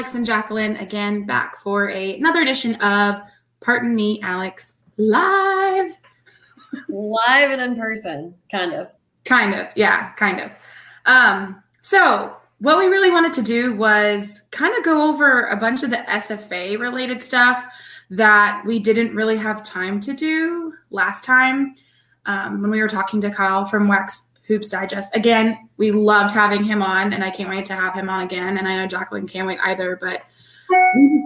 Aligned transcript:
Alex 0.00 0.14
and 0.14 0.24
Jacqueline, 0.24 0.76
again 0.76 1.26
back 1.26 1.60
for 1.60 1.90
a, 1.90 2.16
another 2.16 2.40
edition 2.40 2.74
of 2.76 3.20
Pardon 3.60 3.94
Me, 3.94 4.18
Alex 4.22 4.78
Live. 4.96 5.90
Live 6.88 7.50
and 7.50 7.60
in 7.60 7.76
person, 7.76 8.34
kind 8.50 8.72
of. 8.72 8.88
Kind 9.26 9.54
of, 9.54 9.66
yeah, 9.76 10.12
kind 10.14 10.40
of. 10.40 10.52
Um, 11.04 11.62
so 11.82 12.34
what 12.60 12.78
we 12.78 12.86
really 12.86 13.10
wanted 13.10 13.34
to 13.34 13.42
do 13.42 13.76
was 13.76 14.40
kind 14.52 14.74
of 14.74 14.82
go 14.84 15.06
over 15.06 15.48
a 15.48 15.56
bunch 15.58 15.82
of 15.82 15.90
the 15.90 15.98
SFA 16.08 16.80
related 16.80 17.22
stuff 17.22 17.66
that 18.08 18.62
we 18.64 18.78
didn't 18.78 19.14
really 19.14 19.36
have 19.36 19.62
time 19.62 20.00
to 20.00 20.14
do 20.14 20.72
last 20.88 21.24
time 21.24 21.74
um, 22.24 22.62
when 22.62 22.70
we 22.70 22.80
were 22.80 22.88
talking 22.88 23.20
to 23.20 23.30
Kyle 23.30 23.66
from 23.66 23.86
WAC 23.86 24.22
Hoops 24.50 24.70
Digest. 24.70 25.14
Again, 25.14 25.68
we 25.76 25.92
loved 25.92 26.34
having 26.34 26.64
him 26.64 26.82
on, 26.82 27.12
and 27.12 27.22
I 27.22 27.30
can't 27.30 27.48
wait 27.48 27.66
to 27.66 27.74
have 27.74 27.94
him 27.94 28.10
on 28.10 28.22
again. 28.22 28.58
And 28.58 28.66
I 28.66 28.74
know 28.74 28.86
Jacqueline 28.88 29.28
can't 29.28 29.46
wait 29.46 29.60
either, 29.62 29.96
but 30.00 30.22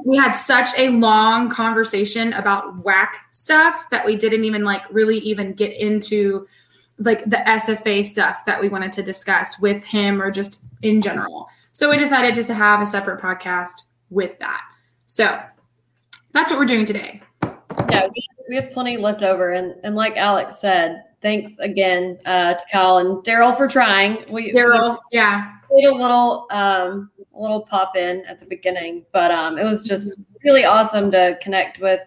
we 0.07 0.19
had 0.19 0.33
such 0.33 0.69
a 0.77 0.91
long 0.91 1.49
conversation 1.49 2.35
about 2.35 2.85
WAC 2.85 3.09
stuff 3.33 3.89
that 3.91 4.05
we 4.05 4.17
didn't 4.17 4.45
even 4.45 4.63
like 4.63 4.83
really 4.91 5.19
even 5.21 5.55
get 5.55 5.73
into 5.73 6.47
like 6.99 7.25
the 7.25 7.39
SFA 7.39 8.05
stuff 8.05 8.45
that 8.45 8.61
we 8.61 8.69
wanted 8.69 8.93
to 8.93 9.03
discuss 9.03 9.59
with 9.59 9.83
him 9.83 10.21
or 10.21 10.31
just 10.31 10.61
in 10.83 11.01
general. 11.01 11.49
So 11.73 11.89
we 11.89 11.97
decided 11.97 12.35
just 12.35 12.49
to 12.49 12.55
have 12.55 12.83
a 12.83 12.87
separate 12.87 13.23
podcast 13.23 13.85
with 14.11 14.39
that. 14.39 14.61
So 15.07 15.41
that's 16.33 16.51
what 16.51 16.59
we're 16.59 16.67
doing 16.67 16.85
today. 16.85 17.23
Yeah, 17.91 18.07
we, 18.51 18.57
have 18.57 18.71
plenty 18.73 18.99
left 18.99 19.23
over. 19.23 19.53
And, 19.53 19.77
and 19.83 19.97
like 19.97 20.19
Alex 20.19 20.61
said, 20.61 21.05
thanks 21.25 21.59
again 21.59 22.19
uh, 22.27 22.53
to 22.55 22.65
Kyle 22.71 22.99
and 22.99 23.25
Daryl 23.25 23.57
for 23.57 23.67
trying. 23.67 24.25
We 24.29 24.53
Daryl, 24.53 24.99
yeah, 25.11 25.55
made 25.73 25.87
a 25.87 25.95
little 25.95 26.47
um, 26.51 27.11
a 27.35 27.41
little 27.41 27.63
pop 27.63 27.97
in 27.97 28.25
at 28.27 28.39
the 28.39 28.47
beginning, 28.47 29.07
but 29.11 29.33
um, 29.33 29.59
it 29.59 29.65
was 29.65 29.83
just 29.83 30.13
really 30.45 30.65
awesome 30.65 31.11
to 31.11 31.37
connect 31.43 31.81
with 31.81 32.03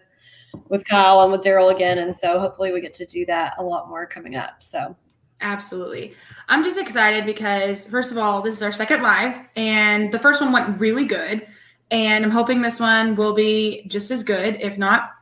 with 0.68 0.84
Kyle 0.86 1.20
and 1.22 1.32
with 1.32 1.42
Daryl 1.42 1.74
again, 1.74 1.98
and 1.98 2.16
so 2.16 2.38
hopefully 2.38 2.72
we 2.72 2.80
get 2.80 2.94
to 2.94 3.04
do 3.04 3.26
that 3.26 3.54
a 3.58 3.62
lot 3.62 3.90
more 3.90 4.06
coming 4.06 4.36
up. 4.36 4.62
So. 4.62 4.96
Absolutely. 5.40 6.14
I'm 6.48 6.64
just 6.64 6.80
excited 6.80 7.24
because, 7.24 7.86
first 7.86 8.10
of 8.10 8.18
all, 8.18 8.42
this 8.42 8.56
is 8.56 8.62
our 8.64 8.72
second 8.72 9.02
live, 9.02 9.48
and 9.54 10.10
the 10.10 10.18
first 10.18 10.40
one 10.40 10.50
went 10.50 10.80
really 10.80 11.04
good. 11.04 11.46
And 11.92 12.24
I'm 12.24 12.32
hoping 12.32 12.60
this 12.60 12.80
one 12.80 13.14
will 13.14 13.34
be 13.34 13.86
just 13.86 14.10
as 14.10 14.24
good, 14.24 14.56
if 14.60 14.78
not 14.78 15.12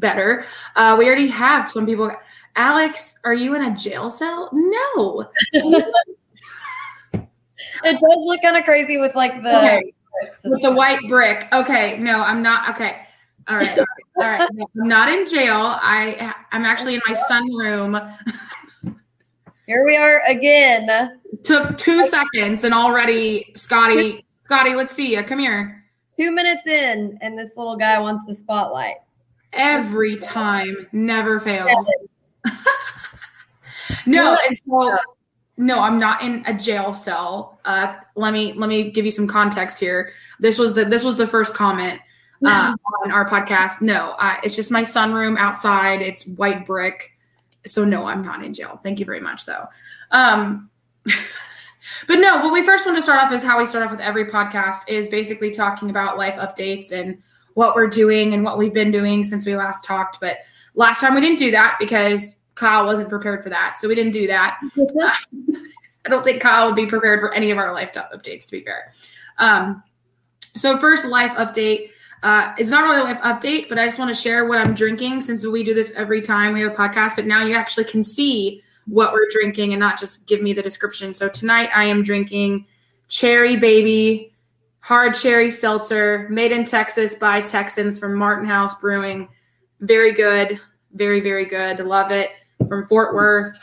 better. 0.00 0.44
Uh, 0.74 0.96
we 0.98 1.06
already 1.06 1.28
have 1.28 1.70
some 1.70 1.86
people. 1.86 2.10
Alex, 2.56 3.14
are 3.24 3.34
you 3.34 3.54
in 3.54 3.62
a 3.62 3.76
jail 3.76 4.10
cell? 4.10 4.50
No. 4.52 5.30
it 5.52 5.92
does 7.84 8.00
look 8.02 8.42
kind 8.42 8.56
of 8.56 8.64
crazy 8.64 8.98
with 8.98 9.14
like 9.14 9.42
the 9.42 9.56
okay. 9.56 9.92
with 10.44 10.62
the 10.62 10.72
white 10.72 11.00
brick. 11.08 11.48
Okay, 11.52 11.98
no, 11.98 12.22
I'm 12.22 12.42
not. 12.42 12.70
Okay, 12.70 12.98
all 13.48 13.56
right, 13.56 13.78
all 13.78 13.84
right. 14.24 14.48
No, 14.52 14.66
I'm 14.80 14.88
not 14.88 15.08
in 15.08 15.26
jail. 15.26 15.78
I 15.80 16.34
I'm 16.52 16.64
actually 16.64 16.94
in 16.94 17.00
my 17.06 17.14
sunroom. 17.14 18.16
Here 19.66 19.84
we 19.84 19.96
are 19.96 20.20
again. 20.26 21.20
Took 21.44 21.78
two 21.78 22.04
seconds 22.04 22.64
and 22.64 22.74
already, 22.74 23.52
Scotty, 23.54 24.26
Scotty, 24.42 24.74
let's 24.74 24.94
see 24.94 25.14
you. 25.14 25.22
Come 25.22 25.38
here. 25.38 25.84
Two 26.18 26.32
minutes 26.32 26.66
in, 26.66 27.16
and 27.22 27.38
this 27.38 27.56
little 27.56 27.76
guy 27.76 27.98
wants 28.00 28.24
the 28.26 28.34
spotlight. 28.34 28.96
Every 29.52 30.16
time, 30.16 30.88
never 30.92 31.38
fails. 31.38 31.88
no, 34.06 34.36
and 34.46 34.60
so 34.66 34.98
no, 35.60 35.80
I'm 35.80 35.98
not 35.98 36.22
in 36.22 36.42
a 36.46 36.54
jail 36.54 36.94
cell. 36.94 37.60
Uh, 37.66 37.94
let 38.16 38.32
me 38.32 38.54
let 38.54 38.68
me 38.68 38.90
give 38.90 39.04
you 39.04 39.10
some 39.10 39.26
context 39.26 39.78
here. 39.78 40.12
This 40.38 40.58
was 40.58 40.74
the 40.74 40.84
this 40.86 41.04
was 41.04 41.16
the 41.16 41.26
first 41.26 41.54
comment 41.54 42.00
uh, 42.46 42.72
on 43.04 43.12
our 43.12 43.28
podcast. 43.28 43.82
No, 43.82 44.14
uh, 44.18 44.36
it's 44.42 44.56
just 44.56 44.70
my 44.70 44.82
sunroom 44.82 45.38
outside. 45.38 46.00
It's 46.00 46.26
white 46.26 46.66
brick. 46.66 47.10
So 47.66 47.84
no, 47.84 48.06
I'm 48.06 48.22
not 48.22 48.42
in 48.42 48.54
jail. 48.54 48.80
Thank 48.82 48.98
you 48.98 49.04
very 49.04 49.20
much, 49.20 49.44
though. 49.44 49.66
Um, 50.10 50.70
but 51.04 52.16
no, 52.16 52.38
what 52.38 52.54
we 52.54 52.64
first 52.64 52.86
want 52.86 52.96
to 52.96 53.02
start 53.02 53.22
off 53.22 53.32
is 53.32 53.42
how 53.42 53.58
we 53.58 53.66
start 53.66 53.84
off 53.84 53.90
with 53.90 54.00
every 54.00 54.24
podcast 54.24 54.88
is 54.88 55.08
basically 55.08 55.50
talking 55.50 55.90
about 55.90 56.16
life 56.16 56.36
updates 56.36 56.90
and 56.90 57.18
what 57.52 57.74
we're 57.74 57.88
doing 57.88 58.32
and 58.32 58.44
what 58.44 58.56
we've 58.56 58.72
been 58.72 58.90
doing 58.90 59.24
since 59.24 59.44
we 59.44 59.54
last 59.56 59.84
talked. 59.84 60.20
But 60.20 60.38
last 60.74 61.00
time 61.00 61.14
we 61.14 61.20
didn't 61.20 61.38
do 61.38 61.50
that 61.50 61.76
because 61.78 62.36
Kyle 62.54 62.84
wasn't 62.84 63.08
prepared 63.08 63.42
for 63.42 63.50
that. 63.50 63.78
So 63.78 63.88
we 63.88 63.94
didn't 63.94 64.12
do 64.12 64.26
that. 64.26 64.58
I 66.06 66.08
don't 66.08 66.24
think 66.24 66.40
Kyle 66.40 66.66
would 66.66 66.76
be 66.76 66.86
prepared 66.86 67.20
for 67.20 67.32
any 67.32 67.50
of 67.50 67.58
our 67.58 67.72
life 67.72 67.92
updates, 67.92 68.46
to 68.46 68.52
be 68.52 68.60
fair. 68.62 68.92
Um, 69.38 69.82
so, 70.56 70.76
first 70.78 71.04
life 71.04 71.32
update. 71.32 71.90
Uh, 72.22 72.54
it's 72.58 72.70
not 72.70 72.82
really 72.82 73.00
a 73.00 73.04
life 73.04 73.20
update, 73.22 73.68
but 73.68 73.78
I 73.78 73.86
just 73.86 73.98
want 73.98 74.14
to 74.14 74.20
share 74.20 74.46
what 74.46 74.58
I'm 74.58 74.74
drinking 74.74 75.22
since 75.22 75.46
we 75.46 75.62
do 75.62 75.72
this 75.72 75.90
every 75.96 76.20
time 76.20 76.52
we 76.52 76.60
have 76.60 76.72
a 76.72 76.74
podcast. 76.74 77.16
But 77.16 77.26
now 77.26 77.44
you 77.44 77.54
actually 77.54 77.84
can 77.84 78.04
see 78.04 78.62
what 78.86 79.12
we're 79.12 79.28
drinking 79.30 79.72
and 79.72 79.80
not 79.80 79.98
just 79.98 80.26
give 80.26 80.42
me 80.42 80.52
the 80.52 80.62
description. 80.62 81.14
So, 81.14 81.28
tonight 81.28 81.70
I 81.74 81.84
am 81.84 82.02
drinking 82.02 82.66
Cherry 83.08 83.56
Baby 83.56 84.30
hard 84.80 85.14
cherry 85.14 85.50
seltzer 85.50 86.26
made 86.30 86.52
in 86.52 86.64
Texas 86.64 87.14
by 87.14 87.40
Texans 87.42 87.98
from 87.98 88.14
Martin 88.14 88.46
House 88.46 88.74
Brewing. 88.80 89.28
Very 89.80 90.12
good. 90.12 90.60
Very, 90.92 91.20
very 91.20 91.44
good. 91.44 91.80
Love 91.80 92.10
it. 92.10 92.30
From 92.68 92.86
Fort 92.86 93.14
Worth. 93.14 93.56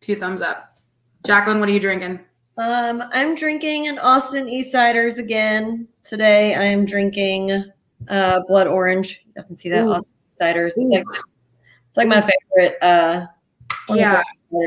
Two 0.00 0.16
thumbs 0.16 0.40
up. 0.40 0.78
Jacqueline, 1.26 1.60
what 1.60 1.68
are 1.68 1.72
you 1.72 1.80
drinking? 1.80 2.20
Um, 2.56 3.04
I'm 3.12 3.34
drinking 3.34 3.88
an 3.88 3.98
Austin 3.98 4.48
East 4.48 4.74
Ciders 4.74 5.18
again. 5.18 5.88
Today 6.02 6.54
I 6.54 6.64
am 6.64 6.84
drinking 6.84 7.64
uh, 8.08 8.40
blood 8.48 8.66
orange. 8.66 9.24
You 9.36 9.42
can 9.42 9.56
see 9.56 9.68
that 9.70 9.84
Ooh. 9.84 9.92
Austin 9.92 10.08
Ciders. 10.40 10.72
It's 10.76 10.92
like, 10.92 11.04
it's 11.88 11.96
like 11.96 12.08
my 12.08 12.20
favorite 12.20 12.78
uh 12.82 13.26
yeah. 13.90 14.22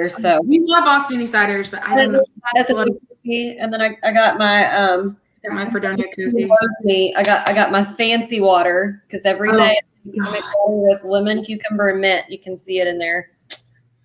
So 0.09 0.41
we 0.45 0.59
love 0.66 0.85
Austin 0.85 1.21
East 1.21 1.33
Ciders, 1.33 1.71
but 1.71 1.83
I 1.83 1.95
don't 1.95 2.11
know. 2.11 2.23
That's 2.55 2.69
a 2.69 2.85
and 3.25 3.73
then 3.73 3.81
I, 3.81 3.97
I 4.03 4.11
got 4.11 4.38
my 4.38 4.73
um 4.75 5.17
got 5.44 5.53
my 5.53 5.69
Fredonia 5.69 6.05
koozie. 6.17 6.50
Me, 6.83 7.13
I 7.16 7.23
got 7.23 7.47
I 7.47 7.53
got 7.53 7.71
my 7.71 7.83
fancy 7.83 8.39
water 8.39 9.03
because 9.07 9.25
every 9.25 9.50
oh, 9.50 9.55
day 9.55 9.61
I 9.61 9.67
water 9.69 9.91
with 10.06 11.03
lemon, 11.03 11.44
cucumber, 11.44 11.89
and 11.89 12.01
mint. 12.01 12.29
You 12.29 12.39
can 12.39 12.57
see 12.57 12.79
it 12.79 12.88
in 12.88 12.97
there 12.97 13.31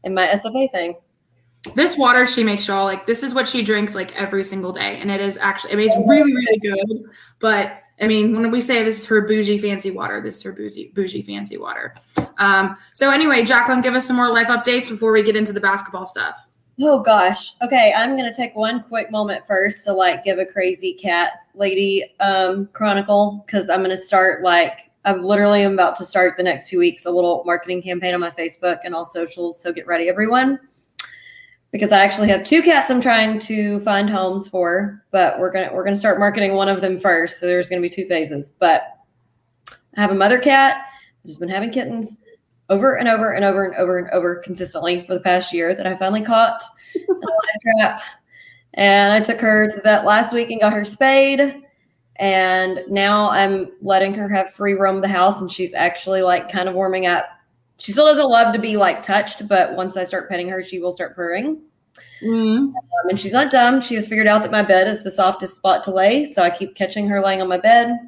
in 0.05 0.15
my 0.15 0.27
SFA 0.29 0.71
thing. 0.71 0.97
This 1.75 1.99
water 1.99 2.27
she 2.27 2.45
makes 2.45 2.69
y'all 2.69 2.85
like 2.85 3.07
this 3.07 3.23
is 3.23 3.35
what 3.35 3.49
she 3.49 3.63
drinks 3.63 3.95
like 3.95 4.15
every 4.15 4.45
single 4.45 4.73
day, 4.73 5.01
and 5.01 5.11
it 5.11 5.21
is 5.21 5.37
actually 5.39 5.73
I 5.73 5.77
mean 5.77 5.89
it's 5.89 6.09
really 6.09 6.33
really 6.33 6.59
good. 6.59 7.11
But 7.41 7.83
I 8.01 8.07
mean 8.07 8.35
when 8.35 8.51
we 8.51 8.61
say 8.61 8.85
this 8.85 9.01
is 9.01 9.07
her 9.07 9.23
bougie 9.23 9.59
fancy 9.59 9.91
water, 9.91 10.21
this 10.21 10.37
is 10.37 10.43
her 10.43 10.53
bougie 10.53 10.93
bougie 10.95 11.23
fancy 11.23 11.57
water. 11.57 11.95
Um, 12.39 12.77
so 12.93 13.11
anyway, 13.11 13.45
Jacqueline, 13.45 13.81
give 13.81 13.95
us 13.95 14.07
some 14.07 14.17
more 14.17 14.33
life 14.33 14.49
updates 14.49 14.89
before 14.89 15.13
we 15.13 15.23
get 15.23 15.35
into 15.35 15.53
the 15.53 15.61
basketball 15.61 16.07
stuff. 16.07 16.47
Oh 16.81 17.01
gosh. 17.01 17.55
Okay, 17.63 17.95
I'm 17.97 18.17
gonna 18.17 18.35
take 18.35 18.55
one 18.55 18.85
quick 18.85 19.11
moment 19.11 19.47
first 19.47 19.85
to 19.87 19.93
like 19.93 20.25
give 20.25 20.39
a 20.39 20.47
crazy 20.47 20.93
cat 20.93 21.33
lady 21.55 22.15
um 22.21 22.69
chronicle 22.75 23.43
because 23.47 23.69
I'm 23.71 23.83
gonna 23.83 23.97
start 23.97 24.43
like 24.43 24.86
I'm 25.07 25.25
literally 25.25 25.63
about 25.63 25.95
to 25.97 26.05
start 26.05 26.37
the 26.37 26.43
next 26.43 26.69
two 26.69 26.81
weeks 26.81 27.07
a 27.07 27.11
little 27.11 27.45
marketing 27.47 27.81
campaign 27.81 28.13
on 28.13 28.19
my 28.19 28.33
Facebook 28.33 28.81
and 28.83 28.93
all 28.93 29.05
socials. 29.05 29.63
So 29.63 29.73
get 29.73 29.87
ready, 29.87 30.09
everyone. 30.09 30.59
Because 31.71 31.93
I 31.93 32.03
actually 32.03 32.27
have 32.29 32.43
two 32.43 32.61
cats 32.61 32.91
I'm 32.91 33.01
trying 33.01 33.39
to 33.41 33.79
find 33.81 34.11
homes 34.11 34.49
for, 34.49 35.05
but 35.13 35.39
we're 35.39 35.53
gonna 35.53 35.71
we're 35.73 35.85
gonna 35.85 35.97
start 35.97 36.19
marketing 36.19 36.55
one 36.55 36.69
of 36.69 36.81
them 36.81 36.99
first. 36.99 37.39
So 37.39 37.47
there's 37.47 37.69
gonna 37.69 37.83
be 37.83 37.89
two 37.89 38.09
phases. 38.09 38.51
But 38.51 38.83
I 39.97 40.01
have 40.01 40.11
a 40.11 40.15
mother 40.15 40.41
cat 40.41 40.87
who's 41.23 41.37
been 41.37 41.49
having 41.49 41.71
kittens 41.71 42.17
over 42.69 42.97
and 42.97 43.07
over 43.07 43.33
and 43.33 43.45
over 43.45 43.65
and 43.65 43.77
over 43.77 43.99
and 43.99 44.11
over 44.11 44.37
consistently 44.37 45.07
for 45.07 45.15
the 45.15 45.21
past 45.21 45.53
year 45.53 45.73
that 45.73 45.87
I 45.87 45.97
finally 45.97 46.23
caught 46.23 46.63
in 46.95 47.05
a 47.05 47.79
trap. 47.79 48.03
And 48.75 49.13
I 49.13 49.21
took 49.21 49.41
her 49.41 49.71
to 49.71 49.81
that 49.83 50.05
last 50.05 50.33
week 50.33 50.51
and 50.51 50.61
got 50.61 50.73
her 50.73 50.85
spayed. 50.85 51.63
And 52.19 52.81
now 52.89 53.31
I'm 53.31 53.71
letting 53.83 54.15
her 54.15 54.29
have 54.29 54.53
free 54.53 54.75
roam 54.75 54.97
of 54.97 55.03
the 55.03 55.09
house, 55.09 55.41
and 55.41 55.51
she's 55.51 55.75
actually 55.75 56.23
like 56.23 56.51
kind 56.51 56.69
of 56.69 56.75
warming 56.75 57.07
up. 57.07 57.27
She 57.79 57.93
still 57.93 58.07
doesn't 58.07 58.29
love 58.29 58.55
to 58.55 58.59
be 58.59 58.77
like 58.77 59.03
touched, 59.03 59.47
but 59.49 59.75
once 59.75 59.97
I 59.97 60.05
start 60.05 60.29
petting 60.29 60.49
her, 60.49 60.63
she 60.63 60.79
will 60.79 60.93
start 60.93 61.15
purring. 61.15 61.61
Mm. 62.23 62.59
Um, 62.59 62.75
and 63.11 63.21
she's 63.21 63.33
not 63.33 63.51
dumb. 63.51 63.81
She 63.81 63.95
has 63.95 64.09
figured 64.09 64.27
out 64.27 64.43
that 64.43 64.51
my 64.51 64.63
bed 64.63 64.89
is 64.89 65.03
the 65.03 65.11
softest 65.11 65.57
spot 65.57 65.83
to 65.85 65.91
lay, 65.91 66.25
so 66.25 66.43
I 66.43 66.51
keep 66.51 66.75
catching 66.75 67.09
her 67.09 67.23
laying 67.23 67.43
on 67.43 67.49
my 67.49 67.59
bed. 67.59 67.99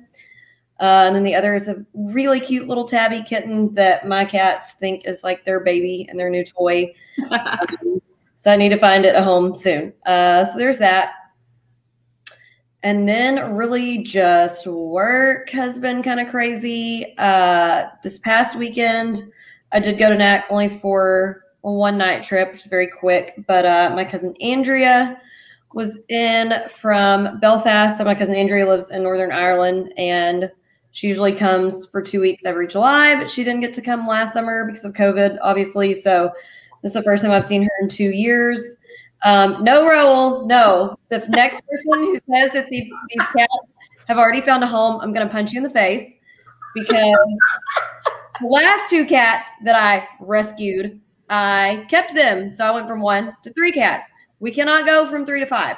Uh, 0.80 1.04
and 1.06 1.16
then 1.16 1.24
the 1.24 1.34
other 1.34 1.54
is 1.54 1.66
a 1.66 1.84
really 1.92 2.38
cute 2.38 2.68
little 2.68 2.86
tabby 2.86 3.22
kitten 3.22 3.74
that 3.74 4.06
my 4.06 4.24
cats 4.24 4.72
think 4.74 5.04
is 5.06 5.24
like 5.24 5.44
their 5.44 5.60
baby 5.60 6.06
and 6.08 6.18
their 6.18 6.30
new 6.30 6.44
toy. 6.44 6.94
um, 7.30 8.00
so 8.36 8.52
I 8.52 8.56
need 8.56 8.68
to 8.68 8.78
find 8.78 9.04
it 9.04 9.16
a 9.16 9.22
home 9.22 9.56
soon. 9.56 9.92
Uh, 10.06 10.44
so 10.44 10.56
there's 10.56 10.78
that. 10.78 11.14
And 12.82 13.08
then 13.08 13.54
really 13.54 13.98
just 14.04 14.66
work 14.66 15.50
has 15.50 15.80
been 15.80 16.02
kind 16.02 16.20
of 16.20 16.28
crazy. 16.28 17.14
Uh, 17.18 17.86
this 18.04 18.18
past 18.20 18.56
weekend, 18.56 19.22
I 19.72 19.80
did 19.80 19.98
go 19.98 20.08
to 20.08 20.16
NAC 20.16 20.44
only 20.48 20.68
for 20.78 21.44
a 21.64 21.70
one 21.72 21.98
night 21.98 22.22
trip, 22.22 22.52
which 22.52 22.62
is 22.62 22.66
very 22.66 22.88
quick. 22.88 23.34
But 23.46 23.66
uh, 23.66 23.92
my 23.94 24.04
cousin 24.04 24.34
Andrea 24.40 25.20
was 25.74 25.98
in 26.08 26.54
from 26.70 27.40
Belfast. 27.40 27.98
So 27.98 28.04
my 28.04 28.14
cousin 28.14 28.36
Andrea 28.36 28.66
lives 28.66 28.90
in 28.90 29.02
Northern 29.02 29.32
Ireland 29.32 29.92
and 29.96 30.50
she 30.92 31.06
usually 31.06 31.32
comes 31.32 31.86
for 31.86 32.00
two 32.00 32.20
weeks 32.20 32.44
every 32.44 32.66
July, 32.66 33.14
but 33.14 33.30
she 33.30 33.44
didn't 33.44 33.60
get 33.60 33.72
to 33.74 33.82
come 33.82 34.06
last 34.06 34.32
summer 34.32 34.64
because 34.64 34.84
of 34.84 34.94
COVID, 34.94 35.38
obviously. 35.42 35.94
So 35.94 36.32
this 36.82 36.90
is 36.90 36.94
the 36.94 37.02
first 37.02 37.22
time 37.22 37.32
I've 37.32 37.44
seen 37.44 37.62
her 37.62 37.70
in 37.82 37.88
two 37.88 38.10
years. 38.10 38.78
Um, 39.24 39.64
no, 39.64 39.84
Raul, 39.84 40.46
no. 40.46 40.96
The 41.08 41.24
next 41.28 41.62
person 41.66 42.04
who 42.04 42.16
says 42.16 42.52
that 42.52 42.68
the, 42.70 42.90
these 43.08 43.26
cats 43.36 43.52
have 44.06 44.18
already 44.18 44.40
found 44.40 44.62
a 44.62 44.66
home, 44.66 45.00
I'm 45.00 45.12
going 45.12 45.26
to 45.26 45.32
punch 45.32 45.52
you 45.52 45.58
in 45.58 45.64
the 45.64 45.70
face 45.70 46.16
because 46.74 47.18
the 48.40 48.46
last 48.46 48.88
two 48.88 49.04
cats 49.04 49.48
that 49.64 49.76
I 49.76 50.06
rescued, 50.20 51.00
I 51.28 51.86
kept 51.88 52.14
them. 52.14 52.52
So 52.52 52.64
I 52.64 52.70
went 52.70 52.88
from 52.88 53.00
one 53.00 53.36
to 53.42 53.52
three 53.52 53.72
cats. 53.72 54.10
We 54.40 54.52
cannot 54.52 54.86
go 54.86 55.08
from 55.10 55.26
three 55.26 55.40
to 55.40 55.46
five. 55.46 55.76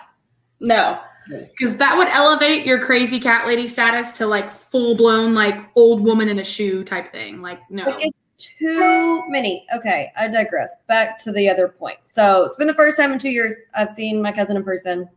No, 0.61 1.01
because 1.29 1.77
that 1.79 1.97
would 1.97 2.09
elevate 2.09 2.67
your 2.67 2.79
crazy 2.79 3.19
cat 3.19 3.47
lady 3.47 3.67
status 3.67 4.13
to 4.13 4.27
like 4.27 4.53
full 4.71 4.95
blown 4.95 5.33
like 5.35 5.57
old 5.75 6.03
woman 6.03 6.29
in 6.29 6.39
a 6.39 6.45
shoe 6.45 6.85
type 6.85 7.11
thing. 7.11 7.41
Like 7.41 7.61
no, 7.71 7.85
it's 7.99 8.17
too 8.41 9.23
many. 9.29 9.67
Okay, 9.75 10.11
I 10.17 10.29
digress. 10.29 10.71
Back 10.89 11.19
to 11.21 11.33
the 11.33 11.49
other 11.49 11.69
point. 11.69 11.99
So 12.03 12.45
it's 12.45 12.57
been 12.57 12.67
the 12.67 12.75
first 12.75 12.97
time 12.97 13.13
in 13.13 13.19
two 13.19 13.31
years 13.31 13.55
I've 13.75 13.91
seen 13.91 14.23
my 14.23 14.33
cousin 14.33 14.57
in 14.57 14.65
person. 14.65 15.09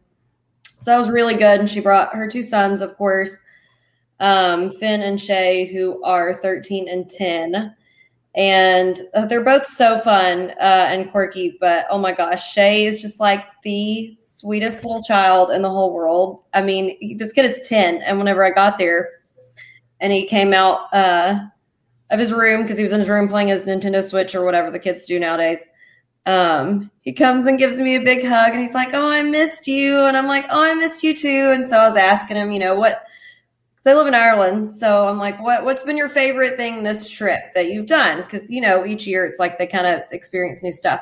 So 0.77 0.91
that 0.91 0.99
was 0.99 1.09
really 1.09 1.35
good. 1.35 1.61
And 1.61 1.69
she 1.69 1.79
brought 1.79 2.13
her 2.13 2.27
two 2.27 2.43
sons, 2.43 2.81
of 2.81 2.97
course, 2.97 3.37
um, 4.19 4.71
Finn 4.73 5.01
and 5.01 5.19
Shay, 5.19 5.65
who 5.65 6.03
are 6.03 6.35
13 6.35 6.89
and 6.89 7.09
10. 7.09 7.75
And 8.35 9.01
uh, 9.13 9.25
they're 9.25 9.43
both 9.43 9.65
so 9.65 9.99
fun 9.99 10.51
uh, 10.59 10.87
and 10.89 11.11
quirky. 11.11 11.57
But 11.61 11.85
oh 11.89 11.99
my 11.99 12.11
gosh, 12.11 12.51
Shay 12.51 12.85
is 12.85 13.01
just 13.01 13.19
like 13.19 13.45
the 13.63 14.17
sweetest 14.19 14.83
little 14.83 15.03
child 15.03 15.51
in 15.51 15.61
the 15.61 15.69
whole 15.69 15.93
world. 15.93 16.43
I 16.53 16.61
mean, 16.61 17.17
this 17.17 17.31
kid 17.31 17.45
is 17.45 17.65
10. 17.67 18.01
And 18.01 18.17
whenever 18.17 18.43
I 18.43 18.49
got 18.49 18.77
there 18.77 19.09
and 19.99 20.11
he 20.11 20.25
came 20.25 20.53
out 20.53 20.93
uh, 20.93 21.39
of 22.13 22.19
his 22.19 22.31
room 22.31 22.61
because 22.61 22.77
he 22.77 22.83
was 22.83 22.93
in 22.93 22.99
his 22.99 23.09
room 23.09 23.27
playing 23.27 23.49
his 23.49 23.65
Nintendo 23.65 24.07
Switch 24.07 24.35
or 24.35 24.45
whatever 24.45 24.71
the 24.71 24.79
kids 24.79 25.05
do 25.05 25.19
nowadays, 25.19 25.65
um, 26.25 26.89
he 27.01 27.11
comes 27.11 27.47
and 27.47 27.59
gives 27.59 27.79
me 27.79 27.95
a 27.95 28.01
big 28.01 28.25
hug 28.25 28.53
and 28.53 28.61
he's 28.61 28.73
like, 28.73 28.93
Oh, 28.93 29.09
I 29.09 29.23
missed 29.23 29.67
you. 29.67 29.99
And 30.01 30.15
I'm 30.15 30.27
like, 30.27 30.45
Oh, 30.49 30.63
I 30.63 30.73
missed 30.75 31.03
you 31.03 31.15
too. 31.15 31.51
And 31.53 31.65
so 31.67 31.77
I 31.77 31.89
was 31.89 31.97
asking 31.97 32.37
him, 32.37 32.51
you 32.51 32.59
know, 32.59 32.75
what 32.75 33.03
because 33.75 33.91
I 33.91 33.97
live 33.97 34.07
in 34.07 34.15
Ireland. 34.15 34.71
So 34.71 35.09
I'm 35.09 35.17
like, 35.17 35.41
what 35.41 35.65
what's 35.65 35.83
been 35.83 35.97
your 35.97 36.07
favorite 36.07 36.55
thing 36.55 36.83
this 36.83 37.09
trip 37.09 37.53
that 37.55 37.67
you've 37.67 37.87
done? 37.87 38.21
Because 38.21 38.49
you 38.49 38.61
know, 38.61 38.85
each 38.85 39.05
year 39.05 39.25
it's 39.25 39.39
like 39.39 39.57
they 39.57 39.67
kind 39.67 39.87
of 39.87 40.03
experience 40.11 40.63
new 40.63 40.71
stuff. 40.71 41.01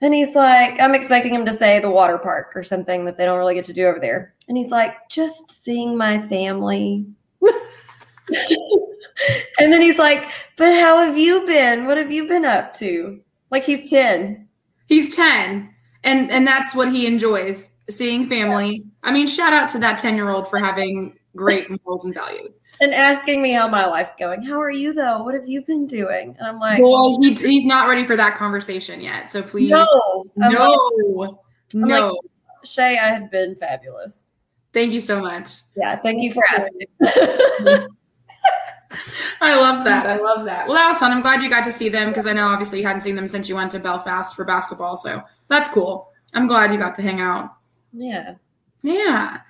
And 0.00 0.12
he's 0.12 0.34
like, 0.34 0.78
I'm 0.80 0.94
expecting 0.94 1.32
him 1.32 1.46
to 1.46 1.52
say 1.52 1.80
the 1.80 1.88
water 1.88 2.18
park 2.18 2.52
or 2.54 2.62
something 2.62 3.06
that 3.06 3.16
they 3.16 3.24
don't 3.24 3.38
really 3.38 3.54
get 3.54 3.64
to 3.66 3.72
do 3.72 3.86
over 3.86 3.98
there. 3.98 4.34
And 4.48 4.56
he's 4.58 4.70
like, 4.70 5.08
just 5.08 5.50
seeing 5.50 5.96
my 5.96 6.26
family. 6.28 7.06
and 9.58 9.72
then 9.72 9.80
he's 9.80 9.98
like, 9.98 10.30
but 10.56 10.72
how 10.72 10.98
have 10.98 11.16
you 11.16 11.46
been? 11.46 11.86
What 11.86 11.98
have 11.98 12.12
you 12.12 12.26
been 12.28 12.44
up 12.44 12.74
to? 12.74 13.20
Like 13.50 13.64
he's 13.64 13.90
10. 13.90 14.48
he's 14.86 15.14
ten, 15.14 15.72
and 16.02 16.30
and 16.30 16.46
that's 16.46 16.74
what 16.74 16.92
he 16.92 17.06
enjoys 17.06 17.70
seeing 17.88 18.28
family. 18.28 18.84
I 19.02 19.12
mean, 19.12 19.26
shout 19.26 19.52
out 19.52 19.68
to 19.70 19.78
that 19.80 19.98
ten 19.98 20.16
year 20.16 20.30
old 20.30 20.48
for 20.48 20.58
having 20.58 21.16
great 21.36 21.68
morals 21.70 22.04
and 22.04 22.14
values. 22.14 22.54
And 22.80 22.92
asking 22.92 23.40
me 23.40 23.52
how 23.52 23.68
my 23.68 23.86
life's 23.86 24.14
going. 24.18 24.42
How 24.42 24.60
are 24.60 24.70
you 24.70 24.92
though? 24.92 25.22
What 25.22 25.34
have 25.34 25.46
you 25.48 25.62
been 25.64 25.86
doing? 25.86 26.34
And 26.38 26.48
I'm 26.48 26.58
like, 26.58 26.80
Boy, 26.80 27.14
he, 27.20 27.34
he's 27.34 27.64
not 27.64 27.88
ready 27.88 28.04
for 28.04 28.16
that 28.16 28.34
conversation 28.34 29.00
yet. 29.00 29.30
So 29.30 29.42
please, 29.42 29.70
no. 29.70 30.24
I'm 30.42 30.52
no, 30.52 31.38
I'm 31.74 31.80
no. 31.80 32.08
like- 32.08 32.16
Shay, 32.64 32.98
I 32.98 33.08
have 33.08 33.30
been 33.30 33.54
fabulous. 33.54 34.32
Thank 34.72 34.92
you 34.92 35.00
so 35.00 35.20
much. 35.20 35.52
Yeah, 35.76 36.00
thank 36.00 36.20
you 36.22 36.32
for 36.32 36.42
asking. 36.50 37.86
I 39.40 39.56
love 39.56 39.84
that. 39.84 40.06
I 40.06 40.16
love 40.18 40.44
that. 40.46 40.66
Well, 40.66 40.76
that 40.76 40.88
was 40.88 40.98
fun. 40.98 41.12
I'm 41.12 41.22
glad 41.22 41.42
you 41.42 41.50
got 41.50 41.64
to 41.64 41.72
see 41.72 41.88
them 41.88 42.08
because 42.08 42.26
I 42.26 42.32
know 42.32 42.46
obviously 42.48 42.80
you 42.80 42.86
hadn't 42.86 43.00
seen 43.02 43.16
them 43.16 43.28
since 43.28 43.48
you 43.48 43.54
went 43.54 43.70
to 43.72 43.78
Belfast 43.78 44.34
for 44.36 44.44
basketball. 44.44 44.96
So 44.96 45.22
that's 45.48 45.68
cool. 45.68 46.10
I'm 46.32 46.46
glad 46.46 46.72
you 46.72 46.78
got 46.78 46.94
to 46.96 47.02
hang 47.02 47.20
out. 47.20 47.56
yeah. 47.92 48.34
Yeah. 48.82 49.40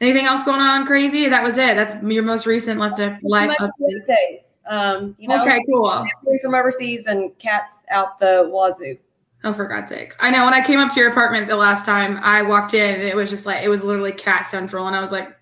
Anything 0.00 0.26
else 0.26 0.44
going 0.44 0.60
on 0.60 0.86
crazy? 0.86 1.28
That 1.28 1.42
was 1.42 1.58
it. 1.58 1.74
That's 1.74 1.94
your 2.04 2.22
most 2.22 2.46
recent 2.46 2.78
left 2.78 3.00
up 3.00 3.14
life 3.22 3.48
My 3.48 3.56
update. 3.66 4.06
days. 4.06 4.60
Um, 4.68 5.16
you 5.18 5.26
know, 5.26 5.42
Okay, 5.42 5.58
cool. 5.68 6.06
from 6.40 6.54
overseas 6.54 7.06
and 7.06 7.36
cats 7.38 7.84
out 7.90 8.20
the 8.20 8.48
wazoo. 8.52 8.96
Oh, 9.42 9.52
for 9.52 9.66
God's 9.66 9.88
sakes. 9.90 10.16
I 10.20 10.30
know 10.30 10.44
when 10.44 10.54
I 10.54 10.60
came 10.64 10.78
up 10.78 10.92
to 10.94 11.00
your 11.00 11.10
apartment 11.10 11.48
the 11.48 11.56
last 11.56 11.84
time, 11.86 12.18
I 12.22 12.42
walked 12.42 12.74
in 12.74 12.94
and 12.96 13.02
it 13.02 13.16
was 13.16 13.28
just 13.30 13.44
like, 13.46 13.64
it 13.64 13.68
was 13.68 13.82
literally 13.82 14.12
cat 14.12 14.46
central. 14.46 14.86
And 14.86 14.94
I 14.94 15.00
was 15.00 15.10
like, 15.10 15.36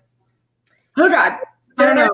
oh 0.97 1.09
God. 1.09 1.37
I 1.77 1.85
don't 1.85 1.95
know. 1.95 2.09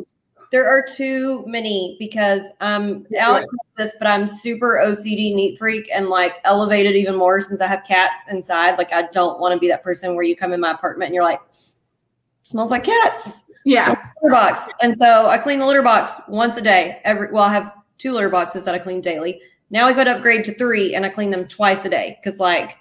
There 0.53 0.69
are 0.69 0.85
too 0.85 1.43
many 1.47 1.97
because 1.99 2.43
um 2.61 3.07
Alex 3.17 3.47
knows 3.51 3.87
this, 3.87 3.95
but 3.97 4.07
I'm 4.07 4.27
super 4.27 4.83
OCD 4.85 5.33
neat 5.33 5.57
freak 5.57 5.89
and 5.91 6.09
like 6.09 6.35
elevated 6.43 6.95
even 6.95 7.15
more 7.15 7.41
since 7.41 7.59
I 7.59 7.65
have 7.65 7.83
cats 7.83 8.23
inside. 8.29 8.77
Like 8.77 8.93
I 8.93 9.07
don't 9.11 9.39
want 9.39 9.53
to 9.53 9.59
be 9.59 9.67
that 9.69 9.83
person 9.83 10.13
where 10.13 10.23
you 10.23 10.35
come 10.35 10.53
in 10.53 10.59
my 10.59 10.71
apartment 10.71 11.07
and 11.07 11.15
you're 11.15 11.23
like, 11.23 11.41
smells 12.43 12.69
like 12.69 12.83
cats. 12.83 13.45
Yeah. 13.65 13.95
litter 14.21 14.33
box. 14.33 14.61
And 14.81 14.95
so 14.95 15.27
I 15.27 15.37
clean 15.37 15.59
the 15.59 15.65
litter 15.65 15.81
box 15.81 16.13
once 16.27 16.57
a 16.57 16.61
day. 16.61 17.01
Every 17.03 17.31
well, 17.31 17.43
I 17.43 17.53
have 17.53 17.73
two 17.97 18.11
litter 18.11 18.29
boxes 18.29 18.63
that 18.63 18.75
I 18.75 18.79
clean 18.79 19.01
daily. 19.01 19.41
Now 19.69 19.87
we've 19.87 19.95
had 19.95 20.03
to 20.03 20.15
upgrade 20.15 20.45
to 20.45 20.53
three, 20.53 20.93
and 20.93 21.03
I 21.03 21.09
clean 21.09 21.31
them 21.31 21.47
twice 21.47 21.83
a 21.83 21.89
day 21.89 22.19
because 22.21 22.39
like 22.39 22.77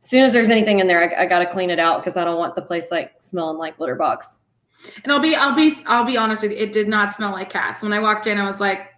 as 0.00 0.08
soon 0.08 0.22
as 0.22 0.32
there's 0.32 0.48
anything 0.48 0.80
in 0.80 0.86
there, 0.86 1.18
I, 1.18 1.24
I 1.24 1.26
got 1.26 1.40
to 1.40 1.46
clean 1.46 1.70
it 1.70 1.78
out 1.78 2.04
because 2.04 2.16
I 2.16 2.24
don't 2.24 2.38
want 2.38 2.54
the 2.54 2.62
place 2.62 2.90
like 2.90 3.14
smelling 3.18 3.58
like 3.58 3.80
litter 3.80 3.96
box. 3.96 4.39
And 5.04 5.12
I'll 5.12 5.20
be, 5.20 5.34
I'll 5.34 5.54
be, 5.54 5.82
I'll 5.86 6.04
be 6.04 6.16
honest 6.16 6.42
with 6.42 6.52
you. 6.52 6.58
It 6.58 6.72
did 6.72 6.88
not 6.88 7.12
smell 7.12 7.32
like 7.32 7.50
cats. 7.50 7.82
When 7.82 7.92
I 7.92 7.98
walked 7.98 8.26
in, 8.26 8.38
I 8.38 8.46
was 8.46 8.60
like, 8.60 8.88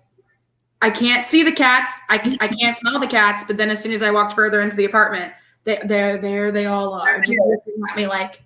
I 0.80 0.90
can't 0.90 1.26
see 1.26 1.42
the 1.42 1.52
cats. 1.52 1.92
I, 2.08 2.36
I 2.40 2.48
can't 2.48 2.76
smell 2.76 2.98
the 2.98 3.06
cats. 3.06 3.44
But 3.44 3.56
then 3.56 3.70
as 3.70 3.82
soon 3.82 3.92
as 3.92 4.02
I 4.02 4.10
walked 4.10 4.34
further 4.34 4.60
into 4.60 4.76
the 4.76 4.84
apartment, 4.84 5.32
they, 5.64 5.80
there, 5.84 6.18
there 6.18 6.50
they 6.50 6.66
all 6.66 6.92
are, 6.94 7.20
just 7.20 7.38
looking 7.38 7.82
at 7.88 7.96
me 7.96 8.06
like, 8.06 8.42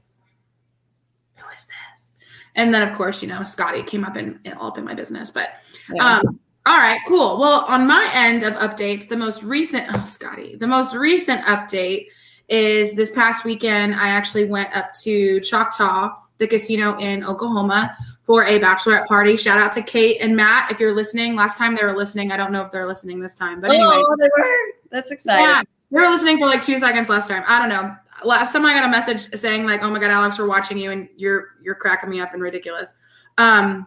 who 1.37 1.49
is 1.55 1.65
this? 1.67 2.13
And 2.55 2.75
then 2.75 2.87
of 2.87 2.95
course, 2.97 3.23
you 3.23 3.29
know, 3.29 3.43
Scotty 3.43 3.83
came 3.83 4.05
up 4.05 4.17
and 4.17 4.39
all 4.59 4.69
up 4.69 4.79
in 4.79 4.85
my 4.85 4.95
business. 4.95 5.31
But 5.31 5.51
Yeah. 5.93 6.19
um, 6.19 6.41
all 6.67 6.79
right, 6.79 7.01
cool. 7.07 7.39
Well, 7.39 7.65
on 7.69 7.87
my 7.87 8.11
end 8.13 8.43
of 8.43 8.55
updates, 8.55 9.09
the 9.09 9.17
most 9.17 9.43
recent, 9.43 9.87
oh, 9.95 10.05
Scotty, 10.05 10.57
the 10.57 10.67
most 10.67 10.95
recent 10.95 11.41
update 11.43 12.09
is 12.49 12.95
this 12.95 13.11
past 13.13 13.45
weekend. 13.45 13.95
I 13.95 14.09
actually 14.09 14.47
went 14.47 14.75
up 14.75 14.93
to 15.05 15.41
Choctaw, 15.41 16.11
the 16.39 16.47
casino 16.47 16.99
in 16.99 17.25
Oklahoma, 17.25 17.97
for 18.25 18.45
a 18.45 18.59
bachelorette 18.59 19.07
party. 19.07 19.37
Shout 19.37 19.59
out 19.59 19.73
to 19.73 19.83
Kate 19.83 20.19
and 20.21 20.37
Matt 20.37 20.71
if 20.71 20.81
you're 20.81 20.95
listening. 20.95 21.35
Last 21.37 21.59
time 21.59 21.77
they 21.77 21.85
were 21.85 21.97
listening, 21.97 22.33
I 22.33 22.37
don't 22.37 22.53
know 22.53 22.63
if 22.63 22.73
they're 22.73 22.87
listening 22.87 23.21
this 23.21 23.35
time, 23.35 23.61
but 23.61 23.71
anyway, 23.71 24.03
oh, 24.05 24.17
they 24.19 24.29
were. 24.37 24.57
That's 24.91 25.11
exciting. 25.11 25.45
yeah, 25.45 25.63
they 25.91 26.01
were 26.01 26.09
listening 26.09 26.39
for 26.39 26.47
like 26.47 26.63
two 26.63 26.79
seconds 26.79 27.09
last 27.09 27.29
time. 27.29 27.45
I 27.47 27.59
don't 27.59 27.69
know. 27.69 27.95
Last 28.25 28.53
time 28.53 28.65
I 28.65 28.75
got 28.75 28.85
a 28.85 28.89
message 28.89 29.29
saying 29.39 29.65
like, 29.67 29.83
"Oh 29.83 29.91
my 29.91 29.99
god, 29.99 30.11
Alex, 30.11 30.39
we're 30.39 30.49
watching 30.49 30.79
you, 30.79 30.91
and 30.91 31.09
you're 31.17 31.49
you're 31.63 31.75
cracking 31.75 32.11
me 32.11 32.21
up 32.21 32.33
and 32.35 32.43
ridiculous." 32.43 32.93
Um, 33.39 33.87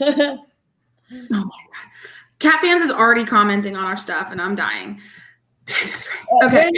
Oh 1.10 1.16
my 1.28 1.40
god. 1.40 1.90
Cat 2.38 2.60
fans 2.60 2.82
is 2.82 2.90
already 2.90 3.24
commenting 3.24 3.76
on 3.76 3.84
our 3.84 3.96
stuff 3.96 4.28
and 4.30 4.40
I'm 4.40 4.54
dying. 4.54 5.00
Jesus 5.66 6.02
Christ. 6.02 6.28
Okay. 6.44 6.70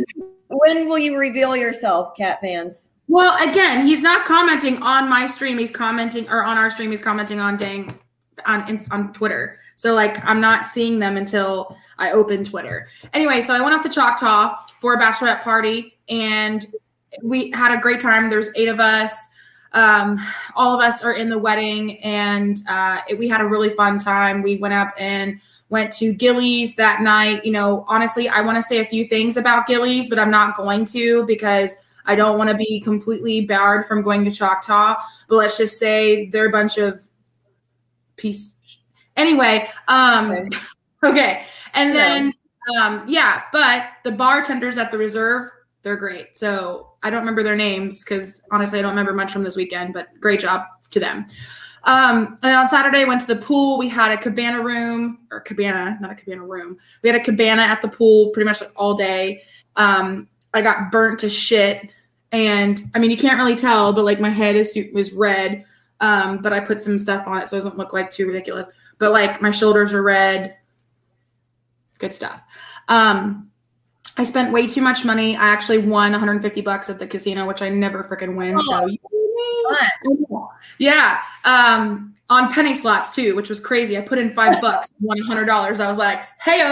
when, 0.48 0.76
when 0.76 0.88
will 0.88 0.98
you 0.98 1.18
reveal 1.18 1.56
yourself, 1.56 2.16
cat 2.16 2.40
fans? 2.40 2.92
Well, 3.08 3.36
again, 3.42 3.86
he's 3.86 4.02
not 4.02 4.26
commenting 4.26 4.82
on 4.82 5.08
my 5.08 5.26
stream. 5.26 5.58
He's 5.58 5.70
commenting 5.70 6.28
or 6.28 6.44
on 6.44 6.58
our 6.58 6.70
stream. 6.70 6.90
He's 6.90 7.00
commenting 7.00 7.40
on 7.40 7.56
dang 7.56 7.98
on 8.46 8.80
on 8.90 9.12
Twitter. 9.14 9.58
So 9.76 9.94
like 9.94 10.22
I'm 10.24 10.40
not 10.40 10.66
seeing 10.66 10.98
them 10.98 11.16
until 11.16 11.76
I 11.98 12.12
open 12.12 12.44
Twitter. 12.44 12.88
Anyway, 13.14 13.40
so 13.40 13.54
I 13.54 13.60
went 13.60 13.74
up 13.74 13.82
to 13.82 13.88
Choctaw 13.88 14.56
for 14.80 14.94
a 14.94 14.98
bachelorette 14.98 15.42
party 15.42 15.98
and 16.08 16.66
we 17.22 17.50
had 17.52 17.76
a 17.76 17.80
great 17.80 18.00
time. 18.00 18.28
There's 18.28 18.50
eight 18.54 18.68
of 18.68 18.78
us. 18.78 19.28
Um, 19.72 20.18
all 20.54 20.74
of 20.74 20.80
us 20.80 21.02
are 21.02 21.12
in 21.12 21.28
the 21.28 21.38
wedding 21.38 22.02
and 22.02 22.60
uh, 22.68 23.00
it, 23.08 23.18
we 23.18 23.28
had 23.28 23.40
a 23.40 23.46
really 23.46 23.70
fun 23.70 23.98
time. 23.98 24.42
We 24.42 24.56
went 24.56 24.74
up 24.74 24.94
and 24.98 25.40
went 25.70 25.92
to 25.94 26.12
Gilley's 26.12 26.74
that 26.76 27.00
night. 27.00 27.44
You 27.44 27.52
know, 27.52 27.84
honestly, 27.88 28.28
I 28.28 28.40
want 28.42 28.56
to 28.56 28.62
say 28.62 28.78
a 28.78 28.86
few 28.86 29.04
things 29.04 29.36
about 29.36 29.66
Gilley's, 29.66 30.08
but 30.08 30.18
I'm 30.18 30.30
not 30.30 30.56
going 30.56 30.84
to 30.86 31.24
because 31.26 31.76
I 32.08 32.16
don't 32.16 32.36
want 32.38 32.50
to 32.50 32.56
be 32.56 32.80
completely 32.80 33.42
barred 33.42 33.86
from 33.86 34.02
going 34.02 34.24
to 34.24 34.30
Choctaw. 34.30 34.96
But 35.28 35.36
let's 35.36 35.56
just 35.56 35.78
say 35.78 36.28
they're 36.30 36.48
a 36.48 36.50
bunch 36.50 36.76
of 36.78 37.00
piece. 38.16 38.54
Anyway, 39.16 39.68
um, 39.86 40.30
Okay. 40.32 40.48
okay, 41.04 41.42
and 41.74 41.90
Yeah. 41.90 41.94
then 41.94 42.32
um, 42.80 43.04
yeah, 43.06 43.42
but 43.52 43.86
the 44.04 44.10
bartenders 44.10 44.76
at 44.76 44.90
the 44.90 44.98
reserve, 44.98 45.50
they're 45.82 45.96
great. 45.96 46.36
So 46.36 46.90
I 47.02 47.10
don't 47.10 47.20
remember 47.20 47.42
their 47.42 47.56
names 47.56 48.04
because 48.04 48.42
honestly, 48.50 48.78
I 48.78 48.82
don't 48.82 48.90
remember 48.90 49.14
much 49.14 49.32
from 49.32 49.42
this 49.44 49.56
weekend. 49.56 49.94
But 49.94 50.08
great 50.20 50.40
job 50.40 50.62
to 50.90 51.00
them. 51.00 51.26
Um, 51.84 52.38
and 52.42 52.56
on 52.56 52.66
Saturday, 52.68 53.02
I 53.02 53.04
went 53.04 53.20
to 53.22 53.26
the 53.26 53.36
pool. 53.36 53.78
We 53.78 53.88
had 53.88 54.12
a 54.12 54.18
cabana 54.18 54.60
room 54.62 55.20
or 55.30 55.40
cabana, 55.40 55.96
not 56.00 56.10
a 56.10 56.14
cabana 56.14 56.44
room. 56.44 56.76
We 57.02 57.08
had 57.08 57.18
a 57.18 57.24
cabana 57.24 57.62
at 57.62 57.80
the 57.80 57.88
pool 57.88 58.30
pretty 58.30 58.46
much 58.46 58.60
like 58.60 58.72
all 58.76 58.94
day. 58.94 59.42
Um, 59.76 60.28
I 60.52 60.60
got 60.60 60.90
burnt 60.90 61.20
to 61.20 61.30
shit. 61.30 61.90
And 62.32 62.82
I 62.94 62.98
mean, 62.98 63.10
you 63.10 63.16
can't 63.16 63.38
really 63.38 63.56
tell, 63.56 63.92
but 63.92 64.04
like 64.04 64.20
my 64.20 64.28
head 64.28 64.56
is 64.56 64.78
was 64.92 65.12
red. 65.12 65.64
Um, 66.00 66.38
but 66.38 66.52
I 66.52 66.60
put 66.60 66.80
some 66.80 66.98
stuff 66.98 67.26
on 67.26 67.42
it 67.42 67.48
so 67.48 67.56
it 67.56 67.60
doesn't 67.60 67.76
look 67.76 67.92
like 67.92 68.10
too 68.10 68.26
ridiculous. 68.26 68.68
But 68.98 69.12
like 69.12 69.40
my 69.42 69.50
shoulders 69.50 69.92
are 69.94 70.02
red. 70.02 70.56
Good 71.98 72.12
stuff. 72.12 72.44
Um, 72.88 73.50
I 74.16 74.24
spent 74.24 74.52
way 74.52 74.66
too 74.66 74.82
much 74.82 75.04
money. 75.04 75.36
I 75.36 75.48
actually 75.48 75.78
won 75.78 76.12
150 76.12 76.60
bucks 76.62 76.90
at 76.90 76.98
the 76.98 77.06
casino, 77.06 77.46
which 77.46 77.62
I 77.62 77.68
never 77.68 78.04
freaking 78.04 78.36
win. 78.36 78.60
So 78.60 78.88
yeah. 80.78 81.20
Um, 81.44 82.14
on 82.30 82.52
penny 82.52 82.74
slots 82.74 83.14
too, 83.14 83.34
which 83.34 83.48
was 83.48 83.60
crazy. 83.60 83.96
I 83.96 84.00
put 84.00 84.18
in 84.18 84.34
five 84.34 84.60
bucks, 84.60 84.90
won 85.00 85.18
hundred 85.20 85.46
dollars. 85.46 85.80
I 85.80 85.88
was 85.88 85.98
like, 85.98 86.20
hey 86.40 86.62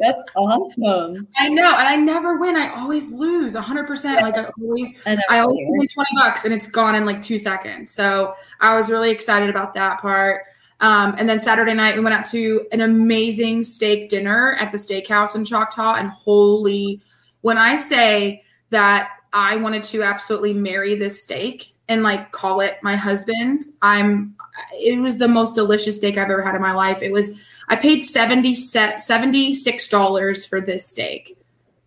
That's 0.00 0.20
awesome. 0.34 1.28
I 1.36 1.48
know, 1.48 1.76
and 1.76 1.88
I 1.88 1.96
never 1.96 2.36
win. 2.36 2.56
I 2.56 2.74
always 2.74 3.10
lose 3.12 3.54
hundred 3.54 3.86
percent. 3.86 4.22
Like 4.22 4.36
I 4.36 4.50
always, 4.60 4.92
I, 5.06 5.18
I 5.30 5.38
always 5.40 5.60
win 5.68 5.88
twenty 5.88 6.10
bucks, 6.16 6.44
and 6.44 6.52
it's 6.52 6.68
gone 6.68 6.94
in 6.94 7.04
like 7.04 7.22
two 7.22 7.38
seconds. 7.38 7.92
So 7.92 8.34
I 8.60 8.76
was 8.76 8.90
really 8.90 9.10
excited 9.10 9.50
about 9.50 9.74
that 9.74 10.00
part. 10.00 10.42
Um, 10.80 11.14
and 11.18 11.28
then 11.28 11.40
Saturday 11.40 11.74
night, 11.74 11.94
we 11.94 12.02
went 12.02 12.14
out 12.14 12.24
to 12.26 12.66
an 12.72 12.80
amazing 12.80 13.62
steak 13.62 14.08
dinner 14.08 14.54
at 14.54 14.72
the 14.72 14.78
steakhouse 14.78 15.36
in 15.36 15.44
Choctaw. 15.44 15.94
And 15.94 16.08
holy, 16.08 17.00
when 17.42 17.56
I 17.56 17.76
say 17.76 18.42
that 18.70 19.10
I 19.32 19.56
wanted 19.56 19.84
to 19.84 20.02
absolutely 20.02 20.52
marry 20.52 20.96
this 20.96 21.22
steak, 21.22 21.74
and 21.88 22.02
like 22.02 22.32
call 22.32 22.60
it 22.60 22.78
my 22.82 22.96
husband. 22.96 23.66
I'm 23.82 24.34
it 24.72 24.98
was 25.00 25.18
the 25.18 25.28
most 25.28 25.54
delicious 25.54 25.96
steak 25.96 26.16
I've 26.16 26.30
ever 26.30 26.42
had 26.42 26.54
in 26.54 26.62
my 26.62 26.72
life. 26.72 27.02
It 27.02 27.12
was 27.12 27.32
I 27.68 27.76
paid 27.76 28.02
70 28.02 28.54
$76 28.54 30.48
for 30.48 30.60
this 30.60 30.88
steak. 30.90 31.38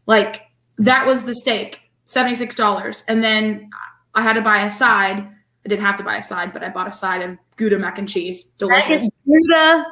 Like 0.05 0.43
that 0.77 1.05
was 1.05 1.25
the 1.25 1.35
steak, 1.35 1.81
$76. 2.07 3.03
And 3.07 3.23
then 3.23 3.69
I 4.15 4.21
had 4.21 4.33
to 4.33 4.41
buy 4.41 4.63
a 4.63 4.71
side. 4.71 5.19
I 5.19 5.69
didn't 5.69 5.85
have 5.85 5.97
to 5.97 6.03
buy 6.03 6.17
a 6.17 6.23
side, 6.23 6.53
but 6.53 6.63
I 6.63 6.69
bought 6.69 6.87
a 6.87 6.91
side 6.91 7.21
of 7.21 7.37
Gouda 7.57 7.77
mac 7.77 7.97
and 7.97 8.07
cheese. 8.07 8.45
Delicious. 8.57 9.09
Gouda 9.25 9.85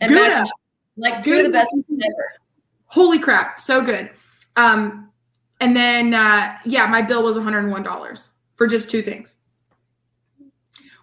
and 0.00 0.10
Gouda. 0.10 0.46
Like 0.96 1.22
Gouda, 1.22 1.44
the 1.44 1.50
best 1.50 1.70
ever. 1.74 2.32
Holy 2.86 3.18
crap, 3.18 3.60
so 3.60 3.82
good. 3.82 4.10
Um 4.56 5.10
and 5.60 5.76
then 5.76 6.14
uh 6.14 6.56
yeah, 6.64 6.86
my 6.86 7.02
bill 7.02 7.22
was 7.22 7.36
$101 7.36 8.28
for 8.56 8.66
just 8.66 8.90
two 8.90 9.02
things 9.02 9.34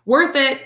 worth 0.08 0.36
it, 0.36 0.62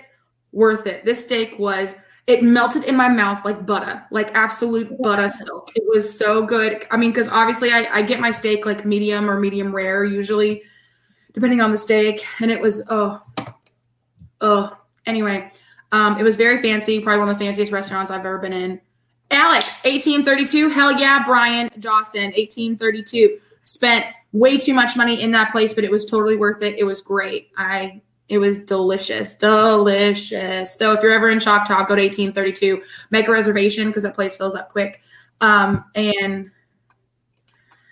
worth 0.53 0.87
it. 0.87 1.03
This 1.03 1.25
steak 1.25 1.59
was 1.59 1.97
it 2.27 2.43
melted 2.43 2.83
in 2.83 2.95
my 2.95 3.09
mouth 3.09 3.43
like 3.43 3.65
butter, 3.65 4.05
like 4.11 4.31
absolute 4.33 5.01
butter 5.01 5.27
silk. 5.27 5.71
It 5.75 5.83
was 5.87 6.17
so 6.17 6.45
good. 6.45 6.85
I 6.91 6.97
mean, 6.97 7.11
because 7.11 7.29
obviously 7.29 7.71
I, 7.71 7.87
I 7.91 8.01
get 8.01 8.19
my 8.19 8.31
steak 8.31 8.65
like 8.65 8.85
medium 8.85 9.29
or 9.29 9.39
medium 9.39 9.73
rare 9.73 10.05
usually, 10.05 10.63
depending 11.33 11.61
on 11.61 11.71
the 11.71 11.77
steak. 11.77 12.25
And 12.39 12.51
it 12.51 12.61
was 12.61 12.83
oh, 12.89 13.19
oh. 14.41 14.77
Anyway, 15.07 15.51
um, 15.91 16.19
it 16.19 16.23
was 16.23 16.37
very 16.37 16.61
fancy, 16.61 16.99
probably 16.99 17.19
one 17.19 17.29
of 17.29 17.39
the 17.39 17.43
fanciest 17.43 17.71
restaurants 17.71 18.11
I've 18.11 18.19
ever 18.19 18.37
been 18.37 18.53
in. 18.53 18.79
Alex, 19.31 19.81
1832. 19.83 20.69
Hell 20.69 20.99
yeah, 20.99 21.23
Brian 21.25 21.69
Dawson, 21.79 22.25
1832. 22.25 23.39
Spent 23.65 24.05
way 24.31 24.57
too 24.57 24.73
much 24.73 24.95
money 24.95 25.21
in 25.21 25.31
that 25.31 25.51
place, 25.51 25.73
but 25.73 25.83
it 25.83 25.91
was 25.91 26.05
totally 26.05 26.37
worth 26.37 26.61
it. 26.61 26.77
It 26.77 26.83
was 26.83 27.01
great. 27.01 27.49
I 27.57 28.01
it 28.31 28.37
was 28.37 28.63
delicious, 28.63 29.35
delicious. 29.35 30.73
So 30.73 30.93
if 30.93 31.03
you're 31.03 31.11
ever 31.11 31.29
in 31.29 31.41
Choctaw, 31.41 31.83
go 31.83 31.97
to 31.97 32.01
1832, 32.01 32.81
make 33.09 33.27
a 33.27 33.31
reservation 33.31 33.87
because 33.87 34.03
that 34.03 34.15
place 34.15 34.37
fills 34.37 34.55
up 34.55 34.69
quick. 34.69 35.01
Um, 35.41 35.83
and 35.95 36.49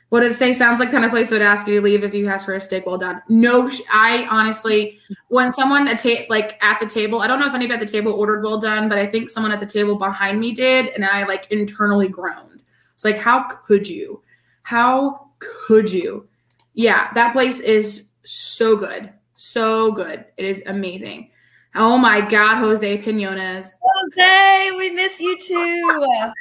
what 0.08 0.22
did 0.22 0.32
it 0.32 0.36
say? 0.36 0.54
Sounds 0.54 0.80
like 0.80 0.92
kind 0.92 1.04
of 1.04 1.12
place 1.12 1.30
that 1.30 1.36
would 1.36 1.42
ask 1.42 1.68
you 1.68 1.76
to 1.76 1.82
leave 1.82 2.06
if 2.06 2.14
you 2.14 2.30
ask 2.30 2.46
for 2.46 2.54
a 2.54 2.62
steak 2.62 2.86
well 2.86 2.98
done. 2.98 3.22
No, 3.28 3.70
I 3.92 4.28
honestly, 4.32 4.98
when 5.28 5.52
someone 5.52 5.90
at 5.90 6.00
ta- 6.00 6.24
like 6.30 6.58
at 6.64 6.80
the 6.80 6.88
table, 6.88 7.20
I 7.20 7.28
don't 7.28 7.42
know 7.42 7.48
if 7.48 7.54
anybody 7.54 7.82
at 7.82 7.86
the 7.86 7.92
table 7.92 8.14
ordered 8.14 8.42
well 8.42 8.62
done, 8.62 8.88
but 8.88 8.98
I 8.98 9.08
think 9.08 9.30
someone 9.30 9.52
at 9.52 9.60
the 9.60 9.66
table 9.66 9.98
behind 9.98 10.40
me 10.40 10.54
did, 10.54 10.86
and 10.96 11.04
I 11.04 11.26
like 11.26 11.52
internally 11.52 12.08
groaned. 12.08 12.62
It's 12.94 13.04
like, 13.04 13.18
how 13.18 13.44
could 13.44 13.90
you? 13.90 14.24
How 14.62 15.32
could 15.40 15.92
you? 15.92 16.30
Yeah, 16.76 17.12
that 17.14 17.34
place 17.34 17.60
is 17.60 18.08
so 18.24 18.78
good. 18.78 19.12
So 19.42 19.94
good. 19.94 20.26
It 20.36 20.44
is 20.44 20.64
amazing. 20.66 21.32
Oh 21.74 21.98
my 21.98 22.20
God, 22.20 22.58
Jose 22.58 22.98
Pinones. 22.98 23.70
Jose, 23.82 24.72
we 24.78 24.92
miss 24.92 25.18
you 25.18 25.38
too. 25.40 26.34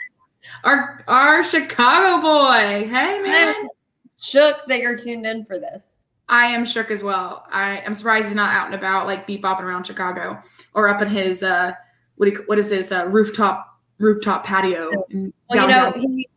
our 0.64 1.04
our 1.06 1.44
Chicago 1.44 2.20
boy. 2.20 2.88
Hey 2.88 3.20
man. 3.20 3.54
I'm 3.56 3.68
shook 4.18 4.66
that 4.66 4.80
you're 4.80 4.98
tuned 4.98 5.26
in 5.26 5.44
for 5.44 5.60
this. 5.60 6.00
I 6.28 6.46
am 6.46 6.64
shook 6.64 6.90
as 6.90 7.04
well. 7.04 7.46
I 7.52 7.78
am 7.86 7.94
surprised 7.94 8.26
he's 8.26 8.34
not 8.34 8.52
out 8.52 8.66
and 8.66 8.74
about, 8.74 9.06
like 9.06 9.28
beep 9.28 9.44
bopping 9.44 9.62
around 9.62 9.86
Chicago 9.86 10.42
or 10.74 10.88
up 10.88 11.00
in 11.00 11.06
his 11.06 11.44
uh 11.44 11.74
what 12.16 12.28
you, 12.28 12.42
what 12.46 12.58
is 12.58 12.70
his 12.70 12.90
uh, 12.90 13.06
rooftop 13.06 13.78
rooftop 13.98 14.44
patio. 14.44 14.90
Well, 14.90 15.30
you 15.50 15.68
know, 15.68 15.92
he 15.96 16.28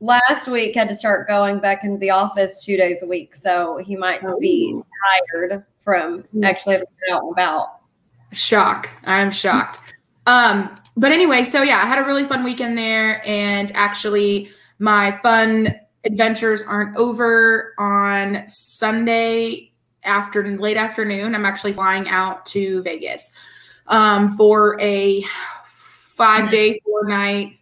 last 0.00 0.48
week 0.48 0.74
had 0.74 0.88
to 0.88 0.94
start 0.94 1.28
going 1.28 1.60
back 1.60 1.84
into 1.84 1.98
the 1.98 2.08
office 2.08 2.64
two 2.64 2.78
days 2.78 3.02
a 3.02 3.06
week, 3.06 3.34
so 3.34 3.76
he 3.76 3.96
might 3.96 4.22
be 4.40 4.80
tired 5.38 5.62
from 5.84 6.24
mm. 6.34 6.44
actually 6.44 6.76
out 6.76 7.22
and 7.22 7.32
about. 7.32 7.80
Shock. 8.32 8.90
I'm 9.04 9.30
shocked. 9.30 9.80
Um, 10.26 10.74
but 10.96 11.12
anyway, 11.12 11.42
so 11.42 11.62
yeah, 11.62 11.82
I 11.82 11.86
had 11.86 11.98
a 11.98 12.04
really 12.04 12.24
fun 12.24 12.44
weekend 12.44 12.76
there, 12.76 13.26
and 13.26 13.72
actually, 13.74 14.50
my 14.78 15.18
fun 15.22 15.74
adventures 16.04 16.62
aren't 16.62 16.96
over 16.96 17.74
on 17.78 18.46
Sunday 18.46 19.72
after 20.04 20.46
late 20.58 20.76
afternoon. 20.76 21.34
I'm 21.34 21.46
actually 21.46 21.72
flying 21.72 22.08
out 22.08 22.46
to 22.46 22.82
Vegas 22.82 23.32
um, 23.86 24.30
for 24.36 24.80
a 24.80 25.24
five 25.64 26.50
day, 26.50 26.80
four 26.84 27.08
night. 27.08 27.58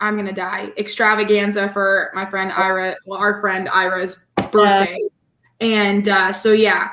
I'm 0.00 0.16
gonna 0.16 0.32
die 0.32 0.72
extravaganza 0.76 1.68
for 1.68 2.10
my 2.14 2.26
friend 2.26 2.50
Ira, 2.50 2.96
well, 3.06 3.20
our 3.20 3.40
friend 3.40 3.68
Ira's 3.68 4.18
birthday, 4.50 4.98
yeah. 5.60 5.66
and 5.66 6.08
uh, 6.08 6.32
so 6.32 6.52
yeah, 6.52 6.90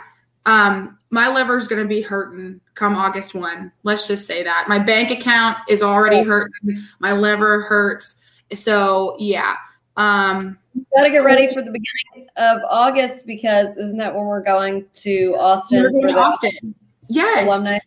um, 0.49 0.97
my 1.11 1.27
liver's 1.27 1.67
going 1.67 1.81
to 1.81 1.87
be 1.87 2.01
hurting 2.01 2.59
come 2.73 2.95
August 2.95 3.35
1. 3.35 3.71
Let's 3.83 4.07
just 4.07 4.25
say 4.25 4.43
that. 4.43 4.65
My 4.67 4.79
bank 4.79 5.11
account 5.11 5.57
is 5.67 5.81
already 5.83 6.23
hurting. 6.23 6.81
My 6.99 7.13
liver 7.13 7.61
hurts. 7.61 8.15
So, 8.53 9.15
yeah. 9.19 9.55
Um, 9.95 10.57
you 10.73 10.85
got 10.95 11.03
to 11.03 11.09
get 11.09 11.23
ready 11.23 11.47
for 11.47 11.61
the 11.61 11.71
beginning 11.71 12.29
of 12.37 12.61
August 12.67 13.25
because 13.25 13.75
isn't 13.77 13.97
that 13.97 14.15
when 14.15 14.25
we're 14.25 14.41
going 14.41 14.85
to 14.93 15.35
Austin? 15.37 15.83
We're 15.83 15.91
going 15.91 16.13
to 16.13 16.19
Austin. 16.19 16.75
Yes. 17.09 17.47
Alumni. 17.47 17.79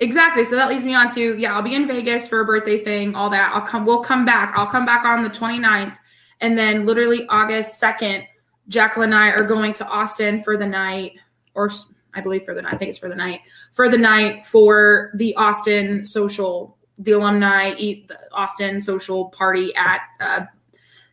Exactly. 0.00 0.44
So 0.44 0.56
that 0.56 0.68
leads 0.68 0.84
me 0.84 0.94
on 0.94 1.08
to 1.14 1.38
yeah, 1.38 1.54
I'll 1.54 1.62
be 1.62 1.74
in 1.74 1.86
Vegas 1.86 2.26
for 2.26 2.40
a 2.40 2.44
birthday 2.44 2.82
thing, 2.82 3.14
all 3.14 3.30
that. 3.30 3.52
I'll 3.54 3.62
come 3.62 3.86
we'll 3.86 4.02
come 4.02 4.24
back. 4.24 4.52
I'll 4.56 4.66
come 4.66 4.84
back 4.84 5.04
on 5.04 5.22
the 5.22 5.30
29th 5.30 5.96
and 6.40 6.58
then 6.58 6.86
literally 6.86 7.26
August 7.28 7.80
2nd, 7.80 8.26
Jacqueline 8.68 9.12
and 9.12 9.14
I 9.14 9.28
are 9.28 9.44
going 9.44 9.72
to 9.74 9.86
Austin 9.86 10.42
for 10.42 10.56
the 10.56 10.66
night 10.66 11.18
or 11.54 11.70
I 12.14 12.20
believe 12.20 12.44
for 12.44 12.54
the 12.54 12.62
night, 12.62 12.74
I 12.74 12.76
think 12.76 12.90
it's 12.90 12.98
for 12.98 13.08
the 13.08 13.14
night, 13.14 13.40
for 13.72 13.88
the 13.88 13.98
night 13.98 14.46
for 14.46 15.10
the 15.14 15.34
Austin 15.36 16.06
social, 16.06 16.76
the 16.98 17.12
alumni 17.12 17.74
eat 17.76 18.08
the 18.08 18.18
Austin 18.32 18.80
social 18.80 19.26
party 19.26 19.74
at 19.74 20.00
uh, 20.20 20.40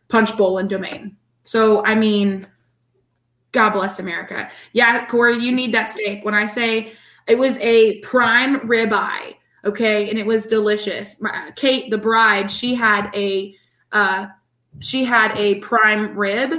Punch 0.08 0.38
Bowl 0.38 0.60
and 0.60 0.70
Domain. 0.70 1.16
So, 1.44 1.84
I 1.86 1.96
mean, 1.96 2.46
God 3.52 3.72
bless 3.72 4.00
America. 4.00 4.50
Yeah, 4.74 5.06
Corey, 5.08 5.44
you 5.44 5.52
need 5.52 5.74
that 5.74 5.92
steak. 5.92 6.24
When 6.24 6.36
I 6.36 6.46
say 6.46 6.94
it 7.28 7.38
was 7.38 7.58
a 7.58 8.00
prime 8.00 8.62
ribeye, 8.62 9.36
okay, 9.66 10.10
and 10.10 10.20
it 10.20 10.26
was 10.26 10.46
delicious. 10.46 11.16
Kate, 11.56 11.90
the 11.90 11.98
bride, 11.98 12.52
she 12.52 12.76
had 12.76 13.10
a 13.16 13.56
uh, 13.92 14.28
she 14.80 15.04
had 15.04 15.36
a 15.36 15.56
prime 15.56 16.16
rib, 16.18 16.54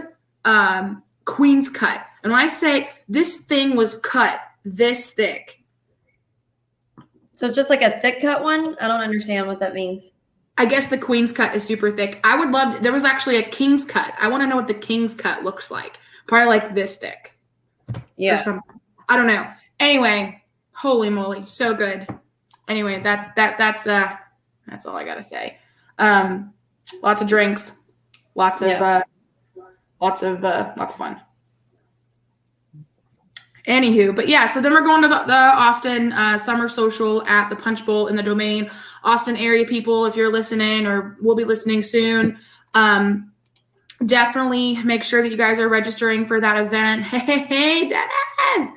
um, 0.45 1.03
queen's 1.25 1.71
cut 1.71 2.05
and 2.23 2.33
when 2.33 2.41
I 2.41 2.47
say 2.47 2.91
this 3.13 3.39
thing 3.39 3.77
was 3.77 3.99
cut 3.99 4.41
this 4.65 5.11
thick. 5.11 5.63
So 7.35 7.47
it's 7.47 7.57
just 7.57 7.69
like 7.69 7.83
a 7.83 8.01
thick 8.01 8.23
cut 8.23 8.43
one? 8.43 8.75
I 8.81 8.89
don't 8.89 9.01
understand 9.01 9.47
what 9.47 9.61
that 9.61 9.75
means. 9.75 10.11
I 10.57 10.65
guess 10.65 10.87
the 10.87 10.97
queen's 10.97 11.33
cut 11.33 11.55
is 11.55 11.63
super 11.63 11.91
thick. 11.91 12.21
I 12.25 12.37
would 12.39 12.51
love 12.51 12.77
to, 12.77 12.83
there 12.83 12.93
was 12.93 13.05
actually 13.05 13.37
a 13.37 13.43
king's 13.43 13.85
cut. 13.85 14.15
I 14.19 14.29
want 14.29 14.43
to 14.43 14.47
know 14.47 14.57
what 14.57 14.67
the 14.67 14.75
king's 14.75 15.15
cut 15.15 15.45
looks 15.45 15.71
like. 15.71 15.99
Probably 16.27 16.47
like 16.47 16.75
this 16.75 16.97
thick. 16.97 17.39
Yeah. 18.17 18.37
Or 18.37 18.39
something. 18.39 18.81
I 19.09 19.17
don't 19.17 19.27
know. 19.27 19.47
Anyway, 19.79 20.43
holy 20.73 21.11
moly, 21.11 21.45
so 21.47 21.75
good. 21.75 22.07
Anyway, 22.69 23.03
that 23.03 23.35
that 23.37 23.59
that's 23.59 23.87
uh 23.87 24.17
that's 24.67 24.87
all 24.87 24.97
I 24.97 25.05
gotta 25.05 25.23
say. 25.23 25.59
Um 25.99 26.55
lots 27.03 27.21
of 27.21 27.29
drinks, 27.29 27.73
lots 28.37 28.63
of 28.63 28.69
yeah. 28.69 28.83
uh 28.83 29.03
lots 30.01 30.23
of 30.23 30.45
uh 30.45 30.73
lots 30.77 30.95
of 30.95 30.99
fun. 30.99 31.21
Anywho, 33.69 34.15
but 34.15 34.29
yeah, 34.29 34.45
so 34.45 34.61
then 34.61 34.73
we're 34.73 34.83
going 34.83 35.03
to 35.03 35.09
the, 35.09 35.23
the 35.25 35.33
Austin 35.33 36.13
uh, 36.13 36.37
Summer 36.37 36.69
Social 36.69 37.25
at 37.27 37.49
the 37.49 37.55
Punch 37.55 37.87
Bowl 37.87 38.09
in 38.09 38.17
the 38.17 38.23
Domain. 38.23 38.69
Austin 39.05 39.37
area 39.37 39.65
people, 39.65 40.05
if 40.05 40.17
you're 40.17 40.33
listening 40.33 40.87
or 40.87 41.17
will 41.21 41.37
be 41.37 41.45
listening 41.45 41.81
soon, 41.81 42.39
um, 42.75 43.33
definitely 44.07 44.83
make 44.83 45.05
sure 45.05 45.23
that 45.23 45.31
you 45.31 45.37
guys 45.37 45.61
are 45.61 45.69
registering 45.69 46.27
for 46.27 46.41
that 46.41 46.57
event. 46.57 47.03
Hey, 47.05 47.19
hey, 47.39 47.39
hey 47.45 47.89
Dennis, 47.89 48.73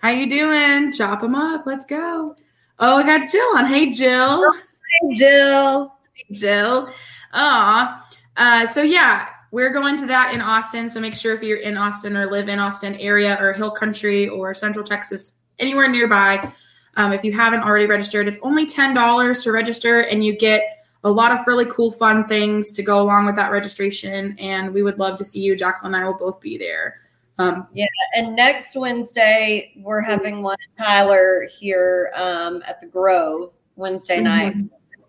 how 0.00 0.08
you 0.08 0.28
doing? 0.28 0.90
Chop 0.92 1.20
them 1.20 1.34
up. 1.34 1.66
Let's 1.66 1.84
go. 1.84 2.34
Oh, 2.78 2.96
I 2.96 3.02
got 3.02 3.30
Jill 3.30 3.58
on. 3.58 3.66
Hey, 3.66 3.90
Jill. 3.90 4.50
Hey, 4.52 5.14
Jill. 5.16 5.94
Hey, 6.14 6.34
Jill. 6.34 6.88
Aw. 7.34 8.08
Uh, 8.38 8.66
so 8.66 8.80
yeah, 8.80 9.28
we're 9.50 9.70
going 9.70 9.96
to 9.98 10.06
that 10.06 10.34
in 10.34 10.40
Austin. 10.40 10.88
So 10.88 11.00
make 11.00 11.14
sure 11.14 11.34
if 11.34 11.42
you're 11.42 11.58
in 11.58 11.76
Austin 11.76 12.16
or 12.16 12.30
live 12.30 12.48
in 12.48 12.58
Austin 12.58 12.94
area 12.96 13.36
or 13.40 13.52
Hill 13.52 13.70
Country 13.70 14.28
or 14.28 14.54
Central 14.54 14.84
Texas, 14.84 15.32
anywhere 15.58 15.88
nearby, 15.88 16.50
um, 16.96 17.12
if 17.12 17.24
you 17.24 17.32
haven't 17.32 17.62
already 17.62 17.86
registered, 17.86 18.28
it's 18.28 18.38
only 18.42 18.66
ten 18.66 18.94
dollars 18.94 19.42
to 19.44 19.52
register, 19.52 20.00
and 20.00 20.24
you 20.24 20.36
get 20.36 20.62
a 21.04 21.10
lot 21.10 21.32
of 21.32 21.46
really 21.46 21.66
cool, 21.66 21.90
fun 21.90 22.26
things 22.26 22.72
to 22.72 22.82
go 22.82 23.00
along 23.00 23.26
with 23.26 23.36
that 23.36 23.50
registration. 23.50 24.36
And 24.38 24.74
we 24.74 24.82
would 24.82 24.98
love 24.98 25.16
to 25.18 25.24
see 25.24 25.40
you. 25.40 25.56
Jacqueline 25.56 25.94
and 25.94 26.04
I 26.04 26.06
will 26.06 26.18
both 26.18 26.40
be 26.40 26.58
there. 26.58 27.00
Um, 27.38 27.68
yeah, 27.72 27.86
and 28.14 28.36
next 28.36 28.76
Wednesday 28.76 29.72
we're 29.76 30.02
having 30.02 30.42
one 30.42 30.58
Tyler 30.76 31.48
here 31.58 32.12
um, 32.14 32.62
at 32.66 32.80
the 32.80 32.86
Grove 32.86 33.54
Wednesday 33.76 34.16
mm-hmm. 34.16 34.24
night, 34.24 34.56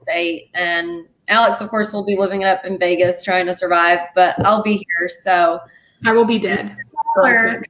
state, 0.04 0.50
and 0.54 1.08
Alex, 1.32 1.62
of 1.62 1.70
course, 1.70 1.94
will 1.94 2.04
be 2.04 2.18
living 2.18 2.42
it 2.42 2.46
up 2.46 2.66
in 2.66 2.78
Vegas 2.78 3.24
trying 3.24 3.46
to 3.48 3.54
survive, 3.54 4.00
but 4.14 4.36
I'll 4.46 4.62
be 4.62 4.74
here. 4.74 5.10
So 5.22 5.60
I 6.06 6.12
will 6.12 6.26
be 6.26 6.38
dead. 6.38 6.76
Tyler, 7.24 7.64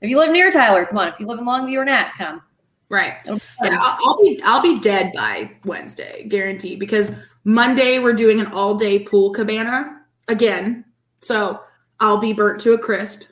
if 0.00 0.10
you 0.10 0.18
live 0.18 0.32
near 0.32 0.50
Tyler, 0.50 0.84
come 0.84 0.98
on. 0.98 1.08
If 1.08 1.20
you 1.20 1.26
live 1.26 1.38
in 1.38 1.44
Longview 1.44 1.76
or 1.76 1.84
Nac, 1.84 2.18
come. 2.18 2.42
Right. 2.88 3.14
Yeah, 3.24 3.78
I'll 3.80 4.20
be 4.20 4.40
I'll 4.42 4.60
be 4.60 4.80
dead 4.80 5.12
by 5.14 5.52
Wednesday, 5.64 6.26
guaranteed. 6.28 6.80
Because 6.80 7.12
Monday 7.44 8.00
we're 8.00 8.14
doing 8.14 8.40
an 8.40 8.48
all 8.48 8.74
day 8.74 8.98
pool 8.98 9.32
cabana 9.32 10.00
again, 10.26 10.84
so 11.20 11.60
I'll 12.00 12.18
be 12.18 12.32
burnt 12.32 12.60
to 12.62 12.72
a 12.72 12.78
crisp 12.78 13.22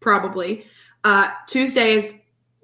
probably. 0.00 0.66
Uh, 1.04 1.28
Tuesday 1.46 1.92
is, 1.92 2.14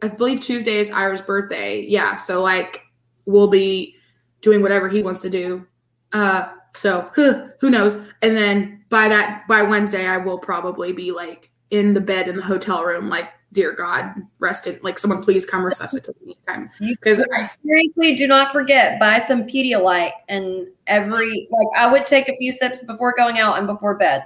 I 0.03 0.09
believe 0.09 0.41
Tuesday 0.41 0.79
is 0.79 0.91
Ira's 0.91 1.23
birthday. 1.23 1.85
Yeah. 1.87 2.17
So 2.17 2.43
like 2.43 2.83
we'll 3.27 3.49
be 3.49 3.95
doing 4.41 4.63
whatever 4.63 4.89
he 4.89 5.03
wants 5.03 5.21
to 5.23 5.31
do. 5.31 5.67
Uh, 6.13 6.49
so 6.75 7.11
huh, 7.15 7.49
who 7.61 7.71
knows? 7.71 7.97
And 8.23 8.37
then 8.37 8.85
by 8.89 9.09
that, 9.09 9.47
by 9.49 9.63
Wednesday, 9.63 10.07
I 10.07 10.19
will 10.19 10.39
probably 10.39 10.93
be 10.93 11.13
like 11.13 11.51
in 11.71 11.95
the 11.95 12.01
bed 12.01 12.29
in 12.29 12.37
the 12.37 12.43
hotel 12.43 12.85
room, 12.85 13.09
like, 13.09 13.29
dear 13.53 13.73
God, 13.73 14.15
rest 14.39 14.67
in, 14.67 14.79
like 14.83 14.99
someone 14.99 15.23
please 15.23 15.45
come 15.45 15.65
resuscitate 15.65 16.25
me 16.25 16.37
time. 16.47 16.71
Because 16.79 17.21
I 17.21 17.49
seriously 17.65 18.15
do 18.15 18.27
not 18.27 18.53
forget, 18.53 19.01
buy 19.01 19.19
some 19.27 19.45
Pedialyte 19.45 20.13
and 20.29 20.69
every, 20.87 21.49
like 21.51 21.69
I 21.77 21.91
would 21.91 22.07
take 22.07 22.29
a 22.29 22.37
few 22.37 22.53
sips 22.53 22.81
before 22.83 23.13
going 23.17 23.39
out 23.39 23.59
and 23.59 23.67
before 23.67 23.97
bed. 23.97 24.25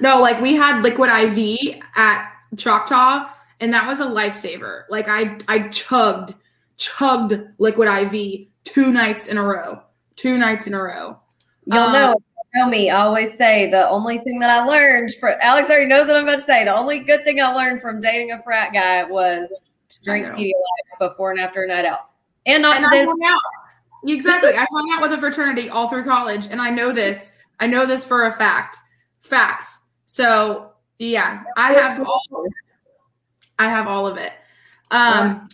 No, 0.00 0.20
like 0.20 0.40
we 0.40 0.54
had 0.54 0.82
liquid 0.82 1.08
IV 1.08 1.80
at 1.96 2.30
Choctaw, 2.56 3.30
and 3.60 3.72
that 3.72 3.86
was 3.86 4.00
a 4.00 4.06
lifesaver. 4.06 4.82
Like 4.90 5.08
I 5.08 5.38
I 5.48 5.68
chugged, 5.68 6.34
chugged 6.76 7.40
liquid 7.58 7.88
IV 7.88 8.48
two 8.64 8.92
nights 8.92 9.28
in 9.28 9.38
a 9.38 9.42
row. 9.42 9.82
Two 10.16 10.38
nights 10.38 10.66
in 10.66 10.74
a 10.74 10.82
row. 10.82 11.18
You'll 11.64 11.78
um, 11.78 11.92
know 11.92 12.14
know 12.54 12.68
me. 12.68 12.90
I 12.90 13.00
always 13.02 13.36
say 13.36 13.70
the 13.70 13.88
only 13.88 14.18
thing 14.18 14.38
that 14.40 14.50
I 14.50 14.64
learned 14.64 15.14
for 15.14 15.30
Alex 15.42 15.70
already 15.70 15.86
knows 15.86 16.06
what 16.06 16.16
I'm 16.16 16.24
about 16.24 16.36
to 16.36 16.42
say. 16.42 16.64
The 16.64 16.74
only 16.74 17.00
good 17.00 17.24
thing 17.24 17.40
I 17.40 17.52
learned 17.52 17.80
from 17.80 18.00
dating 18.00 18.32
a 18.32 18.42
frat 18.42 18.72
guy 18.72 19.04
was 19.04 19.50
to 19.88 20.02
drink 20.02 20.26
Pedialyte 20.26 20.98
before 20.98 21.30
and 21.30 21.40
after 21.40 21.62
a 21.62 21.68
night 21.68 21.84
out. 21.84 22.10
And 22.46 22.62
not 22.62 22.76
and 22.76 22.84
to 22.84 22.90
hung 22.90 23.20
out. 23.24 23.40
Exactly. 24.06 24.50
I 24.50 24.66
hung 24.70 24.94
out 24.94 25.02
with 25.02 25.12
a 25.12 25.20
fraternity 25.20 25.70
all 25.70 25.88
through 25.88 26.04
college, 26.04 26.48
and 26.50 26.60
I 26.60 26.70
know 26.70 26.92
this. 26.92 27.32
I 27.60 27.66
know 27.66 27.86
this 27.86 28.04
for 28.04 28.26
a 28.26 28.32
fact. 28.32 28.78
Facts. 29.20 29.78
So 30.06 30.72
yeah, 30.98 31.44
I 31.56 31.72
have 31.72 32.00
all. 32.00 32.46
I 33.58 33.68
have 33.68 33.86
all 33.86 34.06
of 34.06 34.16
it. 34.16 34.32
Um, 34.90 35.48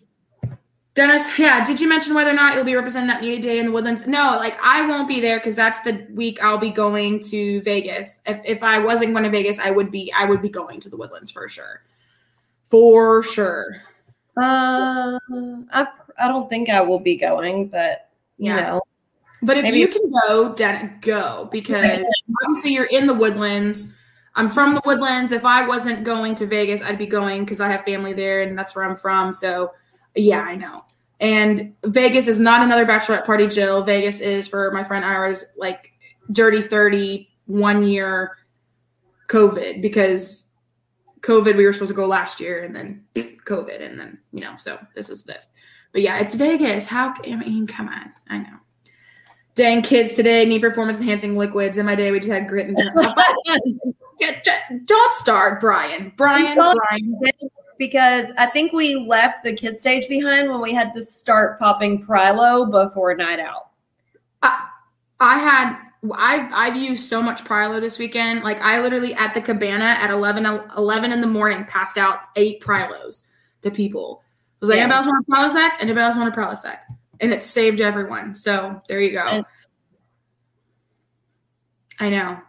Dennis, 0.99 1.39
yeah, 1.39 1.65
did 1.65 1.81
you 1.81 1.89
mention 1.89 2.13
whether 2.13 2.31
or 2.31 2.35
not 2.35 2.57
you'll 2.57 2.65
be 2.65 2.75
representing 2.75 3.07
that 3.07 3.21
media 3.21 3.41
day 3.41 3.61
in 3.61 3.67
the 3.67 3.71
Woodlands? 3.71 4.05
No, 4.09 4.37
like 4.37 4.59
I 4.61 4.85
won't 4.85 5.07
be 5.07 5.21
there 5.21 5.39
because 5.39 5.55
that's 5.55 5.79
the 5.83 6.05
week 6.13 6.43
I'll 6.43 6.59
be 6.59 6.71
going 6.71 7.21
to 7.21 7.63
Vegas. 7.63 8.19
If 8.27 8.41
if 8.45 8.65
I 8.65 8.81
wasn't 8.81 9.13
going 9.13 9.23
to 9.23 9.31
Vegas, 9.31 9.61
I 9.61 9.71
would 9.71 9.93
be 9.93 10.13
I 10.13 10.25
would 10.25 10.43
be 10.43 10.49
going 10.49 10.81
to 10.81 10.89
the 10.89 10.97
Woodlands 10.97 11.31
for 11.31 11.49
sure, 11.49 11.85
for 12.65 13.23
sure. 13.23 13.81
Uh, 14.37 15.21
I 15.71 15.87
I 16.19 16.27
don't 16.27 16.51
think 16.51 16.69
I 16.69 16.81
will 16.81 16.99
be 16.99 17.15
going, 17.15 17.69
but 17.69 18.11
you 18.37 18.47
yeah. 18.47 18.61
know. 18.63 18.81
But 19.41 19.57
if 19.57 19.63
maybe. 19.63 19.79
you 19.79 19.87
can 19.87 20.03
go, 20.27 20.53
Dennis, 20.53 20.91
go 21.03 21.49
because 21.53 22.05
obviously 22.43 22.73
you're 22.73 22.87
in 22.87 23.07
the 23.07 23.15
Woodlands. 23.15 23.87
I'm 24.35 24.51
from 24.51 24.75
the 24.75 24.83
Woodlands. 24.85 25.31
If 25.31 25.45
I 25.45 25.65
wasn't 25.65 26.03
going 26.03 26.35
to 26.35 26.47
Vegas, 26.47 26.83
I'd 26.83 26.99
be 26.99 27.07
going 27.07 27.45
because 27.45 27.61
I 27.61 27.71
have 27.71 27.85
family 27.85 28.15
there 28.15 28.43
and 28.43 28.59
that's 28.59 28.75
where 28.75 28.85
I'm 28.85 28.97
from. 28.97 29.33
So, 29.33 29.75
yeah, 30.17 30.41
I 30.41 30.57
know. 30.57 30.83
And 31.21 31.75
Vegas 31.85 32.29
is 32.29 32.39
not 32.39 32.63
another 32.63 32.87
bachelorette 32.87 33.25
party, 33.25 33.49
Jill. 33.49 33.83
Vegas 33.83 34.21
is 34.21 34.47
for 34.47 34.71
my 34.71 34.85
friend 34.85 35.05
Ira's 35.05 35.45
like 35.57 35.91
dirty 36.31 36.63
30 36.63 37.29
one 37.47 37.83
year 37.83 38.37
COVID 39.29 39.83
because 39.83 40.45
COVID, 41.21 41.57
we 41.57 41.67
were 41.67 41.73
supposed 41.73 41.91
to 41.91 41.95
go 41.95 42.07
last 42.07 42.41
year 42.41 42.63
and 42.63 42.75
then 42.75 43.05
COVID. 43.17 43.85
And 43.85 43.99
then, 43.99 44.19
you 44.33 44.41
know, 44.41 44.57
so 44.57 44.79
this 44.95 45.09
is 45.09 45.25
this. 45.25 45.49
But 45.93 46.03
yeah, 46.03 46.19
it's 46.19 46.35
Vegas. 46.35 46.87
How, 46.87 47.13
can 47.13 47.33
I 47.33 47.37
mean, 47.37 47.67
come 47.67 47.89
on. 47.89 48.13
I 48.29 48.39
know. 48.39 48.57
Dang 49.55 49.83
kids 49.83 50.13
today 50.13 50.45
need 50.45 50.61
performance 50.61 51.01
enhancing 51.01 51.37
liquids. 51.37 51.79
In 51.79 51.87
my 51.87 51.97
day, 51.97 52.13
we 52.13 52.21
just 52.21 52.31
had 52.31 52.47
grit 52.47 52.69
and 52.69 52.77
don't 54.87 55.13
start, 55.13 55.61
Brian. 55.61 56.13
Brian, 56.17 56.55
Brian. 56.55 57.21
Because 57.79 58.27
I 58.37 58.47
think 58.47 58.73
we 58.73 58.97
left 58.97 59.45
the 59.45 59.55
kid 59.55 59.79
stage 59.79 60.09
behind 60.09 60.51
when 60.51 60.61
we 60.61 60.73
had 60.73 60.93
to 60.95 61.03
start 61.03 61.59
popping 61.59 62.05
Prilo 62.05 62.71
before 62.71 63.15
night 63.15 63.39
out. 63.39 63.71
I, 64.43 64.67
I 65.21 65.39
had 65.39 65.79
I've 66.13 66.53
I've 66.53 66.77
used 66.77 67.09
so 67.09 67.23
much 67.23 67.45
Prilo 67.45 67.81
this 67.81 67.99
weekend. 67.99 68.43
Like 68.43 68.61
I 68.61 68.81
literally 68.81 69.15
at 69.15 69.35
the 69.35 69.41
cabana 69.41 69.85
at 69.85 70.11
11, 70.11 70.45
11 70.77 71.13
in 71.13 71.21
the 71.21 71.27
morning 71.27 71.65
passed 71.65 71.99
out 71.99 72.21
eight 72.37 72.61
Prilos 72.61 73.25
to 73.63 73.71
people. 73.71 74.23
I 74.25 74.57
was 74.61 74.69
like, 74.71 74.77
yeah. 74.77 74.83
anybody 74.85 74.97
else 74.99 75.07
want 75.07 75.27
a 75.27 75.31
Prilosec? 75.31 75.71
Anybody 75.81 76.05
else 76.05 76.17
want 76.17 76.35
a 76.35 76.37
Prilosec? 76.37 76.79
And 77.21 77.33
it 77.33 77.45
saved 77.45 77.81
everyone. 77.81 78.35
So 78.35 78.81
there 78.89 79.01
you 79.01 79.13
go. 79.13 79.27
And- 79.27 79.47
I 82.01 82.11
know. 82.11 82.41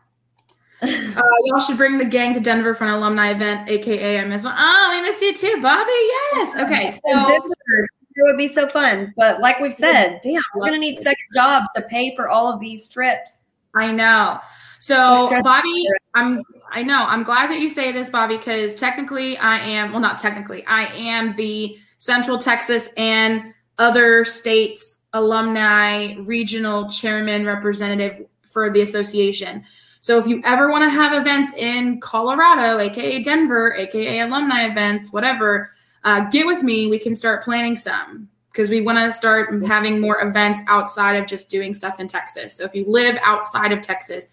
Uh, 0.82 1.22
y'all 1.46 1.60
should 1.60 1.78
bring 1.78 1.98
the 1.98 2.06
gang 2.06 2.34
to 2.34 2.40
Denver 2.40 2.74
for 2.74 2.86
an 2.86 2.92
alumni 2.92 3.32
event, 3.32 3.70
aka 3.70 4.20
I 4.20 4.26
miss 4.26 4.44
one. 4.44 4.56
Oh, 4.58 4.90
we 4.92 5.02
miss 5.02 5.22
you 5.22 5.34
too, 5.34 5.62
Bobby. 5.62 5.92
Yes. 5.92 6.56
Okay. 6.56 6.92
So 6.92 7.26
Denver, 7.28 7.90
it 8.16 8.24
would 8.24 8.38
be 8.38 8.48
so 8.48 8.68
fun. 8.68 9.14
But 9.18 9.40
like 9.42 9.60
we've 9.60 9.74
said, 9.74 10.20
damn, 10.24 10.42
we're 10.56 10.66
gonna 10.66 10.78
need 10.78 10.98
second 10.98 11.26
jobs 11.34 11.68
to 11.76 11.82
pay 11.84 12.16
for 12.16 12.30
all 12.30 12.52
of 12.52 12.60
these 12.60 12.88
trips. 12.88 13.40
I 13.76 13.92
know. 13.92 14.40
So 14.80 15.30
Bobby, 15.44 15.86
I'm 16.16 16.44
I 16.72 16.84
know. 16.84 17.06
I'm 17.06 17.24
glad 17.24 17.50
that 17.50 17.60
you 17.60 17.70
say 17.70 17.92
this, 17.92 18.10
Bobby, 18.10 18.38
because 18.38 18.76
technically 18.76 19.38
I 19.38 19.58
am 19.58 19.92
well, 19.92 20.02
not 20.02 20.20
technically, 20.20 20.66
I 20.66 20.86
am 20.86 21.36
the 21.36 21.78
Central 21.98 22.38
Texas 22.38 22.90
and 22.96 23.54
other 23.78 24.24
states 24.24 24.98
alumni 25.14 26.16
regional 26.20 26.90
chairman 26.90 27.46
representative 27.46 28.26
for 28.50 28.72
the 28.72 28.82
association. 28.82 29.66
So 30.00 30.18
if 30.18 30.28
you 30.28 30.42
ever 30.46 30.70
want 30.70 30.84
to 30.84 30.90
have 30.90 31.14
events 31.14 31.54
in 31.54 32.00
Colorado, 32.00 32.80
aka 32.80 33.22
Denver, 33.22 33.74
aka 33.76 34.22
alumni 34.22 34.66
events, 34.66 35.12
whatever, 35.12 35.72
uh, 36.04 36.22
get 36.30 36.46
with 36.46 36.64
me. 36.64 36.88
We 36.88 37.00
can 37.00 37.16
start 37.16 37.44
planning 37.44 37.76
some 37.76 38.30
because 38.52 38.70
we 38.70 38.82
want 38.82 38.98
to 38.98 39.12
start 39.12 39.66
having 39.66 40.00
more 40.00 40.22
events 40.22 40.62
outside 40.68 41.14
of 41.14 41.28
just 41.28 41.50
doing 41.50 41.74
stuff 41.74 42.00
in 42.00 42.08
Texas. 42.08 42.56
So 42.56 42.64
if 42.64 42.74
you 42.74 42.86
live 42.88 43.18
outside 43.24 43.72
of 43.72 43.82
Texas, 43.82 44.26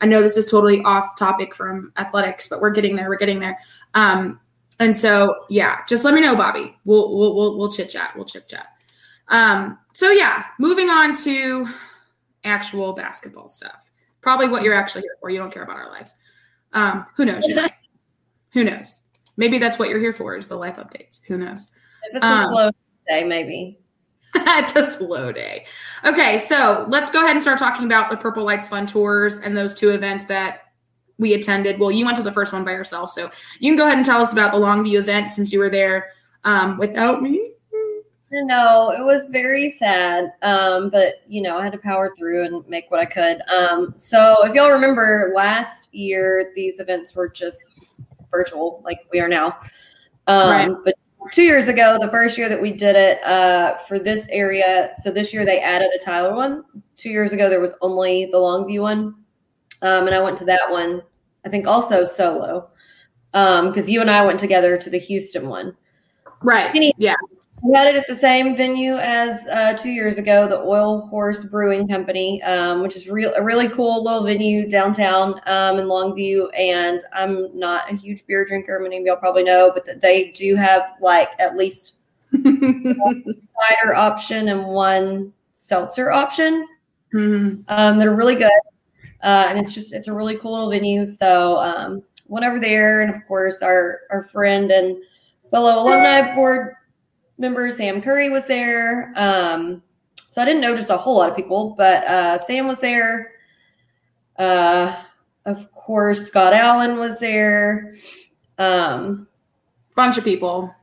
I 0.00 0.06
know 0.06 0.20
this 0.20 0.36
is 0.36 0.46
totally 0.46 0.82
off 0.82 1.16
topic 1.18 1.54
from 1.54 1.92
athletics, 1.96 2.48
but 2.48 2.60
we're 2.60 2.70
getting 2.70 2.94
there. 2.94 3.08
We're 3.08 3.16
getting 3.16 3.40
there. 3.40 3.58
Um, 3.94 4.38
and 4.78 4.94
so 4.94 5.34
yeah, 5.48 5.78
just 5.88 6.04
let 6.04 6.12
me 6.12 6.20
know, 6.20 6.36
Bobby. 6.36 6.76
We'll 6.84 7.16
we'll 7.16 7.34
we'll, 7.34 7.58
we'll 7.58 7.72
chit 7.72 7.88
chat. 7.88 8.14
We'll 8.14 8.26
chit 8.26 8.48
chat. 8.48 8.66
Um, 9.28 9.78
so 9.94 10.10
yeah, 10.10 10.44
moving 10.58 10.90
on 10.90 11.14
to 11.24 11.66
actual 12.44 12.92
basketball 12.92 13.48
stuff 13.48 13.85
probably 14.26 14.48
what 14.48 14.64
you're 14.64 14.74
actually 14.74 15.02
here 15.02 15.16
for. 15.20 15.30
You 15.30 15.38
don't 15.38 15.54
care 15.54 15.62
about 15.62 15.76
our 15.76 15.88
lives. 15.88 16.12
Um, 16.72 17.06
who 17.16 17.24
knows? 17.24 17.46
who 18.52 18.64
knows? 18.64 19.02
Maybe 19.36 19.58
that's 19.58 19.78
what 19.78 19.88
you're 19.88 20.00
here 20.00 20.12
for 20.12 20.36
is 20.36 20.48
the 20.48 20.56
life 20.56 20.78
updates. 20.78 21.20
Who 21.28 21.38
knows? 21.38 21.68
If 22.10 22.16
it's 22.16 22.26
um, 22.26 22.46
a 22.46 22.48
slow 22.48 22.70
day, 23.06 23.22
maybe. 23.22 23.78
it's 24.34 24.74
a 24.74 24.84
slow 24.84 25.30
day. 25.30 25.66
Okay, 26.04 26.38
so 26.38 26.86
let's 26.88 27.08
go 27.08 27.20
ahead 27.20 27.36
and 27.36 27.42
start 27.42 27.60
talking 27.60 27.86
about 27.86 28.10
the 28.10 28.16
Purple 28.16 28.44
Lights 28.44 28.68
Fund 28.68 28.88
Tours 28.88 29.38
and 29.38 29.56
those 29.56 29.74
two 29.74 29.90
events 29.90 30.24
that 30.24 30.62
we 31.18 31.34
attended. 31.34 31.78
Well, 31.78 31.92
you 31.92 32.04
went 32.04 32.16
to 32.16 32.24
the 32.24 32.32
first 32.32 32.52
one 32.52 32.64
by 32.64 32.72
yourself, 32.72 33.12
so 33.12 33.30
you 33.60 33.70
can 33.70 33.76
go 33.76 33.86
ahead 33.86 33.96
and 33.96 34.04
tell 34.04 34.20
us 34.20 34.32
about 34.32 34.50
the 34.50 34.58
Longview 34.58 34.98
event 34.98 35.30
since 35.30 35.52
you 35.52 35.60
were 35.60 35.70
there 35.70 36.10
um, 36.42 36.78
without 36.78 37.22
me. 37.22 37.52
No, 38.32 38.90
it 38.90 39.04
was 39.04 39.28
very 39.30 39.70
sad. 39.70 40.32
Um, 40.42 40.90
but 40.90 41.22
you 41.28 41.40
know, 41.40 41.58
I 41.58 41.62
had 41.62 41.72
to 41.72 41.78
power 41.78 42.12
through 42.18 42.44
and 42.44 42.68
make 42.68 42.90
what 42.90 43.00
I 43.00 43.04
could. 43.04 43.40
Um, 43.42 43.92
so 43.96 44.44
if 44.44 44.54
y'all 44.54 44.70
remember 44.70 45.32
last 45.34 45.94
year, 45.94 46.52
these 46.54 46.80
events 46.80 47.14
were 47.14 47.28
just 47.28 47.78
virtual, 48.30 48.82
like 48.84 49.00
we 49.12 49.20
are 49.20 49.28
now. 49.28 49.58
Um, 50.26 50.50
right. 50.50 50.70
but 50.84 50.94
two 51.32 51.42
years 51.42 51.68
ago, 51.68 51.98
the 52.00 52.08
first 52.08 52.36
year 52.36 52.48
that 52.48 52.60
we 52.60 52.72
did 52.72 52.96
it 52.96 53.22
uh, 53.24 53.76
for 53.78 53.98
this 53.98 54.26
area, 54.30 54.90
so 55.00 55.10
this 55.10 55.32
year 55.32 55.44
they 55.44 55.60
added 55.60 55.90
a 55.94 56.04
Tyler 56.04 56.34
one. 56.34 56.64
Two 56.96 57.10
years 57.10 57.32
ago, 57.32 57.48
there 57.48 57.60
was 57.60 57.74
only 57.80 58.26
the 58.26 58.38
Longview 58.38 58.82
one. 58.82 59.14
Um, 59.82 60.06
and 60.06 60.14
I 60.14 60.20
went 60.20 60.36
to 60.38 60.44
that 60.46 60.62
one, 60.68 61.02
I 61.44 61.48
think 61.48 61.66
also 61.66 62.04
solo. 62.04 62.70
because 63.32 63.84
um, 63.84 63.88
you 63.88 64.00
and 64.00 64.10
I 64.10 64.24
went 64.24 64.40
together 64.40 64.76
to 64.78 64.90
the 64.90 64.98
Houston 64.98 65.48
one. 65.48 65.76
Right. 66.42 66.74
yeah. 66.98 67.14
We 67.62 67.74
had 67.74 67.88
it 67.88 67.96
at 67.96 68.06
the 68.06 68.14
same 68.14 68.54
venue 68.54 68.96
as 68.96 69.46
uh, 69.48 69.72
two 69.72 69.90
years 69.90 70.18
ago, 70.18 70.46
the 70.46 70.58
Oil 70.58 71.00
Horse 71.06 71.42
Brewing 71.44 71.88
Company, 71.88 72.42
um, 72.42 72.82
which 72.82 72.96
is 72.96 73.08
real 73.08 73.32
a 73.34 73.42
really 73.42 73.68
cool 73.70 74.04
little 74.04 74.24
venue 74.24 74.68
downtown 74.68 75.40
um, 75.46 75.78
in 75.78 75.86
Longview. 75.86 76.48
And 76.56 77.02
I'm 77.12 77.58
not 77.58 77.90
a 77.90 77.96
huge 77.96 78.26
beer 78.26 78.44
drinker, 78.44 78.78
many 78.78 78.98
of 78.98 79.04
y'all 79.04 79.16
probably 79.16 79.42
know, 79.42 79.72
but 79.72 80.00
they 80.02 80.30
do 80.32 80.54
have 80.54 80.94
like 81.00 81.30
at 81.38 81.56
least 81.56 81.94
one 82.30 83.24
cider 83.24 83.94
option 83.94 84.48
and 84.48 84.64
one 84.66 85.32
seltzer 85.54 86.12
option. 86.12 86.66
Mm-hmm. 87.14 87.62
Um, 87.68 87.98
they're 87.98 88.14
really 88.14 88.34
good, 88.34 88.50
uh, 89.22 89.46
and 89.48 89.58
it's 89.58 89.72
just 89.72 89.94
it's 89.94 90.08
a 90.08 90.12
really 90.12 90.36
cool 90.36 90.52
little 90.52 90.70
venue. 90.70 91.04
So 91.06 91.56
um, 91.56 92.02
over 92.30 92.60
there, 92.60 93.00
and 93.00 93.14
of 93.14 93.26
course 93.26 93.62
our 93.62 94.00
our 94.10 94.24
friend 94.24 94.70
and 94.70 94.98
fellow 95.50 95.82
alumni 95.82 96.34
board 96.34 96.74
member 97.38 97.70
Sam 97.70 98.00
Curry 98.02 98.30
was 98.30 98.46
there. 98.46 99.12
Um, 99.16 99.82
so 100.28 100.42
I 100.42 100.44
didn't 100.44 100.60
know 100.60 100.76
just 100.76 100.90
a 100.90 100.96
whole 100.96 101.16
lot 101.16 101.30
of 101.30 101.36
people, 101.36 101.74
but 101.76 102.04
uh, 102.04 102.38
Sam 102.38 102.66
was 102.66 102.78
there. 102.78 103.32
Uh, 104.38 104.94
of 105.44 105.70
course, 105.72 106.26
Scott 106.26 106.52
Allen 106.52 106.98
was 106.98 107.18
there. 107.18 107.94
Um, 108.58 109.26
Bunch 109.94 110.18
of 110.18 110.24
people. 110.24 110.74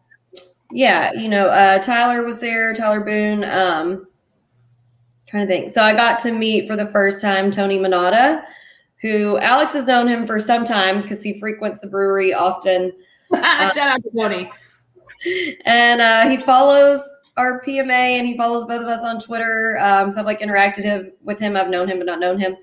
Yeah, 0.71 1.13
you 1.13 1.29
know, 1.29 1.47
uh, 1.49 1.77
Tyler 1.77 2.23
was 2.23 2.39
there. 2.39 2.73
Tyler 2.73 3.01
Boone. 3.01 3.43
Um, 3.43 4.07
trying 5.27 5.47
to 5.47 5.53
think. 5.53 5.69
So 5.69 5.83
I 5.83 5.93
got 5.93 6.17
to 6.21 6.31
meet 6.31 6.67
for 6.67 6.75
the 6.75 6.87
first 6.87 7.21
time 7.21 7.51
Tony 7.51 7.77
Minatta, 7.77 8.43
who 9.01 9.37
Alex 9.37 9.73
has 9.73 9.85
known 9.85 10.07
him 10.07 10.25
for 10.25 10.39
some 10.39 10.65
time 10.65 11.03
because 11.03 11.21
he 11.21 11.39
frequents 11.39 11.79
the 11.79 11.87
brewery 11.87 12.33
often. 12.33 12.91
Shout 13.33 13.77
out 13.77 14.01
to 14.03 14.09
Tony 14.17 14.49
and 15.65 16.01
uh, 16.01 16.29
he 16.29 16.37
follows 16.37 17.01
our 17.37 17.61
PMA 17.61 17.89
and 17.89 18.27
he 18.27 18.37
follows 18.37 18.63
both 18.65 18.81
of 18.81 18.87
us 18.87 19.03
on 19.03 19.19
Twitter. 19.19 19.79
Um, 19.79 20.11
so 20.11 20.19
I've 20.19 20.25
like 20.25 20.39
interacted 20.39 21.11
with 21.21 21.39
him. 21.39 21.57
I've 21.57 21.69
known 21.69 21.89
him 21.89 21.97
but 21.97 22.05
not 22.05 22.19
known 22.19 22.39
him. 22.39 22.55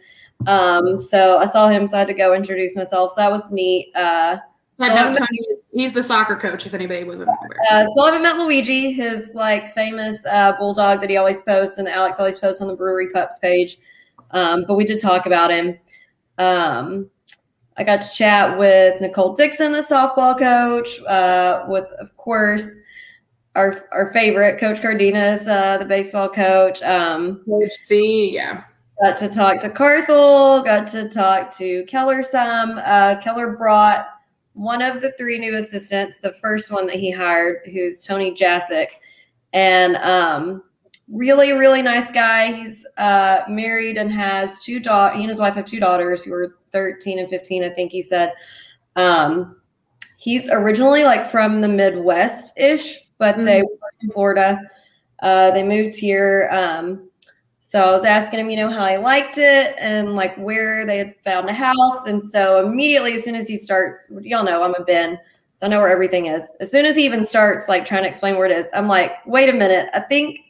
Um, 0.47 0.99
so 0.99 1.39
I 1.39 1.47
saw 1.47 1.69
him, 1.69 1.89
so 1.89 1.97
I 1.97 2.01
had 2.01 2.09
to 2.09 2.15
go 2.15 2.35
introduce 2.35 2.75
myself. 2.75 3.11
So 3.11 3.17
that 3.17 3.31
was 3.31 3.51
neat. 3.51 3.95
Uh, 3.95 4.39
so 4.79 4.87
Tony, 4.89 5.39
he's 5.73 5.93
the 5.93 6.03
soccer 6.03 6.37
coach. 6.37 6.65
If 6.65 6.73
anybody 6.73 7.05
wasn't 7.05 7.29
aware. 7.29 7.59
Uh, 7.71 7.87
so 7.93 8.03
I 8.03 8.07
haven't 8.07 8.23
met 8.23 8.39
Luigi, 8.39 8.93
his 8.93 9.33
like 9.35 9.75
famous 9.75 10.17
uh, 10.31 10.53
bulldog 10.53 11.03
that 11.03 11.11
he 11.11 11.19
always 11.19 11.43
posts, 11.43 11.77
and 11.77 11.87
Alex 11.87 12.19
always 12.19 12.39
posts 12.39 12.63
on 12.63 12.69
the 12.69 12.75
Brewery 12.75 13.11
Pups 13.13 13.37
page. 13.39 13.77
Um, 14.31 14.65
but 14.67 14.77
we 14.77 14.85
did 14.85 14.99
talk 14.99 15.27
about 15.27 15.51
him. 15.51 15.79
Um, 16.39 17.11
I 17.81 17.83
got 17.83 18.03
to 18.03 18.13
chat 18.13 18.59
with 18.59 19.01
Nicole 19.01 19.33
Dickson, 19.33 19.73
the 19.73 19.81
softball 19.81 20.39
coach, 20.39 21.01
uh, 21.05 21.65
with, 21.67 21.87
of 21.99 22.15
course, 22.19 22.79
our 23.57 23.89
our 23.91 24.13
favorite, 24.13 24.61
Coach 24.61 24.83
Cardenas, 24.83 25.49
uh, 25.49 25.79
the 25.79 25.87
baseball 25.87 26.29
coach. 26.29 26.83
Um, 26.83 27.43
coach 27.49 27.73
C, 27.85 28.35
yeah. 28.35 28.65
Got 29.03 29.17
to 29.17 29.29
talk 29.31 29.61
to 29.61 29.71
Carthel, 29.71 30.63
got 30.63 30.89
to 30.89 31.09
talk 31.09 31.57
to 31.57 31.83
Keller 31.85 32.23
some. 32.23 32.79
Uh, 32.85 33.17
Keller 33.23 33.57
brought 33.57 34.09
one 34.53 34.83
of 34.83 35.01
the 35.01 35.13
three 35.13 35.39
new 35.39 35.57
assistants, 35.57 36.19
the 36.19 36.35
first 36.35 36.71
one 36.71 36.87
that 36.87 36.97
he 36.97 37.11
hired, 37.11 37.61
who's 37.73 38.05
Tony 38.05 38.31
Jasic. 38.31 38.89
And 39.55 39.97
um, 39.97 40.65
really, 41.11 41.53
really 41.53 41.83
nice 41.83 42.11
guy. 42.11 42.53
He's 42.53 42.87
uh, 42.97 43.41
married 43.49 43.97
and 43.97 44.13
has 44.13 44.61
two 44.61 44.81
daughters. 44.81 45.17
He 45.17 45.23
and 45.23 45.29
his 45.29 45.39
wife 45.39 45.55
have 45.55 45.65
two 45.65 45.81
daughters 45.81 46.23
who 46.23 46.33
are 46.33 46.57
13 46.73 47.19
and 47.19 47.29
15, 47.29 47.65
I 47.65 47.71
think 47.71 47.93
he 47.93 48.03
said. 48.03 48.33
Um, 48.97 49.57
he's 50.19 50.49
originally 50.51 51.05
like 51.05 51.31
from 51.31 51.61
the 51.61 51.69
Midwest 51.69 52.53
ish, 52.57 52.99
but 53.19 53.37
mm-hmm. 53.37 53.45
they 53.45 53.63
were 53.63 53.93
in 54.01 54.11
Florida. 54.11 54.61
Uh, 55.23 55.51
they 55.51 55.63
moved 55.63 55.97
here. 55.97 56.49
Um, 56.53 57.11
so 57.59 57.89
I 57.89 57.93
was 57.93 58.05
asking 58.05 58.41
him, 58.41 58.51
you 58.51 58.57
know, 58.57 58.71
how 58.71 58.87
he 58.87 58.97
liked 58.97 59.39
it 59.39 59.77
and 59.79 60.17
like 60.17 60.37
where 60.37 60.85
they 60.85 60.99
had 60.99 61.15
found 61.23 61.49
a 61.49 61.53
house. 61.53 62.07
And 62.07 62.23
so 62.23 62.67
immediately, 62.67 63.15
as 63.15 63.23
soon 63.23 63.37
as 63.37 63.47
he 63.47 63.57
starts, 63.57 64.09
y'all 64.23 64.45
know 64.45 64.63
I'm 64.65 64.75
a 64.75 64.85
Ben. 64.85 65.19
So 65.55 65.67
I 65.67 65.69
know 65.69 65.79
where 65.79 65.91
everything 65.91 66.27
is. 66.27 66.43
As 66.61 66.71
soon 66.71 66.87
as 66.87 66.97
he 66.97 67.05
even 67.05 67.23
starts 67.23 67.69
like 67.69 67.85
trying 67.85 68.03
to 68.03 68.09
explain 68.09 68.37
where 68.37 68.47
it 68.47 68.53
is, 68.53 68.67
I'm 68.73 68.89
like, 68.89 69.13
wait 69.27 69.49
a 69.49 69.53
minute. 69.53 69.89
I 69.93 70.01
think 70.01 70.41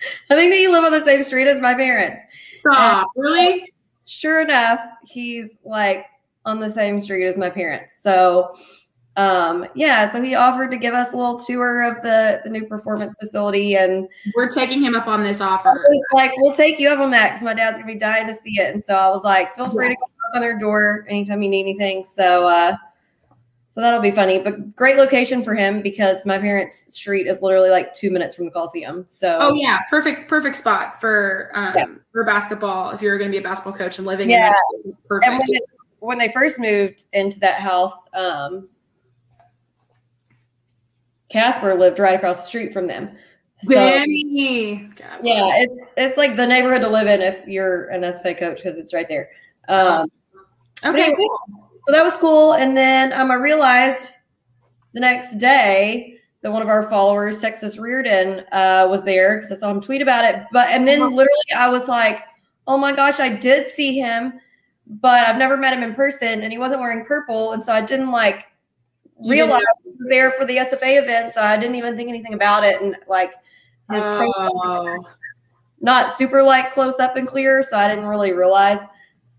I 0.30 0.34
think 0.34 0.52
that 0.52 0.60
you 0.60 0.72
live 0.72 0.84
on 0.84 0.92
the 0.92 1.04
same 1.04 1.22
street 1.22 1.48
as 1.48 1.60
my 1.60 1.74
parents. 1.74 2.20
Stop. 2.60 3.08
And, 3.16 3.24
really? 3.24 3.72
Sure 4.06 4.40
enough, 4.40 4.80
he's 5.04 5.58
like 5.64 6.06
on 6.44 6.60
the 6.60 6.70
same 6.70 6.98
street 6.98 7.26
as 7.26 7.36
my 7.36 7.50
parents. 7.50 8.00
So 8.00 8.50
um 9.18 9.66
yeah 9.74 10.10
so 10.12 10.22
he 10.22 10.36
offered 10.36 10.70
to 10.70 10.76
give 10.76 10.94
us 10.94 11.12
a 11.12 11.16
little 11.16 11.36
tour 11.36 11.82
of 11.82 12.00
the 12.04 12.40
the 12.44 12.50
new 12.50 12.64
performance 12.64 13.16
facility 13.20 13.74
and 13.74 14.06
we're 14.36 14.48
taking 14.48 14.80
him 14.80 14.94
up 14.94 15.08
on 15.08 15.24
this 15.24 15.40
offer 15.40 15.76
like 16.14 16.30
we'll 16.36 16.54
take 16.54 16.78
you 16.78 16.88
up 16.88 17.00
on 17.00 17.10
that 17.10 17.30
because 17.30 17.42
my 17.42 17.52
dad's 17.52 17.76
gonna 17.76 17.92
be 17.92 17.98
dying 17.98 18.28
to 18.28 18.32
see 18.32 18.60
it 18.60 18.72
and 18.72 18.82
so 18.82 18.94
i 18.94 19.08
was 19.08 19.24
like 19.24 19.52
feel 19.56 19.68
free 19.70 19.88
to 19.88 19.96
come 19.96 20.08
on 20.36 20.40
their 20.40 20.56
door 20.56 21.04
anytime 21.08 21.42
you 21.42 21.48
need 21.48 21.62
anything 21.62 22.04
so 22.04 22.46
uh 22.46 22.76
so 23.78 23.82
that'll 23.82 24.00
be 24.00 24.10
funny, 24.10 24.40
but 24.40 24.74
great 24.74 24.96
location 24.96 25.40
for 25.44 25.54
him 25.54 25.82
because 25.82 26.26
my 26.26 26.36
parents' 26.36 26.92
street 26.92 27.28
is 27.28 27.40
literally 27.40 27.70
like 27.70 27.94
two 27.94 28.10
minutes 28.10 28.34
from 28.34 28.46
the 28.46 28.50
Coliseum. 28.50 29.04
So 29.06 29.38
oh 29.40 29.54
yeah, 29.54 29.78
perfect 29.88 30.28
perfect 30.28 30.56
spot 30.56 31.00
for 31.00 31.52
um, 31.54 31.74
yeah. 31.76 31.86
for 32.10 32.24
basketball 32.24 32.90
if 32.90 33.00
you're 33.00 33.16
going 33.18 33.30
to 33.30 33.32
be 33.32 33.38
a 33.38 33.48
basketball 33.48 33.74
coach 33.74 33.98
and 33.98 34.04
living 34.04 34.30
yeah. 34.30 34.52
in 34.84 34.96
perfect. 35.06 35.30
And 35.30 35.38
when, 35.38 35.56
it, 35.56 35.62
when, 36.00 36.18
they 36.18 36.28
first 36.32 36.58
moved 36.58 37.04
into 37.12 37.38
that 37.38 37.60
house, 37.60 37.94
um, 38.14 38.68
Kaspar 41.30 41.78
lived 41.78 42.00
right 42.00 42.16
across 42.16 42.38
the 42.38 42.46
street 42.46 42.72
from 42.72 42.88
them. 42.88 43.10
So, 43.58 43.76
Benny. 43.76 44.90
yeah, 45.22 45.52
it's 45.54 45.78
it's 45.96 46.18
like 46.18 46.34
the 46.34 46.48
neighborhood 46.48 46.82
to 46.82 46.88
live 46.88 47.06
in 47.06 47.20
if 47.22 47.46
you're 47.46 47.90
an 47.90 48.00
SFA 48.00 48.36
coach 48.36 48.56
because 48.56 48.76
it's 48.76 48.92
right 48.92 49.06
there. 49.06 49.28
Um, 49.68 50.10
okay, 50.84 51.04
anyway, 51.04 51.28
cool 51.46 51.67
so 51.84 51.92
that 51.92 52.02
was 52.02 52.16
cool. 52.16 52.54
And 52.54 52.76
then 52.76 53.12
um, 53.12 53.30
I 53.30 53.34
realized 53.34 54.12
the 54.94 55.00
next 55.00 55.36
day 55.38 56.18
that 56.42 56.52
one 56.52 56.62
of 56.62 56.68
our 56.68 56.88
followers, 56.88 57.40
Texas 57.40 57.78
Reardon, 57.78 58.44
uh, 58.52 58.86
was 58.88 59.02
there 59.02 59.36
because 59.36 59.52
I 59.52 59.56
saw 59.56 59.70
him 59.70 59.80
tweet 59.80 60.02
about 60.02 60.24
it. 60.24 60.44
But 60.52 60.68
and 60.68 60.86
then 60.86 61.00
uh-huh. 61.00 61.14
literally 61.14 61.52
I 61.56 61.68
was 61.68 61.88
like, 61.88 62.22
oh 62.66 62.78
my 62.78 62.92
gosh, 62.92 63.20
I 63.20 63.28
did 63.28 63.70
see 63.72 63.98
him, 63.98 64.34
but 64.86 65.26
I've 65.26 65.38
never 65.38 65.56
met 65.56 65.72
him 65.72 65.82
in 65.82 65.94
person, 65.94 66.42
and 66.42 66.52
he 66.52 66.58
wasn't 66.58 66.80
wearing 66.80 67.04
purple, 67.04 67.52
and 67.52 67.64
so 67.64 67.72
I 67.72 67.80
didn't 67.80 68.10
like 68.10 68.46
realize 69.26 69.62
he 69.82 69.90
was 69.90 70.08
there 70.08 70.30
for 70.30 70.44
the 70.44 70.58
SFA 70.58 71.02
event, 71.02 71.34
so 71.34 71.42
I 71.42 71.56
didn't 71.56 71.76
even 71.76 71.96
think 71.96 72.08
anything 72.08 72.34
about 72.34 72.64
it, 72.64 72.80
and 72.80 72.96
like 73.08 73.32
his 73.90 74.02
oh. 74.04 75.04
not 75.80 76.16
super 76.16 76.42
like 76.42 76.72
close 76.72 77.00
up 77.00 77.16
and 77.16 77.26
clear, 77.26 77.62
so 77.62 77.76
I 77.76 77.88
didn't 77.88 78.06
really 78.06 78.32
realize. 78.32 78.80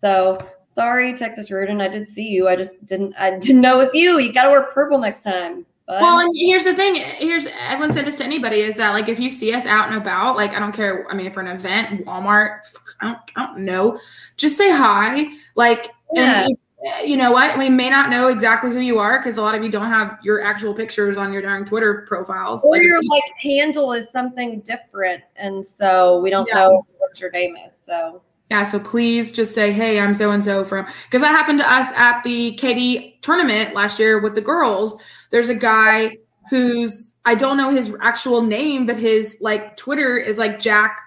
So 0.02 0.46
sorry, 0.80 1.14
Texas 1.14 1.52
Rudin. 1.52 1.82
I 1.82 1.90
did 1.90 2.08
see 2.08 2.28
you. 2.28 2.48
I 2.48 2.56
just 2.56 2.86
didn't 2.86 3.14
I 3.20 3.38
didn't 3.38 3.60
know 3.60 3.82
it 3.82 3.86
was 3.86 3.94
you. 3.94 4.20
You 4.20 4.32
gotta 4.32 4.50
wear 4.50 4.64
purple 4.64 4.98
next 4.98 5.24
time. 5.24 5.66
But. 5.86 6.02
Well, 6.02 6.20
and 6.20 6.32
here's 6.34 6.64
the 6.64 6.74
thing. 6.74 6.96
Here's 6.96 7.48
everyone 7.68 7.94
said 7.94 8.06
this 8.06 8.16
to 8.18 8.24
anybody 8.24 8.62
is 8.62 8.76
that 8.78 8.94
like 8.94 9.10
if 9.10 9.20
you 9.20 9.30
see 9.30 9.54
us 9.54 9.66
out 9.66 9.90
and 9.90 9.98
about, 9.98 10.38
like 10.38 10.52
I 10.52 10.60
don't 10.60 10.72
care. 10.72 11.06
I 11.10 11.16
mean, 11.16 11.26
if 11.26 11.34
for 11.34 11.42
an 11.42 11.48
event, 11.48 12.06
Walmart, 12.06 12.60
I 13.02 13.08
don't, 13.08 13.18
I 13.36 13.46
don't 13.48 13.66
know. 13.66 14.00
Just 14.38 14.56
say 14.56 14.72
hi. 14.72 15.26
Like, 15.56 15.90
yeah. 16.14 16.46
and 16.46 16.58
you 17.04 17.18
know 17.18 17.32
what? 17.32 17.58
We 17.58 17.70
may 17.70 17.90
not 17.90 18.10
know 18.10 18.30
exactly 18.30 18.70
who 18.70 18.80
you 18.80 19.00
are 19.00 19.20
because 19.20 19.38
a 19.38 19.42
lot 19.42 19.56
of 19.56 19.64
you 19.64 19.70
don't 19.70 19.90
have 19.90 20.18
your 20.24 20.44
actual 20.44 20.74
pictures 20.74 21.18
on 21.18 21.34
your 21.34 21.42
darn 21.42 21.66
Twitter 21.66 22.06
profiles. 22.08 22.64
Or 22.64 22.74
like, 22.74 22.84
your 22.84 23.02
like 23.04 23.24
handle 23.42 23.92
is 23.92 24.10
something 24.12 24.62
different, 24.62 25.24
and 25.36 25.66
so 25.66 26.22
we 26.22 26.30
don't 26.30 26.48
yeah. 26.48 26.60
know 26.60 26.86
what 27.00 27.20
your 27.20 27.32
name 27.32 27.58
is. 27.66 27.78
So 27.84 28.22
yeah, 28.50 28.64
so 28.64 28.80
please 28.80 29.32
just 29.32 29.54
say, 29.54 29.72
hey, 29.72 30.00
I'm 30.00 30.16
so 30.16 30.32
and 30.32 30.44
so 30.44 30.66
from 30.66 30.88
because 31.04 31.22
that 31.22 31.30
happened 31.30 31.60
to 31.60 31.72
us 31.72 31.92
at 31.96 32.24
the 32.24 32.56
KD 32.58 33.22
tournament 33.22 33.76
last 33.76 34.00
year 34.00 34.20
with 34.20 34.34
the 34.34 34.42
girls. 34.42 34.98
There's 35.30 35.50
a 35.50 35.56
guy 35.56 36.18
who's 36.50 37.12
I 37.26 37.36
don't 37.36 37.58
know 37.58 37.70
his 37.70 37.96
actual 38.02 38.42
name, 38.42 38.88
but 38.88 38.98
his 38.98 39.38
like 39.40 39.78
Twitter 39.78 40.18
is 40.18 40.40
like 40.40 40.60
Jack 40.60 41.00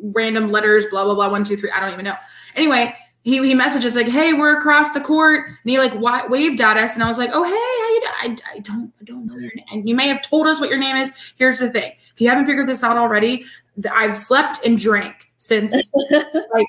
random 0.00 0.52
letters, 0.52 0.86
blah 0.86 1.04
blah 1.04 1.14
blah, 1.14 1.30
one, 1.30 1.42
two, 1.42 1.56
three. 1.56 1.70
I 1.72 1.80
don't 1.80 1.92
even 1.92 2.04
know. 2.04 2.16
Anyway, 2.54 2.94
he, 3.22 3.44
he 3.44 3.54
messages 3.54 3.96
like, 3.96 4.06
"Hey, 4.06 4.32
we're 4.32 4.56
across 4.56 4.92
the 4.92 5.00
court," 5.00 5.48
and 5.48 5.56
he 5.64 5.78
like 5.78 5.94
wa- 5.94 6.28
waved 6.28 6.60
at 6.60 6.76
us, 6.76 6.94
and 6.94 7.02
I 7.02 7.08
was 7.08 7.18
like, 7.18 7.30
"Oh, 7.32 7.42
hey, 7.42 7.50
how 7.50 7.88
you 7.88 8.00
doing? 8.00 8.38
I, 8.52 8.56
I 8.56 8.58
don't 8.60 8.92
I 9.00 9.04
don't 9.04 9.26
know 9.26 9.36
your 9.36 9.52
name. 9.52 9.64
And 9.72 9.88
you 9.88 9.96
may 9.96 10.06
have 10.06 10.22
told 10.22 10.46
us 10.46 10.60
what 10.60 10.68
your 10.68 10.78
name 10.78 10.94
is. 10.94 11.12
Here's 11.36 11.58
the 11.58 11.70
thing: 11.70 11.92
if 12.14 12.20
you 12.20 12.28
haven't 12.28 12.46
figured 12.46 12.68
this 12.68 12.84
out 12.84 12.96
already, 12.96 13.44
I've 13.92 14.16
slept 14.16 14.64
and 14.64 14.78
drank 14.78 15.27
since 15.38 15.74
like 16.52 16.66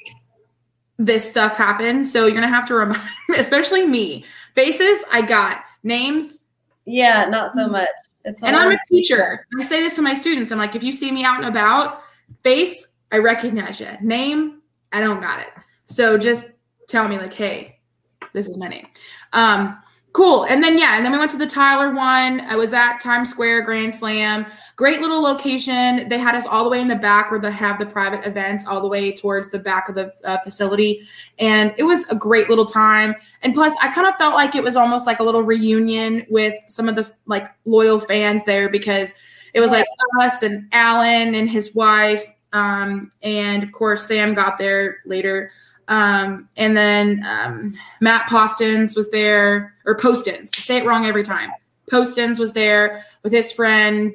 this 0.98 1.30
stuff 1.30 1.56
happens. 1.56 2.12
So 2.12 2.26
you're 2.26 2.36
gonna 2.36 2.48
have 2.48 2.68
to 2.68 2.76
remind, 2.76 3.02
especially 3.38 3.86
me. 3.86 4.26
Faces, 4.56 5.04
I 5.12 5.22
got 5.22 5.62
names, 5.84 6.40
Yeah, 6.86 7.26
not 7.26 7.54
so 7.54 7.68
much. 7.68 7.90
It's 8.26 8.44
and 8.44 8.56
I'm 8.56 8.72
a 8.72 8.78
teacher. 8.90 9.46
I 9.58 9.64
say 9.64 9.82
this 9.82 9.96
to 9.96 10.02
my 10.02 10.14
students. 10.14 10.52
I'm 10.52 10.58
like, 10.58 10.76
if 10.76 10.84
you 10.84 10.92
see 10.92 11.12
me 11.12 11.24
out 11.24 11.38
and 11.38 11.46
about, 11.46 12.02
face, 12.44 12.86
I 13.12 13.18
recognize 13.18 13.80
you. 13.80 13.88
Name, 14.02 14.62
I 14.92 15.00
don't 15.00 15.22
got 15.22 15.40
it. 15.40 15.48
So 15.86 16.18
just 16.18 16.52
tell 16.88 17.08
me, 17.08 17.18
like, 17.18 17.34
hey, 17.34 17.80
this 18.34 18.48
is 18.48 18.58
my 18.58 18.68
name. 18.68 18.88
Um, 19.34 19.78
cool. 20.14 20.44
And 20.46 20.64
then 20.64 20.78
yeah, 20.78 20.98
and 20.98 21.06
then 21.06 21.12
we 21.12 21.18
went 21.18 21.32
to 21.32 21.38
the 21.38 21.48
Tyler 21.48 21.94
one. 21.94 22.42
I 22.42 22.56
was 22.56 22.74
at 22.74 23.00
Times 23.00 23.30
Square 23.30 23.62
Grand 23.62 23.94
Slam. 23.94 24.46
Great 24.76 25.02
little 25.02 25.22
location. 25.22 26.10
They 26.10 26.18
had 26.18 26.36
us 26.36 26.48
all 26.48 26.64
the 26.64 26.70
way 26.70 26.82
in 26.82 26.88
the 26.88 26.96
back 26.96 27.30
where 27.30 27.40
they 27.40 27.52
have 27.52 27.80
the 27.80 27.86
private 27.86 28.26
events, 28.26 28.66
all 28.66 28.82
the 28.82 28.88
way 28.88 29.12
towards 29.12 29.50
the 29.50 29.60
back 29.60 29.88
of 29.90 29.96
the 29.96 30.14
uh, 30.24 30.38
facility, 30.44 31.02
and 31.38 31.74
it 31.78 31.84
was 31.84 32.06
a 32.10 32.16
great 32.16 32.50
little 32.50 32.66
time. 32.66 33.16
And 33.44 33.54
plus, 33.54 33.74
I 33.82 33.92
kind 33.92 34.08
of 34.08 34.16
felt 34.16 34.34
like 34.34 34.56
it 34.56 34.64
was 34.64 34.76
almost 34.76 35.06
like 35.06 35.20
a 35.20 35.24
little 35.24 35.44
reunion 35.44 36.26
with 36.30 36.56
some 36.70 36.90
of 36.90 36.96
the 36.96 37.12
like 37.26 37.48
loyal 37.66 38.00
fans 38.00 38.44
there 38.46 38.70
because 38.70 39.14
it 39.54 39.60
was 39.60 39.72
like 39.72 39.86
us 40.22 40.44
and 40.44 40.68
Alan 40.72 41.36
and 41.36 41.50
his 41.50 41.76
wife, 41.76 42.26
um, 42.54 43.12
and 43.22 43.64
of 43.64 43.72
course 43.72 44.08
Sam 44.08 44.34
got 44.34 44.58
there 44.58 44.98
later. 45.06 45.52
Um, 45.90 46.48
and 46.56 46.78
then 46.78 47.26
um, 47.28 47.74
Matt 48.00 48.30
Postins 48.30 48.96
was 48.96 49.10
there, 49.10 49.76
or 49.86 49.98
Postins. 49.98 50.50
I 50.58 50.62
say 50.62 50.78
it 50.78 50.86
wrong 50.86 51.06
every 51.06 51.24
time. 51.24 51.52
Postins 51.92 52.40
was 52.40 52.54
there 52.54 53.04
with 53.24 53.34
his 53.34 53.52
friend 53.52 54.14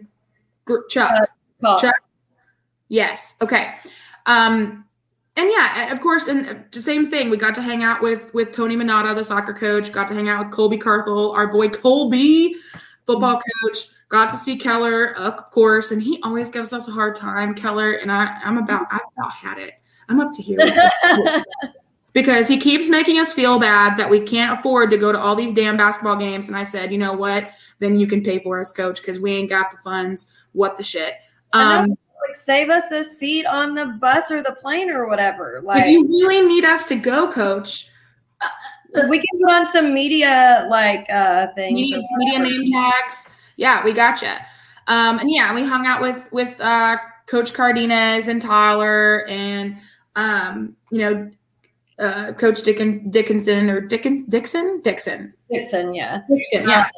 Chuck. 0.88 1.28
Cost. 1.60 1.84
Chuck. 1.84 1.94
Yes. 2.88 3.34
Okay. 3.42 3.74
Um, 4.26 4.84
and 5.36 5.50
yeah, 5.50 5.92
of 5.92 6.00
course, 6.00 6.28
and 6.28 6.64
the 6.70 6.80
same 6.80 7.10
thing. 7.10 7.28
We 7.28 7.36
got 7.36 7.56
to 7.56 7.62
hang 7.62 7.82
out 7.82 8.00
with 8.00 8.32
with 8.34 8.52
Tony 8.52 8.76
Minatta, 8.76 9.16
the 9.16 9.24
soccer 9.24 9.52
coach. 9.52 9.92
Got 9.92 10.06
to 10.08 10.14
hang 10.14 10.28
out 10.28 10.44
with 10.44 10.54
Colby 10.54 10.78
Carthel, 10.78 11.32
our 11.32 11.48
boy 11.48 11.68
Colby, 11.68 12.54
football 13.04 13.40
coach. 13.62 13.78
Got 14.10 14.30
to 14.30 14.36
see 14.36 14.56
Keller, 14.56 15.16
of 15.16 15.50
course, 15.50 15.90
and 15.90 16.00
he 16.00 16.20
always 16.22 16.50
gives 16.52 16.72
us 16.72 16.86
a 16.86 16.92
hard 16.92 17.16
time, 17.16 17.52
Keller. 17.52 17.94
And 17.94 18.12
I, 18.12 18.38
I'm 18.44 18.58
about, 18.58 18.86
I 18.90 19.00
about 19.16 19.32
had 19.32 19.58
it. 19.58 19.72
I'm 20.08 20.20
up 20.20 20.32
to 20.34 20.42
here 20.42 20.58
because 22.12 22.48
he 22.48 22.58
keeps 22.58 22.88
making 22.88 23.18
us 23.18 23.32
feel 23.32 23.58
bad 23.58 23.98
that 23.98 24.08
we 24.08 24.20
can't 24.20 24.58
afford 24.58 24.90
to 24.90 24.98
go 24.98 25.12
to 25.12 25.18
all 25.18 25.34
these 25.34 25.52
damn 25.52 25.76
basketball 25.76 26.16
games. 26.16 26.48
And 26.48 26.56
I 26.56 26.64
said, 26.64 26.92
you 26.92 26.98
know 26.98 27.12
what? 27.12 27.50
Then 27.80 27.98
you 27.98 28.06
can 28.06 28.22
pay 28.22 28.38
for 28.38 28.60
us, 28.60 28.72
coach, 28.72 29.00
because 29.00 29.18
we 29.18 29.32
ain't 29.32 29.50
got 29.50 29.70
the 29.70 29.78
funds. 29.78 30.28
What 30.52 30.76
the 30.76 30.84
shit? 30.84 31.14
Um, 31.52 31.90
like 31.90 32.36
save 32.36 32.70
us 32.70 32.90
a 32.92 33.04
seat 33.04 33.46
on 33.46 33.74
the 33.74 33.86
bus 34.00 34.30
or 34.30 34.42
the 34.42 34.56
plane 34.60 34.90
or 34.90 35.08
whatever. 35.08 35.60
Like, 35.62 35.84
if 35.84 35.90
you 35.90 36.06
really 36.06 36.46
need 36.46 36.64
us 36.64 36.86
to 36.86 36.96
go, 36.96 37.30
coach, 37.30 37.88
we 39.08 39.18
can 39.18 39.40
put 39.42 39.52
on 39.52 39.66
some 39.68 39.92
media 39.92 40.66
like 40.70 41.06
uh 41.10 41.48
things. 41.54 41.74
media, 41.74 42.02
media 42.16 42.38
name 42.38 42.64
tags. 42.66 43.26
Yeah, 43.56 43.84
we 43.84 43.92
gotcha. 43.92 44.38
Um, 44.86 45.18
and 45.18 45.30
yeah, 45.30 45.54
we 45.54 45.64
hung 45.64 45.86
out 45.86 46.00
with 46.00 46.30
with 46.32 46.60
uh, 46.60 46.96
Coach 47.26 47.54
Cardenas 47.54 48.28
and 48.28 48.40
Tyler 48.40 49.26
and 49.26 49.76
um, 50.16 50.76
you 50.90 50.98
know 50.98 51.30
uh, 51.98 52.32
Coach 52.32 52.62
Dickens, 52.62 52.98
Dickinson 53.12 53.70
or 53.70 53.80
Dickens, 53.80 54.26
Dixon 54.28 54.80
Dixon 54.82 55.32
Dixon, 55.50 55.94
yeah. 55.94 56.22
Dixon. 56.28 56.68
Yeah, 56.68 56.88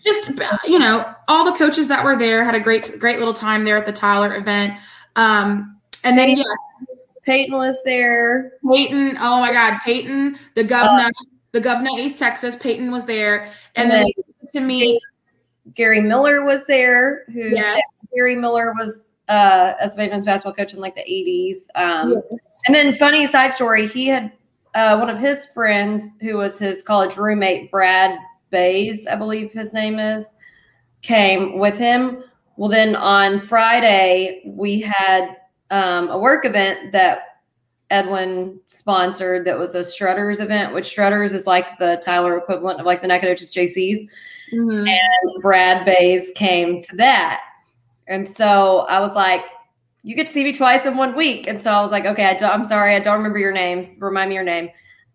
just 0.00 0.30
you 0.64 0.78
know 0.78 1.12
all 1.28 1.44
the 1.44 1.56
coaches 1.58 1.88
that 1.88 2.04
were 2.04 2.16
there 2.16 2.44
had 2.44 2.54
a 2.54 2.60
great 2.60 2.96
great 2.98 3.18
little 3.18 3.34
time 3.34 3.64
there 3.64 3.76
at 3.76 3.86
the 3.86 3.92
Tyler 3.92 4.36
event. 4.36 4.78
Um, 5.16 5.78
and 6.04 6.16
then 6.16 6.30
yes, 6.30 6.46
Peyton 7.24 7.56
was 7.56 7.76
there. 7.84 8.52
Peyton. 8.72 9.16
Oh 9.20 9.40
my 9.40 9.50
God, 9.52 9.78
Peyton, 9.84 10.36
the 10.54 10.62
governor, 10.64 11.10
the 11.52 11.60
governor 11.60 11.90
of 11.92 11.98
East 11.98 12.18
Texas. 12.18 12.54
Peyton 12.54 12.90
was 12.92 13.04
there, 13.06 13.44
and 13.74 13.90
And 13.90 13.90
then 13.90 14.06
then- 14.52 14.52
to 14.52 14.60
meet. 14.60 15.00
Gary 15.74 16.00
Miller 16.00 16.44
was 16.44 16.66
there. 16.66 17.24
Who's 17.32 17.52
Yes. 17.52 17.80
Gary 18.14 18.36
Miller 18.36 18.74
was 18.78 19.13
uh 19.28 19.74
as 19.80 19.96
men's 19.96 20.24
basketball 20.24 20.52
coach 20.52 20.74
in 20.74 20.80
like 20.80 20.94
the 20.94 21.00
80s. 21.02 21.68
Um 21.74 22.22
and 22.66 22.74
then 22.74 22.96
funny 22.96 23.26
side 23.26 23.52
story, 23.52 23.86
he 23.86 24.06
had 24.08 24.32
uh 24.74 24.96
one 24.96 25.10
of 25.10 25.18
his 25.18 25.46
friends 25.46 26.14
who 26.20 26.36
was 26.36 26.58
his 26.58 26.82
college 26.82 27.16
roommate, 27.16 27.70
Brad 27.70 28.18
Bays, 28.50 29.06
I 29.06 29.16
believe 29.16 29.52
his 29.52 29.72
name 29.72 29.98
is, 29.98 30.34
came 31.02 31.58
with 31.58 31.78
him. 31.78 32.24
Well 32.56 32.70
then 32.70 32.96
on 32.96 33.40
Friday 33.40 34.42
we 34.46 34.80
had 34.80 35.36
um 35.70 36.08
a 36.10 36.18
work 36.18 36.44
event 36.44 36.92
that 36.92 37.22
Edwin 37.90 38.58
sponsored 38.68 39.46
that 39.46 39.58
was 39.58 39.74
a 39.74 39.84
Strutters 39.84 40.40
event, 40.40 40.74
which 40.74 40.86
Strutters 40.86 41.32
is 41.32 41.46
like 41.46 41.78
the 41.78 42.00
Tyler 42.02 42.36
equivalent 42.36 42.80
of 42.80 42.86
like 42.86 43.02
the 43.02 43.08
Nacogdoches 43.08 43.52
Jaycees. 43.52 44.08
Mhm. 44.52 44.88
Brad 45.40 45.84
Bays 45.84 46.32
came 46.34 46.82
to 46.82 46.96
that. 46.96 47.40
And 48.06 48.26
so 48.26 48.80
I 48.80 49.00
was 49.00 49.12
like, 49.12 49.44
you 50.02 50.14
get 50.14 50.26
to 50.26 50.32
see 50.32 50.44
me 50.44 50.52
twice 50.52 50.84
in 50.84 50.96
one 50.96 51.16
week. 51.16 51.46
And 51.46 51.60
so 51.60 51.70
I 51.70 51.80
was 51.80 51.90
like, 51.90 52.04
okay, 52.04 52.26
I 52.26 52.34
don't, 52.34 52.50
I'm 52.50 52.64
sorry, 52.64 52.94
I 52.94 52.98
don't 52.98 53.16
remember 53.16 53.38
your 53.38 53.52
names. 53.52 53.94
Remind 53.98 54.28
me 54.28 54.34
your 54.34 54.44
name. 54.44 54.68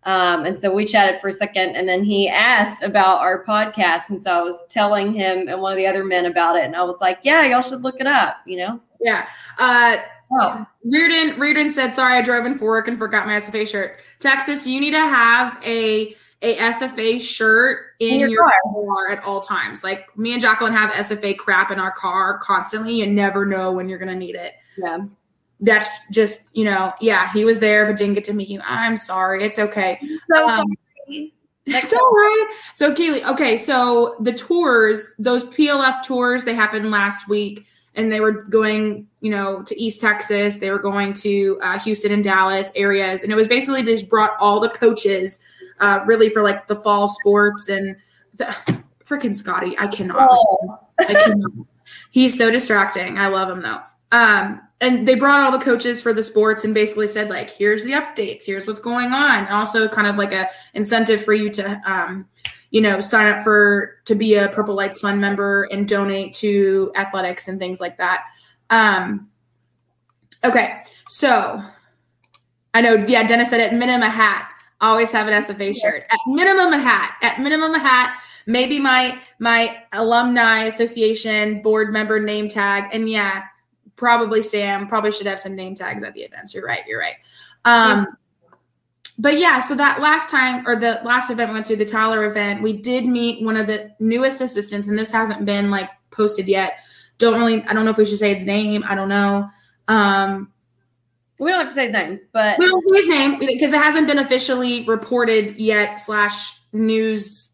Um, 0.04 0.46
and 0.46 0.58
so 0.58 0.72
we 0.72 0.86
chatted 0.86 1.20
for 1.20 1.28
a 1.28 1.32
second, 1.32 1.76
and 1.76 1.86
then 1.86 2.02
he 2.02 2.26
asked 2.26 2.82
about 2.82 3.20
our 3.20 3.44
podcast. 3.44 4.08
And 4.08 4.20
so 4.20 4.32
I 4.32 4.42
was 4.42 4.56
telling 4.70 5.12
him 5.12 5.48
and 5.48 5.60
one 5.60 5.72
of 5.72 5.78
the 5.78 5.86
other 5.86 6.04
men 6.04 6.26
about 6.26 6.56
it. 6.56 6.64
And 6.64 6.74
I 6.74 6.82
was 6.82 6.96
like, 7.00 7.18
yeah, 7.22 7.44
y'all 7.44 7.60
should 7.60 7.82
look 7.82 8.00
it 8.00 8.06
up, 8.06 8.38
you 8.46 8.56
know? 8.56 8.80
Yeah. 9.00 9.28
Uh, 9.58 9.98
Oh, 10.32 10.64
Reardon 10.84 11.40
Reardon 11.40 11.70
said, 11.70 11.92
"Sorry, 11.92 12.14
I 12.14 12.22
drove 12.22 12.46
in 12.46 12.56
for 12.56 12.66
work 12.66 12.86
and 12.86 12.96
forgot 12.96 13.26
my 13.26 13.32
SFA 13.32 13.66
shirt." 13.66 13.98
Texas, 14.20 14.64
you 14.64 14.80
need 14.80 14.92
to 14.92 15.00
have 15.00 15.58
a 15.64 16.14
a 16.42 16.56
SFA 16.56 17.20
shirt 17.20 17.86
in, 18.00 18.14
In 18.14 18.20
your 18.20 18.28
your, 18.30 18.44
car. 18.86 19.10
at 19.12 19.22
all 19.24 19.40
times. 19.40 19.84
Like 19.84 20.16
me 20.16 20.32
and 20.32 20.40
Jacqueline 20.40 20.72
have 20.72 20.90
SFA 20.92 21.36
crap 21.36 21.70
in 21.70 21.78
our 21.78 21.90
car 21.92 22.38
constantly. 22.38 22.94
You 22.94 23.06
never 23.06 23.44
know 23.44 23.72
when 23.72 23.88
you're 23.88 23.98
gonna 23.98 24.14
need 24.14 24.34
it. 24.36 24.54
yeah. 24.78 24.98
That's 25.62 25.88
just 26.10 26.40
you 26.54 26.64
know, 26.64 26.92
yeah. 27.02 27.30
He 27.32 27.44
was 27.44 27.58
there 27.58 27.84
but 27.84 27.96
didn't 27.98 28.14
get 28.14 28.24
to 28.24 28.32
meet 28.32 28.48
you. 28.48 28.60
I'm 28.64 28.96
sorry. 28.96 29.44
It's 29.44 29.58
okay. 29.58 29.98
So 30.34 30.48
Um, 30.48 30.64
sorry. 31.06 31.32
All 31.68 32.10
right. 32.12 32.50
So 32.74 32.92
Kaylee, 32.94 33.24
okay, 33.26 33.56
so 33.58 34.16
the 34.20 34.32
tours, 34.32 35.14
those 35.18 35.44
PLF 35.44 36.02
tours, 36.02 36.44
they 36.44 36.54
happened 36.54 36.90
last 36.90 37.28
week, 37.28 37.66
and 37.94 38.10
they 38.10 38.20
were 38.20 38.32
going, 38.44 39.06
you 39.20 39.30
know, 39.30 39.62
to 39.64 39.78
East 39.80 40.00
Texas. 40.00 40.56
They 40.56 40.70
were 40.70 40.78
going 40.78 41.12
to 41.14 41.60
uh, 41.62 41.78
Houston 41.80 42.10
and 42.12 42.24
Dallas 42.24 42.72
areas, 42.74 43.22
and 43.22 43.30
it 43.30 43.34
was 43.36 43.46
basically 43.46 43.82
just 43.82 44.08
brought 44.08 44.30
all 44.40 44.58
the 44.60 44.70
coaches, 44.70 45.40
uh, 45.80 46.00
really 46.06 46.28
for 46.28 46.42
like 46.42 46.66
the 46.66 46.76
fall 46.76 47.08
sports 47.08 47.68
and 47.68 47.96
the 48.34 48.54
freaking 49.04 49.36
Scotty. 49.36 49.76
I 49.78 49.86
cannot. 49.88 50.28
Oh, 50.30 50.78
I 50.98 51.14
cannot. 51.14 51.50
He's 52.10 52.36
so 52.38 52.50
distracting. 52.50 53.18
I 53.18 53.26
love 53.26 53.50
him 53.50 53.60
though. 53.60 53.80
Um, 54.12 54.60
and 54.80 55.06
they 55.06 55.14
brought 55.14 55.40
all 55.40 55.52
the 55.52 55.64
coaches 55.64 56.00
for 56.00 56.12
the 56.12 56.22
sports 56.22 56.64
and 56.64 56.72
basically 56.72 57.06
said 57.06 57.28
like, 57.28 57.50
here's 57.50 57.84
the 57.84 57.92
updates, 57.92 58.44
here's 58.44 58.66
what's 58.66 58.80
going 58.80 59.12
on, 59.12 59.44
and 59.44 59.48
also 59.48 59.88
kind 59.88 60.06
of 60.06 60.16
like 60.16 60.32
a 60.32 60.48
incentive 60.74 61.22
for 61.24 61.34
you 61.34 61.50
to, 61.50 61.80
um, 61.84 62.26
you 62.70 62.80
know, 62.80 63.00
sign 63.00 63.28
up 63.28 63.44
for 63.44 63.96
to 64.06 64.14
be 64.14 64.36
a 64.36 64.48
Purple 64.48 64.74
Lights 64.74 65.00
Fund 65.00 65.20
member 65.20 65.64
and 65.64 65.86
donate 65.86 66.32
to 66.34 66.92
athletics 66.96 67.48
and 67.48 67.58
things 67.58 67.80
like 67.80 67.98
that. 67.98 68.24
Um, 68.70 69.28
okay, 70.44 70.82
so 71.08 71.60
I 72.72 72.80
know, 72.80 73.04
yeah, 73.06 73.24
Dennis 73.24 73.50
said 73.50 73.60
at 73.60 73.74
minimum 73.74 74.02
a 74.02 74.10
hat. 74.10 74.49
Always 74.80 75.10
have 75.10 75.28
an 75.28 75.42
SFA 75.42 75.76
shirt. 75.76 76.06
At 76.10 76.18
minimum 76.26 76.72
a 76.72 76.78
hat. 76.78 77.16
At 77.22 77.40
minimum 77.40 77.74
a 77.74 77.78
hat. 77.78 78.18
Maybe 78.46 78.80
my 78.80 79.20
my 79.38 79.82
alumni 79.92 80.64
association 80.64 81.60
board 81.62 81.92
member 81.92 82.18
name 82.18 82.48
tag. 82.48 82.84
And 82.92 83.08
yeah 83.08 83.42
probably 83.96 84.40
sam. 84.40 84.88
Probably 84.88 85.12
should 85.12 85.26
have 85.26 85.38
some 85.38 85.54
name 85.54 85.74
tags 85.74 86.02
at 86.02 86.14
the 86.14 86.22
events. 86.22 86.54
You're 86.54 86.64
right. 86.64 86.80
You're 86.86 86.98
right. 86.98 87.16
Um 87.66 88.06
but 89.18 89.38
yeah 89.38 89.60
so 89.60 89.74
that 89.74 90.00
last 90.00 90.30
time 90.30 90.66
or 90.66 90.74
the 90.74 90.98
last 91.04 91.30
event 91.30 91.50
we 91.50 91.54
went 91.54 91.66
to 91.66 91.76
the 91.76 91.84
tyler 91.84 92.24
event 92.24 92.62
we 92.62 92.72
did 92.72 93.04
meet 93.04 93.44
one 93.44 93.56
of 93.56 93.66
the 93.66 93.90
newest 94.00 94.40
assistants. 94.40 94.88
And 94.88 94.98
this 94.98 95.10
hasn't 95.10 95.44
been 95.44 95.70
like 95.70 95.90
posted 96.10 96.48
yet. 96.48 96.80
Don't 97.18 97.38
really 97.38 97.62
i 97.64 97.74
don't 97.74 97.84
know 97.84 97.90
if 97.90 97.98
we 97.98 98.06
should 98.06 98.18
say 98.18 98.34
his 98.34 98.46
name. 98.46 98.82
I 98.88 98.94
don't 98.94 99.10
know. 99.10 99.46
Um 99.88 100.50
we 101.40 101.50
don't 101.50 101.60
have 101.60 101.68
to 101.68 101.74
say 101.74 101.84
his 101.84 101.92
name, 101.92 102.20
but 102.32 102.58
we 102.58 102.66
don't 102.66 102.78
say 102.78 102.96
his 102.96 103.08
name 103.08 103.38
because 103.38 103.72
it 103.72 103.80
hasn't 103.80 104.06
been 104.06 104.18
officially 104.18 104.84
reported 104.84 105.58
yet 105.58 105.98
slash 105.98 106.60
news 106.72 107.48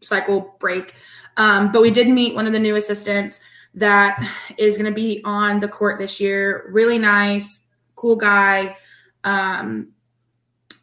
cycle 0.00 0.54
break. 0.60 0.94
Um, 1.36 1.72
but 1.72 1.82
we 1.82 1.90
did 1.90 2.08
meet 2.08 2.34
one 2.34 2.46
of 2.46 2.52
the 2.52 2.60
new 2.60 2.76
assistants 2.76 3.40
that 3.74 4.24
is 4.56 4.78
going 4.78 4.90
to 4.90 4.94
be 4.94 5.20
on 5.24 5.58
the 5.58 5.66
court 5.66 5.98
this 5.98 6.20
year. 6.20 6.68
Really 6.70 6.98
nice 6.98 7.60
cool 7.96 8.16
guy. 8.16 8.76
Um, 9.24 9.88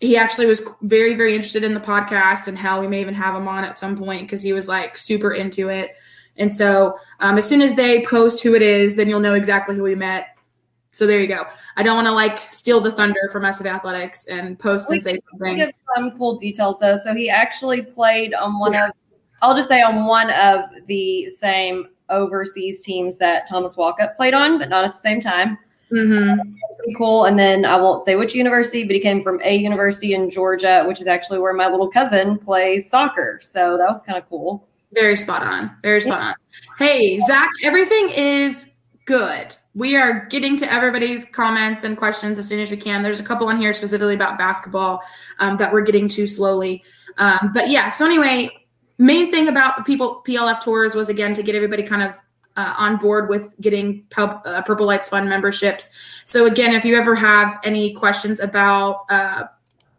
he 0.02 0.18
actually 0.18 0.48
was 0.48 0.62
very 0.82 1.14
very 1.14 1.36
interested 1.36 1.64
in 1.64 1.74
the 1.74 1.80
podcast 1.80 2.48
and 2.48 2.58
how 2.58 2.82
we 2.82 2.88
may 2.88 3.00
even 3.00 3.14
have 3.14 3.34
him 3.34 3.48
on 3.48 3.64
at 3.64 3.78
some 3.78 3.96
point 3.96 4.24
because 4.24 4.42
he 4.42 4.52
was 4.52 4.68
like 4.68 4.98
super 4.98 5.34
into 5.34 5.70
it. 5.70 5.92
And 6.36 6.54
so 6.54 6.96
um, 7.20 7.38
as 7.38 7.48
soon 7.48 7.62
as 7.62 7.76
they 7.76 8.04
post 8.04 8.42
who 8.42 8.56
it 8.56 8.62
is 8.62 8.96
then 8.96 9.08
you'll 9.08 9.20
know 9.22 9.36
exactly 9.36 9.76
who 9.76 9.84
we 9.84 9.96
met 9.96 10.36
so 10.92 11.08
there 11.08 11.20
you 11.20 11.28
go 11.28 11.44
i 11.78 11.84
don't 11.84 11.96
want 11.96 12.08
to 12.08 12.12
like 12.12 12.52
steal 12.54 12.80
the 12.80 12.92
thunder 12.92 13.30
from 13.32 13.44
sf 13.44 13.66
athletics 13.66 14.26
and 14.28 14.58
post 14.60 14.90
we 14.90 14.96
and 14.96 15.04
say 15.04 15.16
something 15.32 15.58
give 15.58 15.72
some 15.96 16.12
cool 16.18 16.36
details 16.36 16.80
though 16.80 16.96
so 16.96 17.14
he 17.14 17.30
actually 17.30 17.82
played 17.82 18.34
on 18.34 18.60
one 18.60 18.74
yeah. 18.74 18.88
of 18.88 18.92
i'll 19.42 19.56
just 19.56 19.70
say 19.70 19.82
on 19.82 20.06
one 20.06 20.30
of 20.32 20.62
the 20.88 21.30
same 21.30 21.88
overseas 22.10 22.84
teams 22.84 23.18
that 23.18 23.48
thomas 23.48 23.76
walkup 23.76 24.16
played 24.16 24.34
on 24.34 24.58
but 24.58 24.70
not 24.70 24.84
at 24.84 24.94
the 24.94 25.00
same 25.00 25.22
time 25.22 25.58
Mm-hmm. 25.92 26.54
pretty 26.78 26.94
cool. 26.98 27.26
And 27.26 27.38
then 27.38 27.66
I 27.66 27.76
won't 27.76 28.04
say 28.06 28.16
which 28.16 28.34
university, 28.34 28.84
but 28.84 28.94
he 28.94 29.00
came 29.00 29.24
from 29.24 29.42
a 29.44 29.56
university 29.56 30.14
in 30.14 30.30
Georgia, 30.30 30.84
which 30.88 31.02
is 31.02 31.08
actually 31.08 31.40
where 31.40 31.54
my 31.54 31.68
little 31.68 31.90
cousin 31.90 32.38
plays 32.38 32.90
soccer. 32.90 33.40
So 33.42 33.78
that 33.78 33.88
was 33.88 34.02
kind 34.02 34.18
of 34.18 34.28
cool. 34.30 34.68
Very 34.94 35.18
spot 35.18 35.44
on. 35.44 35.76
Very 35.84 36.02
spot 36.02 36.22
on. 36.22 36.36
Hey, 36.78 37.20
Zach, 37.20 37.50
everything 37.64 38.10
is 38.10 38.68
good. 39.06 39.56
We 39.74 39.96
are 39.96 40.26
getting 40.28 40.58
to 40.58 40.72
everybody's 40.72 41.26
comments 41.26 41.84
and 41.84 41.98
questions 41.98 42.38
as 42.38 42.48
soon 42.48 42.60
as 42.60 42.70
we 42.72 42.78
can. 42.78 43.02
There's 43.02 43.20
a 43.20 43.24
couple 43.24 43.48
on 43.48 43.60
here 43.60 43.74
specifically 43.74 44.16
about 44.16 44.38
basketball 44.38 45.02
um, 45.40 45.58
that 45.58 45.72
we're 45.72 45.82
getting 45.82 46.08
to 46.10 46.28
slowly. 46.28 46.84
Um, 47.18 47.52
but 47.54 47.70
yeah, 47.70 47.90
so 47.90 48.06
anyway, 48.06 48.50
main 48.98 49.32
thing 49.32 49.48
about 49.48 49.86
people 49.86 50.22
PLF 50.28 50.60
tours 50.62 50.94
was 50.96 51.10
again 51.10 51.34
to 51.34 51.44
get 51.44 51.56
everybody 51.56 51.84
kind 51.84 52.04
of 52.04 52.20
uh, 52.58 52.74
on 52.78 52.98
board 52.98 53.30
with 53.30 53.56
getting 53.62 54.04
pub, 54.10 54.42
uh, 54.46 54.62
Purple 54.62 54.86
Lights 54.86 55.10
Fund 55.10 55.30
memberships. 55.30 55.90
So 56.26 56.46
again, 56.46 56.74
if 56.74 56.84
you 56.84 56.98
ever 56.98 57.16
have 57.16 57.58
any 57.64 57.94
questions 57.94 58.40
about 58.40 59.06
uh, 59.10 59.44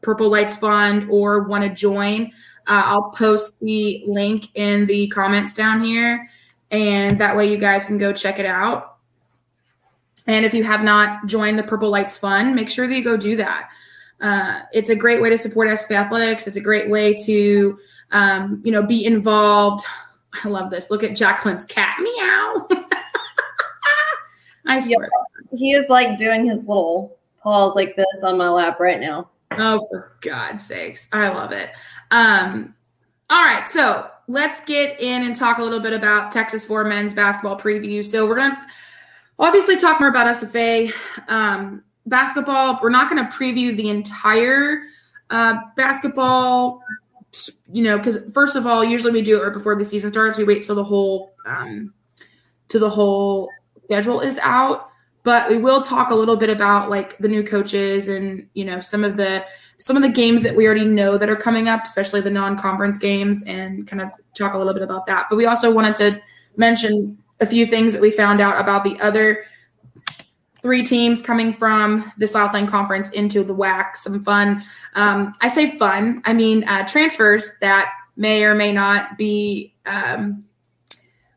Purple 0.03 0.29
Lights 0.29 0.57
Fund 0.57 1.09
or 1.11 1.45
want 1.45 1.65
to 1.65 1.71
join, 1.71 2.27
uh, 2.67 2.83
I'll 2.85 3.11
post 3.11 3.55
the 3.61 4.03
link 4.07 4.49
in 4.55 4.87
the 4.87 5.09
comments 5.09 5.55
down 5.55 5.83
here, 5.83 6.29
and 6.71 7.19
that 7.19 7.37
way 7.37 7.51
you 7.51 7.59
guys 7.59 7.87
can 7.87 7.99
go 7.99 8.12
check 8.12 8.38
it 8.38 8.47
out. 8.47 8.91
And 10.26 10.44
if 10.44 10.54
you 10.54 10.64
have 10.64 10.82
not 10.82 11.26
joined 11.26 11.58
the 11.58 11.64
Purple 11.64 11.90
Lights 11.90 12.16
Fund, 12.16 12.54
make 12.54 12.70
sure 12.70 12.87
that 12.87 12.94
you 12.94 13.02
go 13.02 13.16
do 13.16 13.37
that. 13.37 13.70
Uh, 14.20 14.61
it's 14.72 14.88
a 14.88 14.94
great 14.94 15.20
way 15.20 15.30
to 15.30 15.38
support 15.38 15.68
SF 15.68 15.90
Athletics. 15.90 16.46
It's 16.46 16.56
a 16.56 16.61
great 16.61 16.88
way 16.88 17.14
to, 17.24 17.76
um, 18.12 18.62
you 18.64 18.70
know, 18.70 18.85
be 18.85 19.04
involved 19.04 19.85
I 20.44 20.48
love 20.48 20.70
this. 20.70 20.90
Look 20.90 21.04
at 21.04 21.16
Jacqueline's 21.16 21.64
cat. 21.64 21.96
Meow. 22.00 22.68
I 24.66 24.78
swear. 24.78 25.08
Yep. 25.50 25.58
He 25.58 25.72
is 25.72 25.88
like 25.88 26.18
doing 26.18 26.46
his 26.46 26.58
little 26.58 27.18
paws 27.42 27.74
like 27.74 27.96
this 27.96 28.06
on 28.22 28.38
my 28.38 28.48
lap 28.48 28.80
right 28.80 29.00
now. 29.00 29.28
Oh, 29.58 29.87
for 29.90 30.16
God's 30.22 30.64
sakes. 30.64 31.08
I 31.12 31.28
love 31.28 31.52
it. 31.52 31.70
Um, 32.11 32.74
all 33.28 33.44
right. 33.44 33.68
So 33.68 34.08
let's 34.28 34.61
get 34.61 34.98
in 35.00 35.24
and 35.24 35.37
talk 35.37 35.58
a 35.58 35.62
little 35.62 35.80
bit 35.80 35.92
about 35.92 36.30
Texas 36.32 36.64
4 36.64 36.85
men's 36.85 37.12
basketball 37.14 37.58
preview. 37.58 38.04
So 38.04 38.26
we're 38.26 38.37
going 38.37 38.52
to 38.52 38.58
obviously 39.42 39.76
talk 39.76 40.00
more 40.00 40.09
about 40.09 40.26
SFA. 40.26 40.92
Um, 41.28 41.83
basketball, 42.07 42.78
we're 42.83 42.90
not 42.90 43.11
going 43.11 43.24
to 43.24 43.31
preview 43.31 43.76
the 43.76 43.90
entire 43.90 44.83
uh, 45.31 45.59
basketball 45.76 46.81
you 47.70 47.83
know, 47.83 47.96
because 47.96 48.18
first 48.33 48.57
of 48.57 48.66
all, 48.66 48.85
usually 48.85 49.12
we 49.12 49.22
do 49.22 49.40
it 49.40 49.44
right 49.44 49.52
before 49.52 49.76
the 49.76 49.85
season 49.85 50.11
starts. 50.11 50.37
We 50.37 50.44
wait 50.44 50.62
till 50.62 50.74
the 50.74 50.85
whole 50.85 51.33
um, 51.46 51.92
till 52.68 52.81
the 52.81 52.90
whole 52.90 53.48
schedule 53.85 54.20
is 54.20 54.38
out. 54.38 54.88
But 55.24 55.48
we 55.48 55.57
will 55.57 55.81
talk 55.81 56.11
a 56.11 56.14
little 56.14 56.37
bit 56.37 56.50
about 56.50 56.90
like 56.90 57.16
the 57.18 57.28
new 57.28 57.44
coaches 57.44 58.09
and 58.09 58.46
you 58.55 58.64
know 58.64 58.81
some 58.81 59.05
of 59.05 59.16
the 59.16 59.44
some 59.78 59.96
of 59.96 60.02
the 60.02 60.09
games 60.09 60.42
that 60.42 60.55
we 60.55 60.66
already 60.66 60.85
know 60.85 61.16
that 61.16 61.31
are 61.31 61.37
coming 61.37 61.68
up, 61.68 61.85
especially 61.85 62.20
the 62.20 62.31
non-conference 62.31 62.98
games, 62.98 63.42
and 63.44 63.87
kind 63.87 64.02
of 64.02 64.11
talk 64.37 64.55
a 64.55 64.59
little 64.59 64.74
bit 64.74 64.83
about 64.83 65.07
that. 65.07 65.26
But 65.31 65.37
we 65.37 65.46
also 65.46 65.72
wanted 65.72 65.96
to 65.96 66.20
mention 66.57 67.21
a 67.42 67.46
few 67.46 67.66
things 67.66 67.92
that 67.92 68.00
we 68.00 68.11
found 68.11 68.40
out 68.40 68.59
about 68.59 68.85
the 68.85 68.98
other 69.00 69.44
three 70.62 70.83
teams 70.83 71.20
coming 71.20 71.52
from 71.52 72.11
the 72.18 72.26
Southland 72.26 72.68
Conference 72.68 73.11
into 73.11 73.42
the 73.42 73.55
WAC. 73.55 73.96
Some 73.96 74.22
fun. 74.24 74.62
Um, 74.94 75.35
I 75.40 75.48
say 75.48 75.76
fun. 75.76 76.22
I 76.24 76.33
mean 76.33 76.66
uh, 76.68 76.87
transfers 76.87 77.50
that 77.61 77.92
may 78.16 78.44
or 78.44 78.55
may 78.55 78.72
not 78.72 79.18
be. 79.18 79.74
Um, 79.85 80.44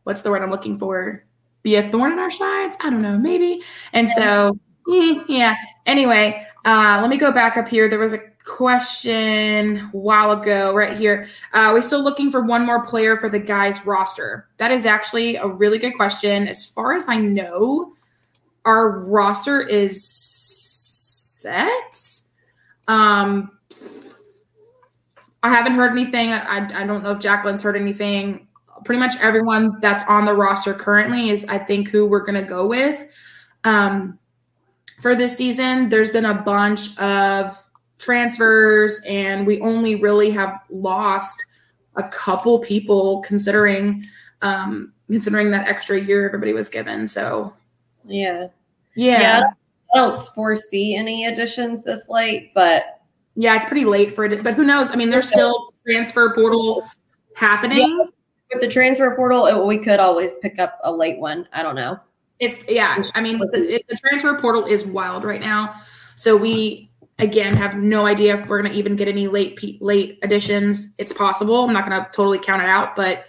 what's 0.04 0.22
the 0.22 0.30
word 0.30 0.44
I'm 0.44 0.52
looking 0.52 0.78
for? 0.78 1.26
Be 1.64 1.76
a 1.76 1.90
thorn 1.90 2.12
in 2.12 2.20
our 2.20 2.30
sides. 2.30 2.78
I 2.80 2.92
don't 2.92 3.02
know. 3.02 3.18
Maybe. 3.18 3.64
And 3.92 4.08
so, 4.12 4.60
yeah. 5.28 5.56
Anyway, 5.88 6.46
uh, 6.64 7.00
let 7.02 7.10
me 7.10 7.18
go 7.18 7.32
back 7.32 7.58
up 7.58 7.68
here. 7.68 7.90
There 7.90 7.98
was 7.98 8.14
a 8.14 8.20
question 8.46 9.80
while 9.92 10.32
ago 10.32 10.74
right 10.74 10.98
here. 10.98 11.28
Uh, 11.54 11.72
we're 11.74 11.82
still 11.82 12.04
looking 12.04 12.32
for 12.32 12.42
one 12.42 12.66
more 12.66 12.86
player 12.86 13.18
for 13.18 13.30
the 13.30 13.40
guys 13.40 13.86
roster. 13.86 14.48
That 14.58 14.72
is 14.72 14.86
actually 14.86 15.36
a 15.36 15.48
really 15.48 15.80
good 15.80 15.96
question. 15.96 16.48
As 16.48 16.64
far 16.64 16.94
as 16.94 17.10
I 17.10 17.18
know, 17.18 17.94
our 18.64 19.00
roster 19.00 19.62
is 19.62 20.06
set. 20.06 22.00
Um, 22.88 23.52
I 25.44 25.50
haven't 25.50 25.74
heard 25.74 25.92
anything. 25.92 26.32
I, 26.32 26.84
I 26.84 26.88
don't 26.88 27.04
know 27.04 27.12
if 27.12 27.20
Jacqueline's 27.20 27.62
heard 27.62 27.76
anything. 27.76 28.48
Pretty 28.84 29.00
much 29.00 29.14
everyone 29.20 29.80
that's 29.80 30.04
on 30.04 30.26
the 30.26 30.34
roster 30.34 30.74
currently 30.74 31.30
is, 31.30 31.46
I 31.46 31.58
think, 31.58 31.90
who 31.90 32.06
we're 32.06 32.24
going 32.24 32.42
to 32.42 32.48
go 32.48 32.68
with. 32.68 33.08
Um, 33.64 34.20
for 35.02 35.16
this 35.16 35.38
season, 35.38 35.90
there's 35.90 36.10
been 36.10 36.26
a 36.26 36.34
bunch 36.34 36.98
of 37.00 37.65
transfers, 37.98 39.02
and 39.08 39.48
we 39.48 39.60
only 39.62 39.96
really 39.96 40.30
have 40.32 40.60
lost 40.70 41.46
a 41.96 42.04
couple 42.04 42.60
people 42.60 43.22
considering 43.22 44.04
um, 44.42 44.94
considering 45.10 45.52
that 45.52 45.68
extra 45.68 46.00
year 46.00 46.26
everybody 46.26 46.54
was 46.54 46.70
given. 46.70 47.08
So 47.08 47.54
yeah. 48.06 48.48
Yeah. 48.96 49.22
yeah. 49.22 49.44
I 49.94 49.98
don't 49.98 50.16
foresee 50.34 50.96
any 50.96 51.26
additions 51.26 51.84
this 51.84 52.10
late, 52.10 52.54
but 52.54 53.02
yeah, 53.36 53.56
it's 53.56 53.66
pretty 53.66 53.86
late 53.86 54.16
for 54.16 54.26
it. 54.26 54.44
But 54.44 54.54
who 54.56 54.64
knows? 54.64 54.92
I 54.92 54.96
mean, 54.96 55.10
there's 55.10 55.28
still 55.28 55.74
transfer 55.88 56.34
portal 56.34 56.88
happening. 57.36 57.98
Yeah. 58.00 58.06
With 58.54 58.62
the 58.62 58.68
transfer 58.68 59.16
portal, 59.16 59.48
it, 59.48 59.66
we 59.66 59.80
could 59.80 60.00
always 60.00 60.34
pick 60.42 60.60
up 60.60 60.80
a 60.84 60.92
late 60.92 61.20
one. 61.20 61.48
I 61.52 61.64
don't 61.64 61.76
know. 61.76 62.00
It's 62.40 62.68
yeah. 62.68 63.04
I 63.16 63.22
mean, 63.22 63.40
the, 63.40 63.84
the 63.90 63.98
transfer 63.98 64.40
portal 64.40 64.66
is 64.66 64.86
wild 64.86 65.24
right 65.24 65.42
now. 65.42 65.76
So 66.16 66.38
we 66.38 66.90
again 67.20 67.56
have 67.56 67.76
no 67.76 68.06
idea 68.06 68.38
if 68.38 68.48
we're 68.48 68.62
going 68.62 68.72
to 68.72 68.78
even 68.78 68.96
get 68.96 69.08
any 69.08 69.28
late 69.28 69.82
late 69.82 70.20
additions. 70.24 70.90
It's 70.98 71.14
possible. 71.14 71.64
I'm 71.64 71.74
not 71.74 71.88
going 71.88 72.00
to 72.00 72.10
totally 72.12 72.40
count 72.40 72.62
it 72.62 72.70
out, 72.70 72.96
but 72.96 73.26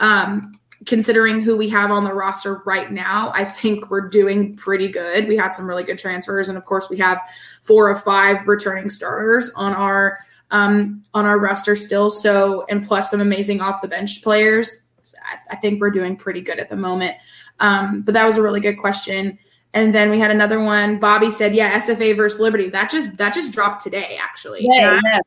um, 0.00 0.52
considering 0.86 1.40
who 1.40 1.56
we 1.56 1.68
have 1.68 1.90
on 1.90 2.04
the 2.04 2.12
roster 2.12 2.62
right 2.64 2.90
now, 2.90 3.32
I 3.34 3.44
think 3.44 3.90
we're 3.90 4.08
doing 4.08 4.54
pretty 4.54 4.88
good. 4.88 5.28
We 5.28 5.36
had 5.36 5.50
some 5.50 5.66
really 5.66 5.84
good 5.84 5.98
transfers, 5.98 6.48
and 6.48 6.58
of 6.58 6.64
course, 6.64 6.88
we 6.88 6.96
have 6.98 7.20
four 7.62 7.88
or 7.88 7.96
five 7.96 8.46
returning 8.48 8.90
starters 8.90 9.50
on 9.54 9.74
our 9.74 10.18
um, 10.50 11.02
on 11.14 11.26
our 11.26 11.38
roster 11.38 11.76
still. 11.76 12.10
So, 12.10 12.64
and 12.70 12.86
plus 12.86 13.10
some 13.10 13.20
amazing 13.20 13.60
off 13.60 13.82
the 13.82 13.88
bench 13.88 14.22
players. 14.22 14.84
So 15.02 15.18
I, 15.22 15.54
I, 15.54 15.56
think 15.56 15.78
we're 15.78 15.90
doing 15.90 16.16
pretty 16.16 16.40
good 16.40 16.58
at 16.58 16.70
the 16.70 16.76
moment. 16.76 17.16
Um, 17.60 18.00
but 18.00 18.14
that 18.14 18.24
was 18.24 18.38
a 18.38 18.42
really 18.42 18.60
good 18.60 18.76
question. 18.76 19.38
And 19.74 19.94
then 19.94 20.10
we 20.10 20.18
had 20.18 20.30
another 20.30 20.60
one. 20.60 20.98
Bobby 20.98 21.30
said, 21.30 21.54
"Yeah, 21.54 21.78
SFA 21.78 22.16
versus 22.16 22.40
Liberty. 22.40 22.68
That 22.68 22.90
just 22.90 23.16
that 23.18 23.34
just 23.34 23.52
dropped 23.52 23.82
today, 23.82 24.18
actually. 24.20 24.60
Yeah, 24.62 25.00
yeah. 25.04 25.20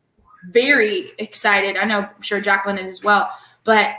Very 0.50 1.12
excited. 1.20 1.78
I 1.78 1.86
know, 1.86 2.00
I'm 2.00 2.22
sure 2.22 2.42
Jacqueline 2.42 2.80
is 2.80 2.90
as 2.90 3.04
well. 3.04 3.30
But 3.64 3.92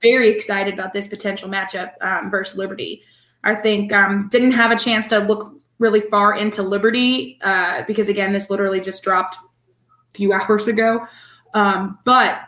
very 0.00 0.28
excited 0.28 0.74
about 0.74 0.92
this 0.92 1.08
potential 1.08 1.48
matchup 1.48 1.92
um, 2.00 2.30
versus 2.30 2.56
Liberty. 2.56 3.02
I 3.44 3.54
think 3.54 3.92
um, 3.92 4.28
didn't 4.30 4.52
have 4.52 4.70
a 4.70 4.76
chance 4.76 5.06
to 5.08 5.18
look 5.18 5.54
really 5.78 6.00
far 6.00 6.34
into 6.34 6.62
Liberty 6.62 7.38
uh, 7.42 7.82
because 7.86 8.08
again, 8.08 8.32
this 8.32 8.50
literally 8.50 8.80
just 8.80 9.02
dropped 9.02 9.36
a 9.36 10.16
few 10.16 10.32
hours 10.34 10.68
ago. 10.68 11.06
Um, 11.54 11.98
but 12.04 12.40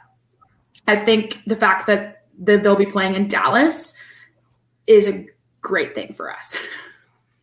I 0.87 0.97
think 0.97 1.41
the 1.47 1.57
fact 1.57 1.87
that, 1.87 2.25
that 2.41 2.63
they'll 2.63 2.77
be 2.77 2.87
playing 2.87 3.15
in 3.15 3.29
Dallas 3.29 3.95
is 4.87 5.07
a 5.07 5.27
great 5.61 5.95
thing 5.95 6.13
for 6.13 6.33
us. 6.33 6.57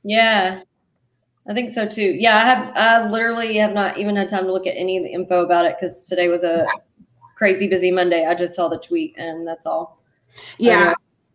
Yeah, 0.08 0.62
I 1.50 1.54
think 1.56 1.72
so 1.72 1.88
too. 1.88 2.16
Yeah, 2.18 2.38
I 2.38 2.46
have. 2.46 2.78
I 2.78 3.10
literally 3.10 3.58
have 3.58 3.74
not 3.74 3.98
even 3.98 4.16
had 4.16 4.30
time 4.30 4.46
to 4.46 4.54
look 4.54 4.68
at 4.68 4.78
any 4.78 4.98
of 4.98 5.04
the 5.04 5.12
info 5.12 5.44
about 5.44 5.66
it 5.66 5.78
because 5.80 6.06
today 6.06 6.28
was 6.28 6.44
a 6.44 6.68
crazy 7.36 7.68
busy 7.68 7.90
Monday. 7.90 8.26
I 8.26 8.36
just 8.36 8.54
saw 8.54 8.68
the 8.68 8.78
tweet 8.78 9.16
and 9.18 9.48
that's 9.48 9.66
all. 9.66 10.00
Yeah. 10.60 10.94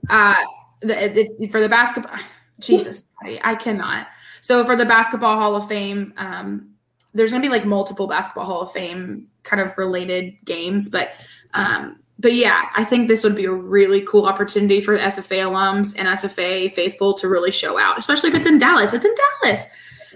Uh, 0.08 0.36
the, 0.82 1.28
the, 1.38 1.48
for 1.48 1.60
the 1.60 1.68
basketball, 1.68 2.16
Jesus, 2.60 3.02
I 3.42 3.56
cannot. 3.56 4.06
So 4.40 4.64
for 4.64 4.76
the 4.76 4.86
basketball 4.86 5.36
Hall 5.36 5.56
of 5.56 5.68
Fame, 5.68 6.14
um, 6.16 6.70
there's 7.12 7.32
going 7.32 7.42
to 7.42 7.48
be 7.48 7.52
like 7.52 7.66
multiple 7.66 8.06
basketball 8.06 8.46
Hall 8.46 8.60
of 8.62 8.70
Fame 8.70 9.26
kind 9.42 9.60
of 9.60 9.76
related 9.76 10.36
games, 10.44 10.88
but 10.88 11.10
um, 11.54 11.99
but 12.20 12.34
yeah, 12.34 12.68
I 12.76 12.84
think 12.84 13.08
this 13.08 13.24
would 13.24 13.34
be 13.34 13.46
a 13.46 13.52
really 13.52 14.02
cool 14.02 14.26
opportunity 14.26 14.82
for 14.82 14.98
SFA 14.98 15.38
alums 15.44 15.94
and 15.96 16.06
SFA 16.06 16.72
faithful 16.72 17.14
to 17.14 17.28
really 17.28 17.50
show 17.50 17.78
out, 17.78 17.98
especially 17.98 18.28
if 18.28 18.34
it's 18.34 18.46
in 18.46 18.58
Dallas. 18.58 18.92
It's 18.92 19.06
in 19.06 19.14
Dallas. 19.42 19.66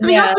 I 0.02 0.06
mean, 0.06 0.16
yeah. 0.16 0.34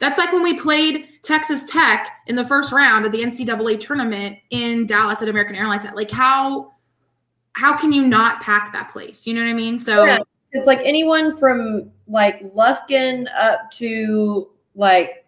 that's 0.00 0.18
like 0.18 0.32
when 0.32 0.42
we 0.42 0.58
played 0.58 1.08
Texas 1.22 1.62
Tech 1.64 2.08
in 2.26 2.34
the 2.34 2.44
first 2.44 2.72
round 2.72 3.06
of 3.06 3.12
the 3.12 3.22
NCAA 3.22 3.78
tournament 3.78 4.38
in 4.50 4.86
Dallas 4.86 5.22
at 5.22 5.28
American 5.28 5.54
Airlines. 5.54 5.86
Like 5.94 6.10
how 6.10 6.72
how 7.52 7.76
can 7.76 7.92
you 7.92 8.04
not 8.04 8.42
pack 8.42 8.72
that 8.72 8.92
place? 8.92 9.24
You 9.24 9.34
know 9.34 9.42
what 9.42 9.50
I 9.50 9.54
mean? 9.54 9.78
So 9.78 10.04
yeah. 10.04 10.18
it's 10.50 10.66
like 10.66 10.80
anyone 10.82 11.36
from 11.36 11.92
like 12.08 12.42
Lufkin 12.52 13.28
up 13.36 13.70
to 13.72 14.50
like 14.74 15.24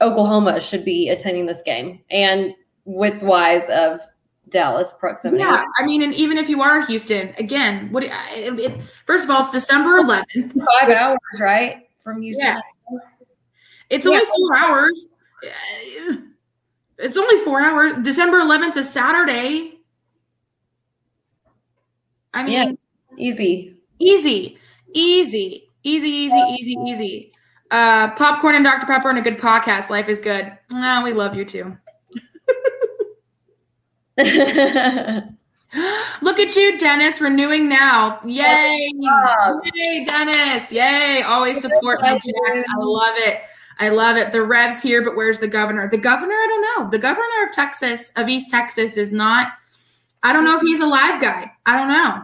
Oklahoma 0.00 0.60
should 0.60 0.84
be 0.84 1.10
attending 1.10 1.44
this 1.44 1.62
game 1.62 2.00
and 2.10 2.54
with 2.86 3.22
wise 3.22 3.68
of 3.68 4.00
Dallas 4.48 4.94
proximity. 4.98 5.42
Yeah, 5.42 5.64
I 5.78 5.84
mean, 5.84 6.02
and 6.02 6.14
even 6.14 6.38
if 6.38 6.48
you 6.48 6.62
are 6.62 6.84
Houston, 6.86 7.34
again, 7.38 7.90
what? 7.90 8.04
It, 8.04 8.12
it, 8.58 8.80
first 9.04 9.24
of 9.24 9.30
all, 9.30 9.42
it's 9.42 9.50
December 9.50 10.00
11th. 10.00 10.54
Five 10.80 10.90
hours, 10.90 11.18
right, 11.40 11.88
from 12.02 12.22
Houston. 12.22 12.46
Yeah. 12.46 12.60
It's 13.90 14.06
only 14.06 14.24
four 14.24 14.56
hours. 14.56 15.06
It's 16.98 17.16
only 17.16 17.44
four 17.44 17.60
hours. 17.60 17.94
December 18.02 18.38
11th 18.38 18.76
is 18.76 18.90
Saturday. 18.90 19.78
I 22.32 22.42
mean, 22.42 22.52
yeah. 22.52 22.72
easy, 23.18 23.76
easy, 23.98 24.58
easy, 24.92 25.68
easy, 25.82 26.08
easy, 26.08 26.56
easy, 26.58 26.76
easy. 26.86 27.32
Uh, 27.70 28.10
popcorn 28.12 28.54
and 28.54 28.64
Dr. 28.64 28.86
Pepper 28.86 29.10
and 29.10 29.18
a 29.18 29.22
good 29.22 29.38
podcast. 29.38 29.90
Life 29.90 30.08
is 30.08 30.20
good. 30.20 30.56
No, 30.70 31.02
we 31.02 31.12
love 31.12 31.34
you 31.34 31.44
too. 31.44 31.76
Look 36.22 36.38
at 36.38 36.56
you, 36.56 36.78
Dennis, 36.78 37.20
renewing 37.20 37.68
now. 37.68 38.20
Yay. 38.24 38.90
Yay, 39.74 40.04
Dennis. 40.04 40.72
Yay. 40.72 41.22
Always 41.22 41.60
support 41.60 42.00
my 42.00 42.12
Jacks. 42.12 42.24
I 42.26 42.78
love 42.78 43.14
it. 43.18 43.40
I 43.78 43.90
love 43.90 44.16
it. 44.16 44.32
The 44.32 44.42
Revs 44.42 44.80
here, 44.80 45.04
but 45.04 45.16
where's 45.16 45.38
the 45.38 45.48
governor? 45.48 45.88
The 45.88 45.98
governor, 45.98 46.32
I 46.32 46.46
don't 46.48 46.62
know. 46.84 46.90
The 46.90 46.98
governor 46.98 47.46
of 47.46 47.52
Texas, 47.52 48.10
of 48.16 48.28
East 48.28 48.50
Texas, 48.50 48.96
is 48.96 49.12
not, 49.12 49.48
I 50.22 50.32
don't 50.32 50.44
know 50.44 50.56
if 50.56 50.62
he's 50.62 50.80
a 50.80 50.86
live 50.86 51.20
guy. 51.20 51.52
I 51.66 51.76
don't 51.76 51.88
know. 51.88 52.22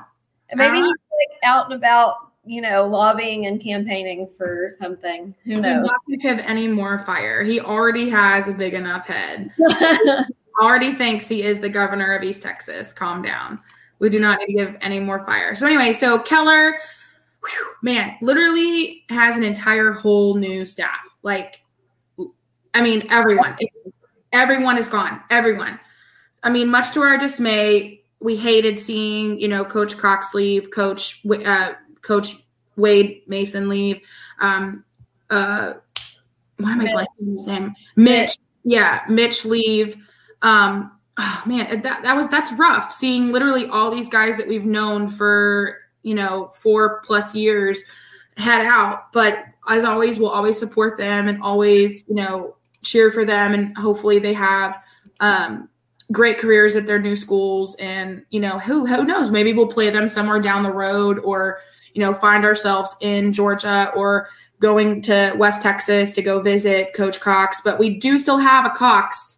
Maybe 0.54 0.78
uh, 0.78 0.82
he's 0.82 0.86
like 0.86 1.38
out 1.44 1.66
and 1.66 1.74
about, 1.74 2.30
you 2.46 2.62
know, 2.62 2.86
lobbying 2.86 3.46
and 3.46 3.60
campaigning 3.62 4.30
for 4.38 4.70
something. 4.78 5.34
Who 5.44 5.60
knows? 5.60 5.90
He's 6.06 6.24
not 6.24 6.38
have 6.38 6.46
any 6.46 6.68
more 6.68 7.00
fire. 7.00 7.42
He 7.42 7.60
already 7.60 8.08
has 8.08 8.48
a 8.48 8.52
big 8.52 8.72
enough 8.72 9.06
head. 9.06 9.52
already 10.60 10.92
thinks 10.92 11.28
he 11.28 11.42
is 11.42 11.60
the 11.60 11.68
governor 11.68 12.14
of 12.14 12.22
East 12.22 12.42
Texas. 12.42 12.92
Calm 12.92 13.22
down. 13.22 13.58
We 13.98 14.08
do 14.08 14.18
not 14.18 14.40
need 14.40 14.46
to 14.46 14.52
give 14.52 14.76
any 14.80 15.00
more 15.00 15.24
fire. 15.24 15.54
So 15.54 15.66
anyway, 15.66 15.92
so 15.92 16.18
Keller, 16.18 16.78
whew, 17.44 17.72
man, 17.82 18.16
literally 18.20 19.04
has 19.08 19.36
an 19.36 19.44
entire 19.44 19.92
whole 19.92 20.34
new 20.34 20.66
staff. 20.66 21.00
Like, 21.22 21.62
I 22.74 22.80
mean, 22.80 23.02
everyone, 23.10 23.56
everyone 24.32 24.78
is 24.78 24.88
gone. 24.88 25.22
Everyone. 25.30 25.78
I 26.42 26.50
mean, 26.50 26.68
much 26.68 26.92
to 26.92 27.02
our 27.02 27.16
dismay, 27.16 28.02
we 28.22 28.36
hated 28.36 28.78
seeing 28.78 29.38
you 29.38 29.48
know 29.48 29.64
Coach 29.64 29.98
Cox 29.98 30.34
leave, 30.34 30.70
Coach 30.70 31.20
uh, 31.44 31.72
Coach 32.02 32.34
Wade 32.76 33.22
Mason 33.26 33.68
leave. 33.68 34.00
Um, 34.40 34.84
uh, 35.30 35.74
why 36.58 36.72
am 36.72 36.80
I 36.80 36.86
blanking 36.86 37.32
his 37.32 37.46
name? 37.46 37.74
Mitch. 37.96 38.36
Yeah, 38.64 39.02
Mitch 39.08 39.44
leave 39.44 39.96
um, 40.42 40.92
oh 41.18 41.42
man, 41.46 41.82
that 41.82 42.02
that 42.02 42.16
was 42.16 42.28
that's 42.28 42.52
rough. 42.52 42.92
Seeing 42.92 43.32
literally 43.32 43.66
all 43.66 43.90
these 43.90 44.08
guys 44.08 44.36
that 44.36 44.48
we've 44.48 44.66
known 44.66 45.08
for 45.08 45.78
you 46.02 46.14
know 46.14 46.50
four 46.54 47.00
plus 47.04 47.34
years 47.34 47.82
head 48.36 48.64
out, 48.64 49.12
but 49.12 49.44
as 49.68 49.84
always, 49.84 50.18
we'll 50.18 50.30
always 50.30 50.58
support 50.58 50.98
them 50.98 51.28
and 51.28 51.42
always 51.42 52.04
you 52.08 52.14
know 52.14 52.56
cheer 52.82 53.10
for 53.10 53.24
them, 53.24 53.54
and 53.54 53.76
hopefully 53.76 54.18
they 54.18 54.34
have 54.34 54.82
um, 55.20 55.68
great 56.10 56.38
careers 56.38 56.74
at 56.74 56.86
their 56.86 57.00
new 57.00 57.14
schools. 57.14 57.76
And 57.76 58.24
you 58.30 58.40
know 58.40 58.58
who 58.58 58.86
who 58.86 59.04
knows, 59.04 59.30
maybe 59.30 59.52
we'll 59.52 59.68
play 59.68 59.90
them 59.90 60.08
somewhere 60.08 60.40
down 60.40 60.62
the 60.62 60.72
road, 60.72 61.18
or 61.20 61.58
you 61.94 62.00
know 62.00 62.12
find 62.12 62.44
ourselves 62.44 62.96
in 63.00 63.32
Georgia 63.32 63.92
or 63.94 64.28
going 64.58 65.02
to 65.02 65.34
West 65.36 65.60
Texas 65.60 66.12
to 66.12 66.22
go 66.22 66.40
visit 66.40 66.94
Coach 66.94 67.20
Cox. 67.20 67.60
But 67.62 67.78
we 67.78 67.98
do 67.98 68.18
still 68.18 68.38
have 68.38 68.64
a 68.64 68.70
Cox 68.70 69.31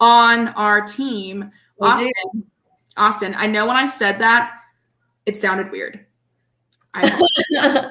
on 0.00 0.48
our 0.48 0.80
team. 0.82 1.50
Austin, 1.80 2.44
Austin, 2.96 3.34
I 3.36 3.46
know 3.46 3.66
when 3.66 3.76
I 3.76 3.86
said 3.86 4.18
that, 4.18 4.52
it 5.26 5.36
sounded 5.36 5.70
weird. 5.70 6.04
I 6.94 7.10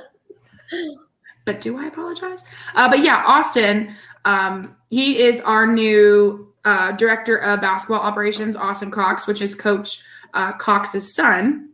but 1.46 1.62
do 1.62 1.78
I 1.78 1.86
apologize? 1.86 2.44
Uh, 2.76 2.90
but 2.90 3.00
yeah, 3.00 3.24
Austin, 3.26 3.96
um, 4.26 4.76
he 4.90 5.20
is 5.20 5.40
our 5.42 5.66
new 5.66 6.54
uh, 6.66 6.92
director 6.94 7.38
of 7.38 7.62
basketball 7.62 8.02
operations, 8.02 8.56
Austin 8.56 8.92
Cox, 8.92 9.28
which 9.28 9.42
is 9.42 9.56
Coach 9.56 10.02
uh, 10.34 10.52
Cox's 10.54 11.16
son, 11.16 11.70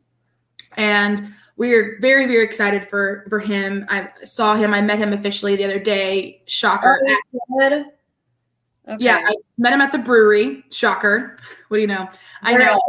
and 0.77 1.33
we're 1.57 1.97
very 1.99 2.27
very 2.27 2.43
excited 2.43 2.87
for 2.87 3.25
for 3.29 3.39
him. 3.39 3.85
I 3.89 4.09
saw 4.23 4.55
him. 4.55 4.73
I 4.73 4.81
met 4.81 4.99
him 4.99 5.13
officially 5.13 5.55
the 5.55 5.63
other 5.63 5.79
day. 5.79 6.43
Shocker! 6.45 6.99
Oh, 7.59 7.85
Okay. 8.87 9.05
Yeah, 9.05 9.21
I 9.25 9.35
met 9.57 9.73
him 9.73 9.81
at 9.81 9.91
the 9.91 9.97
brewery. 9.97 10.63
Shocker. 10.71 11.37
What 11.69 11.77
do 11.77 11.81
you 11.81 11.87
know? 11.87 12.09
I 12.41 12.53
know. 12.53 12.79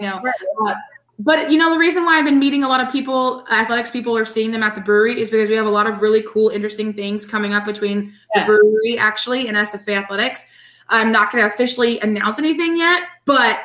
I 0.00 0.04
know. 0.04 0.22
Uh, 0.66 0.74
but 1.20 1.50
you 1.50 1.58
know, 1.58 1.70
the 1.70 1.78
reason 1.78 2.04
why 2.04 2.18
I've 2.18 2.24
been 2.24 2.40
meeting 2.40 2.64
a 2.64 2.68
lot 2.68 2.80
of 2.80 2.90
people, 2.90 3.46
athletics 3.48 3.90
people, 3.90 4.16
are 4.16 4.26
seeing 4.26 4.50
them 4.50 4.64
at 4.64 4.74
the 4.74 4.80
brewery 4.80 5.20
is 5.20 5.30
because 5.30 5.48
we 5.48 5.54
have 5.54 5.66
a 5.66 5.70
lot 5.70 5.86
of 5.86 6.02
really 6.02 6.22
cool, 6.22 6.48
interesting 6.48 6.92
things 6.92 7.24
coming 7.24 7.54
up 7.54 7.64
between 7.64 8.12
yeah. 8.34 8.42
the 8.42 8.46
brewery 8.46 8.98
actually 8.98 9.46
and 9.46 9.56
SFA 9.56 10.02
athletics. 10.02 10.42
I'm 10.88 11.12
not 11.12 11.30
going 11.30 11.44
to 11.44 11.54
officially 11.54 12.00
announce 12.00 12.38
anything 12.38 12.76
yet, 12.76 13.02
but 13.24 13.58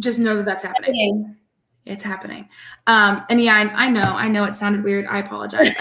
just 0.00 0.18
know 0.18 0.36
that 0.36 0.44
that's 0.44 0.64
happening 0.64 1.36
it's 1.86 2.02
happening. 2.02 2.48
Um, 2.86 3.22
and 3.28 3.42
yeah, 3.42 3.54
I, 3.54 3.84
I, 3.84 3.88
know, 3.88 4.00
I 4.00 4.28
know 4.28 4.44
it 4.44 4.54
sounded 4.54 4.82
weird. 4.82 5.06
I 5.06 5.18
apologize. 5.18 5.68
as, 5.68 5.76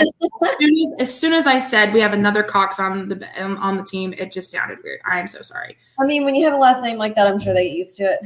soon 0.59 0.73
as, 0.73 0.89
as, 0.99 1.19
soon 1.19 1.33
as, 1.33 1.47
I 1.47 1.59
said 1.59 1.93
we 1.93 2.01
have 2.01 2.13
another 2.13 2.43
Cox 2.43 2.79
on 2.79 3.07
the 3.07 3.25
on 3.41 3.77
the 3.77 3.83
team, 3.83 4.13
it 4.17 4.31
just 4.31 4.51
sounded 4.51 4.79
weird. 4.83 4.99
I 5.09 5.19
am 5.19 5.27
so 5.27 5.41
sorry. 5.41 5.77
I 5.99 6.05
mean, 6.05 6.25
when 6.25 6.35
you 6.35 6.43
have 6.45 6.53
a 6.53 6.57
last 6.57 6.83
name 6.83 6.97
like 6.97 7.15
that, 7.15 7.27
I'm 7.27 7.39
sure 7.39 7.53
they 7.53 7.69
get 7.69 7.77
used 7.77 7.95
to 7.97 8.03
it. 8.03 8.19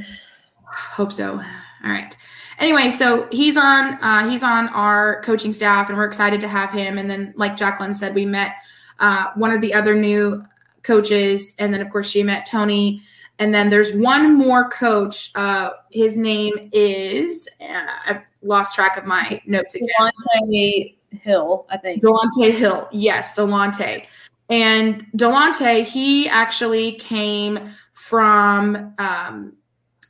Hope 0.64 1.12
so. 1.12 1.34
All 1.34 1.90
right. 1.90 2.16
Anyway, 2.58 2.90
so 2.90 3.28
he's 3.30 3.56
on 3.56 3.94
uh, 4.02 4.28
he's 4.28 4.42
on 4.42 4.68
our 4.70 5.22
coaching 5.22 5.52
staff, 5.52 5.88
and 5.88 5.96
we're 5.96 6.06
excited 6.06 6.40
to 6.40 6.48
have 6.48 6.72
him. 6.72 6.98
And 6.98 7.08
then, 7.08 7.32
like 7.36 7.56
Jacqueline 7.56 7.94
said, 7.94 8.14
we 8.14 8.26
met 8.26 8.56
uh, 8.98 9.28
one 9.36 9.52
of 9.52 9.60
the 9.60 9.72
other 9.72 9.94
new 9.94 10.44
coaches, 10.82 11.54
and 11.58 11.72
then 11.72 11.80
of 11.80 11.90
course 11.90 12.10
she 12.10 12.24
met 12.24 12.46
Tony 12.46 13.02
and 13.38 13.54
then 13.54 13.70
there's 13.70 13.92
one 13.92 14.34
more 14.34 14.68
coach. 14.68 15.30
Uh, 15.34 15.70
his 15.90 16.16
name 16.16 16.54
is, 16.72 17.48
uh, 17.60 17.86
I've 18.06 18.22
lost 18.42 18.74
track 18.74 18.96
of 18.96 19.04
my 19.04 19.40
notes 19.46 19.74
again. 19.74 19.88
Delonte 20.00 20.96
Hill, 21.10 21.66
I 21.70 21.76
think. 21.76 22.02
Delonte 22.02 22.52
Hill. 22.52 22.88
Yes, 22.92 23.36
Delonte. 23.36 24.06
And 24.50 25.06
Delonte, 25.16 25.84
he 25.84 26.28
actually 26.28 26.92
came 26.92 27.70
from, 27.92 28.94
um, 28.98 29.52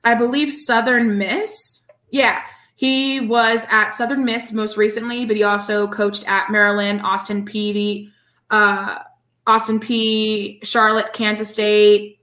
I 0.05 0.15
believe, 0.15 0.53
Southern 0.53 1.19
Miss. 1.19 1.83
Yeah, 2.11 2.41
he 2.77 3.21
was 3.21 3.67
at 3.71 3.97
Southern 3.97 4.25
Miss 4.25 4.53
most 4.53 4.77
recently, 4.77 5.27
but 5.27 5.37
he 5.37 5.43
also 5.43 5.87
coached 5.89 6.27
at 6.29 6.51
Maryland, 6.51 7.01
Austin 7.03 7.45
Peay, 7.45 8.11
uh, 8.51 9.01
Austin 9.47 9.81
Peay, 9.81 10.65
Charlotte, 10.65 11.13
Kansas 11.13 11.51
State, 11.51 12.18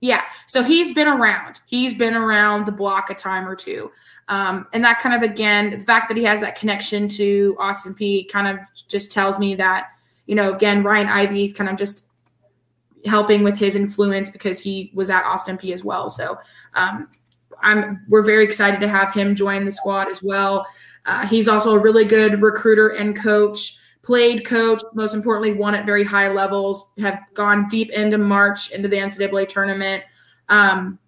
yeah. 0.00 0.24
So 0.46 0.62
he's 0.62 0.92
been 0.92 1.08
around. 1.08 1.60
He's 1.66 1.94
been 1.94 2.14
around 2.14 2.66
the 2.66 2.72
block 2.72 3.10
a 3.10 3.14
time 3.14 3.48
or 3.48 3.56
two. 3.56 3.90
Um, 4.28 4.66
and 4.72 4.84
that 4.84 5.00
kind 5.00 5.14
of, 5.14 5.28
again, 5.28 5.70
the 5.70 5.84
fact 5.84 6.08
that 6.08 6.16
he 6.16 6.24
has 6.24 6.40
that 6.40 6.58
connection 6.58 7.08
to 7.08 7.56
Austin 7.58 7.94
Peay 7.94 8.28
kind 8.28 8.46
of 8.46 8.64
just 8.88 9.10
tells 9.10 9.38
me 9.38 9.54
that, 9.56 9.88
you 10.26 10.34
know, 10.34 10.52
again, 10.52 10.82
Ryan 10.82 11.08
Ivy 11.08 11.44
is 11.46 11.52
kind 11.52 11.70
of 11.70 11.76
just 11.76 12.06
helping 13.06 13.42
with 13.42 13.56
his 13.56 13.74
influence 13.74 14.28
because 14.30 14.60
he 14.60 14.90
was 14.94 15.08
at 15.10 15.24
Austin 15.24 15.56
Peay 15.56 15.72
as 15.72 15.82
well. 15.82 16.10
So 16.10 16.38
um, 16.74 17.08
I'm 17.62 18.04
we're 18.08 18.22
very 18.22 18.44
excited 18.44 18.80
to 18.80 18.88
have 18.88 19.12
him 19.12 19.34
join 19.34 19.64
the 19.64 19.72
squad 19.72 20.08
as 20.08 20.22
well. 20.22 20.66
Uh, 21.06 21.26
he's 21.26 21.48
also 21.48 21.74
a 21.74 21.78
really 21.78 22.04
good 22.04 22.42
recruiter 22.42 22.88
and 22.88 23.16
coach 23.16 23.77
played 24.08 24.46
coach, 24.46 24.82
most 24.94 25.12
importantly, 25.12 25.52
won 25.52 25.74
at 25.74 25.84
very 25.84 26.02
high 26.02 26.28
levels, 26.28 26.88
have 26.98 27.20
gone 27.34 27.68
deep 27.68 27.90
into 27.90 28.16
March 28.16 28.72
into 28.72 28.88
the 28.88 28.96
NCAA 28.96 29.46
tournament. 29.46 30.02
Um, 30.48 30.98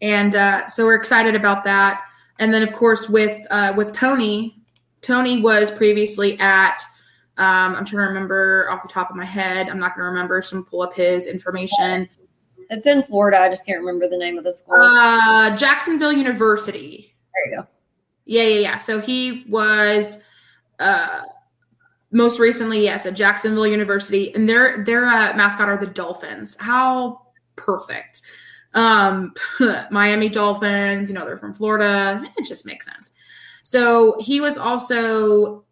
and 0.00 0.34
uh, 0.34 0.66
so 0.66 0.86
we're 0.86 0.94
excited 0.94 1.34
about 1.34 1.62
that. 1.64 2.02
And 2.38 2.54
then, 2.54 2.62
of 2.62 2.72
course, 2.72 3.06
with 3.06 3.38
uh, 3.50 3.74
with 3.76 3.92
Tony, 3.92 4.56
Tony 5.02 5.42
was 5.42 5.70
previously 5.70 6.40
at. 6.40 6.80
Um, 7.36 7.76
I'm 7.76 7.84
trying 7.84 8.06
to 8.06 8.08
remember 8.14 8.66
off 8.70 8.82
the 8.82 8.88
top 8.88 9.10
of 9.10 9.16
my 9.16 9.26
head. 9.26 9.68
I'm 9.68 9.78
not 9.78 9.94
going 9.94 10.04
to 10.04 10.08
remember. 10.08 10.40
Some 10.40 10.64
pull 10.64 10.80
up 10.80 10.94
his 10.94 11.26
information. 11.26 12.08
It's 12.70 12.86
in 12.86 13.02
Florida. 13.02 13.40
I 13.40 13.50
just 13.50 13.66
can't 13.66 13.80
remember 13.80 14.08
the 14.08 14.16
name 14.16 14.38
of 14.38 14.44
the 14.44 14.54
school. 14.54 14.74
Uh, 14.74 15.54
Jacksonville 15.54 16.14
University. 16.14 17.14
There 17.34 17.52
you 17.52 17.60
go. 17.60 17.68
Yeah, 18.24 18.42
yeah, 18.44 18.60
yeah. 18.60 18.76
So 18.76 19.00
he 19.00 19.44
was 19.50 20.18
uh, 20.78 21.20
most 22.12 22.38
recently, 22.38 22.82
yes, 22.82 23.06
at 23.06 23.14
Jacksonville 23.14 23.66
University, 23.66 24.34
and 24.34 24.48
their 24.48 24.84
their 24.84 25.06
uh, 25.06 25.36
mascot 25.36 25.68
are 25.68 25.76
the 25.76 25.86
Dolphins. 25.86 26.56
How 26.58 27.22
perfect! 27.56 28.22
Um, 28.74 29.34
Miami 29.90 30.28
Dolphins, 30.28 31.08
you 31.08 31.14
know, 31.14 31.24
they're 31.24 31.38
from 31.38 31.54
Florida. 31.54 32.22
It 32.36 32.46
just 32.46 32.66
makes 32.66 32.86
sense. 32.86 33.12
So 33.62 34.16
he 34.20 34.40
was 34.40 34.56
also 34.56 35.64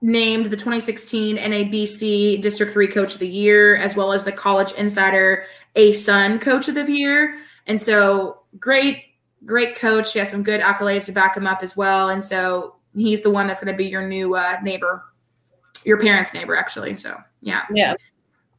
named 0.00 0.46
the 0.46 0.56
2016 0.56 1.36
NABC 1.36 2.42
District 2.42 2.72
3 2.72 2.88
Coach 2.88 3.14
of 3.14 3.20
the 3.20 3.28
Year, 3.28 3.76
as 3.76 3.94
well 3.94 4.12
as 4.12 4.24
the 4.24 4.32
College 4.32 4.72
Insider 4.72 5.44
ASUN 5.76 6.40
Coach 6.40 6.66
of 6.66 6.74
the 6.74 6.90
Year. 6.90 7.36
And 7.68 7.80
so 7.80 8.40
great, 8.58 9.04
great 9.44 9.76
coach. 9.76 10.12
He 10.12 10.18
has 10.18 10.30
some 10.30 10.42
good 10.42 10.60
accolades 10.60 11.06
to 11.06 11.12
back 11.12 11.36
him 11.36 11.46
up 11.46 11.62
as 11.62 11.76
well. 11.76 12.08
And 12.08 12.24
so 12.24 12.74
he's 12.94 13.22
the 13.22 13.30
one 13.30 13.46
that's 13.46 13.62
going 13.62 13.72
to 13.72 13.76
be 13.76 13.86
your 13.86 14.06
new 14.06 14.34
uh, 14.34 14.58
neighbor, 14.62 15.04
your 15.84 15.98
parents' 15.98 16.34
neighbor, 16.34 16.56
actually. 16.56 16.96
So 16.96 17.16
yeah. 17.40 17.62
Yeah. 17.72 17.94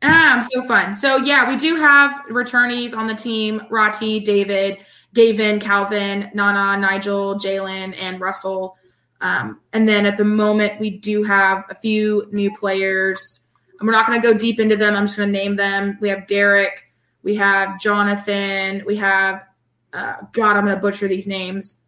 Ah, 0.02 0.46
so 0.52 0.66
fun. 0.66 0.94
So 0.94 1.18
yeah, 1.18 1.48
we 1.48 1.56
do 1.56 1.76
have 1.76 2.12
returnees 2.30 2.96
on 2.96 3.08
the 3.08 3.16
team: 3.16 3.62
Rati, 3.70 4.20
David, 4.20 4.80
Gavin, 5.14 5.60
Calvin, 5.60 6.30
Nana, 6.34 6.80
Nigel, 6.80 7.36
Jalen, 7.36 7.96
and 7.98 8.20
Russell. 8.20 8.78
Um, 9.22 9.62
and 9.72 9.88
then 9.88 10.06
at 10.06 10.18
the 10.18 10.26
moment, 10.26 10.80
we 10.80 10.90
do 10.90 11.24
have 11.24 11.64
a 11.70 11.76
few 11.76 12.26
new 12.32 12.54
players. 12.58 13.42
And 13.80 13.88
we're 13.88 13.94
not 13.94 14.06
going 14.06 14.22
to 14.22 14.28
go 14.28 14.38
deep 14.38 14.60
into 14.60 14.76
them. 14.76 14.96
I'm 14.96 15.06
just 15.06 15.18
going 15.18 15.32
to 15.32 15.38
name 15.38 15.56
them. 15.56 15.98
We 16.02 16.10
have 16.10 16.28
Derek, 16.28 16.92
we 17.24 17.36
have 17.36 17.80
Jonathan, 17.80 18.84
we 18.86 18.98
have 18.98 19.44
uh, 19.94 20.16
God, 20.32 20.58
I'm 20.58 20.66
going 20.66 20.76
to 20.76 20.82
butcher 20.82 21.08
these 21.08 21.28
names. 21.28 21.80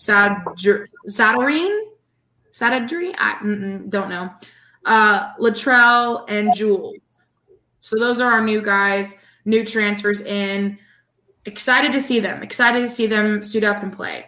Sadrine, 0.00 0.88
Sadrine, 2.52 3.14
I 3.18 3.38
don't 3.88 4.08
know. 4.08 4.30
Uh, 4.86 5.34
Latrell 5.34 6.24
and 6.28 6.54
Jules. 6.54 6.96
So 7.80 7.96
those 7.96 8.20
are 8.20 8.30
our 8.30 8.42
new 8.42 8.62
guys, 8.62 9.16
new 9.44 9.64
transfers 9.64 10.22
in. 10.22 10.78
Excited 11.44 11.92
to 11.92 12.00
see 12.00 12.20
them. 12.20 12.42
Excited 12.42 12.80
to 12.80 12.88
see 12.88 13.06
them 13.06 13.44
suit 13.44 13.64
up 13.64 13.82
and 13.82 13.92
play. 13.92 14.26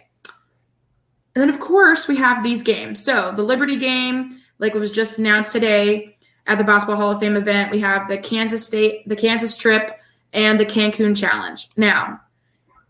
And 1.35 1.41
then, 1.41 1.49
of 1.49 1.59
course, 1.59 2.07
we 2.07 2.17
have 2.17 2.43
these 2.43 2.61
games. 2.61 3.03
So 3.03 3.31
the 3.35 3.43
Liberty 3.43 3.77
game, 3.77 4.39
like 4.59 4.75
it 4.75 4.79
was 4.79 4.91
just 4.91 5.17
announced 5.17 5.51
today 5.51 6.17
at 6.45 6.59
the 6.59 6.63
Basketball 6.63 6.97
Hall 6.97 7.11
of 7.11 7.19
Fame 7.19 7.35
event, 7.35 7.71
we 7.71 7.79
have 7.79 8.07
the 8.07 8.17
Kansas 8.17 8.63
State, 8.65 9.07
the 9.09 9.15
Kansas 9.15 9.57
trip, 9.57 9.99
and 10.33 10.59
the 10.59 10.65
Cancun 10.65 11.17
challenge. 11.17 11.69
Now, 11.77 12.19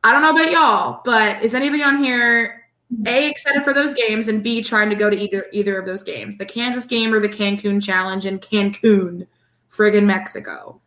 I 0.03 0.11
don't 0.11 0.21
know 0.21 0.31
about 0.31 0.51
y'all, 0.51 1.01
but 1.05 1.41
is 1.41 1.55
anybody 1.55 1.83
on 1.83 2.03
here 2.03 2.62
a 3.05 3.29
excited 3.29 3.63
for 3.63 3.73
those 3.73 3.93
games 3.93 4.27
and 4.27 4.43
B 4.43 4.61
trying 4.61 4.89
to 4.89 4.95
go 4.95 5.09
to 5.09 5.17
either 5.17 5.45
either 5.51 5.77
of 5.77 5.85
those 5.85 6.03
games, 6.03 6.37
the 6.37 6.45
Kansas 6.45 6.85
game 6.85 7.13
or 7.13 7.19
the 7.19 7.29
Cancun 7.29 7.83
challenge 7.83 8.25
in 8.25 8.39
Cancun, 8.39 9.27
friggin' 9.71 10.05
Mexico. 10.05 10.79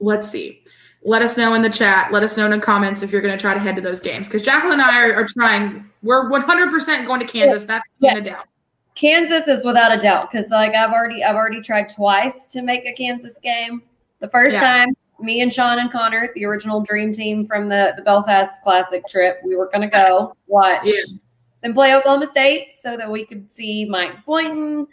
Let's 0.00 0.30
see 0.30 0.62
let 1.04 1.22
us 1.22 1.36
know 1.36 1.54
in 1.54 1.62
the 1.62 1.70
chat. 1.70 2.12
Let 2.12 2.22
us 2.22 2.36
know 2.36 2.44
in 2.44 2.50
the 2.50 2.58
comments 2.58 3.02
if 3.02 3.12
you're 3.12 3.20
going 3.20 3.36
to 3.36 3.40
try 3.40 3.54
to 3.54 3.60
head 3.60 3.76
to 3.76 3.82
those 3.82 4.00
games. 4.00 4.28
Because 4.28 4.42
Jacqueline 4.42 4.80
and 4.80 4.82
I 4.82 5.00
are, 5.00 5.14
are, 5.14 5.26
trying. 5.26 5.88
We're 6.02 6.28
100% 6.30 7.06
going 7.06 7.20
to 7.20 7.26
Kansas. 7.26 7.64
That's 7.64 7.88
yeah. 8.00 8.16
a 8.16 8.20
doubt. 8.20 8.46
Kansas 8.94 9.46
is 9.46 9.64
without 9.64 9.96
a 9.96 10.00
doubt 10.00 10.30
because 10.30 10.50
like 10.50 10.74
I've 10.74 10.90
already 10.90 11.22
I've 11.22 11.36
already 11.36 11.60
tried 11.60 11.88
twice 11.88 12.48
to 12.48 12.62
make 12.62 12.84
a 12.84 12.92
Kansas 12.92 13.38
game. 13.38 13.82
The 14.18 14.28
first 14.28 14.54
yeah. 14.54 14.60
time, 14.60 14.88
me 15.20 15.40
and 15.40 15.52
Sean 15.52 15.78
and 15.78 15.90
Connor, 15.90 16.30
the 16.34 16.44
original 16.44 16.80
dream 16.80 17.12
team 17.12 17.46
from 17.46 17.68
the 17.68 17.94
the 17.96 18.02
Belfast 18.02 18.62
Classic 18.62 19.06
trip, 19.08 19.40
we 19.44 19.56
were 19.56 19.66
going 19.66 19.82
to 19.82 19.88
go 19.88 20.34
watch 20.46 20.82
yeah. 20.84 21.16
and 21.62 21.74
play 21.74 21.94
Oklahoma 21.94 22.26
State 22.26 22.72
so 22.78 22.96
that 22.96 23.10
we 23.10 23.24
could 23.24 23.50
see 23.50 23.84
Mike 23.84 24.24
Boynton 24.24 24.86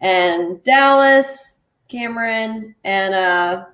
and 0.00 0.62
Dallas, 0.64 1.58
Cameron, 1.88 2.74
and 2.84 3.14
uh 3.14 3.64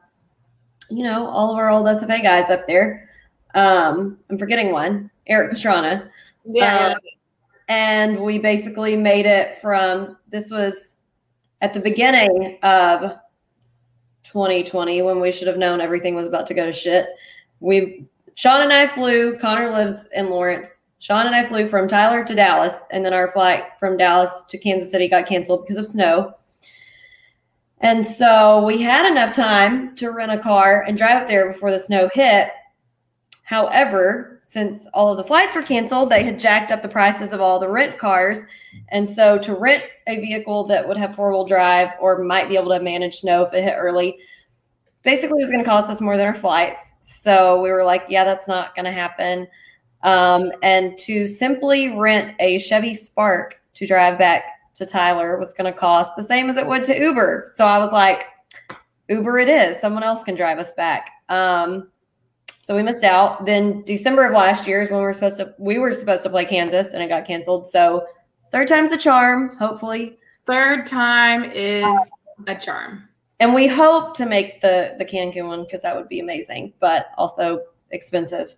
you 0.90 1.04
know, 1.04 1.28
all 1.28 1.52
of 1.52 1.56
our 1.56 1.70
old 1.70 1.86
SFA 1.86 2.22
guys 2.22 2.50
up 2.50 2.66
there. 2.66 3.08
Um, 3.54 4.18
I'm 4.28 4.36
forgetting 4.36 4.72
one, 4.72 5.10
Eric 5.26 5.52
Pastrana. 5.52 6.10
Yeah. 6.44 6.88
Um, 6.88 6.96
and 7.68 8.20
we 8.20 8.38
basically 8.38 8.96
made 8.96 9.26
it 9.26 9.56
from 9.60 10.16
this 10.28 10.50
was 10.50 10.96
at 11.60 11.72
the 11.72 11.80
beginning 11.80 12.58
of 12.62 13.16
2020 14.30 15.02
when 15.02 15.20
we 15.20 15.32
should 15.32 15.48
have 15.48 15.58
known 15.58 15.80
everything 15.80 16.14
was 16.14 16.26
about 16.26 16.46
to 16.46 16.54
go 16.54 16.64
to 16.64 16.72
shit. 16.72 17.08
We 17.60 18.06
Sean 18.34 18.62
and 18.62 18.72
I 18.72 18.86
flew, 18.86 19.36
Connor 19.38 19.70
lives 19.70 20.06
in 20.14 20.30
Lawrence. 20.30 20.80
Sean 20.98 21.26
and 21.26 21.34
I 21.34 21.44
flew 21.44 21.68
from 21.68 21.88
Tyler 21.88 22.24
to 22.24 22.34
Dallas, 22.34 22.82
and 22.90 23.04
then 23.04 23.12
our 23.12 23.30
flight 23.32 23.64
from 23.78 23.96
Dallas 23.96 24.44
to 24.48 24.58
Kansas 24.58 24.90
City 24.90 25.08
got 25.08 25.26
canceled 25.26 25.62
because 25.62 25.76
of 25.76 25.86
snow. 25.86 26.34
And 27.80 28.06
so 28.06 28.64
we 28.64 28.80
had 28.80 29.10
enough 29.10 29.32
time 29.32 29.96
to 29.96 30.10
rent 30.10 30.32
a 30.32 30.38
car 30.38 30.82
and 30.82 30.96
drive 30.96 31.22
up 31.22 31.28
there 31.28 31.50
before 31.52 31.70
the 31.70 31.78
snow 31.78 32.08
hit. 32.12 32.50
However, 33.42 34.38
since 34.50 34.88
all 34.94 35.12
of 35.12 35.16
the 35.16 35.22
flights 35.22 35.54
were 35.54 35.62
canceled, 35.62 36.10
they 36.10 36.24
had 36.24 36.36
jacked 36.36 36.72
up 36.72 36.82
the 36.82 36.88
prices 36.88 37.32
of 37.32 37.40
all 37.40 37.60
the 37.60 37.68
rent 37.68 37.96
cars. 37.98 38.40
And 38.88 39.08
so 39.08 39.38
to 39.38 39.54
rent 39.54 39.84
a 40.08 40.16
vehicle 40.16 40.64
that 40.64 40.88
would 40.88 40.96
have 40.96 41.14
four 41.14 41.30
wheel 41.30 41.44
drive 41.44 41.90
or 42.00 42.24
might 42.24 42.48
be 42.48 42.56
able 42.56 42.70
to 42.70 42.80
manage 42.80 43.20
snow 43.20 43.44
if 43.44 43.54
it 43.54 43.62
hit 43.62 43.76
early, 43.78 44.18
basically 45.04 45.38
it 45.38 45.44
was 45.44 45.52
going 45.52 45.62
to 45.62 45.70
cost 45.70 45.88
us 45.88 46.00
more 46.00 46.16
than 46.16 46.26
our 46.26 46.34
flights. 46.34 46.90
So 47.00 47.62
we 47.62 47.70
were 47.70 47.84
like, 47.84 48.06
yeah, 48.08 48.24
that's 48.24 48.48
not 48.48 48.74
going 48.74 48.86
to 48.86 48.90
happen. 48.90 49.46
Um, 50.02 50.50
and 50.64 50.98
to 50.98 51.28
simply 51.28 51.96
rent 51.96 52.34
a 52.40 52.58
Chevy 52.58 52.96
Spark 52.96 53.60
to 53.74 53.86
drive 53.86 54.18
back 54.18 54.50
to 54.74 54.84
Tyler 54.84 55.38
was 55.38 55.54
going 55.54 55.72
to 55.72 55.78
cost 55.78 56.10
the 56.16 56.24
same 56.24 56.50
as 56.50 56.56
it 56.56 56.66
would 56.66 56.82
to 56.86 56.98
Uber. 56.98 57.52
So 57.54 57.66
I 57.66 57.78
was 57.78 57.92
like, 57.92 58.24
Uber 59.08 59.38
it 59.38 59.48
is. 59.48 59.80
Someone 59.80 60.02
else 60.02 60.24
can 60.24 60.34
drive 60.34 60.58
us 60.58 60.72
back. 60.72 61.08
Um, 61.28 61.89
so 62.70 62.76
we 62.76 62.84
missed 62.84 63.02
out. 63.02 63.46
Then 63.46 63.82
December 63.82 64.26
of 64.26 64.32
last 64.32 64.64
year 64.64 64.80
is 64.80 64.90
when 64.90 65.00
we 65.00 65.04
were 65.04 65.12
supposed 65.12 65.38
to 65.38 65.52
we 65.58 65.80
were 65.80 65.92
supposed 65.92 66.22
to 66.22 66.30
play 66.30 66.44
Kansas 66.44 66.92
and 66.92 67.02
it 67.02 67.08
got 67.08 67.26
canceled. 67.26 67.66
So 67.66 68.06
third 68.52 68.68
time's 68.68 68.92
a 68.92 68.96
charm, 68.96 69.50
hopefully. 69.56 70.20
Third 70.46 70.86
time 70.86 71.50
is 71.50 71.84
a 72.46 72.54
charm. 72.54 73.08
And 73.40 73.54
we 73.54 73.66
hope 73.66 74.14
to 74.18 74.24
make 74.24 74.60
the 74.60 74.94
the 74.98 75.04
Cancun 75.04 75.48
one 75.48 75.64
because 75.64 75.82
that 75.82 75.96
would 75.96 76.08
be 76.08 76.20
amazing, 76.20 76.72
but 76.78 77.06
also 77.18 77.58
expensive. 77.90 78.54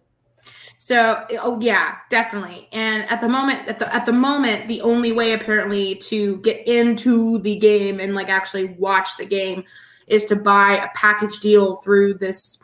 So, 0.76 1.24
oh 1.40 1.58
yeah, 1.62 1.94
definitely. 2.10 2.68
And 2.70 3.08
at 3.08 3.22
the 3.22 3.30
moment, 3.30 3.66
at 3.66 3.78
the 3.78 3.94
at 3.94 4.04
the 4.04 4.12
moment, 4.12 4.68
the 4.68 4.82
only 4.82 5.12
way 5.12 5.32
apparently 5.32 5.94
to 6.10 6.36
get 6.42 6.68
into 6.68 7.38
the 7.38 7.56
game 7.56 7.98
and 7.98 8.14
like 8.14 8.28
actually 8.28 8.74
watch 8.78 9.16
the 9.16 9.24
game 9.24 9.64
is 10.06 10.26
to 10.26 10.36
buy 10.36 10.74
a 10.74 10.88
package 10.94 11.38
deal 11.40 11.76
through 11.76 12.18
this 12.18 12.61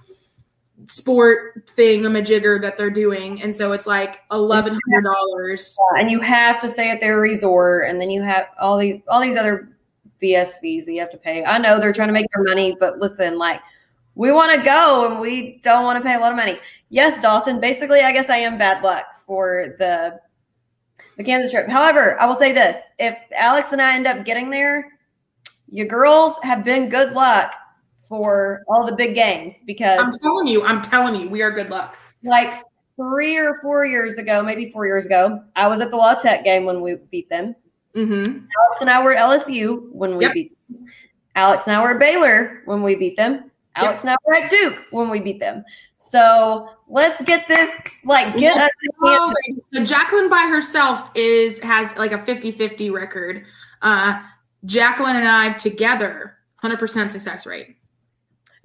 sport 0.86 1.68
thing 1.68 2.06
a 2.06 2.08
majigger 2.08 2.60
that 2.60 2.76
they're 2.76 2.90
doing 2.90 3.42
and 3.42 3.54
so 3.54 3.72
it's 3.72 3.86
like 3.86 4.20
eleven 4.30 4.78
hundred 4.86 5.02
dollars 5.02 5.76
yeah, 5.94 6.00
and 6.00 6.10
you 6.10 6.20
have 6.20 6.60
to 6.60 6.68
stay 6.68 6.90
at 6.90 7.00
their 7.00 7.18
resort 7.18 7.88
and 7.88 8.00
then 8.00 8.10
you 8.10 8.22
have 8.22 8.46
all 8.60 8.78
these 8.78 9.00
all 9.08 9.20
these 9.20 9.36
other 9.36 9.76
bs 10.22 10.58
fees 10.60 10.86
that 10.86 10.92
you 10.92 11.00
have 11.00 11.10
to 11.10 11.18
pay 11.18 11.44
i 11.44 11.58
know 11.58 11.80
they're 11.80 11.92
trying 11.92 12.08
to 12.08 12.12
make 12.12 12.26
their 12.32 12.44
money 12.44 12.76
but 12.78 13.00
listen 13.00 13.38
like 13.38 13.60
we 14.18 14.32
want 14.32 14.52
to 14.52 14.60
go 14.64 15.06
and 15.06 15.20
we 15.20 15.60
don't 15.62 15.84
want 15.84 16.02
to 16.02 16.06
pay 16.06 16.16
a 16.16 16.18
lot 16.18 16.32
of 16.32 16.36
money. 16.36 16.58
Yes, 16.90 17.22
Dawson. 17.22 17.60
Basically, 17.60 18.00
I 18.00 18.10
guess 18.10 18.28
I 18.28 18.38
am 18.38 18.58
bad 18.58 18.82
luck 18.82 19.06
for 19.24 19.76
the 19.78 20.18
the 21.16 21.22
Kansas 21.22 21.52
trip. 21.52 21.70
However, 21.70 22.20
I 22.20 22.26
will 22.26 22.34
say 22.34 22.50
this: 22.50 22.76
if 22.98 23.16
Alex 23.34 23.70
and 23.70 23.80
I 23.80 23.94
end 23.94 24.08
up 24.08 24.24
getting 24.24 24.50
there, 24.50 24.98
you 25.68 25.84
girls 25.84 26.34
have 26.42 26.64
been 26.64 26.88
good 26.88 27.12
luck 27.12 27.54
for 28.08 28.64
all 28.68 28.86
the 28.86 28.94
big 28.94 29.14
games 29.14 29.60
because 29.66 29.98
I'm 30.00 30.12
telling 30.20 30.46
you, 30.46 30.64
I'm 30.64 30.80
telling 30.80 31.20
you, 31.20 31.28
we 31.28 31.42
are 31.42 31.50
good 31.50 31.70
luck. 31.70 31.96
Like 32.22 32.62
three 32.96 33.36
or 33.36 33.60
four 33.62 33.86
years 33.86 34.14
ago, 34.14 34.42
maybe 34.42 34.70
four 34.70 34.86
years 34.86 35.06
ago, 35.06 35.42
I 35.56 35.68
was 35.68 35.80
at 35.80 35.90
the 35.90 35.96
La 35.96 36.14
Tech 36.14 36.44
game 36.44 36.64
when 36.64 36.80
we 36.80 36.96
beat 37.10 37.28
them. 37.28 37.54
Mm-hmm. 37.94 38.22
Alex 38.22 38.80
and 38.80 38.90
I 38.90 39.02
were 39.02 39.14
at 39.14 39.22
LSU 39.22 39.90
when 39.92 40.16
we 40.16 40.24
yep. 40.24 40.34
beat 40.34 40.52
them. 40.68 40.86
Alex 41.34 41.66
and 41.66 41.76
I 41.76 41.82
were 41.82 41.92
at 41.92 42.00
Baylor 42.00 42.62
when 42.64 42.82
we 42.82 42.94
beat 42.96 43.16
them. 43.16 43.50
Alex 43.76 44.04
yep. 44.04 44.10
and 44.10 44.10
I 44.10 44.16
were 44.26 44.44
at 44.44 44.50
Duke 44.50 44.84
when 44.90 45.08
we 45.08 45.20
beat 45.20 45.40
them. 45.40 45.64
So 45.98 46.68
let's 46.88 47.22
get 47.24 47.46
this, 47.48 47.70
like, 48.04 48.36
get 48.36 48.56
us. 48.56 48.70
So 49.72 49.84
Jacqueline 49.84 50.30
by 50.30 50.48
herself 50.50 51.10
is 51.14 51.58
has 51.60 51.94
like 51.96 52.12
a 52.12 52.18
50-50 52.18 52.90
record. 52.92 53.44
Uh, 53.82 54.20
Jacqueline 54.64 55.16
and 55.16 55.28
I 55.28 55.52
together, 55.52 56.38
100% 56.64 57.10
success 57.10 57.46
rate. 57.46 57.76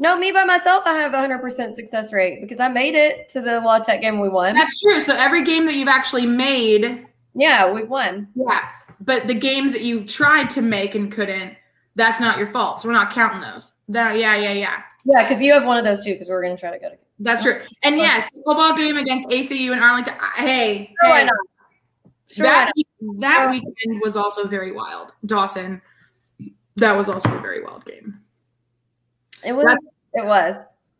No, 0.03 0.17
me 0.17 0.33
by 0.33 0.43
myself, 0.43 0.83
I 0.85 0.95
have 0.95 1.13
a 1.13 1.17
100% 1.17 1.75
success 1.75 2.11
rate 2.11 2.41
because 2.41 2.59
I 2.59 2.67
made 2.67 2.93
it 2.93 3.29
to 3.29 3.39
the 3.39 3.61
La 3.61 3.79
Tech 3.79 4.01
game 4.01 4.19
we 4.19 4.27
won. 4.27 4.53
That's 4.53 4.81
true. 4.81 4.99
So 4.99 5.15
every 5.15 5.45
game 5.45 5.65
that 5.65 5.75
you've 5.75 5.87
actually 5.87 6.25
made. 6.25 7.07
Yeah, 7.33 7.71
we 7.71 7.83
won. 7.83 8.27
Yeah. 8.35 8.67
But 8.99 9.27
the 9.27 9.33
games 9.33 9.71
that 9.71 9.83
you 9.83 10.03
tried 10.03 10.49
to 10.49 10.61
make 10.61 10.93
and 10.93 11.09
couldn't, 11.09 11.55
that's 11.95 12.19
not 12.19 12.37
your 12.37 12.47
fault. 12.47 12.81
So 12.81 12.89
we're 12.89 12.93
not 12.95 13.13
counting 13.13 13.39
those. 13.39 13.71
That, 13.87 14.17
yeah, 14.17 14.35
yeah, 14.35 14.51
yeah. 14.51 14.81
Yeah, 15.05 15.23
because 15.23 15.41
you 15.41 15.53
have 15.53 15.63
one 15.65 15.77
of 15.77 15.85
those 15.85 16.03
too. 16.03 16.11
Because 16.15 16.27
we're 16.27 16.43
going 16.43 16.55
to 16.55 16.59
try 16.59 16.71
to 16.71 16.79
go 16.79 16.89
to. 16.89 16.97
That's 17.19 17.41
true. 17.41 17.61
And 17.83 17.95
yes, 17.97 18.25
the 18.33 18.41
football 18.45 18.75
game 18.75 18.97
against 18.97 19.29
ACU 19.29 19.71
and 19.71 19.81
Arlington. 19.81 20.15
Hey, 20.35 20.93
no, 21.01 21.13
hey. 21.13 21.29
Sure, 22.27 22.45
that 22.45 22.71
why 22.99 23.15
that 23.19 23.51
weekend 23.51 24.01
was 24.01 24.17
also 24.17 24.47
very 24.47 24.73
wild. 24.73 25.13
Dawson, 25.25 25.81
that 26.75 26.97
was 26.97 27.07
also 27.07 27.33
a 27.37 27.39
very 27.39 27.63
wild 27.63 27.85
game. 27.85 28.19
it 29.45 29.53
was. 29.53 29.63
that's- 29.63 29.85
It 30.13 30.25
was. 30.25 30.55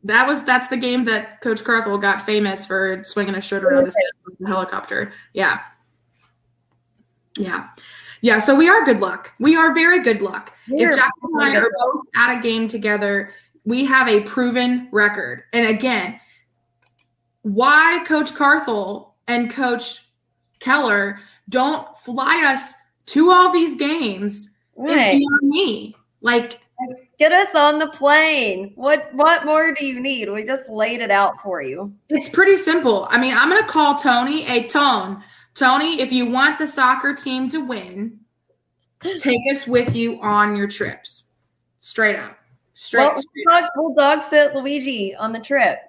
That 0.05 0.27
was 0.27 0.43
that's 0.43 0.67
the 0.67 0.77
game 0.77 1.05
that 1.05 1.41
Coach 1.41 1.63
Carthel 1.63 1.97
got 1.97 2.25
famous 2.25 2.65
for 2.65 3.03
swinging 3.05 3.35
a 3.35 3.41
shirt 3.41 3.63
around 3.63 3.85
his 3.85 3.95
head 3.95 4.03
with 4.25 4.37
the 4.37 4.47
helicopter. 4.47 5.13
Yeah, 5.33 5.61
yeah, 7.37 7.69
yeah. 8.21 8.39
So 8.39 8.53
we 8.53 8.67
are 8.67 8.83
good 8.83 8.99
luck. 8.99 9.31
We 9.39 9.55
are 9.55 9.73
very 9.73 10.03
good 10.03 10.21
luck. 10.21 10.53
We're 10.69 10.89
if 10.89 10.97
Jack 10.97 11.11
and 11.21 11.41
I 11.41 11.55
are 11.55 11.69
both 11.79 12.03
at 12.17 12.37
a 12.37 12.41
game 12.41 12.67
together, 12.67 13.31
we 13.63 13.85
have 13.85 14.09
a 14.09 14.21
proven 14.21 14.89
record. 14.91 15.43
And 15.53 15.67
again, 15.67 16.19
why 17.43 18.03
Coach 18.05 18.33
Carthel 18.33 19.15
and 19.29 19.49
Coach 19.49 20.05
Keller 20.59 21.19
don't 21.49 21.97
fly 21.99 22.43
us 22.45 22.73
to 23.07 23.31
all 23.31 23.51
these 23.51 23.75
games 23.75 24.49
is 24.85 24.95
beyond 24.95 25.41
me. 25.43 25.95
Like 26.21 26.59
Get 27.23 27.31
us 27.31 27.55
on 27.55 27.79
the 27.79 27.87
plane. 27.87 28.73
What 28.75 29.07
what 29.13 29.45
more 29.45 29.73
do 29.73 29.85
you 29.85 30.01
need? 30.01 30.29
We 30.29 30.43
just 30.43 30.67
laid 30.67 30.99
it 30.99 31.09
out 31.09 31.41
for 31.41 31.61
you. 31.61 31.93
It's 32.09 32.27
pretty 32.27 32.57
simple. 32.57 33.07
I 33.09 33.17
mean, 33.17 33.33
I'm 33.33 33.49
going 33.49 33.61
to 33.61 33.69
call 33.69 33.95
Tony. 33.95 34.41
Hey, 34.41 34.67
Tone, 34.67 35.23
Tony, 35.55 36.01
if 36.01 36.11
you 36.11 36.25
want 36.25 36.59
the 36.59 36.67
soccer 36.67 37.13
team 37.13 37.47
to 37.47 37.59
win, 37.63 38.19
take 39.19 39.39
us 39.53 39.65
with 39.65 39.95
you 39.95 40.21
on 40.21 40.57
your 40.57 40.67
trips. 40.67 41.23
Straight 41.79 42.17
up. 42.17 42.37
Straight. 42.73 43.05
Well, 43.05 43.17
straight 43.17 43.45
we'll 43.47 43.61
dog, 43.61 43.69
we'll 43.77 43.95
dog 43.95 44.21
sit 44.23 44.53
Luigi 44.53 45.15
on 45.15 45.31
the 45.31 45.39
trip. 45.39 45.79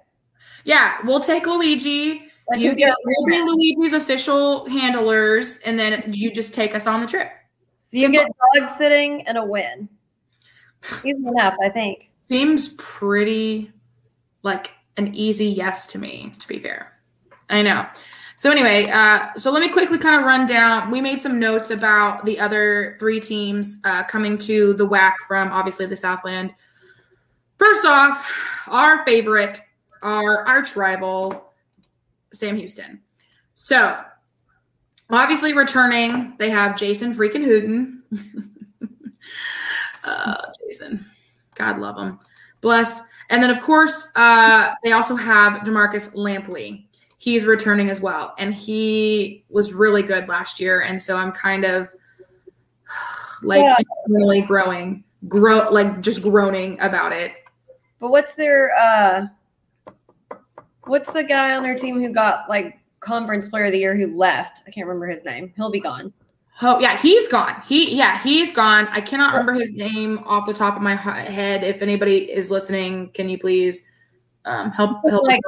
Yeah, 0.63 0.99
we'll 1.03 1.19
take 1.19 1.45
Luigi. 1.45 2.31
You 2.53 2.75
get 2.75 2.77
get 2.77 2.95
we'll 3.03 3.25
be 3.25 3.41
Luigi's 3.41 3.91
official 3.91 4.69
handlers, 4.69 5.57
and 5.65 5.77
then 5.77 6.13
you 6.13 6.31
just 6.31 6.53
take 6.53 6.73
us 6.73 6.87
on 6.87 7.01
the 7.01 7.07
trip. 7.07 7.27
So 7.91 7.97
you 7.97 8.09
get 8.09 8.25
dog 8.55 8.69
sitting 8.69 9.27
and 9.27 9.37
a 9.37 9.45
win. 9.45 9.89
Easy 11.03 11.25
enough, 11.25 11.55
I 11.61 11.69
think. 11.69 12.11
Seems 12.27 12.69
pretty 12.77 13.71
like 14.43 14.71
an 14.97 15.13
easy 15.13 15.47
yes 15.47 15.87
to 15.87 15.99
me, 15.99 16.33
to 16.39 16.47
be 16.47 16.59
fair. 16.59 16.93
I 17.49 17.61
know. 17.61 17.85
So 18.37 18.51
anyway, 18.51 18.89
uh, 18.89 19.33
so 19.37 19.49
let 19.51 19.61
me 19.61 19.69
quickly 19.69 19.97
kind 19.97 20.15
of 20.15 20.23
run 20.23 20.45
down. 20.45 20.91
We 20.91 20.99
made 20.99 21.21
some 21.21 21.39
notes 21.39 21.71
about 21.71 22.25
the 22.25 22.39
other 22.39 22.97
three 22.99 23.19
teams 23.19 23.79
uh, 23.85 24.03
coming 24.03 24.37
to 24.39 24.73
the 24.73 24.85
WAC 24.85 25.13
from 25.27 25.51
obviously 25.51 25.85
the 25.85 25.95
Southland. 25.95 26.53
First 27.57 27.85
off, 27.85 28.29
our 28.67 29.05
favorite, 29.05 29.59
our 30.01 30.45
arch 30.45 30.75
rival, 30.75 31.53
Sam 32.33 32.57
Houston. 32.57 32.99
So 33.53 33.97
obviously 35.09 35.53
returning, 35.53 36.35
they 36.37 36.49
have 36.49 36.77
Jason 36.77 37.15
freaking 37.15 37.45
Hooten. 37.45 38.01
uh, 40.03 40.35
Jason. 40.79 41.05
God 41.55 41.79
love 41.79 41.97
him. 41.97 42.19
Bless. 42.61 43.01
And 43.29 43.41
then, 43.41 43.49
of 43.49 43.61
course, 43.61 44.09
uh, 44.15 44.73
they 44.83 44.91
also 44.91 45.15
have 45.15 45.61
Demarcus 45.61 46.13
Lampley. 46.15 46.85
He's 47.17 47.45
returning 47.45 47.89
as 47.89 48.01
well. 48.01 48.33
And 48.37 48.53
he 48.53 49.43
was 49.49 49.73
really 49.73 50.03
good 50.03 50.27
last 50.27 50.59
year. 50.59 50.81
And 50.81 51.01
so 51.01 51.17
I'm 51.17 51.31
kind 51.31 51.63
of 51.65 51.89
like 53.43 53.61
Yeah. 53.63 53.75
really 54.07 54.41
growing, 54.41 55.03
grow 55.27 55.69
like 55.69 56.01
just 56.01 56.21
groaning 56.21 56.79
about 56.81 57.11
it. 57.11 57.31
But 57.99 58.11
what's 58.11 58.33
their 58.33 58.71
uh 58.77 59.27
what's 60.83 61.11
the 61.11 61.23
guy 61.23 61.55
on 61.55 61.63
their 61.63 61.75
team 61.75 61.99
who 61.99 62.09
got 62.11 62.47
like 62.49 62.79
conference 62.99 63.47
player 63.47 63.65
of 63.65 63.71
the 63.71 63.79
year 63.79 63.95
who 63.95 64.15
left? 64.15 64.61
I 64.67 64.71
can't 64.71 64.85
remember 64.87 65.07
his 65.07 65.23
name. 65.23 65.51
He'll 65.55 65.71
be 65.71 65.79
gone. 65.79 66.13
Oh 66.61 66.79
yeah, 66.79 66.97
he's 66.97 67.27
gone. 67.27 67.61
He 67.67 67.95
yeah, 67.95 68.21
he's 68.21 68.53
gone. 68.53 68.87
I 68.87 69.01
cannot 69.01 69.33
remember 69.33 69.53
his 69.53 69.71
name 69.71 70.19
off 70.25 70.45
the 70.45 70.53
top 70.53 70.75
of 70.75 70.81
my 70.81 70.95
head. 70.95 71.63
If 71.63 71.81
anybody 71.81 72.31
is 72.31 72.49
listening, 72.49 73.09
can 73.09 73.27
you 73.27 73.37
please 73.37 73.81
um, 74.45 74.71
help 74.71 75.01
help? 75.09 75.23
Like, 75.23 75.41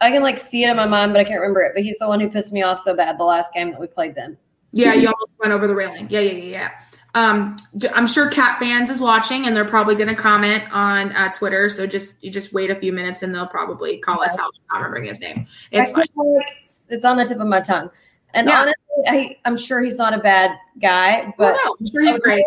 I 0.00 0.10
can 0.10 0.22
like 0.22 0.38
see 0.38 0.62
it 0.62 0.70
in 0.70 0.76
my 0.76 0.86
mind, 0.86 1.12
but 1.12 1.20
I 1.20 1.24
can't 1.24 1.40
remember 1.40 1.62
it. 1.62 1.72
But 1.74 1.82
he's 1.82 1.98
the 1.98 2.06
one 2.06 2.20
who 2.20 2.28
pissed 2.28 2.52
me 2.52 2.62
off 2.62 2.82
so 2.84 2.94
bad 2.94 3.18
the 3.18 3.24
last 3.24 3.52
game 3.52 3.72
that 3.72 3.80
we 3.80 3.88
played 3.88 4.14
them. 4.14 4.36
Yeah, 4.70 4.92
you 4.92 5.08
almost 5.08 5.32
went 5.38 5.52
over 5.52 5.66
the 5.66 5.74
railing. 5.74 6.08
Yeah, 6.10 6.20
yeah, 6.20 6.32
yeah, 6.32 6.44
yeah. 6.44 6.70
Um, 7.16 7.56
I'm 7.92 8.08
sure 8.08 8.28
Cat 8.28 8.58
fans 8.58 8.90
is 8.90 9.00
watching, 9.00 9.46
and 9.46 9.56
they're 9.56 9.64
probably 9.64 9.94
going 9.94 10.08
to 10.08 10.16
comment 10.16 10.64
on 10.72 11.12
uh, 11.12 11.30
Twitter. 11.32 11.68
So 11.70 11.86
just 11.86 12.22
you 12.22 12.30
just 12.30 12.52
wait 12.52 12.70
a 12.70 12.74
few 12.74 12.92
minutes, 12.92 13.22
and 13.22 13.34
they'll 13.34 13.46
probably 13.46 13.98
call 13.98 14.22
us 14.22 14.36
out. 14.38 14.52
Not 14.72 14.78
remembering 14.78 15.04
his 15.04 15.20
name. 15.20 15.46
It's 15.70 15.90
I 15.90 15.94
fine. 15.94 16.06
can't, 16.16 16.28
like, 16.36 16.56
it's 16.90 17.04
on 17.04 17.16
the 17.16 17.24
tip 17.24 17.38
of 17.38 17.46
my 17.46 17.60
tongue. 17.60 17.90
And 18.34 18.48
Yeah. 18.48 18.60
honestly, 18.60 18.74
I, 19.06 19.38
I'm 19.44 19.56
sure 19.56 19.80
he's 19.80 19.96
not 19.96 20.12
a 20.12 20.18
bad 20.18 20.56
guy, 20.80 21.32
But 21.38 21.52
but 21.52 21.56
no, 21.64 21.76
I'm 21.80 21.86
sure 21.86 22.02
he's 22.02 22.18
great. 22.18 22.44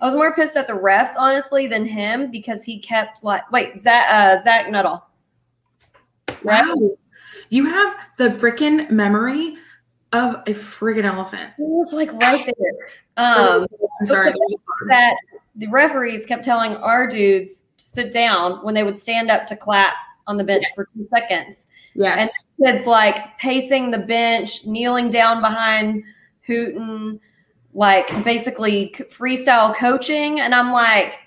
I 0.00 0.06
was 0.06 0.14
more 0.14 0.34
pissed 0.34 0.56
at 0.56 0.66
the 0.66 0.72
refs, 0.72 1.14
honestly, 1.16 1.66
than 1.66 1.84
him 1.84 2.30
because 2.30 2.64
he 2.64 2.78
kept 2.78 3.22
like 3.24 3.50
wait, 3.52 3.78
Zach 3.78 4.06
uh, 4.10 4.42
Zach 4.42 4.66
Nutall. 4.66 5.02
Wow, 6.42 6.74
you 7.50 7.66
have 7.66 7.96
the 8.18 8.28
freaking 8.30 8.90
memory 8.90 9.56
of 10.12 10.34
a 10.46 10.52
friggin' 10.54 11.04
elephant. 11.04 11.52
He 11.56 11.62
was 11.62 11.92
like 11.92 12.12
right 12.12 12.44
there. 12.58 12.88
Um, 13.16 13.66
I'm 14.00 14.06
sorry. 14.06 14.32
that 14.88 15.16
the 15.56 15.66
referees 15.68 16.26
kept 16.26 16.44
telling 16.44 16.76
our 16.76 17.08
dudes 17.08 17.64
to 17.78 17.84
sit 17.84 18.12
down 18.12 18.62
when 18.64 18.74
they 18.74 18.82
would 18.82 18.98
stand 18.98 19.30
up 19.30 19.46
to 19.46 19.56
clap 19.56 19.94
on 20.26 20.36
the 20.36 20.44
bench 20.44 20.64
for 20.74 20.88
two 20.94 21.06
seconds. 21.14 21.68
Yes. 21.94 22.32
And 22.58 22.74
kids 22.76 22.86
like 22.86 23.38
pacing 23.38 23.90
the 23.90 23.98
bench, 23.98 24.66
kneeling 24.66 25.10
down 25.10 25.40
behind 25.40 26.02
Hooten, 26.46 27.20
like 27.74 28.24
basically 28.24 28.94
freestyle 29.10 29.74
coaching. 29.76 30.40
And 30.40 30.54
I'm 30.54 30.72
like, 30.72 31.18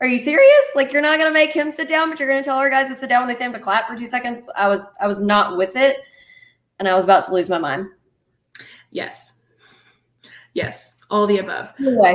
are 0.00 0.06
you 0.06 0.18
serious? 0.18 0.64
Like 0.74 0.92
you're 0.92 1.02
not 1.02 1.18
gonna 1.18 1.32
make 1.32 1.52
him 1.52 1.70
sit 1.70 1.88
down, 1.88 2.08
but 2.10 2.18
you're 2.20 2.28
gonna 2.28 2.42
tell 2.42 2.56
our 2.58 2.70
guys 2.70 2.88
to 2.88 2.94
sit 2.94 3.08
down 3.08 3.22
when 3.22 3.28
they 3.28 3.34
say 3.34 3.44
him 3.46 3.52
to 3.52 3.58
clap 3.58 3.88
for 3.88 3.96
two 3.96 4.06
seconds. 4.06 4.48
I 4.56 4.68
was 4.68 4.90
I 5.00 5.06
was 5.08 5.20
not 5.20 5.56
with 5.56 5.74
it, 5.76 5.98
and 6.78 6.86
I 6.88 6.94
was 6.94 7.04
about 7.04 7.24
to 7.26 7.32
lose 7.34 7.48
my 7.48 7.58
mind. 7.58 7.86
yes. 8.90 9.32
Yes. 10.54 10.94
All 11.10 11.26
the 11.26 11.38
above. 11.38 11.72
Anyway, 11.78 12.14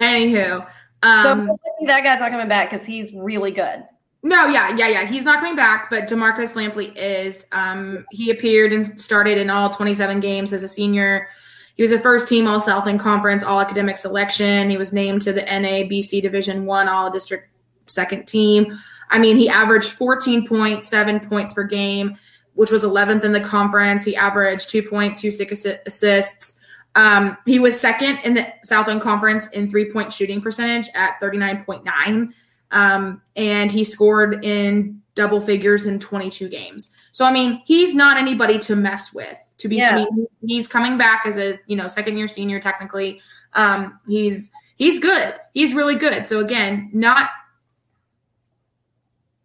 Anywho. 0.00 0.44
so 0.44 0.66
Um, 1.02 1.50
that 1.86 2.02
guy's 2.02 2.20
not 2.20 2.30
coming 2.30 2.48
back 2.48 2.70
because 2.70 2.86
he's 2.86 3.12
really 3.14 3.50
good. 3.50 3.84
No, 4.22 4.46
yeah, 4.46 4.76
yeah, 4.76 4.88
yeah. 4.88 5.06
He's 5.06 5.24
not 5.24 5.40
coming 5.40 5.56
back, 5.56 5.90
but 5.90 6.04
Demarcus 6.08 6.54
Lampley 6.54 6.94
is. 6.96 7.44
Um, 7.50 8.06
he 8.10 8.30
appeared 8.30 8.72
and 8.72 9.00
started 9.00 9.36
in 9.36 9.50
all 9.50 9.70
27 9.70 10.20
games 10.20 10.52
as 10.52 10.62
a 10.62 10.68
senior. 10.68 11.28
He 11.76 11.82
was 11.82 11.90
a 11.90 11.98
first 11.98 12.28
team 12.28 12.46
All 12.46 12.60
Southland 12.60 13.00
Conference 13.00 13.42
All 13.42 13.60
Academic 13.60 13.96
Selection. 13.96 14.70
He 14.70 14.76
was 14.76 14.92
named 14.92 15.22
to 15.22 15.32
the 15.32 15.42
NABC 15.42 16.22
Division 16.22 16.66
One 16.66 16.88
All 16.88 17.10
District 17.10 17.48
Second 17.86 18.26
Team. 18.26 18.78
I 19.10 19.18
mean, 19.18 19.36
he 19.36 19.48
averaged 19.48 19.98
14.7 19.98 21.28
points 21.28 21.52
per 21.52 21.64
game, 21.64 22.16
which 22.54 22.70
was 22.70 22.84
11th 22.84 23.24
in 23.24 23.32
the 23.32 23.40
conference. 23.40 24.04
He 24.04 24.14
averaged 24.14 24.68
2.26 24.70 25.50
assi- 25.50 25.78
assists. 25.84 26.60
Um, 26.94 27.36
he 27.44 27.58
was 27.58 27.78
second 27.78 28.18
in 28.22 28.34
the 28.34 28.46
Southland 28.62 29.00
Conference 29.00 29.48
in 29.48 29.68
three 29.68 29.90
point 29.90 30.12
shooting 30.12 30.40
percentage 30.40 30.88
at 30.94 31.18
39.9 31.20 32.32
um, 32.72 33.22
and 33.36 33.70
he 33.70 33.84
scored 33.84 34.44
in 34.44 35.00
double 35.14 35.40
figures 35.40 35.86
in 35.86 35.98
22 35.98 36.48
games. 36.48 36.90
So 37.12 37.24
I 37.24 37.32
mean, 37.32 37.62
he's 37.64 37.94
not 37.94 38.16
anybody 38.16 38.58
to 38.60 38.76
mess 38.76 39.12
with. 39.12 39.38
To 39.58 39.68
be, 39.68 39.80
I 39.80 39.94
mean, 39.94 40.26
he's 40.44 40.66
coming 40.66 40.98
back 40.98 41.22
as 41.24 41.38
a 41.38 41.58
you 41.66 41.76
know 41.76 41.86
second 41.86 42.18
year 42.18 42.26
senior 42.26 42.60
technically. 42.60 43.20
Um, 43.52 44.00
he's 44.08 44.50
he's 44.76 44.98
good. 44.98 45.34
He's 45.54 45.74
really 45.74 45.94
good. 45.94 46.26
So 46.26 46.40
again, 46.40 46.90
not 46.92 47.30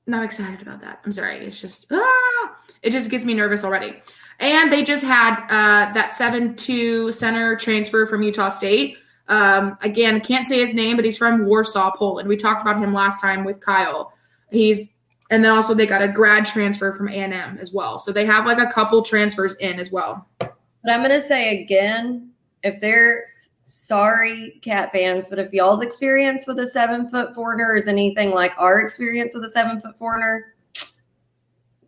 not 0.07 0.23
excited 0.23 0.61
about 0.61 0.81
that. 0.81 1.01
I'm 1.05 1.11
sorry. 1.11 1.37
It's 1.37 1.61
just 1.61 1.87
ah, 1.91 2.55
it 2.81 2.91
just 2.91 3.11
gets 3.11 3.25
me 3.25 3.33
nervous 3.33 3.63
already. 3.63 3.95
And 4.39 4.71
they 4.71 4.83
just 4.83 5.03
had 5.03 5.41
uh, 5.49 5.93
that 5.93 6.13
seven 6.13 6.55
two 6.55 7.11
center 7.11 7.55
transfer 7.55 8.07
from 8.07 8.23
Utah 8.23 8.49
State. 8.49 8.97
Um, 9.29 9.77
again, 9.81 10.21
can't 10.21 10.47
say 10.47 10.59
his 10.59 10.73
name, 10.73 10.95
but 10.95 11.05
he's 11.05 11.17
from 11.17 11.45
Warsaw, 11.45 11.91
Poland. 11.95 12.29
We 12.29 12.37
talked 12.37 12.61
about 12.61 12.77
him 12.81 12.93
last 12.93 13.19
time 13.19 13.43
with 13.43 13.59
Kyle. 13.59 14.13
He's 14.51 14.89
and 15.29 15.43
then 15.43 15.51
also 15.51 15.73
they 15.73 15.85
got 15.85 16.01
a 16.01 16.07
grad 16.07 16.45
transfer 16.45 16.93
from 16.93 17.09
A&M 17.09 17.57
as 17.59 17.73
well. 17.73 17.99
So 17.99 18.13
they 18.13 18.25
have 18.25 18.45
like 18.45 18.59
a 18.59 18.67
couple 18.67 19.01
transfers 19.01 19.55
in 19.55 19.77
as 19.79 19.91
well. 19.91 20.25
But 20.39 20.55
I'm 20.89 21.01
gonna 21.01 21.19
say 21.19 21.61
again, 21.61 22.31
if 22.63 22.79
they're 22.79 23.25
sorry, 23.61 24.59
cat 24.61 24.91
fans, 24.93 25.29
but 25.29 25.39
if 25.39 25.51
y'all's 25.53 25.81
experience 25.81 26.47
with 26.47 26.59
a 26.59 26.65
seven 26.67 27.09
foot 27.09 27.35
foreigner 27.35 27.75
is 27.75 27.87
anything 27.87 28.31
like 28.31 28.53
our 28.57 28.79
experience 28.81 29.33
with 29.33 29.43
a 29.43 29.49
seven 29.49 29.81
foot 29.81 29.97
foreigner, 29.97 30.53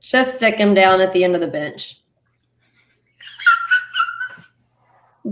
just 0.02 0.36
stick 0.36 0.56
him 0.56 0.74
down 0.74 1.02
at 1.02 1.14
the 1.14 1.24
end 1.24 1.36
of 1.36 1.42
the 1.42 1.48
bench. 1.48 2.02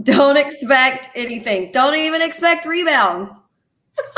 Don't 0.04 0.38
expect 0.38 1.10
anything. 1.16 1.72
Don't 1.72 1.96
even 1.96 2.22
expect 2.22 2.66
rebounds. 2.66 3.30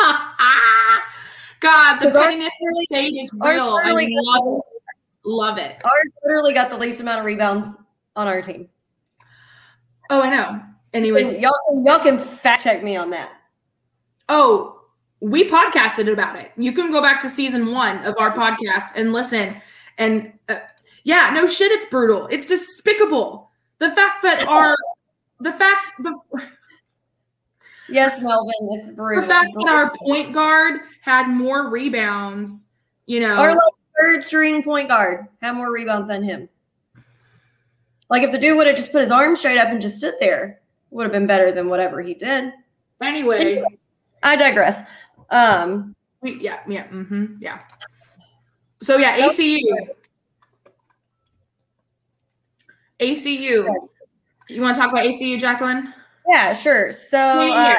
God, 1.60 2.00
the 2.00 2.12
pettiness 2.12 2.54
state 2.92 3.14
is 3.14 3.32
real. 3.34 3.80
I 3.84 3.92
love 3.92 4.48
it. 4.48 4.64
Love 5.26 5.58
it. 5.58 5.76
Ours 5.84 6.10
literally 6.24 6.54
got 6.54 6.70
the 6.70 6.78
least 6.78 7.02
amount 7.02 7.20
of 7.20 7.26
rebounds 7.26 7.76
on 8.16 8.28
our 8.28 8.42
team. 8.42 8.70
Oh, 10.10 10.22
I 10.22 10.30
know. 10.30 10.62
Anyways, 10.94 11.40
y'all 11.40 11.54
y'all 11.86 12.00
can 12.00 12.18
fact 12.18 12.64
check 12.64 12.84
me 12.84 12.96
on 12.96 13.12
that. 13.12 13.30
Oh, 14.28 14.82
we 15.20 15.48
podcasted 15.50 16.12
about 16.12 16.38
it. 16.38 16.52
You 16.58 16.72
can 16.72 16.92
go 16.92 17.02
back 17.02 17.22
to 17.22 17.30
season 17.30 17.72
one 17.74 18.04
of 18.06 18.16
our 18.20 18.34
podcast 18.36 18.86
and 18.96 19.14
listen. 19.14 19.62
And 19.98 20.34
uh, 20.48 20.60
yeah, 21.04 21.32
no 21.34 21.46
shit, 21.46 21.72
it's 21.72 21.86
brutal. 21.88 22.28
It's 22.32 22.46
despicable. 22.46 23.52
The 23.80 23.92
fact 23.92 24.24
that 24.24 24.48
our 24.48 24.76
the 25.40 25.52
fact 25.54 26.04
the 26.04 26.20
yes, 27.90 28.22
Melvin, 28.22 28.54
it's 28.72 28.90
brutal. 28.90 29.24
The 29.24 29.30
fact 29.30 29.54
that 29.54 29.68
our 29.68 29.94
point 29.98 30.34
guard 30.34 30.82
had 31.02 31.28
more 31.28 31.70
rebounds, 31.70 32.66
you 33.06 33.20
know, 33.20 33.36
our 33.36 33.50
like 33.50 33.60
third 34.00 34.24
string 34.24 34.64
point 34.64 34.90
guard 34.90 35.28
had 35.42 35.54
more 35.54 35.72
rebounds 35.72 36.10
than 36.10 36.24
him. 36.24 36.50
Like 38.10 38.24
if 38.24 38.32
the 38.32 38.40
dude 38.40 38.58
would 38.58 38.68
have 38.68 38.76
just 38.76 38.92
put 38.92 39.02
his 39.02 39.12
arm 39.12 39.36
straight 39.36 39.58
up 39.58 39.70
and 39.70 39.82
just 39.82 39.98
stood 39.98 40.16
there, 40.20 40.62
would 40.90 41.04
have 41.04 41.12
been 41.12 41.28
better 41.28 41.52
than 41.52 41.70
whatever 41.70 42.02
he 42.02 42.14
did. 42.14 42.52
Anyway, 43.02 43.64
I 44.24 44.36
digress. 44.36 44.84
Um, 45.30 45.96
we, 46.22 46.40
yeah, 46.42 46.60
yeah, 46.68 46.88
mm-hmm, 46.88 47.36
yeah. 47.40 47.62
So 48.82 48.98
yeah, 48.98 49.18
ACU. 49.28 49.62
ACU. 53.00 53.88
You 54.50 54.62
want 54.62 54.76
to 54.76 54.82
talk 54.82 54.92
about 54.92 55.06
ACU, 55.06 55.40
Jacqueline? 55.40 55.94
Yeah, 56.28 56.54
sure. 56.54 56.92
So 56.92 57.20
uh, 57.20 57.76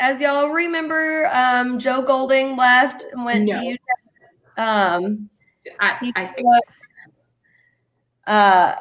as 0.00 0.20
y'all 0.20 0.48
remember, 0.48 1.30
um, 1.32 1.78
Joe 1.78 2.02
Golding 2.02 2.56
left 2.56 3.04
and 3.12 3.24
went 3.24 3.48
no. 3.48 3.60
to 3.60 3.66
Utah. 3.66 3.82
Um, 4.56 5.30
I, 5.78 6.12
I 6.16 6.26
think. 6.26 6.48
Uh, 8.26 8.74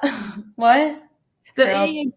what? 0.55 1.03
The, 1.55 1.85
he, 1.85 2.13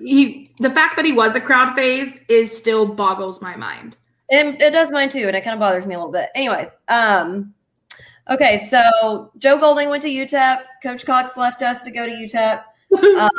he, 0.00 0.50
the 0.58 0.70
fact 0.70 0.96
that 0.96 1.04
he 1.04 1.12
was 1.12 1.36
a 1.36 1.40
crowd 1.40 1.76
fave 1.76 2.20
is 2.28 2.56
still 2.56 2.86
boggles 2.86 3.40
my 3.40 3.54
mind. 3.54 3.96
And 4.32 4.60
it 4.60 4.72
does 4.72 4.90
mine 4.90 5.08
too, 5.08 5.26
and 5.26 5.36
it 5.36 5.42
kind 5.42 5.54
of 5.54 5.60
bothers 5.60 5.86
me 5.86 5.94
a 5.94 5.98
little 5.98 6.12
bit. 6.12 6.30
Anyways, 6.34 6.68
um, 6.88 7.54
okay, 8.30 8.66
so 8.68 9.30
Joe 9.38 9.58
Golding 9.58 9.88
went 9.88 10.02
to 10.02 10.08
UTEP. 10.08 10.62
Coach 10.82 11.04
Cox 11.04 11.36
left 11.36 11.62
us 11.62 11.84
to 11.84 11.90
go 11.90 12.06
to 12.06 12.12
UTEP. 12.12 12.62
um, 13.20 13.30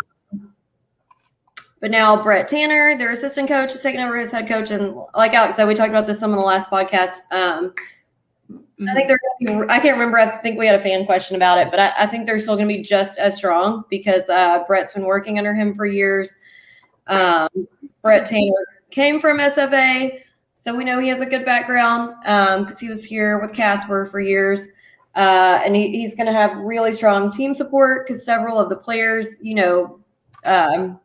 but 1.81 1.89
now 1.89 2.21
Brett 2.21 2.47
Tanner, 2.47 2.95
their 2.95 3.11
assistant 3.11 3.49
coach, 3.49 3.73
is 3.73 3.81
taking 3.81 3.99
over 3.99 4.15
as 4.15 4.29
head 4.29 4.47
coach. 4.47 4.69
And 4.69 4.95
like 5.15 5.33
Alex 5.33 5.55
said, 5.55 5.67
we 5.67 5.73
talked 5.73 5.89
about 5.89 6.05
this 6.05 6.19
some 6.19 6.31
in 6.31 6.37
the 6.37 6.45
last 6.45 6.69
podcast. 6.69 7.21
Um, 7.31 7.73
mm-hmm. 8.51 8.87
I 8.87 8.93
think 8.93 9.07
they're. 9.07 9.69
I 9.69 9.79
can't 9.79 9.97
remember. 9.97 10.19
I 10.19 10.37
think 10.37 10.59
we 10.59 10.67
had 10.67 10.79
a 10.79 10.83
fan 10.83 11.07
question 11.07 11.35
about 11.35 11.57
it, 11.57 11.71
but 11.71 11.79
I, 11.79 11.91
I 11.97 12.05
think 12.05 12.27
they're 12.27 12.39
still 12.39 12.55
going 12.55 12.69
to 12.69 12.73
be 12.73 12.83
just 12.83 13.17
as 13.17 13.35
strong 13.35 13.83
because 13.89 14.21
uh, 14.29 14.63
Brett's 14.67 14.93
been 14.93 15.05
working 15.05 15.39
under 15.39 15.55
him 15.55 15.73
for 15.73 15.87
years. 15.87 16.35
Um, 17.07 17.49
Brett 18.03 18.27
Tanner 18.27 18.67
came 18.91 19.19
from 19.19 19.39
SFA, 19.39 20.21
so 20.53 20.75
we 20.75 20.83
know 20.83 20.99
he 20.99 21.07
has 21.07 21.19
a 21.19 21.25
good 21.25 21.45
background 21.45 22.13
because 22.21 22.71
um, 22.71 22.77
he 22.79 22.89
was 22.89 23.03
here 23.03 23.41
with 23.41 23.53
Kaspar 23.53 24.05
for 24.05 24.19
years. 24.19 24.67
Uh, 25.15 25.59
and 25.65 25.75
he, 25.75 25.89
he's 25.91 26.15
going 26.15 26.27
to 26.27 26.31
have 26.31 26.55
really 26.57 26.93
strong 26.93 27.31
team 27.31 27.53
support 27.53 28.07
because 28.07 28.23
several 28.23 28.57
of 28.57 28.69
the 28.69 28.77
players, 28.77 29.27
you 29.41 29.55
know, 29.55 29.99
um, 30.45 30.99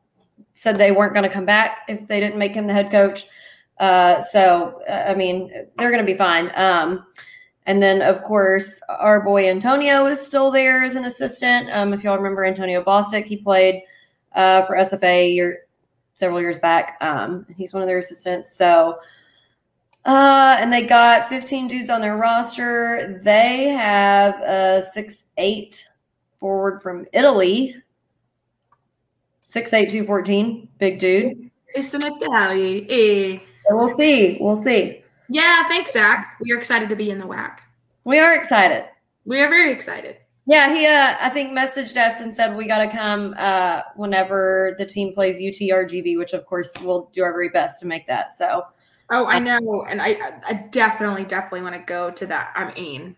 said 0.57 0.79
they 0.79 0.91
weren't 0.91 1.13
going 1.13 1.23
to 1.23 1.33
come 1.33 1.45
back 1.45 1.81
if 1.87 2.09
they 2.09 2.19
didn't 2.19 2.39
make 2.39 2.55
him 2.55 2.67
the 2.67 2.73
head 2.73 2.91
coach. 2.91 3.27
Uh, 3.79 4.23
so, 4.33 4.81
uh, 4.89 5.05
I 5.09 5.15
mean, 5.15 5.51
they're 5.79 5.91
going 5.91 6.05
to 6.05 6.13
be 6.13 6.17
fine. 6.17 6.51
Um, 6.55 7.05
and 7.67 7.83
then, 7.83 8.01
of 8.01 8.23
course, 8.23 8.81
our 8.89 9.23
boy 9.23 9.51
Antonio 9.51 10.07
is 10.07 10.19
still 10.19 10.51
there 10.51 10.83
as 10.83 10.95
an 10.95 11.05
assistant. 11.05 11.69
Um, 11.73 11.93
if 11.93 12.03
y'all 12.03 12.17
remember 12.17 12.45
Antonio 12.45 12.83
Bostic, 12.83 13.27
he 13.27 13.37
played 13.37 13.83
uh, 14.35 14.63
for 14.63 14.77
SFA 14.77 15.35
year, 15.35 15.67
several 16.15 16.41
years 16.41 16.59
back. 16.59 16.97
Um, 17.03 17.45
he's 17.55 17.75
one 17.75 17.83
of 17.83 17.87
their 17.87 17.99
assistants. 17.99 18.57
So, 18.57 18.99
uh, 20.07 20.57
and 20.59 20.73
they 20.73 20.87
got 20.87 21.29
15 21.29 21.69
dudes 21.69 21.91
on 21.91 22.01
their 22.01 22.17
roster. 22.17 23.21
They 23.23 23.69
have 23.69 24.41
a 24.41 24.87
six 24.93 25.25
eight 25.37 25.87
forward 26.41 26.81
from 26.81 27.05
Italy. 27.13 27.77
Six 29.57 29.73
eight 29.73 29.91
two 29.91 30.05
fourteen, 30.05 30.69
big 30.79 30.99
dude. 30.99 31.51
It's 31.69 31.95
an 31.95 32.03
Italian. 32.05 32.87
Eh. 32.91 33.39
We'll 33.71 33.89
see. 33.89 34.37
We'll 34.39 34.55
see. 34.55 35.03
Yeah, 35.31 35.67
thanks, 35.67 35.95
Zach. 35.95 36.37
We 36.43 36.53
are 36.53 36.59
excited 36.59 36.91
to 36.91 36.95
be 36.95 37.11
in 37.11 37.19
the 37.19 37.25
WAC. 37.25 37.61
We 38.05 38.19
are 38.19 38.35
excited. 38.35 38.85
We 39.25 39.41
are 39.41 39.49
very 39.49 39.73
excited. 39.73 40.19
Yeah, 40.45 40.75
he 40.75 40.85
uh, 40.85 41.17
I 41.23 41.31
think 41.31 41.57
messaged 41.57 41.97
us 41.97 42.21
and 42.21 42.35
said 42.35 42.55
we 42.55 42.67
got 42.67 42.85
to 42.85 42.95
come 42.95 43.35
uh, 43.39 43.81
whenever 43.95 44.75
the 44.77 44.85
team 44.85 45.15
plays 45.15 45.39
UTRGV, 45.39 46.19
which 46.19 46.35
of 46.35 46.45
course 46.45 46.71
we'll 46.83 47.09
do 47.15 47.23
our 47.23 47.33
very 47.33 47.49
best 47.49 47.81
to 47.81 47.87
make 47.87 48.07
that. 48.09 48.37
So 48.37 48.63
Oh, 49.09 49.25
I 49.25 49.39
know, 49.39 49.87
and 49.89 50.03
I, 50.03 50.19
I 50.47 50.67
definitely, 50.71 51.25
definitely 51.25 51.63
want 51.63 51.77
to 51.77 51.83
go 51.87 52.11
to 52.11 52.27
that. 52.27 52.53
I 52.55 52.75
mean, 52.75 53.17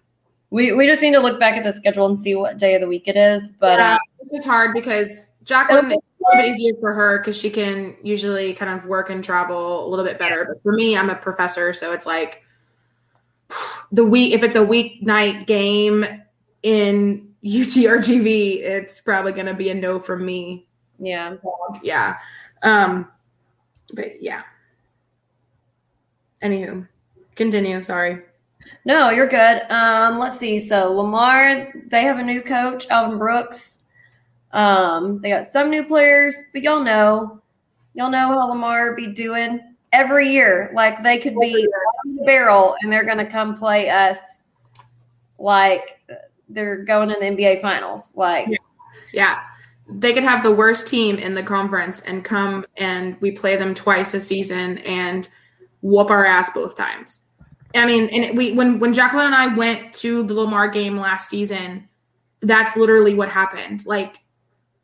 we 0.51 0.71
we 0.71 0.87
just 0.87 1.03
need 1.03 1.15
to 1.15 1.21
look 1.21 1.41
back 1.41 1.57
at 1.57 1.65
the 1.65 1.73
schedule 1.73 2.07
and 2.07 2.17
see 2.17 2.37
what 2.37 2.59
day 2.59 2.77
of 2.77 2.81
the 2.81 2.87
week 2.87 3.09
it 3.09 3.17
is. 3.17 3.51
But 3.59 3.81
yeah, 3.81 3.95
uh, 3.97 3.99
it's 4.31 4.47
hard 4.47 4.73
because 4.73 5.27
Jacqueline 5.43 5.99
a 6.21 6.25
little 6.29 6.43
bit 6.43 6.51
easier 6.55 6.75
for 6.81 6.93
her 6.93 7.19
because 7.19 7.39
she 7.39 7.51
can 7.51 7.97
usually 8.03 8.53
kind 8.55 8.79
of 8.79 8.87
work 8.87 9.11
and 9.11 9.23
travel 9.23 9.87
a 9.87 9.89
little 9.89 10.05
bit 10.05 10.19
better. 10.19 10.47
But 10.49 10.63
for 10.63 10.73
me, 10.73 10.97
I'm 10.97 11.11
a 11.11 11.15
professor, 11.15 11.73
so 11.73 11.93
it's 11.93 12.07
like 12.07 12.43
the 13.93 14.05
week. 14.05 14.33
If 14.33 14.43
it's 14.43 14.57
a 14.57 14.61
weeknight 14.61 15.47
game 15.47 16.05
in 16.63 17.35
UTRGV, 17.45 18.61
it's 18.61 19.01
probably 19.01 19.33
going 19.33 19.47
to 19.47 19.55
be 19.55 19.71
a 19.71 19.75
no 19.75 20.01
from 20.01 20.25
me. 20.25 20.67
Yeah, 20.99 21.37
yeah. 21.83 22.17
Um, 22.63 23.09
but 23.95 24.21
yeah. 24.21 24.43
Anywho, 26.43 26.87
continue. 27.37 27.83
Sorry. 27.83 28.23
No, 28.85 29.11
you're 29.11 29.29
good. 29.29 29.63
Um, 29.71 30.19
let's 30.19 30.39
see. 30.39 30.59
So 30.59 30.93
Lamar, 30.93 31.73
they 31.89 32.03
have 32.03 32.19
a 32.19 32.23
new 32.23 32.43
coach, 32.43 32.89
Alvin 32.89 33.19
Brooks. 33.19 33.78
Um, 34.53 35.21
they 35.21 35.31
got 35.31 35.49
some 35.49 35.71
new 35.71 35.85
players, 35.85 36.35
but 36.53 36.63
y'all 36.63 36.83
know, 36.83 37.41
y'all 37.95 38.11
know 38.11 38.29
how 38.29 38.49
Lamar 38.49 38.95
be 38.95 39.07
doing 39.07 39.61
every 39.93 40.29
year. 40.29 40.71
Like 40.75 41.03
they 41.03 41.19
could 41.19 41.39
be 41.39 41.67
on 42.05 42.17
the 42.17 42.25
barrel 42.25 42.75
and 42.81 42.93
they're 42.93 43.05
gonna 43.05 43.29
come 43.29 43.57
play 43.57 43.91
us 43.91 44.19
like 45.39 46.01
they're 46.49 46.85
going 46.85 47.11
in 47.11 47.21
the 47.21 47.45
NBA 47.45 47.61
finals. 47.61 48.13
Like 48.15 48.49
yeah. 48.49 48.57
yeah. 49.13 49.41
They 49.91 50.13
could 50.13 50.25
have 50.25 50.43
the 50.43 50.53
worst 50.53 50.87
team 50.87 51.17
in 51.17 51.35
the 51.35 51.43
conference 51.43 52.01
and 52.03 52.23
come 52.23 52.67
and 52.77 53.17
we 53.21 53.31
play 53.31 53.57
them 53.57 53.75
twice 53.75 54.13
a 54.13 54.21
season 54.21 54.79
and 54.79 55.29
whoop 55.81 56.11
our 56.11 56.27
ass 56.27 56.51
both 56.51 56.77
times. 56.77 57.23
I 57.75 57.87
mean, 57.87 58.09
and 58.09 58.37
we 58.37 58.53
when 58.53 58.79
when 58.79 58.93
Jacqueline 58.93 59.27
and 59.27 59.35
I 59.35 59.55
went 59.55 59.93
to 59.95 60.23
the 60.23 60.35
Lamar 60.35 60.69
game 60.69 60.97
last 60.97 61.29
season, 61.29 61.89
that's 62.41 62.77
literally 62.77 63.15
what 63.15 63.29
happened. 63.29 63.85
Like 63.87 64.21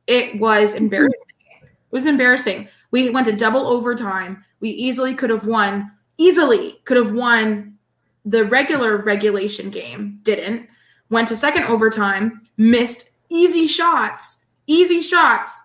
it 0.07 0.39
was 0.39 0.75
mm-hmm. 0.75 0.85
embarrassing. 0.85 1.21
It 1.63 1.93
was 1.93 2.07
embarrassing. 2.07 2.69
We 2.91 3.11
went 3.11 3.27
to 3.27 3.33
double 3.33 3.67
overtime. 3.67 4.45
We 4.61 4.71
easily 4.71 5.15
could 5.15 5.31
have 5.31 5.47
won, 5.47 5.91
easily 6.17 6.81
could 6.85 6.97
have 6.97 7.13
won 7.13 7.77
the 8.25 8.45
regular 8.45 8.99
regulation 8.99 9.71
game, 9.71 10.21
didn't. 10.23 10.69
Went 11.11 11.29
to 11.29 11.37
second 11.37 11.65
overtime, 11.65 12.43
missed 12.57 13.11
easy 13.29 13.67
shots, 13.67 14.39
easy 14.67 15.03
shots, 15.03 15.61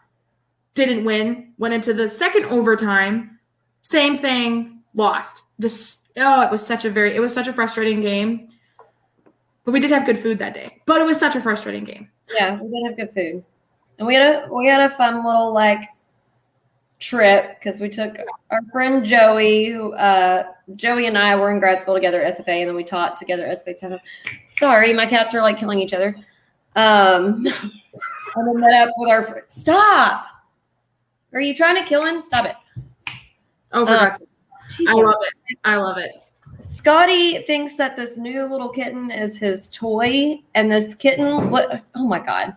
didn't 0.74 1.06
win. 1.06 1.54
Went 1.58 1.74
into 1.74 1.94
the 1.94 2.10
second 2.10 2.46
overtime, 2.46 3.40
same 3.82 4.18
thing, 4.18 4.82
lost. 4.94 5.44
Just 5.60 6.10
oh, 6.18 6.42
it 6.42 6.52
was 6.52 6.66
such 6.66 6.86
a 6.86 6.90
very 6.90 7.16
it 7.16 7.20
was 7.20 7.34
such 7.34 7.48
a 7.48 7.54
frustrating 7.54 8.02
game. 8.02 8.50
But 9.64 9.72
we 9.72 9.80
did 9.80 9.92
have 9.92 10.06
good 10.06 10.18
food 10.18 10.40
that 10.40 10.54
day. 10.54 10.82
But 10.86 11.02
it 11.02 11.06
was 11.06 11.20
such 11.20 11.36
a 11.36 11.42
frustrating 11.42 11.84
game. 11.84 12.10
Yeah, 12.34 12.60
we 12.62 12.70
did 12.70 12.88
have 12.88 12.98
good 12.98 13.14
food. 13.14 13.44
And 14.00 14.08
we 14.08 14.16
had 14.16 14.44
a 14.46 14.54
we 14.54 14.68
had 14.68 14.82
a 14.82 14.90
fun 14.90 15.26
little 15.26 15.54
like 15.54 15.90
trip 17.00 17.60
because 17.60 17.80
we 17.80 17.90
took 17.90 18.18
our 18.50 18.62
friend 18.72 19.06
Joey, 19.06 19.66
who 19.66 19.94
uh 19.94 20.44
Joey 20.76 21.06
and 21.06 21.18
I 21.18 21.36
were 21.36 21.52
in 21.52 21.60
grad 21.60 21.82
school 21.82 21.94
together 21.94 22.24
at 22.24 22.38
SFA, 22.38 22.62
and 22.62 22.70
then 22.70 22.76
we 22.76 22.84
taught 22.84 23.18
together 23.18 23.46
at 23.46 23.66
SFA. 23.66 24.00
Sorry, 24.48 24.94
my 24.94 25.06
cats 25.06 25.34
are 25.34 25.42
like 25.42 25.58
killing 25.58 25.80
each 25.80 25.94
other. 25.94 26.16
Um 26.76 27.46
and 28.36 28.48
then 28.48 28.60
met 28.60 28.88
up 28.88 28.94
with 28.98 29.10
our 29.10 29.46
stop. 29.50 30.26
Are 31.34 31.42
you 31.42 31.54
trying 31.54 31.76
to 31.76 31.84
kill 31.84 32.06
him? 32.06 32.24
Stop 32.24 32.46
it. 32.46 32.56
Oh, 33.72 33.86
um, 33.86 34.12
I 34.88 34.94
love 34.94 35.16
it. 35.22 35.58
I 35.64 35.76
love 35.76 35.98
it. 35.98 36.24
Scotty 36.62 37.40
thinks 37.40 37.76
that 37.76 37.96
this 37.96 38.18
new 38.18 38.46
little 38.46 38.70
kitten 38.70 39.12
is 39.12 39.38
his 39.38 39.70
toy, 39.70 40.40
and 40.56 40.72
this 40.72 40.96
kitten, 40.96 41.50
What, 41.50 41.84
oh 41.96 42.08
my 42.08 42.20
god, 42.20 42.56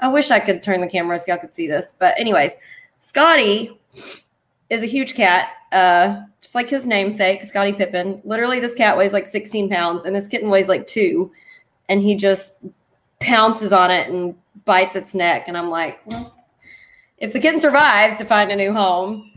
I 0.00 0.08
wish 0.08 0.30
I 0.30 0.40
could 0.40 0.62
turn 0.62 0.80
the 0.80 0.86
camera 0.86 1.18
so 1.18 1.32
y'all 1.32 1.40
could 1.40 1.54
see 1.54 1.66
this. 1.66 1.92
But 1.98 2.18
anyways, 2.18 2.52
Scotty 2.98 3.78
is 4.70 4.82
a 4.82 4.86
huge 4.86 5.14
cat, 5.14 5.50
uh, 5.72 6.22
just 6.40 6.54
like 6.54 6.68
his 6.68 6.86
namesake, 6.86 7.44
Scottie 7.44 7.72
Pippen. 7.72 8.20
Literally, 8.24 8.60
this 8.60 8.74
cat 8.74 8.96
weighs 8.96 9.12
like 9.12 9.26
16 9.26 9.68
pounds, 9.68 10.04
and 10.04 10.14
this 10.14 10.26
kitten 10.26 10.48
weighs 10.48 10.68
like 10.68 10.86
two, 10.86 11.30
and 11.88 12.00
he 12.00 12.14
just 12.14 12.58
pounces 13.20 13.72
on 13.72 13.90
it 13.90 14.08
and 14.08 14.34
bites 14.64 14.96
its 14.96 15.14
neck, 15.14 15.44
and 15.46 15.56
I'm 15.56 15.70
like, 15.70 16.00
well, 16.06 16.34
if 17.18 17.32
the 17.32 17.40
kitten 17.40 17.60
survives 17.60 18.16
to 18.18 18.24
find 18.24 18.50
a 18.50 18.56
new 18.56 18.72
home, 18.72 19.30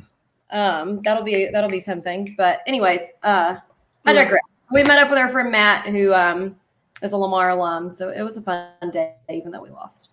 um, 0.52 1.02
that'll 1.02 1.24
be 1.24 1.50
that'll 1.52 1.70
be 1.70 1.80
something. 1.80 2.36
But 2.38 2.62
anyways, 2.68 3.14
uh, 3.24 3.58
I 4.06 4.14
digress. 4.14 4.42
We 4.72 4.84
met 4.84 5.00
up 5.00 5.10
with 5.10 5.20
our 5.20 5.30
friend 5.30 5.52
Matt, 5.52 5.88
who 5.88 6.14
um, 6.14 6.56
is 7.02 7.12
a 7.12 7.18
Lamar 7.18 7.50
alum, 7.50 7.92
so 7.92 8.10
it 8.10 8.22
was 8.22 8.38
a 8.38 8.42
fun 8.42 8.70
day, 8.92 9.14
even 9.30 9.52
though 9.52 9.62
we 9.62 9.70
lost. 9.70 10.10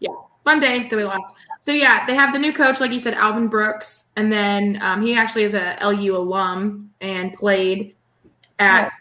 Yeah, 0.00 0.10
fun 0.44 0.60
day 0.60 0.86
that 0.88 0.96
we 0.96 1.04
lost. 1.04 1.22
So 1.60 1.72
yeah, 1.72 2.04
they 2.06 2.14
have 2.14 2.32
the 2.32 2.38
new 2.38 2.52
coach, 2.52 2.80
like 2.80 2.92
you 2.92 2.98
said, 2.98 3.14
Alvin 3.14 3.48
Brooks, 3.48 4.04
and 4.16 4.30
then 4.30 4.78
um, 4.82 5.00
he 5.00 5.16
actually 5.16 5.44
is 5.44 5.54
a 5.54 5.78
LU 5.82 6.16
alum 6.16 6.90
and 7.00 7.32
played 7.32 7.94
at, 8.58 8.92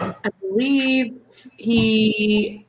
I 0.00 0.30
believe 0.40 1.14
he 1.56 2.66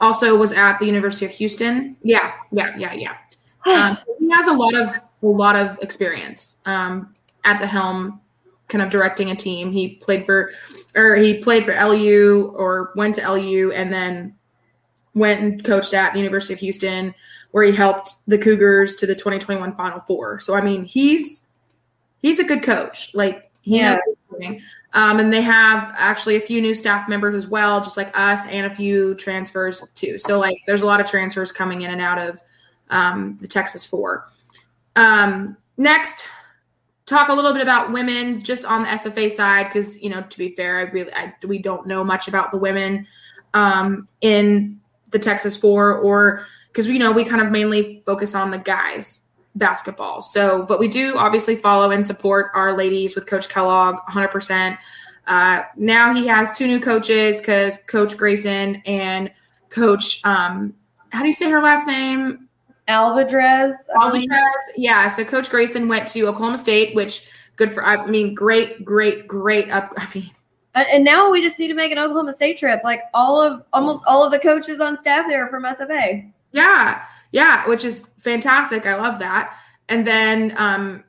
also 0.00 0.36
was 0.36 0.52
at 0.52 0.78
the 0.78 0.86
University 0.86 1.26
of 1.26 1.32
Houston. 1.32 1.96
Yeah, 2.02 2.32
yeah, 2.52 2.76
yeah, 2.76 2.92
yeah. 2.94 3.16
Um, 3.66 3.98
he 4.20 4.30
has 4.30 4.46
a 4.46 4.52
lot 4.52 4.76
of 4.76 4.94
a 5.22 5.26
lot 5.26 5.56
of 5.56 5.76
experience 5.82 6.58
um, 6.66 7.12
at 7.44 7.58
the 7.58 7.66
helm, 7.66 8.20
kind 8.68 8.80
of 8.82 8.90
directing 8.90 9.30
a 9.30 9.34
team. 9.34 9.72
He 9.72 9.96
played 9.96 10.24
for, 10.24 10.52
or 10.94 11.16
he 11.16 11.34
played 11.34 11.64
for 11.64 11.74
LU 11.74 12.52
or 12.54 12.92
went 12.94 13.16
to 13.16 13.28
LU 13.28 13.72
and 13.72 13.92
then 13.92 14.36
went 15.16 15.40
and 15.40 15.64
coached 15.64 15.94
at 15.94 16.12
the 16.12 16.20
University 16.20 16.54
of 16.54 16.60
Houston, 16.60 17.14
where 17.50 17.64
he 17.64 17.72
helped 17.72 18.12
the 18.28 18.38
Cougars 18.38 18.94
to 18.96 19.06
the 19.06 19.14
2021 19.14 19.74
Final 19.74 20.00
Four. 20.00 20.38
So 20.38 20.54
I 20.54 20.60
mean, 20.60 20.84
he's 20.84 21.42
he's 22.18 22.38
a 22.38 22.44
good 22.44 22.62
coach. 22.62 23.12
Like 23.14 23.50
he 23.62 23.78
yeah. 23.78 23.94
knows 23.94 24.00
what 24.04 24.40
he's 24.40 24.48
doing. 24.48 24.62
Um, 24.92 25.18
and 25.18 25.32
they 25.32 25.42
have 25.42 25.92
actually 25.96 26.36
a 26.36 26.40
few 26.40 26.62
new 26.62 26.74
staff 26.74 27.08
members 27.08 27.34
as 27.34 27.48
well, 27.48 27.80
just 27.80 27.96
like 27.96 28.16
us, 28.16 28.46
and 28.46 28.66
a 28.66 28.74
few 28.74 29.14
transfers 29.16 29.82
too. 29.94 30.18
So 30.18 30.38
like, 30.38 30.56
there's 30.66 30.82
a 30.82 30.86
lot 30.86 31.00
of 31.00 31.06
transfers 31.06 31.52
coming 31.52 31.82
in 31.82 31.90
and 31.90 32.00
out 32.00 32.18
of 32.18 32.40
um, 32.88 33.36
the 33.40 33.48
Texas 33.48 33.84
Four. 33.84 34.28
Um, 34.94 35.56
next, 35.76 36.28
talk 37.04 37.28
a 37.28 37.34
little 37.34 37.52
bit 37.52 37.62
about 37.62 37.92
women, 37.92 38.40
just 38.40 38.64
on 38.64 38.82
the 38.82 38.88
SFA 38.88 39.30
side, 39.30 39.64
because 39.64 40.00
you 40.00 40.08
know, 40.08 40.22
to 40.22 40.38
be 40.38 40.54
fair, 40.54 40.78
I 40.78 40.82
really 40.82 41.12
I, 41.12 41.34
we 41.46 41.58
don't 41.58 41.86
know 41.86 42.02
much 42.04 42.28
about 42.28 42.50
the 42.50 42.58
women 42.58 43.06
um, 43.54 44.08
in 44.20 44.80
the 45.16 45.24
Texas 45.24 45.56
Four, 45.56 45.94
or 45.98 46.44
because 46.68 46.86
we 46.86 46.98
know 46.98 47.10
we 47.10 47.24
kind 47.24 47.40
of 47.40 47.50
mainly 47.50 48.02
focus 48.04 48.34
on 48.34 48.50
the 48.50 48.58
guys 48.58 49.22
basketball. 49.54 50.20
So, 50.20 50.64
but 50.64 50.78
we 50.78 50.88
do 50.88 51.16
obviously 51.16 51.56
follow 51.56 51.90
and 51.90 52.04
support 52.04 52.50
our 52.54 52.76
ladies 52.76 53.14
with 53.14 53.26
Coach 53.26 53.48
Kellogg 53.48 53.96
100%. 54.10 54.76
Uh, 55.26 55.62
now 55.76 56.14
he 56.14 56.26
has 56.26 56.52
two 56.52 56.66
new 56.66 56.78
coaches 56.78 57.38
because 57.38 57.78
Coach 57.86 58.16
Grayson 58.16 58.82
and 58.84 59.32
Coach, 59.70 60.20
um, 60.24 60.74
how 61.10 61.22
do 61.22 61.26
you 61.26 61.32
say 61.32 61.48
her 61.50 61.62
last 61.62 61.86
name? 61.86 62.48
Alvadrez. 62.88 63.72
Alvadrez. 63.96 64.52
Yeah. 64.76 65.08
So 65.08 65.24
Coach 65.24 65.48
Grayson 65.48 65.88
went 65.88 66.06
to 66.08 66.28
Oklahoma 66.28 66.58
State, 66.58 66.94
which 66.94 67.26
good 67.56 67.72
for, 67.72 67.84
I 67.84 68.06
mean, 68.06 68.34
great, 68.34 68.84
great, 68.84 69.26
great 69.26 69.70
up. 69.70 69.92
I 69.96 70.06
mean, 70.14 70.30
and 70.76 71.04
now 71.04 71.30
we 71.30 71.40
just 71.40 71.58
need 71.58 71.68
to 71.68 71.74
make 71.74 71.92
an 71.92 71.98
Oklahoma 71.98 72.32
State 72.32 72.58
trip. 72.58 72.80
Like 72.84 73.02
all 73.14 73.40
of 73.40 73.62
almost 73.72 74.04
all 74.06 74.24
of 74.24 74.32
the 74.32 74.38
coaches 74.38 74.80
on 74.80 74.96
staff 74.96 75.26
there 75.28 75.44
are 75.44 75.50
from 75.50 75.64
SFA. 75.64 76.30
Yeah, 76.52 77.02
yeah, 77.32 77.66
which 77.68 77.84
is 77.84 78.06
fantastic. 78.18 78.86
I 78.86 78.96
love 78.96 79.18
that. 79.20 79.56
And 79.88 80.06
then, 80.06 80.54
um, 80.56 81.04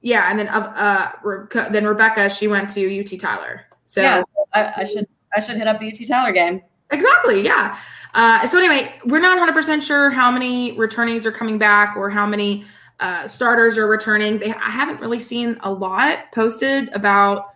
yeah, 0.00 0.30
and 0.30 0.38
then 0.38 0.48
uh, 0.48 1.12
uh 1.24 1.68
then 1.70 1.84
Rebecca, 1.84 2.28
she 2.28 2.48
went 2.48 2.70
to 2.70 3.00
UT 3.00 3.20
Tyler. 3.20 3.62
So 3.86 4.02
yeah, 4.02 4.22
I, 4.52 4.72
I 4.78 4.84
should 4.84 5.06
I 5.36 5.40
should 5.40 5.56
hit 5.56 5.66
up 5.66 5.80
a 5.80 5.86
UT 5.86 6.06
Tyler 6.06 6.32
game. 6.32 6.62
Exactly. 6.90 7.42
Yeah. 7.42 7.78
Uh, 8.14 8.46
so 8.46 8.58
anyway, 8.58 8.94
we're 9.04 9.18
not 9.18 9.36
100% 9.36 9.82
sure 9.82 10.10
how 10.10 10.30
many 10.30 10.76
returnees 10.76 11.24
are 11.26 11.32
coming 11.32 11.58
back 11.58 11.96
or 11.96 12.08
how 12.08 12.24
many 12.24 12.64
uh, 13.00 13.26
starters 13.26 13.76
are 13.76 13.86
returning. 13.86 14.38
They, 14.38 14.52
I 14.52 14.70
haven't 14.70 15.00
really 15.00 15.18
seen 15.18 15.58
a 15.60 15.70
lot 15.70 16.32
posted 16.32 16.88
about 16.94 17.48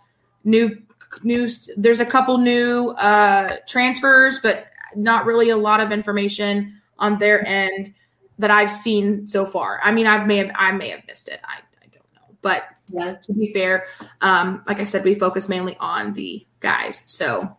new 0.44 0.76
news. 1.22 1.68
There's 1.76 2.00
a 2.00 2.06
couple 2.06 2.38
new 2.38 2.90
uh, 2.90 3.56
transfers, 3.66 4.40
but 4.40 4.66
not 4.96 5.24
really 5.24 5.50
a 5.50 5.56
lot 5.56 5.80
of 5.80 5.92
information 5.92 6.80
on 6.98 7.18
their 7.18 7.46
end 7.46 7.94
that 8.38 8.50
I've 8.50 8.70
seen 8.70 9.26
so 9.26 9.44
far. 9.44 9.80
I 9.82 9.92
mean, 9.92 10.06
I've 10.06 10.26
may 10.26 10.38
have 10.38 10.50
I 10.54 10.72
may 10.72 10.90
have 10.90 11.06
missed 11.06 11.28
it. 11.28 11.40
I, 11.44 11.58
I 11.82 11.86
don't 11.92 12.06
know. 12.14 12.36
But 12.42 12.62
yeah. 12.92 13.14
to 13.14 13.32
be 13.32 13.52
fair, 13.52 13.86
um, 14.20 14.62
like 14.66 14.80
I 14.80 14.84
said, 14.84 15.04
we 15.04 15.14
focus 15.14 15.48
mainly 15.48 15.76
on 15.78 16.14
the 16.14 16.46
guys. 16.60 17.02
So 17.06 17.56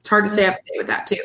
it's 0.00 0.08
hard 0.08 0.24
to 0.24 0.30
stay 0.30 0.46
up 0.46 0.56
to 0.56 0.62
date 0.62 0.78
with 0.78 0.86
that 0.88 1.06
too. 1.06 1.20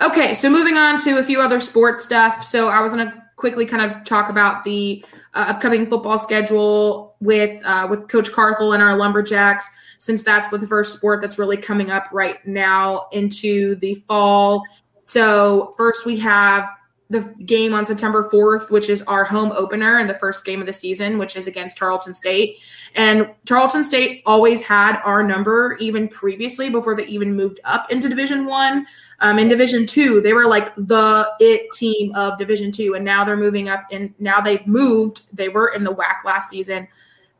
Okay, 0.00 0.34
so 0.34 0.48
moving 0.48 0.76
on 0.76 1.00
to 1.00 1.18
a 1.18 1.24
few 1.24 1.40
other 1.40 1.60
sports 1.60 2.04
stuff. 2.04 2.44
So 2.44 2.68
I 2.68 2.80
was 2.80 2.92
gonna 2.92 3.24
quickly 3.36 3.66
kind 3.66 3.90
of 3.90 4.04
talk 4.04 4.28
about 4.28 4.64
the 4.64 5.04
uh, 5.34 5.46
upcoming 5.48 5.88
football 5.88 6.18
schedule 6.18 7.07
with 7.20 7.64
uh, 7.64 7.86
with 7.88 8.08
Coach 8.08 8.32
Carthel 8.32 8.72
and 8.72 8.82
our 8.82 8.96
Lumberjacks, 8.96 9.68
since 9.98 10.22
that's 10.22 10.48
the 10.48 10.66
first 10.66 10.94
sport 10.94 11.20
that's 11.20 11.38
really 11.38 11.56
coming 11.56 11.90
up 11.90 12.08
right 12.12 12.44
now 12.46 13.08
into 13.12 13.74
the 13.76 13.94
fall 14.06 14.62
so 15.08 15.74
first 15.78 16.04
we 16.04 16.18
have 16.18 16.68
the 17.10 17.20
game 17.46 17.72
on 17.72 17.86
September 17.86 18.28
4th, 18.30 18.70
which 18.70 18.90
is 18.90 19.00
our 19.04 19.24
home 19.24 19.50
opener 19.52 19.98
and 19.98 20.10
the 20.10 20.18
first 20.18 20.44
game 20.44 20.60
of 20.60 20.66
the 20.66 20.72
season, 20.74 21.16
which 21.16 21.36
is 21.36 21.46
against 21.46 21.78
Tarleton 21.78 22.14
State. 22.14 22.58
And 22.94 23.30
Tarleton 23.46 23.82
State 23.82 24.22
always 24.26 24.60
had 24.60 25.00
our 25.06 25.22
number 25.22 25.78
even 25.80 26.06
previously 26.06 26.68
before 26.68 26.94
they 26.94 27.06
even 27.06 27.34
moved 27.34 27.60
up 27.64 27.90
into 27.90 28.10
Division 28.10 28.44
One. 28.44 28.86
Um, 29.20 29.38
in 29.38 29.48
Division 29.48 29.86
Two, 29.86 30.20
they 30.20 30.34
were 30.34 30.46
like 30.46 30.74
the 30.76 31.26
it 31.40 31.72
team 31.72 32.14
of 32.14 32.36
Division 32.36 32.70
Two, 32.70 32.94
and 32.94 33.02
now 33.02 33.24
they're 33.24 33.38
moving 33.38 33.70
up. 33.70 33.84
And 33.90 34.12
now 34.18 34.42
they've 34.42 34.66
moved. 34.66 35.22
They 35.32 35.48
were 35.48 35.68
in 35.68 35.84
the 35.84 35.94
WAC 35.94 36.24
last 36.26 36.50
season, 36.50 36.86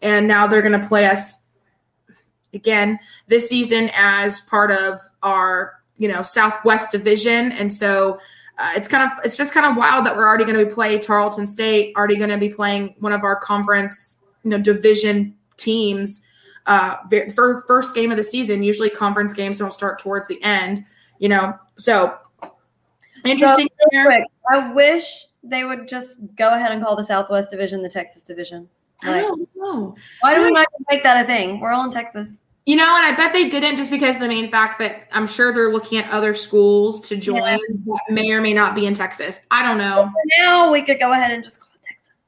and 0.02 0.28
now 0.28 0.46
they're 0.46 0.62
going 0.62 0.80
to 0.80 0.86
play 0.86 1.06
us 1.06 1.38
again 2.54 2.98
this 3.26 3.48
season 3.48 3.90
as 3.94 4.40
part 4.40 4.70
of 4.70 5.00
our 5.22 5.74
you 5.96 6.08
know 6.08 6.22
Southwest 6.22 6.92
Division, 6.92 7.52
and 7.52 7.72
so 7.72 8.18
uh, 8.58 8.70
it's 8.74 8.88
kind 8.88 9.10
of 9.10 9.18
it's 9.24 9.36
just 9.36 9.52
kind 9.52 9.66
of 9.66 9.76
wild 9.76 10.06
that 10.06 10.16
we're 10.16 10.26
already 10.26 10.44
going 10.44 10.58
to 10.58 10.64
be 10.64 10.72
playing 10.72 11.00
Tarleton 11.00 11.46
State, 11.46 11.94
already 11.96 12.16
going 12.16 12.30
to 12.30 12.38
be 12.38 12.48
playing 12.48 12.94
one 13.00 13.12
of 13.12 13.24
our 13.24 13.36
conference 13.36 14.18
you 14.44 14.50
know 14.50 14.58
division 14.58 15.34
teams. 15.56 16.20
Uh, 16.66 16.96
for 17.34 17.64
first 17.66 17.94
game 17.94 18.10
of 18.10 18.18
the 18.18 18.24
season, 18.24 18.62
usually 18.62 18.90
conference 18.90 19.32
games 19.32 19.58
don't 19.58 19.72
start 19.72 19.98
towards 19.98 20.28
the 20.28 20.42
end, 20.42 20.84
you 21.18 21.28
know. 21.28 21.54
So 21.78 22.14
interesting. 23.24 23.68
So, 23.92 24.04
quick, 24.04 24.24
I 24.50 24.72
wish 24.72 25.26
they 25.42 25.64
would 25.64 25.88
just 25.88 26.18
go 26.36 26.50
ahead 26.50 26.72
and 26.72 26.82
call 26.82 26.94
the 26.94 27.04
Southwest 27.04 27.50
Division 27.50 27.82
the 27.82 27.88
Texas 27.88 28.22
Division. 28.22 28.68
Like, 29.04 29.16
I 29.16 29.20
don't 29.20 29.48
know. 29.54 29.96
Why 30.20 30.34
do 30.34 30.44
we 30.44 30.50
not 30.50 30.66
make 30.90 31.02
that 31.04 31.24
a 31.24 31.26
thing? 31.26 31.60
We're 31.60 31.70
all 31.70 31.84
in 31.84 31.90
Texas. 31.90 32.38
You 32.68 32.76
know, 32.76 32.96
and 32.96 33.02
I 33.02 33.16
bet 33.16 33.32
they 33.32 33.48
didn't 33.48 33.76
just 33.76 33.90
because 33.90 34.16
of 34.16 34.20
the 34.20 34.28
main 34.28 34.50
fact 34.50 34.78
that 34.78 35.08
I'm 35.10 35.26
sure 35.26 35.54
they're 35.54 35.72
looking 35.72 35.98
at 35.98 36.10
other 36.10 36.34
schools 36.34 37.00
to 37.08 37.16
join 37.16 37.42
yeah. 37.42 37.56
that 37.86 38.00
may 38.10 38.30
or 38.30 38.42
may 38.42 38.52
not 38.52 38.74
be 38.74 38.84
in 38.84 38.92
Texas. 38.92 39.40
I 39.50 39.62
don't 39.62 39.78
know. 39.78 40.12
now 40.38 40.70
we 40.70 40.82
could 40.82 41.00
go 41.00 41.12
ahead 41.12 41.30
and 41.30 41.42
just 41.42 41.60
call 41.60 41.70
it 41.74 41.82
Texas. 41.82 42.18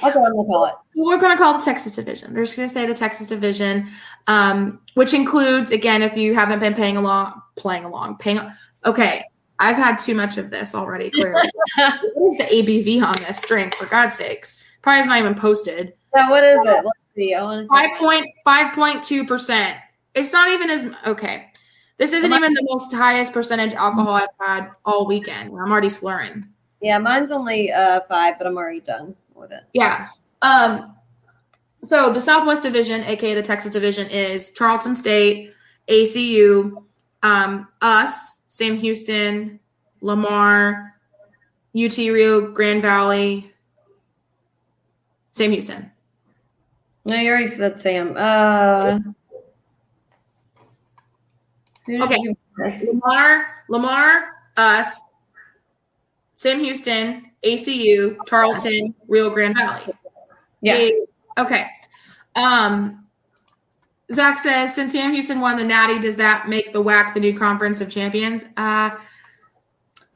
That's 0.00 0.16
what 0.16 0.24
I'm 0.24 0.36
gonna 0.36 0.48
call 0.48 0.64
it. 0.64 0.74
We're 0.94 1.18
gonna 1.18 1.36
call 1.36 1.54
it 1.54 1.58
the 1.58 1.64
Texas 1.66 1.94
Division. 1.94 2.32
We're 2.32 2.44
just 2.44 2.56
gonna 2.56 2.70
say 2.70 2.86
the 2.86 2.94
Texas 2.94 3.26
Division, 3.26 3.88
um, 4.26 4.80
which 4.94 5.12
includes 5.12 5.70
again, 5.70 6.00
if 6.00 6.16
you 6.16 6.34
haven't 6.34 6.60
been 6.60 6.74
paying 6.74 6.96
along, 6.96 7.42
playing 7.56 7.84
along, 7.84 8.16
paying. 8.16 8.40
Okay, 8.86 9.22
I've 9.58 9.76
had 9.76 9.96
too 9.96 10.14
much 10.14 10.38
of 10.38 10.48
this 10.48 10.74
already. 10.74 11.10
Clearly, 11.10 11.46
what 11.76 12.32
is 12.32 12.38
the 12.38 12.44
ABV 12.44 13.02
on 13.02 13.16
this 13.26 13.44
drink? 13.44 13.74
For 13.74 13.84
God's 13.84 14.14
sakes, 14.14 14.57
probably 14.82 15.00
is 15.00 15.06
not 15.06 15.18
even 15.18 15.34
posted. 15.34 15.94
Yeah, 16.14 16.30
what 16.30 16.44
is 16.44 16.60
it? 16.64 16.84
see. 17.18 17.34
I 17.34 17.42
want 17.42 17.62
to 17.62 17.68
five 17.68 17.98
point 17.98 18.26
five 18.44 18.74
point 18.74 19.02
two 19.02 19.26
percent. 19.26 19.76
It's 20.14 20.32
not 20.32 20.48
even 20.48 20.70
as 20.70 20.90
okay. 21.06 21.50
This 21.98 22.12
isn't 22.12 22.32
even 22.32 22.54
the 22.54 22.66
most 22.70 22.92
highest 22.92 23.32
percentage 23.32 23.74
alcohol 23.74 24.14
I've 24.14 24.28
had 24.38 24.70
all 24.84 25.06
weekend. 25.06 25.48
I'm 25.48 25.72
already 25.72 25.90
slurring. 25.90 26.46
Yeah, 26.80 26.98
mine's 26.98 27.32
only 27.32 27.72
uh 27.72 28.00
five, 28.08 28.38
but 28.38 28.46
I'm 28.46 28.56
already 28.56 28.80
done 28.80 29.16
with 29.34 29.52
it. 29.52 29.64
Yeah. 29.74 30.08
Um. 30.42 30.94
So 31.84 32.12
the 32.12 32.20
Southwest 32.20 32.62
Division, 32.62 33.02
aka 33.04 33.34
the 33.34 33.42
Texas 33.42 33.72
Division, 33.72 34.08
is 34.08 34.50
Tarleton 34.50 34.96
State, 34.96 35.52
ACU, 35.88 36.84
um, 37.22 37.68
us, 37.80 38.32
Sam 38.48 38.76
Houston, 38.76 39.60
Lamar, 40.00 40.94
UT 41.76 41.96
Rio 41.96 42.50
Grande 42.50 42.82
Valley, 42.82 43.47
Sam 45.38 45.52
Houston. 45.52 45.90
No, 47.04 47.14
you 47.16 47.30
already 47.30 47.46
said 47.46 47.78
Sam. 47.78 48.14
Uh, 48.16 48.98
okay. 51.88 52.34
Lamar, 52.58 53.46
Lamar, 53.68 54.24
us, 54.56 55.00
Sam 56.34 56.58
Houston, 56.58 57.30
ACU, 57.44 58.16
Tarleton, 58.26 58.94
Rio 59.06 59.30
Grande 59.30 59.56
Valley. 59.56 59.94
Yeah. 60.60 60.88
Okay. 61.38 61.66
Um, 62.34 63.06
Zach 64.12 64.38
says, 64.38 64.74
since 64.74 64.92
Sam 64.92 65.12
Houston 65.12 65.40
won 65.40 65.56
the 65.56 65.64
Natty, 65.64 66.00
does 66.00 66.16
that 66.16 66.48
make 66.48 66.72
the 66.72 66.82
WAC 66.82 67.14
the 67.14 67.20
new 67.20 67.36
conference 67.36 67.80
of 67.80 67.88
champions? 67.88 68.44
Uh, 68.56 68.90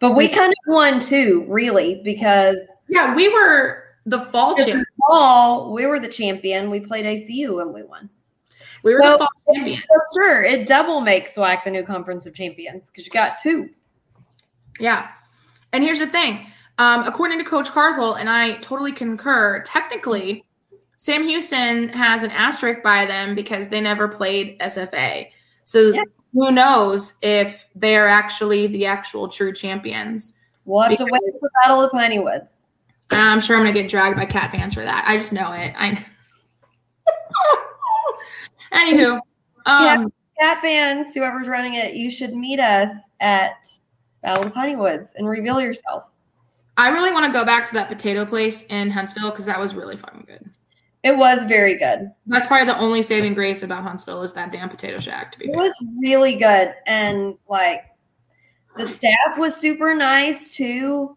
But 0.01 0.17
we 0.17 0.27
kind 0.27 0.51
of 0.51 0.59
won 0.67 0.99
too, 0.99 1.45
really, 1.49 2.01
because 2.03 2.59
yeah, 2.89 3.15
we 3.15 3.29
were 3.29 3.85
the 4.05 4.23
fall 4.27 4.57
champion. 4.57 4.85
Fall, 5.07 5.73
we 5.73 5.87
were 5.87 6.01
the 6.01 6.09
champion. 6.09 6.71
We 6.71 6.81
played 6.81 7.05
ACU 7.05 7.61
and 7.61 7.73
we 7.73 7.83
won. 7.83 8.09
We 8.83 8.95
were 8.95 9.03
so, 9.03 9.13
the 9.13 9.19
fall 9.19 9.55
champion. 9.55 9.79
So 9.79 10.21
sure, 10.21 10.43
it 10.43 10.67
double 10.67 11.01
makes 11.01 11.35
SWAC 11.35 11.65
the 11.65 11.71
new 11.71 11.85
conference 11.85 12.27
of 12.27 12.35
champions 12.35 12.91
because 12.91 13.07
you 13.07 13.13
got 13.13 13.39
two. 13.39 13.71
Yeah. 14.81 15.09
And 15.73 15.85
here's 15.85 16.01
the 16.01 16.07
thing. 16.07 16.47
Um, 16.79 17.05
according 17.05 17.39
to 17.39 17.45
Coach 17.45 17.71
Carthel, 17.71 18.15
and 18.15 18.29
I 18.29 18.55
totally 18.57 18.93
concur, 18.93 19.63
technically, 19.65 20.45
Sam 20.97 21.25
Houston 21.25 21.89
has 21.91 22.23
an 22.23 22.31
asterisk 22.31 22.83
by 22.83 23.07
them 23.07 23.35
because 23.35 23.69
they 23.69 23.81
never 23.81 24.09
played 24.09 24.59
SFA. 24.61 25.29
So 25.65 25.93
yeah. 25.93 26.03
who 26.33 26.51
knows 26.51 27.15
if 27.23 27.69
they 27.75 27.97
are 27.97 28.07
actually 28.07 28.69
the 28.69 28.87
actual 28.87 29.29
true 29.29 29.53
champions? 29.53 30.35
We'll 30.65 30.81
have 30.81 30.91
because 30.91 31.07
to 31.07 31.13
wait 31.13 31.41
for 31.41 31.51
Battle 31.63 31.83
of 31.83 31.91
Piney 31.91 32.21
Woods. 32.21 32.59
I'm 33.19 33.41
sure 33.41 33.57
I'm 33.57 33.63
gonna 33.63 33.73
get 33.73 33.91
dragged 33.91 34.17
by 34.17 34.27
cat 34.27 34.53
fans 34.53 34.75
for 34.75 34.83
that. 34.83 35.05
I 35.07 35.17
just 35.17 35.33
know 35.33 35.53
it. 35.53 35.73
I 35.77 36.05
Anywho, 38.73 39.21
um, 39.67 40.13
cat, 40.41 40.61
fans, 40.63 41.15
whoever's 41.15 41.47
running 41.49 41.75
it, 41.75 41.95
you 41.95 42.11
should 42.11 42.35
meet 42.35 42.59
us 42.59 42.91
at 43.21 43.69
Battle 44.23 44.47
of 44.47 44.55
Piney 44.55 44.77
Woods 44.77 45.15
and 45.17 45.29
reveal 45.29 45.61
yourself. 45.61 46.11
I 46.77 46.89
really 46.89 47.13
want 47.13 47.27
to 47.27 47.33
go 47.33 47.45
back 47.45 47.67
to 47.67 47.75
that 47.75 47.89
potato 47.89 48.25
place 48.25 48.65
in 48.65 48.91
Huntsville 48.91 49.31
because 49.31 49.45
that 49.45 49.61
was 49.61 49.75
really 49.75 49.97
fucking 49.97 50.25
good. 50.27 50.49
It 51.03 51.17
was 51.17 51.45
very 51.45 51.77
good. 51.77 52.13
That's 52.27 52.47
probably 52.47 52.73
the 52.73 52.79
only 52.79 53.03
saving 53.03 53.35
grace 53.35 53.63
about 53.63 53.83
Huntsville 53.83 54.23
is 54.23 54.33
that 54.35 54.53
damn 54.53 54.69
potato 54.69 54.99
shack. 54.99 55.33
To 55.33 55.39
be 55.39 55.47
it 55.47 55.55
fair. 55.55 55.65
was 55.65 55.85
really 56.01 56.37
good, 56.37 56.75
and 56.87 57.35
like 57.49 57.85
the 58.77 58.87
staff 58.87 59.37
was 59.37 59.57
super 59.57 59.95
nice 59.95 60.55
too. 60.55 61.17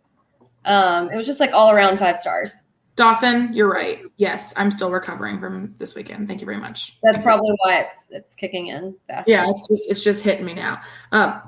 Um, 0.65 1.11
it 1.11 1.15
was 1.15 1.25
just 1.25 1.39
like 1.39 1.53
all 1.53 1.71
around 1.71 1.99
five 1.99 2.19
stars. 2.19 2.65
Dawson, 2.95 3.51
you're 3.53 3.69
right. 3.69 3.99
Yes, 4.17 4.53
I'm 4.55 4.71
still 4.71 4.89
recovering 4.89 5.39
from 5.39 5.75
this 5.77 5.95
weekend. 5.95 6.27
Thank 6.27 6.39
you 6.39 6.45
very 6.45 6.59
much. 6.59 6.97
That's 7.03 7.17
probably 7.19 7.53
why 7.63 7.81
it's 7.81 8.07
it's 8.09 8.35
kicking 8.35 8.67
in 8.67 8.95
fast. 9.07 9.27
Yeah, 9.27 9.49
it's 9.49 9.67
just 9.67 9.89
it's 9.89 10.03
just 10.03 10.23
hitting 10.23 10.45
me 10.45 10.53
now. 10.53 10.79
Um, 11.11 11.41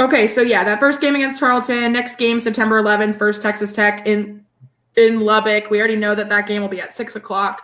okay, 0.00 0.26
so 0.26 0.40
yeah, 0.40 0.64
that 0.64 0.80
first 0.80 1.00
game 1.00 1.14
against 1.14 1.40
Tarleton. 1.40 1.92
Next 1.92 2.16
game, 2.16 2.40
September 2.40 2.82
11th, 2.82 3.16
first 3.16 3.42
Texas 3.42 3.72
Tech 3.72 4.06
in 4.06 4.44
in 4.96 5.20
Lubbock. 5.20 5.70
We 5.70 5.78
already 5.78 5.96
know 5.96 6.14
that 6.14 6.30
that 6.30 6.46
game 6.46 6.62
will 6.62 6.68
be 6.68 6.80
at 6.80 6.94
six 6.94 7.16
o'clock 7.16 7.62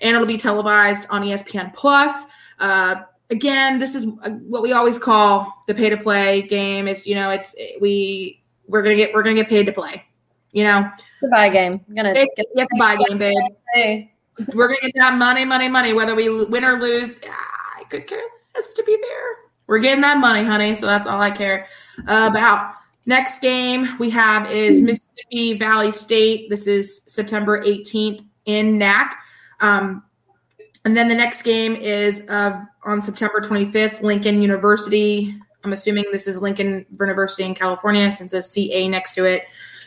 and 0.00 0.14
it'll 0.14 0.26
be 0.26 0.36
televised 0.36 1.06
on 1.10 1.22
ESPN 1.22 1.72
Plus. 1.74 2.26
Uh, 2.58 2.96
again, 3.30 3.78
this 3.78 3.94
is 3.94 4.06
uh, 4.22 4.30
what 4.30 4.62
we 4.62 4.72
always 4.72 4.98
call 4.98 5.62
the 5.66 5.74
pay 5.74 5.90
to 5.90 5.96
play 5.96 6.42
game. 6.42 6.88
It's 6.88 7.06
you 7.06 7.14
know, 7.14 7.30
it's 7.30 7.54
we 7.80 8.42
we're 8.66 8.82
gonna 8.82 8.96
get 8.96 9.14
we're 9.14 9.22
gonna 9.22 9.36
get 9.36 9.48
paid 9.48 9.66
to 9.66 9.72
play. 9.72 10.04
You 10.54 10.62
know, 10.62 10.88
the 11.20 11.28
buy 11.28 11.48
game. 11.48 11.84
I'm 11.88 11.94
gonna 11.94 12.14
it's, 12.14 12.36
get 12.36 12.46
it's 12.54 12.72
a 12.72 12.78
buy 12.78 12.96
game, 12.96 13.18
babe. 13.18 13.36
Hey. 13.74 14.12
We're 14.54 14.68
gonna 14.68 14.80
get 14.82 14.92
that 14.94 15.14
money, 15.14 15.44
money, 15.44 15.68
money, 15.68 15.92
whether 15.92 16.14
we 16.14 16.44
win 16.44 16.64
or 16.64 16.80
lose. 16.80 17.18
I 17.76 17.82
could 17.90 18.06
care 18.06 18.22
less, 18.54 18.72
to 18.74 18.84
be 18.84 18.96
fair. 18.96 19.50
We're 19.66 19.80
getting 19.80 20.02
that 20.02 20.18
money, 20.18 20.44
honey. 20.44 20.74
So 20.76 20.86
that's 20.86 21.06
all 21.06 21.20
I 21.20 21.32
care 21.32 21.66
about. 22.06 22.74
Next 23.06 23.40
game 23.40 23.98
we 23.98 24.10
have 24.10 24.50
is 24.50 24.80
Mississippi 24.80 25.58
Valley 25.58 25.90
State. 25.90 26.48
This 26.48 26.68
is 26.68 27.02
September 27.06 27.62
18th 27.62 28.24
in 28.46 28.78
NAC. 28.78 29.16
Um, 29.60 30.04
and 30.84 30.96
then 30.96 31.08
the 31.08 31.14
next 31.14 31.42
game 31.42 31.74
is 31.74 32.22
uh, 32.28 32.64
on 32.84 33.02
September 33.02 33.40
25th, 33.40 34.02
Lincoln 34.02 34.40
University. 34.40 35.34
I'm 35.64 35.72
assuming 35.72 36.04
this 36.12 36.28
is 36.28 36.40
Lincoln 36.40 36.86
University 36.98 37.42
in 37.42 37.54
California 37.54 38.10
since 38.10 38.32
it's 38.32 38.50
CA 38.50 38.86
next 38.88 39.14
to 39.14 39.24
it. 39.24 39.46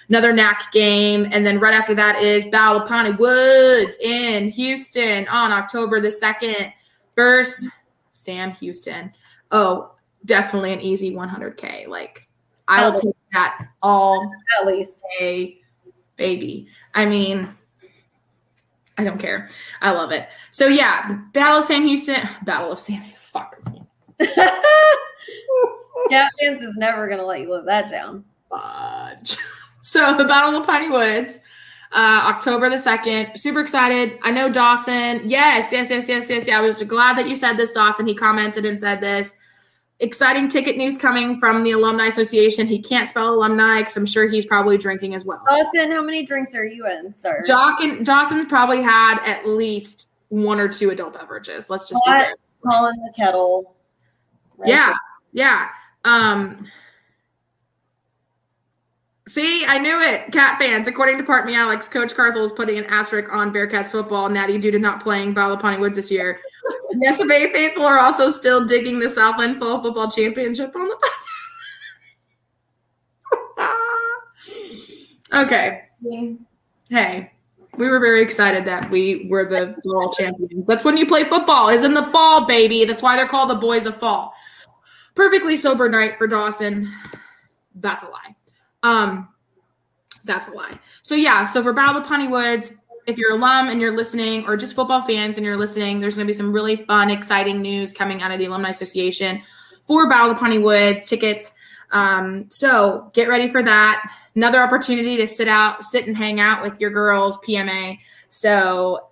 Another 0.09 0.31
NAC 0.31 0.71
game. 0.71 1.27
And 1.31 1.45
then 1.45 1.59
right 1.59 1.73
after 1.73 1.93
that 1.95 2.21
is 2.21 2.45
Battle 2.45 2.81
of 2.81 2.87
Piney 2.87 3.11
Woods 3.11 3.97
in 4.01 4.49
Houston 4.51 5.27
on 5.27 5.51
October 5.51 5.99
the 5.99 6.09
2nd 6.09 6.71
versus 7.15 7.67
Sam 8.13 8.51
Houston. 8.51 9.11
Oh, 9.51 9.91
definitely 10.25 10.73
an 10.73 10.81
easy 10.81 11.11
100K. 11.11 11.87
Like, 11.87 12.27
I'll 12.67 12.93
take 12.93 13.15
that 13.33 13.67
all 13.81 14.31
at 14.59 14.67
least. 14.67 15.01
a 15.21 15.57
baby. 16.17 16.67
I 16.93 17.05
mean, 17.05 17.49
I 18.97 19.05
don't 19.05 19.19
care. 19.19 19.47
I 19.81 19.91
love 19.91 20.11
it. 20.11 20.27
So 20.51 20.67
yeah, 20.67 21.07
the 21.07 21.13
Battle 21.31 21.59
of 21.59 21.63
Sam 21.63 21.85
Houston, 21.85 22.27
Battle 22.43 22.73
of 22.73 22.79
Sam. 22.79 23.03
Fuck. 23.15 23.57
yeah, 24.19 24.49
Vince 26.39 26.63
is 26.63 26.75
never 26.75 27.07
gonna 27.07 27.25
let 27.25 27.39
you 27.39 27.51
live 27.51 27.65
that 27.65 27.89
down. 27.89 28.25
Fudge. 28.49 29.37
So 29.87 30.17
the 30.17 30.25
Battle 30.27 30.59
of 30.59 30.67
Piney 30.67 30.89
Woods, 30.89 31.39
uh, 31.93 32.21
October 32.25 32.69
the 32.69 32.77
second. 32.77 33.37
Super 33.37 33.61
excited. 33.61 34.19
I 34.21 34.31
know 34.31 34.51
Dawson. 34.51 35.21
Yes, 35.23 35.71
yes, 35.71 35.89
yes, 35.89 36.09
yes, 36.09 36.29
yes. 36.29 36.47
Yeah, 36.47 36.59
I 36.59 36.61
was 36.61 36.83
glad 36.83 37.17
that 37.17 37.29
you 37.29 37.35
said 37.35 37.53
this, 37.53 37.71
Dawson. 37.71 38.05
He 38.05 38.13
commented 38.13 38.65
and 38.65 38.77
said 38.77 38.99
this 38.99 39.31
exciting 39.99 40.49
ticket 40.49 40.77
news 40.77 40.97
coming 40.97 41.39
from 41.39 41.63
the 41.63 41.71
Alumni 41.71 42.07
Association. 42.07 42.67
He 42.67 42.79
can't 42.79 43.07
spell 43.07 43.33
alumni 43.33 43.79
because 43.79 43.95
I'm 43.95 44.05
sure 44.05 44.27
he's 44.27 44.45
probably 44.45 44.77
drinking 44.77 45.15
as 45.15 45.23
well. 45.23 45.41
Dawson, 45.47 45.91
how 45.91 46.03
many 46.03 46.25
drinks 46.25 46.53
are 46.53 46.65
you 46.65 46.85
in, 46.85 47.15
sir? 47.15 47.41
Jock 47.47 47.79
and 47.79 48.05
Dawson 48.05 48.45
probably 48.45 48.81
had 48.81 49.19
at 49.25 49.47
least 49.47 50.09
one 50.27 50.59
or 50.59 50.67
two 50.67 50.89
adult 50.89 51.13
beverages. 51.13 51.69
Let's 51.69 51.87
just 51.87 52.03
be 52.05 52.11
calling 52.61 52.99
the 53.05 53.13
kettle. 53.15 53.73
Right 54.57 54.69
yeah, 54.69 54.93
yeah. 55.31 55.69
Um, 56.03 56.67
See, 59.27 59.65
I 59.65 59.77
knew 59.77 59.99
it. 60.01 60.31
Cat 60.31 60.57
fans. 60.57 60.87
According 60.87 61.17
to 61.17 61.23
Part 61.23 61.45
Me 61.45 61.53
Alex, 61.53 61.89
Coach 61.89 62.15
Carthel 62.15 62.45
is 62.45 62.53
putting 62.53 62.77
an 62.77 62.85
asterisk 62.85 63.31
on 63.31 63.53
Bearcats 63.53 63.87
football, 63.87 64.29
Natty 64.29 64.57
due 64.57 64.71
to 64.71 64.79
not 64.79 65.03
playing 65.03 65.37
of 65.37 65.79
Woods 65.79 65.97
this 65.97 66.09
year. 66.09 66.39
SFA 67.05 67.51
faithful 67.51 67.83
are 67.83 67.99
also 67.99 68.29
still 68.29 68.65
digging 68.65 68.99
the 68.99 69.09
Southland 69.09 69.59
Fall 69.59 69.81
Football 69.83 70.09
Championship 70.09 70.75
on 70.75 70.87
the. 70.87 70.97
Okay. 75.33 75.81
Hey, 76.89 77.33
we 77.77 77.89
were 77.89 77.99
very 77.99 78.23
excited 78.23 78.63
that 78.63 78.89
we 78.89 79.27
were 79.29 79.43
the 79.43 79.75
fall 79.83 80.13
champions. 80.13 80.65
That's 80.65 80.85
when 80.85 80.95
you 80.95 81.05
play 81.05 81.25
football, 81.25 81.67
is 81.67 81.83
in 81.83 81.93
the 81.93 82.05
fall, 82.05 82.45
baby. 82.45 82.85
That's 82.85 83.01
why 83.01 83.17
they're 83.17 83.27
called 83.27 83.49
the 83.49 83.55
boys 83.55 83.85
of 83.85 83.97
fall. 83.97 84.33
Perfectly 85.15 85.57
sober 85.57 85.89
night 85.89 86.13
for 86.17 86.27
Dawson. 86.27 86.89
That's 87.75 88.03
a 88.03 88.07
lie. 88.07 88.36
Um, 88.87 89.27
that's 90.23 90.47
a 90.47 90.51
lie. 90.51 90.79
So 91.01 91.15
yeah, 91.15 91.45
so 91.45 91.61
for 91.61 91.73
Battle 91.73 92.01
of 92.01 92.07
Piney 92.07 92.27
Woods, 92.27 92.73
if 93.05 93.17
you're 93.17 93.31
alum 93.31 93.69
and 93.69 93.79
you're 93.79 93.95
listening, 93.95 94.45
or 94.45 94.57
just 94.57 94.75
football 94.75 95.01
fans 95.01 95.37
and 95.37 95.45
you're 95.45 95.57
listening, 95.57 95.99
there's 95.99 96.15
going 96.15 96.27
to 96.27 96.31
be 96.31 96.35
some 96.35 96.51
really 96.51 96.77
fun, 96.85 97.09
exciting 97.09 97.61
news 97.61 97.93
coming 97.93 98.21
out 98.21 98.31
of 98.31 98.39
the 98.39 98.45
Alumni 98.45 98.69
Association 98.69 99.41
for 99.85 100.09
Battle 100.09 100.31
of 100.31 100.37
Piney 100.37 100.59
Woods 100.59 101.05
tickets. 101.05 101.53
Um, 101.91 102.45
so 102.49 103.09
get 103.13 103.29
ready 103.29 103.49
for 103.49 103.63
that. 103.63 104.11
Another 104.35 104.61
opportunity 104.61 105.17
to 105.17 105.27
sit 105.27 105.47
out, 105.47 105.83
sit 105.83 106.05
and 106.05 106.15
hang 106.15 106.39
out 106.39 106.61
with 106.61 106.79
your 106.81 106.89
girls, 106.89 107.37
PMA. 107.39 107.97
So 108.29 109.09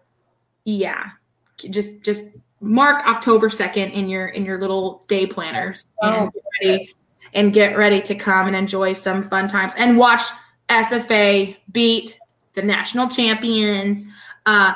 yeah, 0.66 1.12
just 1.58 2.02
just 2.02 2.26
mark 2.62 3.06
October 3.08 3.50
second 3.50 3.92
in 3.92 4.10
your 4.10 4.28
in 4.28 4.46
your 4.46 4.60
little 4.60 5.06
day 5.08 5.26
planners 5.26 5.86
oh. 6.02 6.08
and 6.08 6.34
get 6.34 6.44
ready 6.62 6.96
and 7.36 7.54
get 7.54 7.78
ready 7.78 8.02
to 8.02 8.16
come 8.16 8.48
and 8.48 8.56
enjoy 8.56 8.94
some 8.94 9.22
fun 9.22 9.48
times 9.48 9.76
and 9.78 9.98
watch 9.98 10.22
SFA 10.70 11.56
beat 11.72 12.18
the 12.54 12.62
national 12.62 13.10
champions 13.10 14.06
uh, 14.46 14.74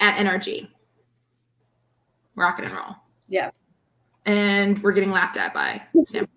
at 0.00 0.16
NRG. 0.16 0.68
Rocket 2.36 2.64
and 2.66 2.74
roll. 2.74 2.96
Yeah. 3.28 3.50
And 4.24 4.82
we're 4.82 4.92
getting 4.92 5.10
laughed 5.10 5.36
at 5.36 5.52
by 5.52 5.82
Sam. 6.06 6.28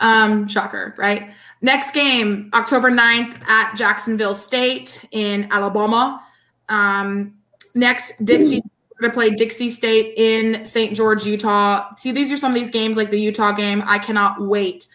Um, 0.00 0.46
shocker, 0.48 0.94
right? 0.98 1.30
Next 1.62 1.92
game, 1.92 2.50
October 2.52 2.90
9th 2.90 3.42
at 3.48 3.74
Jacksonville 3.76 4.34
State 4.34 5.02
in 5.12 5.50
Alabama. 5.50 6.22
Um, 6.68 7.36
next, 7.74 8.22
Dixie 8.22 8.62
we're 8.98 9.08
going 9.08 9.12
to 9.12 9.30
play 9.30 9.36
Dixie 9.36 9.68
State 9.68 10.14
in 10.16 10.64
St. 10.64 10.96
George, 10.96 11.24
Utah. 11.24 11.94
See, 11.96 12.12
these 12.12 12.32
are 12.32 12.36
some 12.36 12.52
of 12.52 12.54
these 12.54 12.70
games 12.70 12.96
like 12.96 13.10
the 13.10 13.20
Utah 13.20 13.52
game. 13.52 13.82
I 13.86 13.98
cannot 13.98 14.40
wait. 14.40 14.86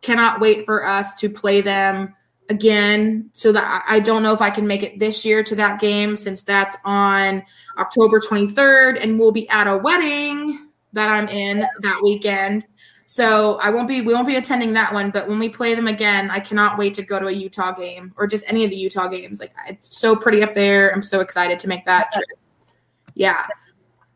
Cannot 0.00 0.40
wait 0.40 0.64
for 0.64 0.86
us 0.86 1.16
to 1.16 1.28
play 1.28 1.60
them 1.60 2.14
again. 2.48 3.30
So 3.32 3.50
that 3.50 3.84
I 3.88 3.98
don't 3.98 4.22
know 4.22 4.32
if 4.32 4.40
I 4.40 4.50
can 4.50 4.66
make 4.66 4.84
it 4.84 5.00
this 5.00 5.24
year 5.24 5.42
to 5.42 5.56
that 5.56 5.80
game 5.80 6.16
since 6.16 6.42
that's 6.42 6.76
on 6.84 7.42
October 7.78 8.20
23rd 8.20 9.02
and 9.02 9.18
we'll 9.18 9.32
be 9.32 9.48
at 9.48 9.66
a 9.66 9.76
wedding 9.76 10.68
that 10.92 11.08
I'm 11.08 11.28
in 11.28 11.66
that 11.80 12.00
weekend. 12.02 12.64
So 13.06 13.54
I 13.56 13.70
won't 13.70 13.88
be 13.88 14.02
we 14.02 14.14
won't 14.14 14.26
be 14.26 14.36
attending 14.36 14.72
that 14.74 14.92
one, 14.92 15.10
but 15.10 15.28
when 15.28 15.38
we 15.38 15.48
play 15.48 15.74
them 15.74 15.88
again, 15.88 16.30
I 16.30 16.40
cannot 16.40 16.78
wait 16.78 16.94
to 16.94 17.02
go 17.02 17.18
to 17.18 17.26
a 17.26 17.32
Utah 17.32 17.72
game 17.72 18.12
or 18.16 18.26
just 18.26 18.44
any 18.46 18.64
of 18.64 18.70
the 18.70 18.76
Utah 18.76 19.08
games. 19.08 19.40
Like 19.40 19.52
it's 19.66 19.98
so 19.98 20.14
pretty 20.14 20.42
up 20.42 20.54
there. 20.54 20.90
I'm 20.90 21.02
so 21.02 21.20
excited 21.20 21.58
to 21.60 21.68
make 21.68 21.84
that 21.86 22.12
trip. 22.12 22.26
Yeah, 23.18 23.46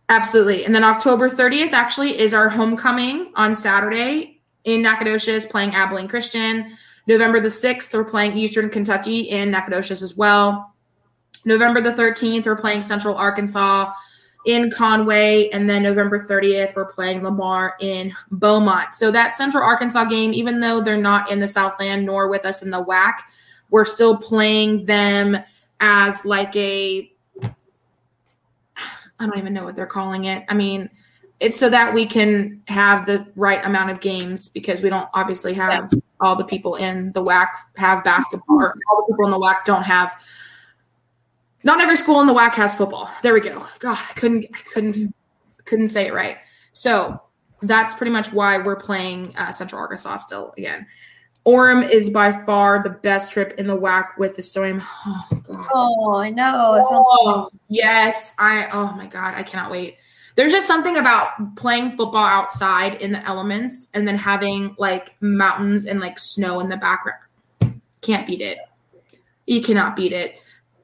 absolutely. 0.08 0.64
And 0.64 0.72
then 0.72 0.84
October 0.84 1.28
30th 1.28 1.72
actually 1.72 2.16
is 2.18 2.32
our 2.32 2.48
homecoming 2.48 3.32
on 3.34 3.52
Saturday 3.52 4.40
in 4.62 4.80
Nacogdoches 4.80 5.44
playing 5.44 5.74
Abilene 5.74 6.06
Christian. 6.06 6.76
November 7.08 7.40
the 7.40 7.48
6th, 7.48 7.92
we're 7.92 8.04
playing 8.04 8.36
Eastern 8.36 8.70
Kentucky 8.70 9.22
in 9.22 9.50
Nacogdoches 9.50 10.04
as 10.04 10.16
well. 10.16 10.72
November 11.44 11.80
the 11.80 11.90
13th, 11.90 12.46
we're 12.46 12.54
playing 12.54 12.80
Central 12.80 13.16
Arkansas 13.16 13.92
in 14.46 14.70
Conway. 14.70 15.50
And 15.50 15.68
then 15.68 15.82
November 15.82 16.24
30th, 16.24 16.76
we're 16.76 16.92
playing 16.92 17.24
Lamar 17.24 17.74
in 17.80 18.14
Beaumont. 18.30 18.94
So 18.94 19.10
that 19.10 19.34
Central 19.34 19.64
Arkansas 19.64 20.04
game, 20.04 20.32
even 20.32 20.60
though 20.60 20.80
they're 20.80 20.96
not 20.96 21.28
in 21.28 21.40
the 21.40 21.48
Southland 21.48 22.06
nor 22.06 22.28
with 22.28 22.44
us 22.44 22.62
in 22.62 22.70
the 22.70 22.84
WAC, 22.84 23.14
we're 23.70 23.84
still 23.84 24.16
playing 24.16 24.86
them 24.86 25.38
as 25.80 26.24
like 26.24 26.54
a 26.54 27.11
I 29.22 29.26
don't 29.26 29.38
even 29.38 29.54
know 29.54 29.64
what 29.64 29.76
they're 29.76 29.86
calling 29.86 30.24
it. 30.24 30.44
I 30.48 30.54
mean, 30.54 30.90
it's 31.38 31.56
so 31.56 31.70
that 31.70 31.94
we 31.94 32.06
can 32.06 32.60
have 32.66 33.06
the 33.06 33.24
right 33.36 33.64
amount 33.64 33.90
of 33.90 34.00
games 34.00 34.48
because 34.48 34.82
we 34.82 34.88
don't 34.88 35.08
obviously 35.14 35.54
have 35.54 35.90
yeah. 35.92 36.00
all 36.20 36.34
the 36.34 36.44
people 36.44 36.74
in 36.74 37.12
the 37.12 37.22
WAC 37.22 37.48
have 37.76 38.02
basketball 38.02 38.56
or 38.60 38.74
all 38.90 39.06
the 39.06 39.12
people 39.12 39.26
in 39.26 39.30
the 39.30 39.38
WAC 39.38 39.64
don't 39.64 39.84
have 39.84 40.12
not 41.62 41.80
every 41.80 41.96
school 41.96 42.20
in 42.20 42.26
the 42.26 42.34
WAC 42.34 42.54
has 42.54 42.74
football. 42.74 43.08
There 43.22 43.32
we 43.32 43.40
go. 43.40 43.64
God, 43.78 43.96
I 43.96 44.12
couldn't 44.14 44.46
I 44.52 44.58
couldn't 44.72 45.14
couldn't 45.64 45.88
say 45.88 46.08
it 46.08 46.12
right. 46.12 46.38
So 46.72 47.22
that's 47.62 47.94
pretty 47.94 48.10
much 48.10 48.32
why 48.32 48.58
we're 48.58 48.76
playing 48.76 49.36
uh, 49.36 49.52
Central 49.52 49.80
Arkansas 49.80 50.16
still 50.16 50.52
again. 50.58 50.84
Orem 51.44 51.88
is 51.88 52.08
by 52.08 52.44
far 52.44 52.82
the 52.82 52.90
best 52.90 53.32
trip 53.32 53.54
in 53.58 53.66
the 53.66 53.76
WAC 53.76 54.16
with 54.16 54.36
the 54.36 54.42
storm. 54.42 54.80
Oh 55.06 55.26
god. 55.42 55.68
Oh, 55.74 56.14
I 56.14 56.30
know. 56.30 56.54
Oh, 56.56 57.50
yes. 57.68 58.32
I 58.38 58.68
oh 58.72 58.92
my 58.92 59.06
god, 59.06 59.34
I 59.34 59.42
cannot 59.42 59.70
wait. 59.70 59.96
There's 60.36 60.52
just 60.52 60.66
something 60.66 60.96
about 60.96 61.56
playing 61.56 61.96
football 61.96 62.24
outside 62.24 62.94
in 62.94 63.12
the 63.12 63.24
elements 63.26 63.88
and 63.92 64.06
then 64.06 64.16
having 64.16 64.74
like 64.78 65.14
mountains 65.20 65.84
and 65.84 66.00
like 66.00 66.18
snow 66.18 66.60
in 66.60 66.68
the 66.68 66.76
background. 66.76 67.18
Can't 68.00 68.26
beat 68.26 68.40
it. 68.40 68.58
You 69.46 69.60
cannot 69.62 69.96
beat 69.96 70.12
it. 70.12 70.36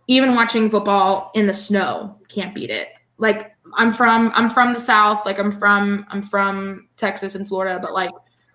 Even 0.08 0.34
watching 0.34 0.70
football 0.70 1.30
in 1.34 1.46
the 1.46 1.54
snow 1.54 2.18
can't 2.28 2.54
beat 2.54 2.70
it. 2.70 2.88
Like 3.18 3.54
I'm 3.76 3.92
from 3.92 4.32
I'm 4.34 4.50
from 4.50 4.72
the 4.72 4.80
south, 4.80 5.24
like 5.24 5.38
I'm 5.38 5.52
from 5.52 6.04
I'm 6.08 6.22
from 6.22 6.88
Texas 6.96 7.36
and 7.36 7.46
Florida, 7.46 7.78
but 7.80 7.92
like 7.92 8.10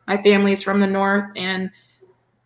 my 0.08 0.22
family's 0.22 0.62
from 0.62 0.80
the 0.80 0.88
north 0.88 1.26
and 1.38 1.72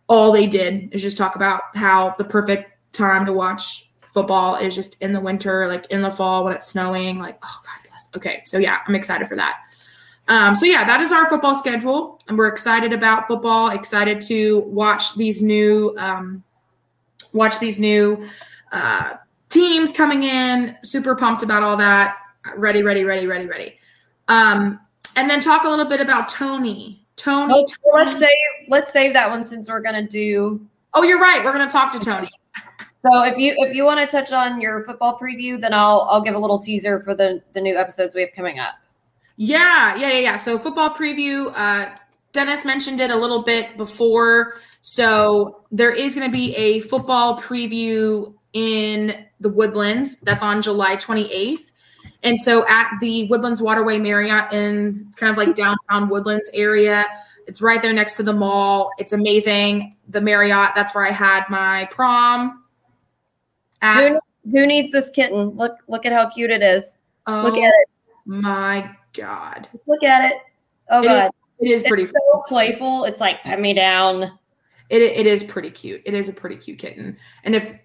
all 0.08 0.32
they 0.32 0.46
did 0.46 0.88
is 0.92 1.02
just 1.02 1.16
talk 1.16 1.36
about 1.36 1.62
how 1.74 2.14
the 2.18 2.24
perfect 2.24 2.72
time 2.92 3.26
to 3.26 3.32
watch 3.32 3.90
football 4.12 4.56
is 4.56 4.74
just 4.74 4.96
in 5.00 5.12
the 5.12 5.20
winter, 5.20 5.68
like 5.68 5.86
in 5.90 6.02
the 6.02 6.10
fall 6.10 6.44
when 6.44 6.54
it's 6.54 6.68
snowing. 6.68 7.18
Like, 7.18 7.36
oh 7.42 7.60
God 7.64 7.88
bless. 7.88 8.08
Okay, 8.16 8.42
so 8.44 8.58
yeah, 8.58 8.78
I'm 8.86 8.94
excited 8.94 9.28
for 9.28 9.36
that. 9.36 9.56
Um, 10.28 10.56
so 10.56 10.66
yeah, 10.66 10.84
that 10.84 11.00
is 11.00 11.12
our 11.12 11.28
football 11.28 11.54
schedule, 11.54 12.20
and 12.28 12.36
we're 12.36 12.48
excited 12.48 12.92
about 12.92 13.26
football. 13.26 13.70
Excited 13.70 14.20
to 14.22 14.60
watch 14.60 15.14
these 15.14 15.40
new, 15.40 15.94
um, 15.98 16.42
watch 17.32 17.58
these 17.58 17.78
new 17.78 18.26
uh, 18.72 19.14
teams 19.48 19.92
coming 19.92 20.22
in. 20.24 20.76
Super 20.84 21.14
pumped 21.14 21.42
about 21.42 21.62
all 21.62 21.76
that. 21.76 22.16
Ready, 22.56 22.82
ready, 22.82 23.04
ready, 23.04 23.26
ready, 23.26 23.46
ready. 23.46 23.78
Um, 24.28 24.80
and 25.16 25.28
then 25.28 25.40
talk 25.40 25.64
a 25.64 25.68
little 25.68 25.86
bit 25.86 26.00
about 26.00 26.28
Tony. 26.28 27.06
Tony. 27.18 27.52
Let's, 27.52 27.76
Tony. 27.92 28.04
let's 28.04 28.18
save 28.18 28.68
let's 28.68 28.92
save 28.92 29.12
that 29.14 29.28
one 29.28 29.44
since 29.44 29.68
we're 29.68 29.80
gonna 29.80 30.06
do. 30.06 30.66
Oh, 30.94 31.02
you're 31.02 31.20
right. 31.20 31.44
We're 31.44 31.52
gonna 31.52 31.68
talk 31.68 31.92
to 31.92 31.98
Tony. 31.98 32.30
So 33.06 33.22
if 33.22 33.38
you 33.38 33.54
if 33.58 33.76
you 33.76 33.84
want 33.84 34.00
to 34.00 34.10
touch 34.10 34.32
on 34.32 34.60
your 34.60 34.82
football 34.82 35.16
preview, 35.16 35.58
then 35.58 35.72
I'll 35.72 36.08
I'll 36.10 36.20
give 36.20 36.34
a 36.34 36.38
little 36.38 36.58
teaser 36.58 37.00
for 37.00 37.14
the 37.14 37.40
the 37.52 37.60
new 37.60 37.78
episodes 37.78 38.12
we 38.12 38.22
have 38.22 38.32
coming 38.32 38.58
up. 38.58 38.74
Yeah, 39.36 39.94
yeah, 39.94 40.08
yeah, 40.08 40.18
yeah. 40.18 40.36
So 40.36 40.58
football 40.58 40.90
preview. 40.90 41.52
Uh, 41.56 41.94
Dennis 42.32 42.64
mentioned 42.64 43.00
it 43.00 43.10
a 43.10 43.16
little 43.16 43.42
bit 43.42 43.76
before. 43.76 44.56
So 44.80 45.64
there 45.70 45.92
is 45.92 46.14
going 46.14 46.28
to 46.28 46.32
be 46.32 46.54
a 46.56 46.80
football 46.80 47.40
preview 47.40 48.34
in 48.52 49.26
the 49.40 49.48
Woodlands. 49.48 50.16
That's 50.18 50.42
on 50.42 50.60
July 50.60 50.96
28th. 50.96 51.67
And 52.22 52.38
so 52.38 52.66
at 52.68 52.90
the 53.00 53.28
Woodlands 53.28 53.62
Waterway 53.62 53.98
Marriott 53.98 54.52
in 54.52 55.12
kind 55.16 55.30
of 55.30 55.36
like 55.36 55.54
downtown 55.54 56.08
Woodlands 56.08 56.50
area, 56.52 57.06
it's 57.46 57.62
right 57.62 57.80
there 57.80 57.92
next 57.92 58.16
to 58.16 58.22
the 58.22 58.32
mall. 58.32 58.90
It's 58.98 59.12
amazing. 59.12 59.96
The 60.08 60.20
Marriott, 60.20 60.72
that's 60.74 60.94
where 60.94 61.06
I 61.06 61.12
had 61.12 61.44
my 61.48 61.88
prom. 61.90 62.64
At. 63.80 64.10
Who, 64.10 64.20
who 64.50 64.66
needs 64.66 64.90
this 64.90 65.10
kitten? 65.10 65.50
Look, 65.50 65.78
look 65.86 66.04
at 66.04 66.12
how 66.12 66.28
cute 66.28 66.50
it 66.50 66.62
is. 66.62 66.96
Oh, 67.26 67.42
look 67.42 67.56
at 67.56 67.68
it. 67.68 67.88
My 68.26 68.90
God. 69.14 69.68
Look 69.86 70.02
at 70.02 70.32
it. 70.32 70.38
Oh 70.90 71.00
it 71.00 71.06
God. 71.06 71.24
Is, 71.24 71.30
it 71.60 71.70
is 71.70 71.82
pretty 71.84 72.04
it's 72.04 72.12
so 72.12 72.44
playful. 72.46 73.04
It's 73.04 73.20
like 73.20 73.42
put 73.44 73.60
me 73.60 73.74
down. 73.74 74.38
It, 74.90 75.02
it 75.02 75.26
is 75.26 75.44
pretty 75.44 75.70
cute. 75.70 76.02
It 76.04 76.14
is 76.14 76.28
a 76.28 76.32
pretty 76.32 76.56
cute 76.56 76.78
kitten. 76.78 77.16
And 77.44 77.54
if 77.54 77.78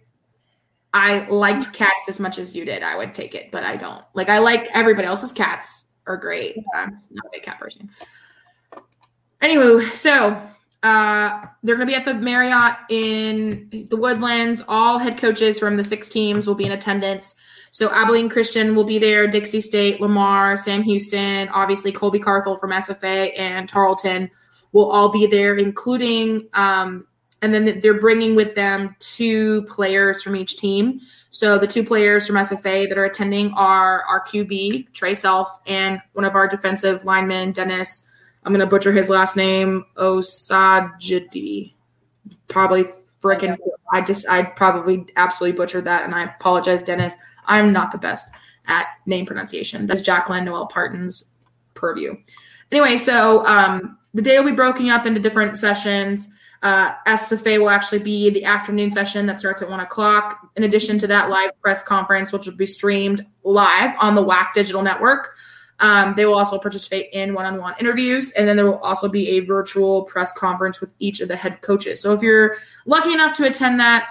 I 0.94 1.28
liked 1.28 1.74
cats 1.74 2.08
as 2.08 2.20
much 2.20 2.38
as 2.38 2.56
you 2.56 2.66
did, 2.66 2.84
I 2.84 2.96
would 2.96 3.14
take 3.14 3.34
it, 3.34 3.52
but 3.52 3.64
I 3.64 3.76
don't. 3.76 4.04
Like 4.14 4.30
I 4.30 4.38
like 4.38 4.68
everybody 4.74 5.08
else's 5.08 5.32
cats 5.32 5.86
are 6.06 6.18
great. 6.18 6.58
I'm 6.76 7.00
not 7.12 7.26
a 7.26 7.30
big 7.32 7.44
cat 7.44 7.60
person. 7.60 7.90
Anyway, 9.42 9.86
so 9.94 10.40
uh, 10.84 11.46
they're 11.64 11.76
going 11.76 11.88
to 11.88 11.92
be 11.92 11.96
at 11.96 12.06
the 12.06 12.14
Marriott 12.14 12.76
in 12.90 13.70
the 13.90 13.98
Woodlands. 13.98 14.64
All 14.68 15.00
head 15.00 15.18
coaches 15.18 15.58
from 15.58 15.78
the 15.78 15.84
six 15.84 16.10
teams 16.10 16.46
will 16.46 16.56
be 16.56 16.66
in 16.66 16.74
attendance. 16.74 17.36
So 17.72 17.92
Abilene 17.92 18.30
Christian 18.30 18.76
will 18.76 18.84
be 18.84 19.00
there, 19.00 19.26
Dixie 19.26 19.62
State, 19.62 20.00
Lamar, 20.00 20.58
Sam 20.58 20.84
Houston, 20.84 21.50
obviously 21.50 21.92
Colby 21.92 22.20
Carthel 22.20 22.58
from 22.58 22.70
SFA, 22.70 23.32
and 23.38 23.68
Tarleton 23.68 24.30
will 24.74 24.92
all 24.92 25.10
be 25.10 25.26
there, 25.26 25.56
including 25.56 26.48
um, 26.54 27.08
and 27.44 27.54
then 27.54 27.82
they're 27.82 28.00
bringing 28.00 28.36
with 28.36 28.56
them 28.56 28.96
two 29.00 29.64
players 29.64 30.24
from 30.24 30.36
each 30.36 30.56
team. 30.56 31.02
So 31.30 31.58
the 31.58 31.68
two 31.68 31.84
players 31.84 32.26
from 32.26 32.38
SFA 32.38 32.88
that 32.88 32.98
are 32.98 33.04
attending 33.04 33.52
are 33.54 34.04
our 34.04 34.24
QB 34.24 34.94
Trey 34.94 35.14
Self 35.14 35.60
and 35.68 36.02
one 36.14 36.24
of 36.24 36.36
our 36.36 36.48
defensive 36.48 37.04
linemen 37.04 37.52
Dennis. 37.52 38.04
I'm 38.46 38.54
gonna 38.54 38.66
butcher 38.66 38.94
his 38.94 39.10
last 39.10 39.36
name 39.36 39.86
Osajidi. 39.98 41.74
Probably 42.48 42.86
freaking. 43.22 43.58
I 43.92 44.02
just 44.02 44.28
I 44.30 44.44
probably 44.44 45.06
absolutely 45.18 45.58
butchered 45.58 45.86
that, 45.86 46.04
and 46.04 46.16
I 46.16 46.24
apologize, 46.24 46.82
Dennis. 46.82 47.16
I'm 47.46 47.74
not 47.74 47.92
the 47.92 47.98
best 47.98 48.32
at 48.68 48.88
name 49.06 49.26
pronunciation. 49.26 49.86
That's 49.86 50.02
Jacqueline 50.02 50.46
Noel 50.46 50.68
Parton's 50.68 51.26
purview. 51.74 52.16
Anyway, 52.72 52.96
so 52.96 53.46
um, 53.46 53.98
the 54.14 54.22
day 54.22 54.40
will 54.40 54.50
be 54.50 54.56
broken 54.56 54.90
up 54.90 55.06
into 55.06 55.20
different 55.20 55.58
sessions. 55.58 56.30
Uh, 56.64 56.96
SFA 57.06 57.60
will 57.60 57.70
actually 57.70 58.00
be 58.00 58.30
the 58.30 58.46
afternoon 58.46 58.90
session 58.90 59.26
that 59.26 59.38
starts 59.38 59.62
at 59.62 59.70
one 59.70 59.82
o'clock. 59.82 60.50
In 60.56 60.64
addition 60.64 60.98
to 61.00 61.08
that 61.08 61.30
live 61.30 61.52
press 61.62 61.84
conference, 61.84 62.32
which 62.32 62.48
will 62.48 62.56
be 62.56 62.66
streamed 62.66 63.26
live 63.44 63.94
on 64.00 64.16
the 64.16 64.24
WAC 64.24 64.54
digital 64.54 64.82
network. 64.82 65.36
Um, 65.80 66.14
they 66.16 66.26
will 66.26 66.38
also 66.38 66.58
participate 66.58 67.10
in 67.12 67.34
one-on-one 67.34 67.76
interviews, 67.80 68.32
and 68.32 68.48
then 68.48 68.56
there 68.56 68.66
will 68.66 68.80
also 68.80 69.10
be 69.10 69.32
a 69.32 69.40
virtual 69.42 70.04
press 70.04 70.32
conference 70.32 70.80
with 70.80 70.94
each 71.00 71.20
of 71.20 71.28
the 71.28 71.36
head 71.36 71.62
coaches. 71.62 72.02
So 72.02 72.14
if 72.14 72.22
you're 72.22 72.56
lucky 72.86 73.12
enough 73.12 73.36
to 73.38 73.46
attend 73.46 73.82
that, 73.82 74.08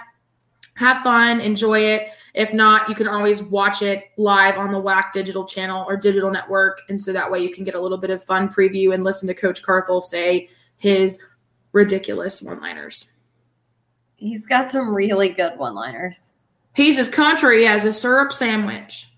have 0.75 1.01
fun, 1.01 1.41
enjoy 1.41 1.79
it. 1.79 2.09
If 2.35 2.53
not, 2.53 2.89
you 2.89 2.93
can 2.93 3.07
always 3.07 3.41
watch 3.41 3.81
it 3.81 4.05
live 4.17 4.57
on 4.57 4.71
the 4.71 4.81
WAC 4.81 5.13
digital 5.13 5.45
channel 5.45 5.85
or 5.87 5.97
digital 5.97 6.29
network, 6.29 6.81
and 6.89 7.01
so 7.01 7.13
that 7.13 7.31
way 7.31 7.39
you 7.39 7.51
can 7.51 7.63
get 7.63 7.73
a 7.73 7.79
little 7.79 7.97
bit 7.97 8.11
of 8.11 8.23
fun 8.23 8.49
preview 8.49 8.93
and 8.93 9.03
listen 9.03 9.27
to 9.27 9.33
Coach 9.33 9.63
Carthel 9.63 10.01
say 10.01 10.49
his 10.77 11.17
ridiculous 11.73 12.41
one 12.41 12.61
liners. 12.61 13.11
He's 14.15 14.47
got 14.47 14.71
some 14.71 14.95
really 14.95 15.29
good 15.29 15.57
one 15.57 15.75
liners. 15.75 16.33
He's 16.73 16.97
as 16.97 17.09
country 17.09 17.67
as 17.67 17.83
a 17.83 17.91
syrup 17.91 18.31
sandwich. 18.31 19.11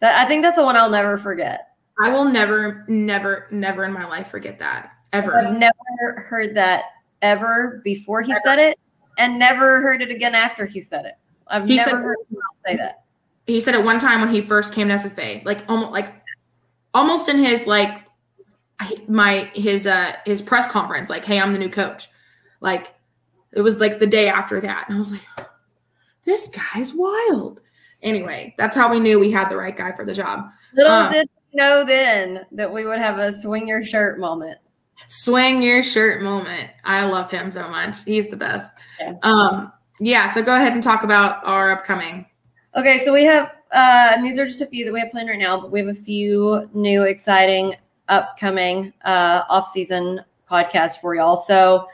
That 0.00 0.24
I 0.24 0.28
think 0.28 0.42
that's 0.42 0.56
the 0.56 0.64
one 0.64 0.76
I'll 0.76 0.90
never 0.90 1.18
forget. 1.18 1.72
I 2.00 2.10
will 2.10 2.24
never, 2.24 2.84
never, 2.86 3.48
never 3.50 3.84
in 3.84 3.92
my 3.92 4.06
life 4.06 4.28
forget 4.28 4.58
that. 4.60 4.92
Ever. 5.12 5.36
I've 5.36 5.58
never 5.58 6.20
heard 6.20 6.54
that 6.54 6.84
ever 7.22 7.80
before 7.82 8.22
he 8.22 8.30
ever. 8.30 8.40
said 8.44 8.58
it, 8.60 8.78
and 9.18 9.38
never 9.38 9.80
heard 9.80 10.00
it 10.00 10.10
again 10.10 10.34
after 10.34 10.66
he 10.66 10.80
said 10.80 11.06
it. 11.06 11.14
I've 11.48 11.66
he 11.66 11.76
never 11.76 11.90
said, 11.90 11.96
heard 11.96 12.16
him 12.30 12.38
say 12.66 12.76
that. 12.76 13.02
He 13.46 13.58
said 13.58 13.74
it 13.74 13.82
one 13.82 13.98
time 13.98 14.20
when 14.20 14.32
he 14.32 14.40
first 14.40 14.72
came 14.72 14.88
to 14.88 14.94
SFA, 14.94 15.44
like 15.44 15.64
almost 15.68 15.92
like 15.92 16.14
almost 16.94 17.28
in 17.28 17.38
his 17.38 17.66
like 17.66 18.02
my 19.08 19.50
his 19.54 19.86
uh 19.86 20.12
his 20.24 20.42
press 20.42 20.66
conference 20.70 21.10
like 21.10 21.24
hey 21.24 21.40
i'm 21.40 21.52
the 21.52 21.58
new 21.58 21.68
coach. 21.70 22.06
Like 22.60 22.94
it 23.52 23.60
was 23.60 23.80
like 23.80 23.98
the 23.98 24.06
day 24.06 24.28
after 24.28 24.60
that 24.60 24.86
and 24.88 24.96
i 24.96 24.98
was 24.98 25.10
like 25.12 25.26
this 26.24 26.48
guy's 26.48 26.92
wild. 26.94 27.60
Anyway 28.02 28.54
that's 28.58 28.76
how 28.76 28.90
we 28.90 29.00
knew 29.00 29.18
we 29.18 29.30
had 29.30 29.48
the 29.48 29.56
right 29.56 29.76
guy 29.76 29.92
for 29.92 30.04
the 30.04 30.14
job. 30.14 30.46
Little 30.74 30.92
um, 30.92 31.12
did 31.12 31.28
you 31.52 31.58
know 31.58 31.84
then 31.84 32.46
that 32.52 32.72
we 32.72 32.84
would 32.84 32.98
have 32.98 33.18
a 33.18 33.32
swing 33.32 33.66
your 33.66 33.82
shirt 33.82 34.20
moment. 34.20 34.58
Swing 35.06 35.62
your 35.62 35.82
shirt 35.82 36.22
moment. 36.22 36.70
I 36.84 37.04
love 37.04 37.30
him 37.30 37.50
so 37.50 37.68
much. 37.68 38.04
He's 38.04 38.28
the 38.28 38.36
best. 38.36 38.70
Yeah. 39.00 39.14
um 39.22 39.72
yeah 40.00 40.28
so 40.28 40.42
go 40.42 40.54
ahead 40.54 40.72
and 40.74 40.82
talk 40.82 41.02
about 41.02 41.44
our 41.44 41.72
upcoming. 41.72 42.26
Okay 42.76 43.04
so 43.04 43.12
we 43.12 43.24
have 43.24 43.46
uh 43.72 44.12
and 44.14 44.24
these 44.24 44.38
are 44.38 44.46
just 44.46 44.60
a 44.60 44.66
few 44.66 44.84
that 44.84 44.92
we 44.92 45.00
have 45.00 45.10
planned 45.10 45.28
right 45.28 45.38
now 45.38 45.60
but 45.60 45.72
we 45.72 45.80
have 45.80 45.88
a 45.88 45.94
few 45.94 46.68
new 46.74 47.02
exciting 47.02 47.74
upcoming 48.08 48.92
uh, 49.04 49.42
off-season 49.48 50.20
podcast 50.50 51.00
for 51.00 51.14
y'all. 51.14 51.36
So 51.36 51.86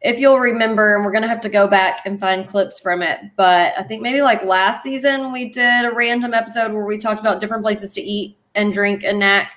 if 0.00 0.18
you'll 0.18 0.40
remember, 0.40 0.96
and 0.96 1.04
we're 1.04 1.12
gonna 1.12 1.28
have 1.28 1.40
to 1.42 1.48
go 1.48 1.68
back 1.68 2.00
and 2.06 2.18
find 2.18 2.48
clips 2.48 2.80
from 2.80 3.02
it, 3.02 3.20
but 3.36 3.72
I 3.78 3.84
think 3.84 4.02
maybe 4.02 4.20
like 4.20 4.42
last 4.44 4.82
season 4.82 5.32
we 5.32 5.50
did 5.50 5.84
a 5.84 5.92
random 5.92 6.34
episode 6.34 6.72
where 6.72 6.84
we 6.84 6.98
talked 6.98 7.20
about 7.20 7.38
different 7.38 7.62
places 7.62 7.94
to 7.94 8.02
eat 8.02 8.36
and 8.56 8.72
drink 8.72 9.04
and 9.04 9.20
Nac 9.20 9.52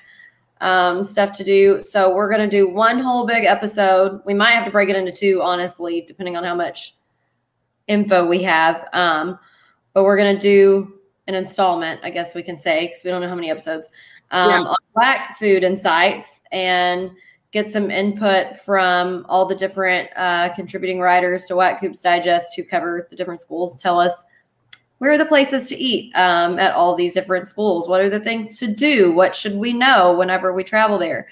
um, 0.61 1.03
stuff 1.03 1.32
to 1.38 1.44
do. 1.44 1.82
So 1.82 2.14
we're 2.14 2.30
gonna 2.30 2.48
do 2.48 2.69
one 2.69 2.99
whole 2.99 3.26
big 3.26 3.45
episode. 3.45 4.22
We 4.26 4.36
might 4.36 4.52
have 4.52 4.65
to 4.65 4.72
break 4.72 4.90
it 4.90 4.95
into 4.95 5.11
two, 5.11 5.41
honestly, 5.41 6.02
depending 6.07 6.38
on 6.38 6.44
how 6.44 6.56
much 6.56 6.95
info 7.88 8.26
we 8.26 8.44
have. 8.44 8.88
Um, 8.94 9.40
but 9.94 10.03
we're 10.03 10.18
gonna 10.18 10.40
do 10.40 10.94
an 11.27 11.34
installment, 11.34 11.99
I 12.03 12.11
guess 12.11 12.36
we 12.36 12.44
can 12.44 12.60
say, 12.60 12.86
because 12.86 13.03
we 13.03 13.10
don't 13.10 13.22
know 13.22 13.27
how 13.27 13.34
many 13.34 13.49
episodes 13.49 13.90
um, 14.31 14.49
yeah. 14.49 14.61
on 14.61 14.76
WAC 14.97 15.35
food 15.38 15.64
insights 15.64 16.41
and 16.52 17.11
get 17.52 17.72
some 17.72 17.89
input 17.89 18.60
from 18.60 19.26
all 19.30 19.45
the 19.45 19.56
different 19.56 20.10
uh, 20.18 20.53
contributing 20.53 20.99
writers 20.99 21.45
to 21.45 21.53
WAC 21.53 21.80
Hoops 21.80 22.02
Digest 22.02 22.56
who 22.56 22.64
cover 22.64 23.07
the 23.10 23.15
different 23.15 23.39
schools. 23.39 23.81
Tell 23.81 23.99
us 23.99 24.26
where 24.97 25.11
are 25.11 25.18
the 25.18 25.26
places 25.26 25.69
to 25.69 25.77
eat 25.77 26.14
um, 26.15 26.57
at 26.60 26.73
all 26.73 26.95
these 26.95 27.14
different 27.14 27.47
schools? 27.47 27.88
What 27.88 28.02
are 28.02 28.10
the 28.10 28.19
things 28.19 28.60
to 28.60 28.68
do? 28.68 29.11
What 29.11 29.35
should 29.35 29.56
we 29.56 29.73
know 29.73 30.14
whenever 30.14 30.53
we 30.53 30.64
travel 30.64 30.97
there? 30.97 31.27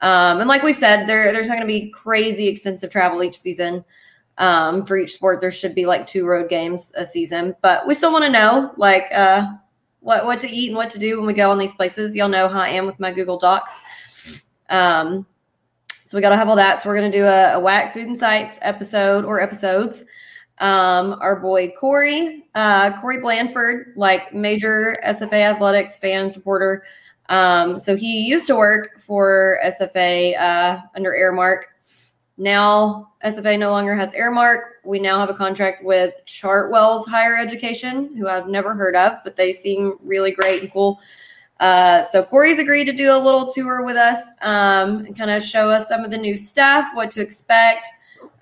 Um, 0.00 0.40
and 0.40 0.48
like 0.48 0.62
we 0.62 0.72
said, 0.72 1.06
there, 1.06 1.32
there's 1.32 1.48
not 1.48 1.54
going 1.54 1.66
to 1.66 1.72
be 1.72 1.90
crazy 1.90 2.46
extensive 2.48 2.90
travel 2.90 3.22
each 3.22 3.38
season. 3.38 3.84
Um, 4.36 4.84
for 4.84 4.96
each 4.96 5.14
sport, 5.14 5.40
there 5.40 5.52
should 5.52 5.76
be 5.76 5.86
like 5.86 6.06
two 6.06 6.26
road 6.26 6.48
games 6.48 6.92
a 6.96 7.06
season, 7.06 7.54
but 7.62 7.86
we 7.86 7.94
still 7.94 8.12
want 8.12 8.24
to 8.24 8.30
know 8.30 8.72
like 8.76 9.04
uh, 9.14 9.46
what 10.04 10.26
what 10.26 10.38
to 10.38 10.50
eat 10.50 10.68
and 10.68 10.76
what 10.76 10.90
to 10.90 10.98
do 10.98 11.16
when 11.16 11.26
we 11.26 11.32
go 11.32 11.50
on 11.50 11.58
these 11.58 11.74
places. 11.74 12.14
Y'all 12.14 12.28
know 12.28 12.46
how 12.46 12.60
I 12.60 12.68
am 12.68 12.86
with 12.86 13.00
my 13.00 13.10
Google 13.10 13.38
Docs. 13.38 13.72
Um, 14.68 15.26
so 16.02 16.18
we 16.18 16.20
got 16.20 16.28
to 16.28 16.36
have 16.36 16.48
all 16.48 16.56
that. 16.56 16.82
So 16.82 16.90
we're 16.90 17.00
to 17.10 17.10
do 17.10 17.24
a, 17.24 17.58
a 17.58 17.60
WAC 17.60 17.92
Food 17.94 18.06
and 18.06 18.16
Sites 18.16 18.58
episode 18.60 19.24
or 19.24 19.40
episodes. 19.40 20.04
Um, 20.58 21.16
our 21.20 21.40
boy 21.40 21.72
Corey, 21.80 22.44
uh, 22.54 23.00
Corey 23.00 23.20
Blandford, 23.20 23.94
like 23.96 24.34
major 24.34 24.94
SFA 25.04 25.54
athletics 25.54 25.98
fan 25.98 26.28
supporter. 26.30 26.84
Um, 27.30 27.78
so 27.78 27.96
he 27.96 28.20
used 28.20 28.46
to 28.48 28.56
work 28.56 29.00
for 29.00 29.58
SFA 29.64 30.38
uh, 30.38 30.82
under 30.94 31.12
Aramark. 31.12 31.62
Now 32.36 33.12
SFA 33.24 33.58
no 33.58 33.70
longer 33.70 33.94
has 33.94 34.12
Aramark. 34.12 34.60
We 34.84 34.98
now 34.98 35.18
have 35.20 35.30
a 35.30 35.34
contract 35.34 35.84
with 35.84 36.14
Chartwells 36.26 37.06
Higher 37.06 37.36
Education, 37.36 38.16
who 38.16 38.28
I've 38.28 38.48
never 38.48 38.74
heard 38.74 38.96
of, 38.96 39.18
but 39.22 39.36
they 39.36 39.52
seem 39.52 39.98
really 40.02 40.32
great 40.32 40.62
and 40.62 40.72
cool. 40.72 41.00
Uh, 41.60 42.02
so 42.10 42.22
Corey's 42.22 42.58
agreed 42.58 42.84
to 42.86 42.92
do 42.92 43.14
a 43.14 43.18
little 43.18 43.46
tour 43.46 43.84
with 43.84 43.96
us 43.96 44.26
um, 44.42 45.06
and 45.06 45.16
kind 45.16 45.30
of 45.30 45.42
show 45.42 45.70
us 45.70 45.88
some 45.88 46.04
of 46.04 46.10
the 46.10 46.18
new 46.18 46.36
stuff, 46.36 46.88
what 46.94 47.10
to 47.12 47.20
expect, 47.20 47.86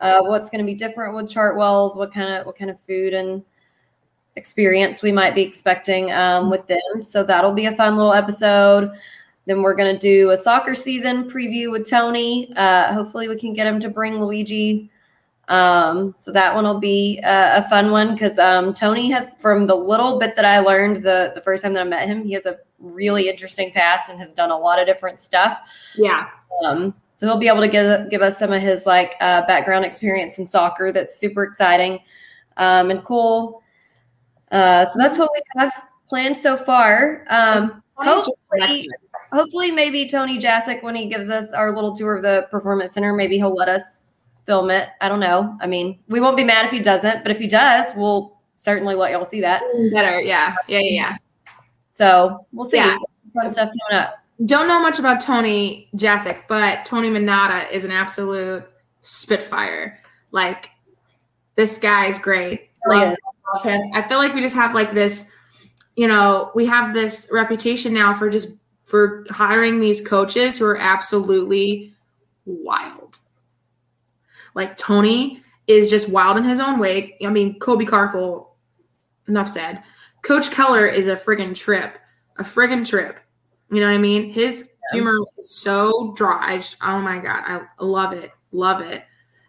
uh, 0.01 0.23
what's 0.23 0.49
going 0.49 0.61
to 0.61 0.65
be 0.65 0.75
different 0.75 1.15
with 1.15 1.27
Chartwells, 1.27 1.97
what 1.97 2.13
kind 2.13 2.35
of 2.35 2.47
what 2.47 2.57
kind 2.57 2.71
of 2.71 2.81
food 2.81 3.13
and 3.13 3.45
experience 4.37 5.03
we 5.03 5.13
might 5.13 5.35
be 5.35 5.43
expecting 5.43 6.11
um, 6.13 6.51
with 6.51 6.67
them. 6.67 7.03
So 7.03 7.23
that'll 7.23 7.53
be 7.53 7.67
a 7.67 7.77
fun 7.77 7.97
little 7.97 8.15
episode. 8.15 8.93
Then 9.47 9.63
we're 9.63 9.75
going 9.75 9.93
to 9.93 9.99
do 9.99 10.31
a 10.31 10.37
soccer 10.37 10.75
season 10.75 11.31
preview 11.31 11.71
with 11.71 11.89
Tony. 11.89 12.53
Uh, 12.55 12.93
hopefully, 12.93 13.29
we 13.29 13.39
can 13.39 13.55
get 13.55 13.67
him 13.67 13.81
to 13.81 13.89
bring 13.89 14.21
Luigi 14.21 14.91
um, 15.49 16.15
so 16.19 16.33
that 16.33 16.55
one 16.55 16.65
will 16.65 16.79
be 16.79 17.19
a, 17.25 17.59
a 17.59 17.69
fun 17.69 17.91
one 17.91 18.15
because 18.15 18.39
um, 18.39 18.73
Tony 18.73 19.11
has, 19.11 19.35
from 19.35 19.67
the 19.67 19.75
little 19.75 20.19
bit 20.19 20.37
that 20.37 20.45
I 20.45 20.61
learned 20.61 21.03
the 21.03 21.33
the 21.35 21.41
first 21.41 21.63
time 21.63 21.73
that 21.75 21.81
I 21.81 21.85
met 21.85 22.09
him, 22.09 22.25
he 22.25 22.33
has 22.33 22.47
a 22.47 22.59
really 22.79 23.29
interesting 23.29 23.73
past 23.73 24.09
and 24.09 24.19
has 24.19 24.35
done 24.35 24.51
a 24.51 24.59
lot 24.59 24.79
of 24.79 24.87
different 24.87 25.21
stuff. 25.21 25.59
Yeah. 25.97 26.29
Um, 26.65 26.95
so 27.17 27.27
he'll 27.27 27.39
be 27.39 27.49
able 27.49 27.61
to 27.61 27.69
give 27.69 28.09
give 28.11 28.23
us 28.23 28.39
some 28.39 28.53
of 28.53 28.63
his 28.63 28.87
like 28.87 29.15
uh, 29.21 29.45
background 29.47 29.85
experience 29.85 30.39
in 30.39 30.47
soccer. 30.47 30.93
That's 30.93 31.19
super 31.19 31.43
exciting 31.43 31.99
um, 32.57 32.91
and 32.91 33.05
cool. 33.05 33.63
Uh, 34.51 34.85
so 34.87 34.99
that's 34.99 35.19
what 35.19 35.31
we 35.33 35.41
have 35.57 35.73
planned 36.09 36.37
so 36.37 36.57
far. 36.57 37.25
Um, 37.29 37.83
hopefully, 37.95 38.89
hopefully, 39.33 39.71
maybe 39.71 40.09
Tony 40.09 40.39
Jasick, 40.39 40.83
when 40.83 40.95
he 40.95 41.07
gives 41.07 41.29
us 41.29 41.53
our 41.53 41.75
little 41.75 41.95
tour 41.95 42.17
of 42.17 42.23
the 42.23 42.47
performance 42.51 42.95
center, 42.95 43.13
maybe 43.13 43.37
he'll 43.37 43.55
let 43.55 43.69
us 43.69 44.01
film 44.47 44.71
it. 44.71 44.89
I 45.01 45.09
don't 45.09 45.21
know. 45.21 45.57
I 45.61 45.67
mean, 45.67 45.99
we 46.09 46.21
won't 46.21 46.37
be 46.37 46.45
mad 46.45 46.67
if 46.67 46.73
he 46.73 46.81
doesn't, 46.81 47.23
but 47.23 47.31
if 47.31 47.39
he 47.39 47.47
does, 47.47 47.93
we'll 47.97 48.39
certainly 48.57 48.95
let 48.95 49.13
y'all 49.13 49.25
see 49.25 49.41
that. 49.41 49.63
Better, 49.93 50.21
yeah, 50.21 50.57
yeah, 50.69 50.81
yeah. 50.81 50.91
yeah. 50.91 51.17
So 51.93 52.47
we'll 52.53 52.69
see. 52.69 52.77
Yeah. 52.77 52.97
Fun 53.35 53.51
stuff 53.51 53.69
coming 53.69 54.03
up. 54.03 54.19
Don't 54.45 54.69
know 54.69 54.81
much 54.81 54.99
about 54.99 55.21
Tony 55.21 55.89
Jasick, 55.97 56.43
but 56.49 56.85
Tony 56.85 57.09
Minatta 57.09 57.71
is 57.71 57.85
an 57.85 57.91
absolute 57.91 58.65
spitfire. 59.03 60.01
Like 60.33 60.71
this 61.57 61.79
guy 61.79 62.07
is 62.07 62.19
great. 62.19 62.71
Oh, 62.89 63.15
love 63.55 63.63
him. 63.63 63.91
I 63.95 64.03
feel 64.03 64.19
like 64.19 64.35
we 64.35 64.41
just 64.41 64.55
have 64.55 64.75
like 64.75 64.93
this, 64.93 65.27
you 65.97 66.09
know, 66.09 66.51
we 66.55 66.67
have 66.67 66.95
this 66.95 67.29
reputation 67.31 67.95
now 67.95 68.17
for 68.17 68.31
just 68.31 68.49
for 68.93 69.25
hiring 69.31 69.81
these 69.81 70.03
coaches 70.03 70.59
who 70.59 70.67
are 70.67 70.79
absolutely 70.79 71.95
wild 72.45 73.19
like 74.55 74.77
Tony 74.77 75.43
is 75.67 75.89
just 75.89 76.09
wild 76.09 76.37
in 76.37 76.45
his 76.45 76.61
own 76.61 76.79
way. 76.79 77.17
I 77.25 77.29
mean, 77.29 77.59
Colby 77.59 77.85
Carthel, 77.85 78.57
enough 79.29 79.49
said. 79.49 79.83
Coach 80.23 80.51
Keller 80.51 80.87
is 80.87 81.09
a 81.09 81.17
friggin' 81.17 81.55
trip, 81.55 81.99
a 82.39 82.43
friggin' 82.43 82.87
trip. 82.87 83.19
You 83.71 83.81
know 83.81 83.87
what 83.87 83.95
I 83.95 83.99
mean? 83.99 84.33
His 84.33 84.69
humor 84.93 85.19
is 85.39 85.55
so 85.55 86.13
dry. 86.17 86.59
Just, 86.59 86.77
oh 86.83 87.01
my 87.01 87.19
god, 87.19 87.43
I 87.47 87.63
love 87.83 88.13
it, 88.13 88.33
love 88.53 88.81
it. 88.81 89.05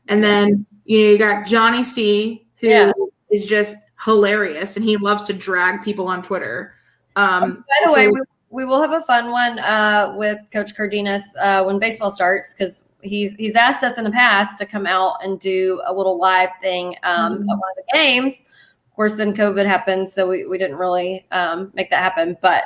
And 0.07 0.23
then 0.23 0.65
you 0.85 0.99
know 0.99 1.11
you 1.11 1.17
got 1.17 1.45
Johnny 1.45 1.83
C, 1.83 2.47
who 2.57 2.67
yeah. 2.67 2.91
is 3.29 3.45
just 3.45 3.75
hilarious, 4.03 4.75
and 4.77 4.85
he 4.85 4.97
loves 4.97 5.23
to 5.23 5.33
drag 5.33 5.83
people 5.83 6.07
on 6.07 6.21
Twitter. 6.21 6.75
Um, 7.15 7.65
By 7.67 7.85
the 7.85 7.89
so- 7.89 7.93
way, 7.93 8.07
we, 8.07 8.21
we, 8.53 8.65
will 8.65 8.79
have 8.79 8.93
a 8.93 9.01
fun 9.01 9.31
one 9.31 9.59
uh, 9.59 10.13
with 10.15 10.37
Coach 10.51 10.75
Cardenas 10.75 11.35
uh, 11.41 11.63
when 11.63 11.79
baseball 11.79 12.09
starts 12.09 12.53
because 12.53 12.83
he's 13.01 13.33
he's 13.33 13.55
asked 13.55 13.83
us 13.83 13.97
in 13.97 14.03
the 14.03 14.11
past 14.11 14.57
to 14.59 14.65
come 14.65 14.85
out 14.85 15.23
and 15.23 15.39
do 15.39 15.81
a 15.85 15.93
little 15.93 16.17
live 16.17 16.49
thing 16.61 16.95
um, 17.03 17.33
mm-hmm. 17.33 17.49
at 17.49 17.57
one 17.57 17.71
of 17.71 17.77
the 17.77 17.83
games. 17.93 18.43
Of 18.87 18.95
course, 18.95 19.15
then 19.15 19.33
COVID 19.35 19.65
happened, 19.65 20.09
so 20.09 20.29
we, 20.29 20.45
we 20.45 20.57
didn't 20.57 20.77
really 20.77 21.25
um, 21.31 21.71
make 21.73 21.89
that 21.89 22.03
happen. 22.03 22.37
But 22.41 22.63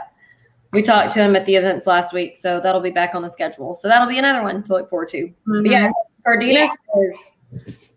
we 0.73 0.81
talked 0.81 1.13
to 1.13 1.19
him 1.19 1.35
at 1.35 1.45
the 1.45 1.55
events 1.55 1.87
last 1.87 2.13
week, 2.13 2.35
so 2.35 2.59
that'll 2.59 2.81
be 2.81 2.91
back 2.91 3.15
on 3.15 3.21
the 3.21 3.29
schedule. 3.29 3.73
So 3.73 3.87
that'll 3.87 4.09
be 4.09 4.19
another 4.19 4.43
one 4.43 4.63
to 4.63 4.73
look 4.73 4.89
forward 4.89 5.09
to. 5.09 5.27
Mm-hmm. 5.27 5.63
But 5.63 5.71
yeah, 5.71 5.91
Cardenas 6.25 6.69
yeah. 6.95 7.01
is 7.01 7.87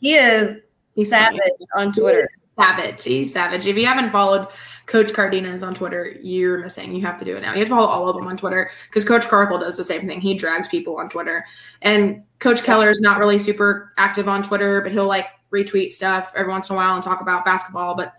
he 0.00 0.14
is 0.16 0.60
he's 0.94 1.10
savage 1.10 1.40
on 1.74 1.92
Twitter. 1.92 2.28
Savage. 2.58 3.04
He's 3.04 3.32
savage. 3.32 3.68
If 3.68 3.76
you 3.76 3.86
haven't 3.86 4.10
followed 4.10 4.48
Coach 4.86 5.12
Cardenas 5.12 5.62
on 5.62 5.76
Twitter, 5.76 6.16
you're 6.20 6.58
missing. 6.58 6.92
You 6.92 7.02
have 7.02 7.16
to 7.18 7.24
do 7.24 7.36
it 7.36 7.42
now. 7.42 7.52
You 7.52 7.60
have 7.60 7.68
to 7.68 7.74
follow 7.74 7.86
all 7.86 8.08
of 8.08 8.16
them 8.16 8.26
on 8.26 8.36
Twitter 8.36 8.70
because 8.88 9.04
Coach 9.04 9.28
Carthel 9.28 9.60
does 9.60 9.76
the 9.76 9.84
same 9.84 10.08
thing. 10.08 10.20
He 10.20 10.34
drags 10.34 10.66
people 10.66 10.96
on 10.96 11.08
Twitter. 11.08 11.44
And 11.82 12.24
Coach 12.40 12.64
Keller 12.64 12.90
is 12.90 13.00
not 13.00 13.18
really 13.18 13.38
super 13.38 13.92
active 13.96 14.26
on 14.26 14.42
Twitter, 14.42 14.80
but 14.80 14.90
he'll 14.90 15.06
like 15.06 15.26
retweet 15.52 15.92
stuff 15.92 16.32
every 16.34 16.50
once 16.50 16.68
in 16.68 16.74
a 16.74 16.76
while 16.76 16.94
and 16.94 17.02
talk 17.02 17.20
about 17.20 17.44
basketball. 17.44 17.94
But 17.94 18.14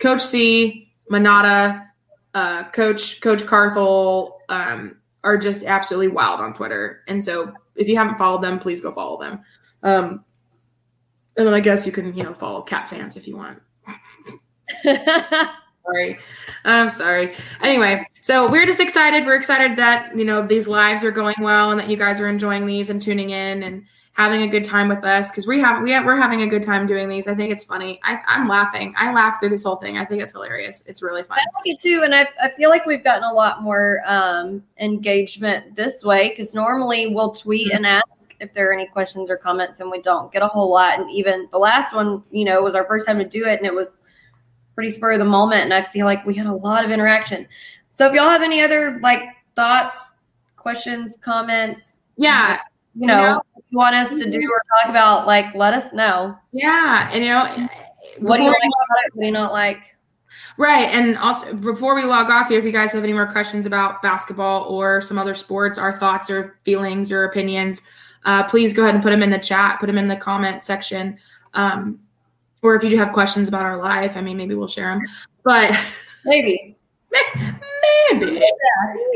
Coach 0.00 0.20
C, 0.22 0.92
Minatta, 1.08 1.86
uh, 2.34 2.64
Coach 2.70 3.20
Coach 3.20 3.46
Carthel 3.46 4.40
um, 4.48 4.96
are 5.22 5.38
just 5.38 5.64
absolutely 5.64 6.08
wild 6.08 6.40
on 6.40 6.54
Twitter. 6.54 7.02
And 7.06 7.24
so 7.24 7.52
if 7.76 7.86
you 7.86 7.96
haven't 7.96 8.18
followed 8.18 8.42
them, 8.42 8.58
please 8.58 8.80
go 8.80 8.90
follow 8.90 9.20
them. 9.20 9.42
Um, 9.84 10.24
and 11.36 11.46
then 11.46 11.54
I 11.54 11.60
guess 11.60 11.86
you 11.86 11.92
can, 11.92 12.16
you 12.16 12.24
know, 12.24 12.34
follow 12.34 12.62
cat 12.62 12.90
fans 12.90 13.16
if 13.16 13.28
you 13.28 13.36
want 13.36 13.62
sorry. 14.84 16.18
I'm 16.64 16.88
sorry. 16.88 17.34
Anyway, 17.62 18.06
so 18.20 18.50
we're 18.50 18.66
just 18.66 18.80
excited. 18.80 19.24
We're 19.24 19.36
excited 19.36 19.76
that, 19.76 20.16
you 20.16 20.24
know, 20.24 20.46
these 20.46 20.66
lives 20.66 21.04
are 21.04 21.12
going 21.12 21.36
well 21.40 21.70
and 21.70 21.78
that 21.78 21.88
you 21.88 21.96
guys 21.96 22.20
are 22.20 22.28
enjoying 22.28 22.66
these 22.66 22.90
and 22.90 23.00
tuning 23.00 23.30
in 23.30 23.62
and 23.62 23.84
having 24.16 24.42
a 24.42 24.48
good 24.48 24.64
time 24.64 24.88
with 24.88 25.04
us 25.04 25.30
because 25.30 25.46
we 25.46 25.60
have 25.60 25.82
we 25.82 25.90
have, 25.90 26.04
we're 26.04 26.16
having 26.16 26.40
a 26.40 26.46
good 26.46 26.62
time 26.62 26.86
doing 26.86 27.08
these. 27.08 27.28
I 27.28 27.34
think 27.34 27.52
it's 27.52 27.64
funny. 27.64 28.00
I, 28.02 28.18
I'm 28.26 28.48
laughing. 28.48 28.94
I 28.96 29.12
laugh 29.12 29.38
through 29.38 29.50
this 29.50 29.62
whole 29.62 29.76
thing. 29.76 29.98
I 29.98 30.06
think 30.06 30.22
it's 30.22 30.32
hilarious. 30.32 30.82
It's 30.86 31.02
really 31.02 31.22
fun. 31.22 31.38
I 31.38 31.44
like 31.58 31.66
it 31.66 31.80
too, 31.80 32.02
and 32.02 32.14
I, 32.14 32.26
I 32.42 32.50
feel 32.56 32.70
like 32.70 32.86
we've 32.86 33.04
gotten 33.04 33.24
a 33.24 33.32
lot 33.32 33.62
more 33.62 34.00
um, 34.06 34.62
engagement 34.80 35.76
this 35.76 36.02
way 36.02 36.30
because 36.30 36.54
normally 36.54 37.08
we'll 37.08 37.32
tweet 37.32 37.68
mm-hmm. 37.68 37.76
and 37.76 37.86
ask 37.86 38.06
if 38.40 38.52
there 38.54 38.70
are 38.70 38.72
any 38.72 38.86
questions 38.86 39.28
or 39.28 39.36
comments, 39.36 39.80
and 39.80 39.90
we 39.90 40.00
don't 40.00 40.32
get 40.32 40.42
a 40.42 40.48
whole 40.48 40.70
lot. 40.70 40.98
And 40.98 41.10
even 41.10 41.48
the 41.52 41.58
last 41.58 41.94
one, 41.94 42.22
you 42.30 42.46
know, 42.46 42.62
was 42.62 42.74
our 42.74 42.86
first 42.86 43.06
time 43.06 43.18
to 43.18 43.24
do 43.24 43.46
it, 43.46 43.58
and 43.58 43.66
it 43.66 43.74
was 43.74 43.88
pretty 44.76 44.90
spur 44.90 45.12
of 45.12 45.18
the 45.18 45.24
moment. 45.24 45.62
And 45.62 45.74
I 45.74 45.82
feel 45.82 46.06
like 46.06 46.24
we 46.24 46.34
had 46.34 46.46
a 46.46 46.52
lot 46.52 46.84
of 46.84 46.92
interaction. 46.92 47.48
So 47.90 48.06
if 48.06 48.12
y'all 48.12 48.28
have 48.28 48.42
any 48.42 48.60
other 48.60 49.00
like 49.02 49.22
thoughts, 49.56 50.12
questions, 50.54 51.16
comments, 51.20 52.02
yeah, 52.16 52.60
you 52.94 53.06
know, 53.06 53.16
you, 53.16 53.22
know, 53.22 53.42
you 53.70 53.78
want 53.78 53.96
us 53.96 54.10
to 54.10 54.30
do 54.30 54.38
or 54.38 54.62
talk 54.80 54.90
about, 54.90 55.26
like 55.26 55.52
let 55.54 55.74
us 55.74 55.92
know. 55.92 56.36
Yeah. 56.52 57.08
And 57.10 57.24
you 57.24 57.30
know, 57.30 57.68
what 58.18 58.36
do 58.36 58.44
you 58.44 58.50
like 58.50 58.58
about 58.58 59.06
it? 59.06 59.14
What 59.14 59.22
do 59.22 59.26
you 59.26 59.32
not 59.32 59.52
like? 59.52 59.80
Right. 60.58 60.88
And 60.90 61.16
also, 61.18 61.54
before 61.54 61.94
we 61.94 62.04
log 62.04 62.30
off 62.30 62.48
here, 62.48 62.58
if 62.58 62.64
you 62.64 62.72
guys 62.72 62.92
have 62.92 63.02
any 63.02 63.12
more 63.12 63.30
questions 63.30 63.64
about 63.64 64.02
basketball 64.02 64.64
or 64.64 65.00
some 65.00 65.18
other 65.18 65.34
sports, 65.34 65.78
our 65.78 65.96
thoughts 65.98 66.28
or 66.30 66.58
feelings 66.64 67.10
or 67.10 67.24
opinions, 67.24 67.82
uh, 68.24 68.44
please 68.44 68.74
go 68.74 68.82
ahead 68.82 68.94
and 68.94 69.02
put 69.02 69.10
them 69.10 69.22
in 69.22 69.30
the 69.30 69.38
chat, 69.38 69.80
put 69.80 69.86
them 69.86 69.98
in 69.98 70.08
the 70.08 70.16
comment 70.16 70.62
section. 70.62 71.16
Um, 71.54 72.00
or 72.66 72.76
if 72.76 72.82
you 72.82 72.90
do 72.90 72.96
have 72.96 73.12
questions 73.12 73.48
about 73.48 73.62
our 73.62 73.76
life, 73.76 74.16
I 74.16 74.20
mean, 74.20 74.36
maybe 74.36 74.54
we'll 74.54 74.68
share 74.68 74.90
them. 74.90 75.02
But 75.44 75.78
maybe, 76.24 76.76
maybe, 78.10 78.40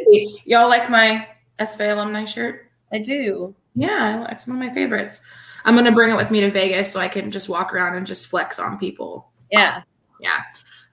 maybe. 0.07 0.43
y'all 0.45 0.69
like 0.69 0.89
my 0.89 1.27
SFA 1.59 1.93
alumni 1.93 2.25
shirt? 2.25 2.71
I 2.93 2.99
do. 2.99 3.55
Yeah, 3.75 4.27
it's 4.31 4.47
one 4.47 4.57
of 4.57 4.67
my 4.67 4.73
favorites. 4.73 5.21
I'm 5.65 5.75
gonna 5.75 5.93
bring 5.93 6.11
it 6.11 6.17
with 6.17 6.31
me 6.31 6.41
to 6.41 6.51
Vegas 6.51 6.91
so 6.91 7.01
I 7.01 7.09
can 7.09 7.31
just 7.31 7.49
walk 7.49 7.75
around 7.75 7.97
and 7.97 8.07
just 8.07 8.29
flex 8.29 8.59
on 8.59 8.79
people. 8.79 9.31
Yeah, 9.51 9.83
yeah. 10.21 10.43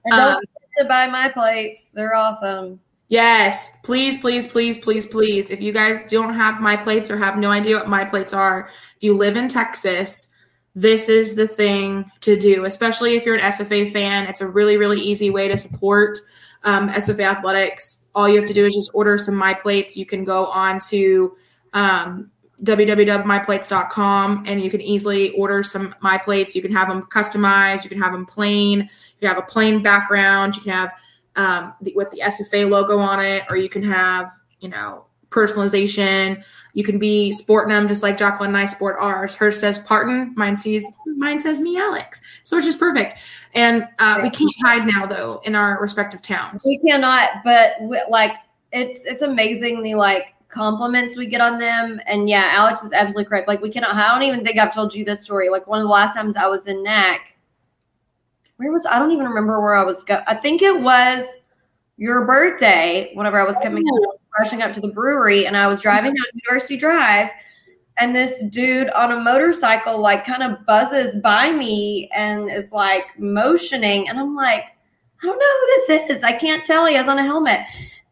And 0.04 0.12
don't 0.12 0.34
um, 0.34 0.40
to 0.78 0.84
buy 0.84 1.06
my 1.06 1.28
plates; 1.28 1.90
they're 1.94 2.14
awesome. 2.14 2.80
Yes, 3.08 3.70
please, 3.84 4.18
please, 4.18 4.46
please, 4.46 4.76
please, 4.76 5.06
please. 5.06 5.50
If 5.50 5.62
you 5.62 5.72
guys 5.72 6.02
don't 6.10 6.34
have 6.34 6.60
my 6.60 6.76
plates 6.76 7.10
or 7.10 7.16
have 7.16 7.38
no 7.38 7.50
idea 7.50 7.76
what 7.76 7.88
my 7.88 8.04
plates 8.04 8.34
are, 8.34 8.68
if 8.96 9.02
you 9.02 9.14
live 9.14 9.36
in 9.36 9.48
Texas, 9.48 10.28
this 10.74 11.08
is 11.08 11.34
the 11.34 11.48
thing 11.48 12.10
to 12.20 12.38
do, 12.38 12.64
especially 12.64 13.14
if 13.14 13.24
you're 13.24 13.36
an 13.36 13.52
SFA 13.52 13.90
fan. 13.90 14.26
It's 14.26 14.40
a 14.40 14.46
really, 14.46 14.76
really 14.76 15.00
easy 15.00 15.30
way 15.30 15.48
to 15.48 15.56
support 15.56 16.18
um, 16.64 16.88
SFA 16.88 17.24
athletics. 17.24 18.02
All 18.14 18.28
you 18.28 18.36
have 18.36 18.48
to 18.48 18.54
do 18.54 18.66
is 18.66 18.74
just 18.74 18.90
order 18.94 19.18
some 19.18 19.34
my 19.34 19.54
plates. 19.54 19.96
You 19.96 20.06
can 20.06 20.24
go 20.24 20.46
on 20.46 20.80
to 20.88 21.34
um, 21.72 22.30
www.myplates.com 22.62 24.44
and 24.46 24.62
you 24.62 24.70
can 24.70 24.80
easily 24.80 25.30
order 25.30 25.62
some 25.62 25.94
my 26.00 26.18
plates. 26.18 26.54
You 26.56 26.62
can 26.62 26.72
have 26.72 26.88
them 26.88 27.02
customized. 27.02 27.84
You 27.84 27.90
can 27.90 28.00
have 28.00 28.12
them 28.12 28.26
plain. 28.26 28.80
You 28.80 29.20
can 29.20 29.28
have 29.28 29.38
a 29.38 29.46
plain 29.46 29.82
background. 29.82 30.56
You 30.56 30.62
can 30.62 30.72
have 30.72 30.92
um, 31.36 31.74
the, 31.80 31.92
with 31.94 32.10
the 32.10 32.20
SFA 32.20 32.68
logo 32.68 32.98
on 32.98 33.24
it, 33.24 33.44
or 33.48 33.56
you 33.56 33.68
can 33.68 33.82
have, 33.82 34.30
you 34.60 34.68
know, 34.68 35.06
personalization. 35.30 36.42
You 36.74 36.84
can 36.84 36.98
be 36.98 37.32
sporting 37.32 37.74
them 37.74 37.88
just 37.88 38.02
like 38.02 38.18
Jacqueline 38.18 38.50
and 38.50 38.58
I 38.58 38.66
sport 38.66 38.96
ours. 39.00 39.34
Hers 39.34 39.58
says 39.58 39.78
Parton, 39.78 40.32
mine 40.36 40.54
sees 40.54 40.86
mine 41.16 41.40
says 41.40 41.60
me 41.60 41.78
Alex. 41.78 42.20
So 42.42 42.56
it's 42.56 42.66
just 42.66 42.78
perfect. 42.78 43.18
And 43.54 43.88
uh, 43.98 44.20
we 44.22 44.30
can't 44.30 44.54
hide 44.62 44.86
now 44.86 45.06
though 45.06 45.40
in 45.44 45.54
our 45.54 45.80
respective 45.80 46.22
towns. 46.22 46.62
We 46.64 46.78
cannot, 46.86 47.30
but 47.44 47.72
we, 47.80 48.00
like 48.10 48.36
it's 48.72 49.04
it's 49.04 49.22
amazingly 49.22 49.94
like 49.94 50.34
compliments 50.48 51.16
we 51.16 51.26
get 51.26 51.40
on 51.40 51.58
them. 51.58 52.00
And 52.06 52.28
yeah, 52.28 52.50
Alex 52.52 52.82
is 52.82 52.92
absolutely 52.92 53.24
correct. 53.24 53.48
Like 53.48 53.60
we 53.60 53.70
cannot. 53.70 53.94
I 53.94 54.08
don't 54.08 54.22
even 54.22 54.44
think 54.44 54.58
I've 54.58 54.74
told 54.74 54.94
you 54.94 55.04
this 55.04 55.22
story. 55.22 55.48
Like 55.48 55.66
one 55.66 55.80
of 55.80 55.84
the 55.84 55.92
last 55.92 56.14
times 56.14 56.36
I 56.36 56.46
was 56.46 56.68
in 56.68 56.82
NAC 56.82 57.34
where 58.58 58.72
was 58.72 58.84
I 58.86 58.98
don't 58.98 59.12
even 59.12 59.26
remember 59.26 59.60
where 59.60 59.74
I 59.74 59.84
was 59.84 60.02
go. 60.02 60.22
I 60.26 60.34
think 60.34 60.62
it 60.62 60.78
was 60.80 61.42
your 61.96 62.26
birthday 62.26 63.10
whenever 63.14 63.40
I 63.40 63.44
was 63.44 63.56
coming 63.62 63.84
oh. 63.90 64.17
Rushing 64.38 64.62
up 64.62 64.72
to 64.74 64.80
the 64.80 64.88
brewery 64.88 65.46
and 65.46 65.56
I 65.56 65.66
was 65.66 65.80
driving 65.80 66.14
down 66.14 66.26
University 66.34 66.76
Drive 66.76 67.30
and 67.98 68.14
this 68.14 68.44
dude 68.44 68.90
on 68.90 69.12
a 69.12 69.20
motorcycle 69.20 69.98
like 69.98 70.24
kind 70.24 70.42
of 70.42 70.64
buzzes 70.66 71.16
by 71.22 71.52
me 71.52 72.10
and 72.14 72.50
is 72.50 72.72
like 72.72 73.18
motioning 73.18 74.08
and 74.08 74.18
I'm 74.18 74.34
like 74.34 74.64
I 75.22 75.26
don't 75.26 75.38
know 75.38 75.44
who 75.44 76.06
this 76.06 76.16
is. 76.16 76.22
I 76.22 76.32
can't 76.32 76.64
tell. 76.64 76.86
He 76.86 76.94
has 76.94 77.08
on 77.08 77.18
a 77.18 77.24
helmet. 77.24 77.60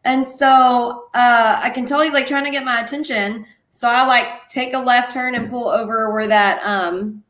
And 0.03 0.27
so 0.27 1.07
uh, 1.13 1.59
I 1.63 1.69
can 1.69 1.85
tell 1.85 2.01
he's 2.01 2.11
like 2.11 2.27
trying 2.27 2.43
to 2.43 2.51
get 2.51 2.65
my 2.65 2.81
attention. 2.81 3.45
So 3.69 3.87
I 3.87 4.05
like 4.05 4.49
take 4.49 4.73
a 4.73 4.79
left 4.79 5.13
turn 5.13 5.35
and 5.35 5.49
pull 5.49 5.69
over 5.69 6.13
where 6.13 6.27
that 6.27 6.61
um 6.65 7.23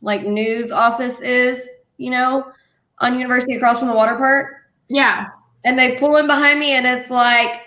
like 0.00 0.26
news 0.26 0.70
office 0.70 1.20
is 1.20 1.76
you 1.96 2.10
know, 2.10 2.52
on 2.98 3.18
University 3.18 3.54
across 3.54 3.78
from 3.78 3.88
the 3.88 3.94
water 3.94 4.16
park. 4.16 4.54
Yeah. 4.88 5.28
And 5.64 5.78
they 5.78 5.96
pull 5.96 6.16
him 6.16 6.26
behind 6.26 6.60
me, 6.60 6.72
and 6.72 6.86
it's 6.86 7.08
like 7.08 7.62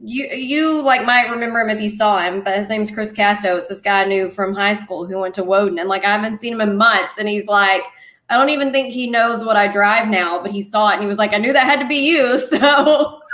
you 0.00 0.26
you 0.26 0.82
like 0.82 1.06
might 1.06 1.30
remember 1.30 1.60
him 1.60 1.70
if 1.70 1.80
you 1.80 1.88
saw 1.88 2.18
him, 2.18 2.42
but 2.42 2.56
his 2.56 2.68
name's 2.68 2.90
Chris 2.90 3.12
Casto. 3.12 3.56
It's 3.56 3.68
this 3.68 3.80
guy 3.80 4.02
I 4.02 4.04
knew 4.04 4.30
from 4.30 4.52
high 4.52 4.74
school 4.74 5.06
who 5.06 5.18
went 5.18 5.34
to 5.36 5.44
Woden, 5.44 5.78
and 5.78 5.88
like 5.88 6.04
I 6.04 6.10
haven't 6.10 6.40
seen 6.40 6.54
him 6.54 6.60
in 6.60 6.76
months, 6.76 7.18
and 7.18 7.28
he's 7.28 7.46
like, 7.46 7.84
I 8.28 8.36
don't 8.36 8.50
even 8.50 8.72
think 8.72 8.92
he 8.92 9.08
knows 9.08 9.44
what 9.44 9.56
I 9.56 9.68
drive 9.68 10.08
now, 10.08 10.42
but 10.42 10.50
he 10.50 10.60
saw 10.60 10.90
it 10.90 10.94
and 10.94 11.02
he 11.02 11.08
was 11.08 11.18
like, 11.18 11.32
I 11.32 11.38
knew 11.38 11.52
that 11.52 11.64
had 11.64 11.80
to 11.80 11.86
be 11.86 12.06
you. 12.06 12.40
So 12.46 13.20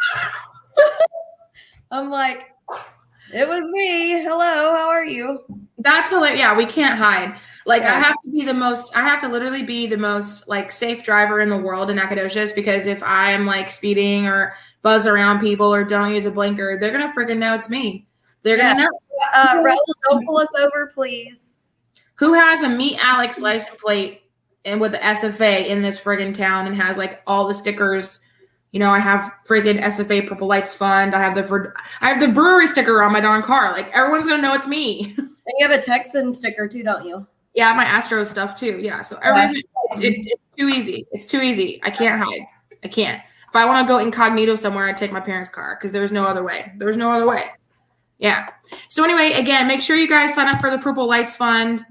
I'm 1.90 2.10
like, 2.10 2.52
it 3.33 3.49
was 3.49 3.71
me. 3.71 4.23
Hello, 4.23 4.75
how 4.75 4.89
are 4.89 5.05
you? 5.05 5.41
That's 5.79 6.11
hilarious. 6.11 6.39
Yeah, 6.39 6.57
we 6.57 6.67
can't 6.67 6.99
hide. 6.99 7.37
Like 7.65 7.83
yeah. 7.83 7.97
I 7.97 8.01
have 8.01 8.17
to 8.25 8.31
be 8.31 8.45
the 8.45 8.55
most 8.55 8.95
I 8.97 9.03
have 9.03 9.21
to 9.21 9.29
literally 9.29 9.63
be 9.63 9.87
the 9.87 9.97
most 9.97 10.49
like 10.49 10.71
safe 10.71 11.03
driver 11.03 11.41
in 11.41 11.49
the 11.49 11.57
world 11.57 11.91
in 11.91 11.97
Nacogdoches 11.97 12.53
because 12.53 12.87
if 12.87 13.03
I 13.03 13.33
am 13.33 13.47
like 13.47 13.71
speeding 13.71 14.27
or 14.27 14.55
buzz 14.83 15.07
around 15.07 15.41
people 15.41 15.73
or 15.73 15.85
don't 15.85 16.15
use 16.15 16.27
a 16.27 16.31
blinker, 16.31 16.79
they're 16.79 16.93
gonna 16.93 17.13
freaking 17.13 17.39
know 17.39 17.55
it's 17.55 17.71
me. 17.71 18.07
They're 18.43 18.57
yeah. 18.57 18.75
gonna 18.75 18.85
know. 18.85 18.91
Uh, 19.35 19.77
don't 20.11 20.27
pull 20.27 20.39
us 20.39 20.53
over, 20.59 20.91
please. 20.93 21.39
Who 22.17 22.35
has 22.35 22.63
a 22.63 22.69
meet 22.69 22.99
Alex 23.03 23.41
license 23.41 23.77
plate 23.81 24.23
and 24.65 24.81
with 24.81 24.93
the 24.93 24.99
SFA 24.99 25.67
in 25.67 25.83
this 25.83 25.99
friggin' 25.99 26.35
town 26.35 26.67
and 26.67 26.77
has 26.77 26.97
like 26.97 27.23
all 27.27 27.49
the 27.49 27.55
stickers? 27.55 28.21
You 28.73 28.81
know, 28.81 28.90
I 28.90 28.99
have 28.99 29.32
friggin' 29.47 29.82
SFA 29.82 30.27
Purple 30.27 30.49
Lights 30.49 30.74
Fund. 30.74 31.15
I 31.15 31.20
have 31.20 31.35
the 31.35 31.73
I 32.01 32.09
have 32.09 32.20
the 32.20 32.28
brewery 32.28 32.66
sticker 32.66 33.03
on 33.03 33.12
my 33.12 33.20
darn 33.20 33.43
car. 33.43 33.73
Like 33.73 33.90
everyone's 33.93 34.27
gonna 34.27 34.43
know 34.43 34.55
it's 34.55 34.66
me. 34.66 35.15
And 35.44 35.55
you 35.59 35.69
have 35.69 35.77
a 35.77 35.82
Texan 35.82 36.32
sticker 36.32 36.69
too, 36.69 36.85
don't 36.85 37.05
you? 37.05 37.27
Yeah, 37.55 37.74
my 37.74 37.85
Astro 37.85 38.23
stuff 38.23 38.55
too. 38.55 38.78
Yeah, 38.81 39.03
so 39.03 39.19
everybody's 39.20 39.65
it's, 39.90 40.01
it, 40.01 40.15
it's 40.24 40.57
too 40.57 40.69
easy. 40.69 41.05
It's 41.11 41.27
too 41.27 41.40
easy. 41.40 41.81
I 41.82 41.90
can't 41.90 42.23
hide. 42.23 42.43
I 42.85 42.86
can't. 42.86 43.20
If 43.49 43.57
I 43.57 43.65
want 43.66 43.86
to 43.86 43.93
go 43.93 43.99
incognito 43.99 44.55
somewhere, 44.55 44.86
I 44.86 44.93
take 44.93 45.11
my 45.11 45.19
parents' 45.19 45.51
car 45.51 45.77
because 45.77 45.90
there's 45.90 46.12
no 46.12 46.24
other 46.24 46.44
way. 46.44 46.73
There's 46.77 46.97
no 46.97 47.11
other 47.11 47.27
way. 47.27 47.47
Yeah. 48.19 48.49
So 48.89 49.03
anyway, 49.03 49.32
again, 49.32 49.66
make 49.66 49.82
sure 49.82 49.97
you 49.97 50.09
guys 50.09 50.32
sign 50.32 50.47
up 50.47 50.61
for 50.61 50.70
the 50.70 50.78
Purple 50.78 51.07
Lights 51.07 51.35
Fund. 51.35 51.85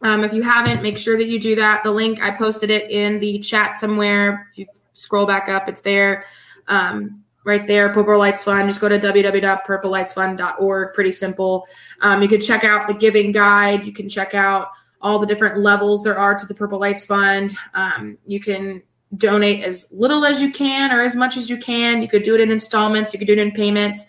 Um, 0.00 0.24
if 0.24 0.32
you 0.32 0.42
haven't, 0.42 0.82
make 0.82 0.98
sure 0.98 1.16
that 1.16 1.28
you 1.28 1.38
do 1.38 1.54
that. 1.56 1.84
The 1.84 1.92
link 1.92 2.22
I 2.22 2.30
posted 2.30 2.70
it 2.70 2.90
in 2.90 3.20
the 3.20 3.38
chat 3.40 3.78
somewhere. 3.78 4.48
If 4.52 4.58
you 4.58 4.66
scroll 4.94 5.26
back 5.26 5.48
up, 5.48 5.68
it's 5.68 5.82
there. 5.82 6.24
Um, 6.68 7.22
right 7.44 7.66
there, 7.66 7.90
Purple 7.90 8.18
Lights 8.18 8.42
Fund. 8.44 8.68
Just 8.68 8.80
go 8.80 8.88
to 8.88 8.98
www.purplelightsfund.org. 8.98 10.94
Pretty 10.94 11.12
simple. 11.12 11.66
Um, 12.00 12.22
you 12.22 12.28
can 12.28 12.40
check 12.40 12.64
out 12.64 12.88
the 12.88 12.94
giving 12.94 13.32
guide. 13.32 13.84
You 13.84 13.92
can 13.92 14.08
check 14.08 14.34
out 14.34 14.68
all 15.00 15.18
the 15.18 15.26
different 15.26 15.58
levels 15.58 16.02
there 16.02 16.18
are 16.18 16.34
to 16.34 16.46
the 16.46 16.54
Purple 16.54 16.80
Lights 16.80 17.04
Fund. 17.04 17.54
Um, 17.74 18.16
you 18.26 18.40
can 18.40 18.82
donate 19.16 19.62
as 19.62 19.86
little 19.90 20.24
as 20.24 20.40
you 20.40 20.50
can 20.50 20.90
or 20.90 21.02
as 21.02 21.14
much 21.14 21.36
as 21.36 21.50
you 21.50 21.58
can. 21.58 22.00
You 22.02 22.08
could 22.08 22.22
do 22.22 22.34
it 22.34 22.40
in 22.40 22.50
installments. 22.50 23.12
You 23.12 23.18
could 23.18 23.28
do 23.28 23.34
it 23.34 23.38
in 23.38 23.52
payments. 23.52 24.04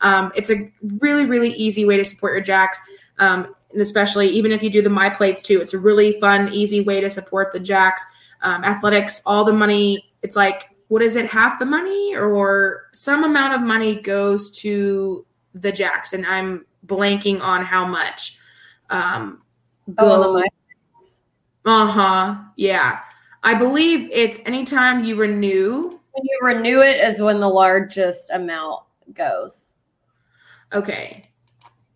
Um, 0.00 0.32
it's 0.36 0.50
a 0.50 0.70
really, 1.00 1.24
really 1.24 1.52
easy 1.54 1.84
way 1.84 1.96
to 1.96 2.04
support 2.04 2.32
your 2.32 2.42
jacks. 2.42 2.80
Um, 3.18 3.54
and 3.72 3.82
especially 3.82 4.28
even 4.28 4.52
if 4.52 4.62
you 4.62 4.70
do 4.70 4.82
the 4.82 4.90
my 4.90 5.10
plates 5.10 5.42
too, 5.42 5.60
it's 5.60 5.74
a 5.74 5.78
really 5.78 6.20
fun, 6.20 6.52
easy 6.52 6.80
way 6.80 7.00
to 7.00 7.10
support 7.10 7.52
the 7.52 7.60
jacks. 7.60 8.04
Um, 8.42 8.64
athletics, 8.64 9.22
all 9.26 9.44
the 9.44 9.52
money. 9.52 10.05
It's 10.22 10.36
like 10.36 10.68
what 10.88 11.02
is 11.02 11.16
it 11.16 11.26
half 11.26 11.58
the 11.58 11.66
money 11.66 12.14
or 12.14 12.86
some 12.92 13.24
amount 13.24 13.54
of 13.54 13.60
money 13.60 14.00
goes 14.00 14.50
to 14.50 15.26
the 15.54 15.72
jacks 15.72 16.12
and 16.12 16.24
i'm 16.26 16.64
blanking 16.86 17.40
on 17.40 17.64
how 17.64 17.84
much. 17.84 18.38
Um 18.90 19.42
go, 19.94 20.06
oh, 20.06 20.42
uh-huh 21.64 22.36
yeah. 22.56 23.00
I 23.42 23.54
believe 23.54 24.08
it's 24.12 24.40
anytime 24.46 25.04
you 25.04 25.16
renew. 25.16 25.82
When 26.12 26.24
you 26.24 26.38
renew 26.42 26.80
it 26.80 27.00
is 27.00 27.20
when 27.20 27.40
the 27.40 27.48
largest 27.48 28.30
amount 28.30 28.82
goes. 29.12 29.74
Okay. 30.72 31.24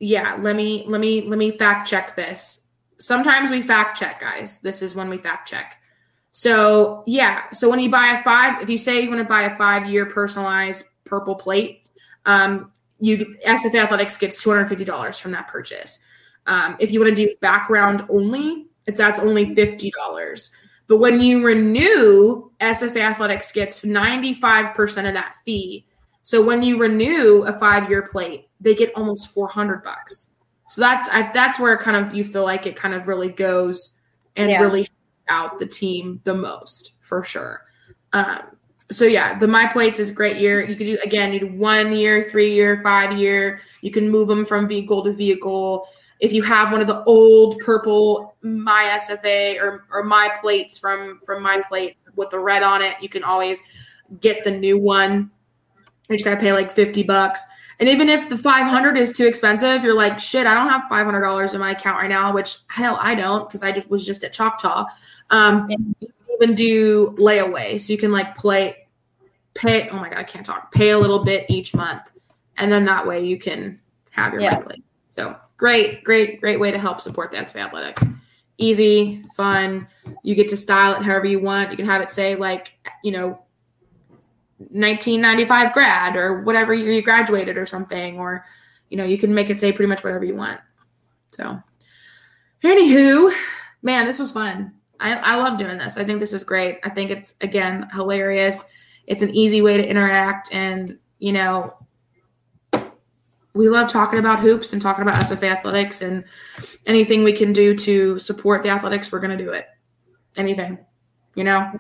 Yeah 0.01 0.37
let 0.41 0.57
me 0.57 0.85
let 0.87 1.01
me 1.01 1.23
let 1.23 1.39
me 1.39 1.53
fact 1.53 1.89
check 1.89 2.17
this. 2.17 2.61
Sometimes 2.99 3.51
we 3.51 3.63
fact 3.63 3.99
check 3.99 4.21
guys. 4.21 4.59
This 4.59 4.83
is 4.83 4.95
when 4.95 5.09
we 5.09 5.19
fact 5.19 5.49
check 5.49 5.80
so 6.33 7.03
yeah, 7.07 7.49
so 7.51 7.69
when 7.69 7.81
you 7.81 7.91
buy 7.91 8.19
a 8.19 8.23
five, 8.23 8.63
if 8.63 8.71
you 8.71 8.79
say 8.79 9.01
you 9.01 9.09
want 9.09 9.21
to 9.21 9.29
buy 9.29 9.43
a 9.43 9.57
five 9.57 9.89
year 9.89 10.07
personalized 10.07 10.85
purple 11.05 11.35
plate, 11.35 11.89
um, 12.27 12.71
you 13.01 13.37
SFA 13.47 13.83
Athletics 13.83 14.17
gets 14.17 14.43
two 14.43 14.51
hundred 14.51 14.69
fifty 14.69 14.85
dollars 14.85 15.19
from 15.19 15.33
that 15.33 15.49
purchase. 15.49 15.99
Um, 16.47 16.77
if 16.79 16.93
you 16.93 17.01
want 17.01 17.17
to 17.17 17.27
do 17.27 17.35
background 17.41 18.07
only, 18.09 18.67
that's 18.87 19.19
only 19.19 19.55
fifty 19.55 19.91
dollars. 19.91 20.53
But 20.87 20.99
when 20.99 21.21
you 21.21 21.45
renew, 21.45 22.51
SFA 22.61 23.01
Athletics 23.01 23.51
gets 23.53 23.83
ninety 23.85 24.33
five 24.33 24.75
percent 24.75 25.09
of 25.09 25.15
that 25.15 25.35
fee. 25.45 25.87
So 26.23 26.43
when 26.43 26.63
you 26.63 26.79
renew 26.79 27.43
a 27.43 27.59
five 27.59 27.91
year 27.91 28.03
plate, 28.03 28.49
they 28.61 28.75
get 28.75 28.93
almost 28.95 29.33
four 29.33 29.49
hundred 29.49 29.83
bucks. 29.83 30.31
So 30.69 30.81
that's 30.81 31.09
I, 31.11 31.31
that's 31.33 31.59
where 31.59 31.77
kind 31.77 31.97
of 31.97 32.15
you 32.15 32.23
feel 32.23 32.45
like 32.45 32.67
it 32.67 32.77
kind 32.77 32.95
of 32.95 33.09
really 33.09 33.31
goes 33.31 33.99
and 34.37 34.51
yeah. 34.51 34.61
really 34.61 34.89
out 35.31 35.59
the 35.59 35.67
team 35.67 36.21
the 36.25 36.35
most 36.35 36.95
for 37.01 37.23
sure. 37.23 37.63
Um, 38.13 38.57
so 38.91 39.05
yeah, 39.05 39.39
the 39.39 39.47
my 39.47 39.67
plates 39.67 39.99
is 39.99 40.11
great 40.11 40.39
year. 40.39 40.61
You 40.61 40.75
could 40.75 40.87
do 40.87 40.99
again, 41.05 41.33
you 41.33 41.41
do 41.41 41.53
one 41.53 41.93
year, 41.93 42.23
three 42.23 42.53
year, 42.53 42.81
five 42.83 43.17
year. 43.17 43.61
You 43.83 43.91
can 43.91 44.09
move 44.09 44.29
them 44.29 44.45
from 44.45 44.67
vehicle 44.67 45.05
to 45.05 45.13
vehicle. 45.13 45.87
If 46.19 46.33
you 46.33 46.43
have 46.43 46.73
one 46.73 46.81
of 46.81 46.87
the 46.87 47.03
old 47.05 47.59
purple 47.61 48.37
my 48.43 48.99
SFA 49.01 49.61
or 49.61 49.87
or 49.91 50.03
my 50.03 50.35
plates 50.41 50.77
from 50.77 51.21
from 51.25 51.43
my 51.43 51.63
plate 51.69 51.97
with 52.17 52.31
the 52.31 52.39
red 52.39 52.63
on 52.63 52.83
it, 52.83 52.95
you 53.01 53.09
can 53.09 53.23
always 53.23 53.63
get 54.21 54.43
the 54.43 54.51
new 54.51 54.77
one. 54.77 55.31
You 56.09 56.17
just 56.17 56.25
gotta 56.25 56.41
pay 56.41 56.53
like 56.53 56.73
fifty 56.73 57.05
bucks. 57.05 57.41
And 57.81 57.89
even 57.89 58.11
if 58.11 58.29
the 58.29 58.37
500 58.37 58.99
is 58.99 59.11
too 59.17 59.27
expensive, 59.27 59.83
you're 59.83 59.97
like, 59.97 60.21
shit, 60.21 60.47
I 60.47 60.53
don't 60.53 60.69
have 60.69 60.83
$500 60.91 61.55
in 61.55 61.61
my 61.61 61.71
account 61.71 61.97
right 61.97 62.11
now, 62.11 62.33
which 62.33 62.59
hell, 62.67 62.99
I 63.01 63.15
don't 63.15 63.49
because 63.49 63.63
I 63.63 63.73
just 63.73 63.89
was 63.89 64.05
just 64.05 64.23
at 64.23 64.35
Choctaw. 64.35 64.85
Um, 65.31 65.69
you 65.71 65.79
can 65.79 65.95
even 66.35 66.55
do 66.55 67.13
layaway. 67.19 67.81
So 67.81 67.95
you 67.95 67.99
can 67.99 68.13
like 68.13 68.37
play, 68.37 68.87
pay, 69.55 69.89
oh 69.89 69.97
my 69.97 70.11
God, 70.11 70.19
I 70.19 70.25
can't 70.25 70.45
talk, 70.45 70.73
pay 70.73 70.91
a 70.91 70.99
little 70.99 71.25
bit 71.25 71.47
each 71.49 71.75
month. 71.75 72.03
And 72.59 72.71
then 72.71 72.85
that 72.85 73.07
way 73.07 73.25
you 73.25 73.39
can 73.39 73.81
have 74.11 74.35
your 74.35 74.43
Yeah. 74.43 74.51
monthly. 74.57 74.83
So 75.09 75.35
great, 75.57 76.05
great, 76.05 76.39
great 76.39 76.61
way 76.61 76.71
to 76.71 76.79
help 76.79 77.01
support 77.01 77.31
the 77.31 77.39
NSF 77.39 77.57
Athletics. 77.65 78.05
Easy, 78.59 79.25
fun. 79.35 79.89
You 80.23 80.35
get 80.35 80.49
to 80.49 80.57
style 80.59 80.97
it 80.97 81.03
however 81.03 81.25
you 81.25 81.41
want. 81.41 81.71
You 81.71 81.79
can 81.79 81.87
have 81.87 82.03
it 82.03 82.11
say 82.11 82.35
like, 82.37 82.75
you 83.03 83.13
know, 83.13 83.41
1995 84.69 85.73
grad 85.73 86.17
or 86.17 86.43
whatever 86.43 86.75
year 86.75 86.93
you 86.93 87.03
graduated 87.03 87.57
or 87.57 87.67
something, 87.67 88.19
or 88.19 88.45
you 88.91 88.97
know, 88.97 89.05
you 89.05 89.17
can 89.17 89.35
make 89.35 89.49
it 89.49 89.59
say 89.59 89.73
pretty 89.73 89.89
much 89.89 90.05
whatever 90.05 90.25
you 90.25 90.37
want. 90.37 90.61
So, 91.33 91.59
anywho, 92.63 93.33
man, 93.83 94.05
this 94.05 94.19
was 94.19 94.31
fun. 94.31 94.73
I, 94.99 95.15
I 95.15 95.37
love 95.37 95.59
doing 95.59 95.79
this. 95.79 95.97
I 95.97 96.05
think 96.05 96.21
this 96.21 96.35
is 96.35 96.45
great. 96.45 96.79
I 96.85 96.91
think 96.91 97.11
it's 97.11 97.35
again 97.41 97.89
hilarious. 97.95 98.65
It's 99.07 99.23
an 99.23 99.35
easy 99.35 99.63
way 99.63 99.77
to 99.79 99.89
interact, 99.89 100.53
and 100.53 100.99
you 101.19 101.33
know, 101.33 101.75
we 103.55 103.69
love 103.69 103.91
talking 103.91 104.19
about 104.19 104.41
hoops 104.41 104.73
and 104.73 104.83
talking 104.83 105.03
about 105.03 105.25
sfa 105.25 105.51
athletics 105.51 106.03
and 106.03 106.25
anything 106.87 107.25
we 107.25 107.33
can 107.33 107.53
do 107.53 107.75
to 107.77 108.19
support 108.19 108.63
the 108.63 108.69
athletics. 108.69 109.11
We're 109.11 109.21
gonna 109.21 109.39
do 109.39 109.51
it. 109.51 109.67
Anything, 110.37 110.79
you 111.35 111.45
know. 111.45 111.73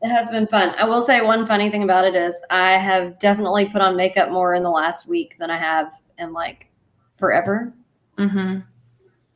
It 0.00 0.08
has 0.10 0.28
been 0.28 0.46
fun. 0.46 0.74
I 0.78 0.84
will 0.84 1.02
say 1.02 1.20
one 1.20 1.46
funny 1.46 1.70
thing 1.70 1.82
about 1.82 2.04
it 2.04 2.14
is 2.14 2.34
I 2.50 2.72
have 2.72 3.18
definitely 3.18 3.68
put 3.68 3.82
on 3.82 3.96
makeup 3.96 4.30
more 4.30 4.54
in 4.54 4.62
the 4.62 4.70
last 4.70 5.06
week 5.08 5.36
than 5.38 5.50
I 5.50 5.56
have 5.58 5.92
in 6.18 6.32
like 6.32 6.68
forever. 7.18 7.72
Mm-hmm. 8.16 8.60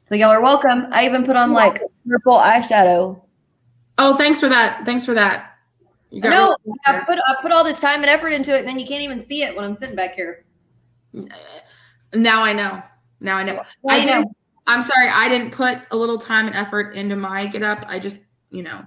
So 0.05 0.15
y'all 0.15 0.31
are 0.31 0.43
welcome. 0.43 0.87
I 0.93 1.05
even 1.07 1.25
put 1.25 1.37
on 1.37 1.53
like 1.53 1.81
purple 2.09 2.35
eyeshadow. 2.35 3.21
Oh, 3.99 4.17
thanks 4.17 4.39
for 4.39 4.49
that. 4.49 4.85
Thanks 4.85 5.05
for 5.05 5.15
that. 5.15 5.51
You 6.11 6.21
No, 6.21 6.57
really- 6.67 6.79
I 6.87 6.99
put 7.01 7.19
I 7.27 7.35
put 7.41 7.51
all 7.53 7.65
this 7.65 7.81
time 7.81 8.03
and 8.03 8.11
effort 8.11 8.31
into 8.31 8.55
it, 8.55 8.61
and 8.61 8.69
then 8.69 8.79
you 8.79 8.87
can't 8.87 9.03
even 9.03 9.27
see 9.27 9.43
it 9.43 9.57
when 9.57 9.65
I'm 9.65 9.77
sitting 9.79 9.97
back 9.97 10.15
here. 10.15 10.45
Now 12.15 12.43
I 12.43 12.53
know. 12.53 12.83
Now 13.21 13.37
I 13.37 13.43
know. 13.43 13.63
Well, 13.83 13.97
I 13.97 14.01
you 14.01 14.07
know, 14.07 14.19
didn't. 14.19 14.37
I'm 14.67 14.83
sorry. 14.83 15.09
I 15.09 15.29
didn't 15.29 15.51
put 15.51 15.79
a 15.91 15.97
little 15.97 16.19
time 16.19 16.47
and 16.47 16.55
effort 16.55 16.95
into 16.95 17.17
my 17.17 17.47
get 17.47 17.63
up. 17.63 17.85
I 17.89 17.99
just, 17.99 18.19
you 18.51 18.63
know, 18.63 18.85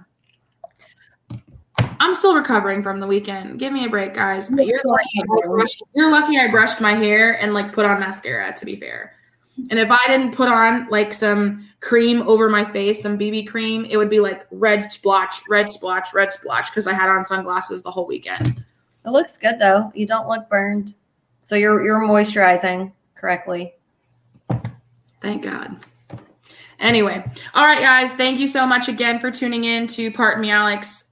I'm 2.00 2.14
still 2.14 2.34
recovering 2.34 2.82
from 2.82 3.00
the 3.00 3.06
weekend. 3.06 3.58
Give 3.58 3.72
me 3.72 3.84
a 3.84 3.88
break, 3.88 4.14
guys. 4.14 4.48
But 4.48 4.66
you're 4.66 4.80
lucky. 4.84 5.20
I 5.20 5.46
brushed, 5.46 5.82
you're 5.94 6.10
lucky. 6.10 6.38
I 6.38 6.48
brushed 6.48 6.80
my 6.80 6.92
hair 6.92 7.40
and 7.40 7.54
like 7.54 7.72
put 7.72 7.86
on 7.86 8.00
mascara. 8.00 8.54
To 8.56 8.64
be 8.64 8.76
fair, 8.76 9.14
and 9.70 9.78
if 9.78 9.90
I 9.90 9.98
didn't 10.06 10.34
put 10.34 10.48
on 10.48 10.88
like 10.88 11.12
some 11.12 11.66
cream 11.80 12.22
over 12.22 12.48
my 12.48 12.64
face, 12.64 13.02
some 13.02 13.18
BB 13.18 13.48
cream, 13.48 13.86
it 13.86 13.96
would 13.96 14.10
be 14.10 14.20
like 14.20 14.46
red 14.50 14.92
splotch, 14.92 15.42
red 15.48 15.70
splotch, 15.70 16.12
red 16.12 16.30
splotch 16.30 16.70
because 16.70 16.86
I 16.86 16.92
had 16.92 17.08
on 17.08 17.24
sunglasses 17.24 17.82
the 17.82 17.90
whole 17.90 18.06
weekend. 18.06 18.62
It 19.04 19.10
looks 19.10 19.38
good 19.38 19.58
though. 19.58 19.90
You 19.94 20.06
don't 20.06 20.28
look 20.28 20.48
burned. 20.48 20.94
So 21.42 21.56
you're 21.56 21.82
you're 21.82 22.00
moisturizing 22.00 22.92
correctly. 23.14 23.74
Thank 25.22 25.42
God. 25.42 25.84
Anyway, 26.78 27.24
all 27.54 27.64
right, 27.64 27.80
guys. 27.80 28.12
Thank 28.12 28.38
you 28.38 28.46
so 28.46 28.66
much 28.66 28.88
again 28.88 29.18
for 29.18 29.30
tuning 29.30 29.64
in 29.64 29.86
to 29.88 30.10
Pardon 30.10 30.42
Me, 30.42 30.50
Alex. 30.50 31.04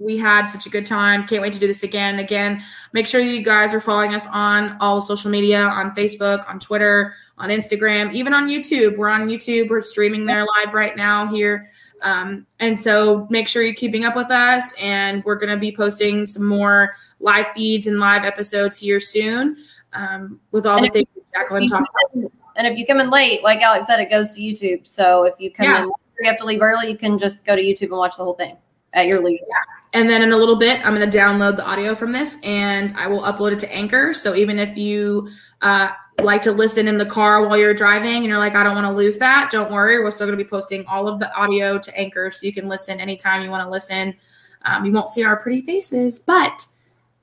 We 0.00 0.16
had 0.16 0.44
such 0.44 0.66
a 0.66 0.70
good 0.70 0.86
time. 0.86 1.26
Can't 1.26 1.42
wait 1.42 1.52
to 1.52 1.58
do 1.58 1.66
this 1.66 1.82
again. 1.82 2.18
Again, 2.18 2.62
make 2.92 3.06
sure 3.06 3.20
you 3.20 3.42
guys 3.42 3.74
are 3.74 3.80
following 3.80 4.14
us 4.14 4.26
on 4.32 4.76
all 4.80 4.96
the 4.96 5.02
social 5.02 5.30
media 5.30 5.62
on 5.62 5.94
Facebook, 5.94 6.48
on 6.48 6.58
Twitter, 6.58 7.14
on 7.36 7.50
Instagram, 7.50 8.12
even 8.14 8.32
on 8.32 8.48
YouTube. 8.48 8.96
We're 8.96 9.10
on 9.10 9.28
YouTube. 9.28 9.68
We're 9.68 9.82
streaming 9.82 10.24
there 10.24 10.46
live 10.58 10.72
right 10.72 10.96
now 10.96 11.26
here. 11.26 11.66
Um, 12.02 12.46
and 12.60 12.78
so 12.78 13.26
make 13.28 13.46
sure 13.46 13.62
you're 13.62 13.74
keeping 13.74 14.04
up 14.06 14.16
with 14.16 14.30
us. 14.30 14.72
And 14.78 15.22
we're 15.24 15.36
going 15.36 15.50
to 15.50 15.58
be 15.58 15.70
posting 15.70 16.24
some 16.24 16.46
more 16.46 16.94
live 17.20 17.46
feeds 17.54 17.86
and 17.86 18.00
live 18.00 18.24
episodes 18.24 18.78
here 18.78 19.00
soon 19.00 19.58
um, 19.92 20.40
with 20.50 20.66
all 20.66 20.78
And 20.78 20.86
the 20.86 20.90
things 20.90 21.08
Jacqueline 21.34 21.68
talked 21.68 21.88
about. 22.14 22.32
And 22.56 22.66
if 22.66 22.78
you 22.78 22.86
come 22.86 23.00
in 23.00 23.10
late, 23.10 23.42
like 23.42 23.60
Alex 23.60 23.86
said, 23.86 24.00
it 24.00 24.10
goes 24.10 24.34
to 24.34 24.40
YouTube. 24.40 24.86
So 24.86 25.24
if 25.24 25.34
you 25.38 25.50
come 25.50 25.66
Yeah. 25.66 25.82
in, 25.82 25.90
you 26.20 26.28
have 26.28 26.38
to 26.38 26.44
leave 26.44 26.62
early. 26.62 26.90
You 26.90 26.96
can 26.96 27.18
just 27.18 27.44
go 27.44 27.54
to 27.54 27.62
YouTube 27.62 27.88
and 27.88 27.98
watch 27.98 28.16
the 28.16 28.24
whole 28.24 28.34
thing 28.34 28.56
at 28.92 29.06
your 29.06 29.22
leisure. 29.22 29.44
And 29.92 30.08
then 30.08 30.22
in 30.22 30.32
a 30.32 30.36
little 30.36 30.56
bit, 30.56 30.84
I'm 30.84 30.94
going 30.94 31.08
to 31.08 31.18
download 31.18 31.56
the 31.56 31.66
audio 31.66 31.94
from 31.94 32.12
this 32.12 32.36
and 32.42 32.94
I 32.96 33.08
will 33.08 33.22
upload 33.22 33.52
it 33.52 33.60
to 33.60 33.72
Anchor. 33.72 34.14
So 34.14 34.34
even 34.36 34.58
if 34.58 34.76
you 34.76 35.28
uh, 35.62 35.90
like 36.22 36.42
to 36.42 36.52
listen 36.52 36.86
in 36.86 36.96
the 36.96 37.06
car 37.06 37.46
while 37.46 37.56
you're 37.56 37.74
driving 37.74 38.16
and 38.16 38.26
you're 38.26 38.38
like, 38.38 38.54
I 38.54 38.62
don't 38.62 38.76
want 38.76 38.86
to 38.86 38.92
lose 38.92 39.18
that, 39.18 39.50
don't 39.50 39.72
worry. 39.72 39.98
We're 39.98 40.12
still 40.12 40.26
going 40.26 40.38
to 40.38 40.44
be 40.44 40.48
posting 40.48 40.86
all 40.86 41.08
of 41.08 41.18
the 41.18 41.32
audio 41.34 41.78
to 41.78 41.98
Anchor 41.98 42.30
so 42.30 42.46
you 42.46 42.52
can 42.52 42.68
listen 42.68 43.00
anytime 43.00 43.42
you 43.42 43.50
want 43.50 43.64
to 43.64 43.70
listen. 43.70 44.14
Um, 44.62 44.84
you 44.84 44.92
won't 44.92 45.10
see 45.10 45.24
our 45.24 45.36
pretty 45.36 45.62
faces, 45.62 46.20
but 46.20 46.66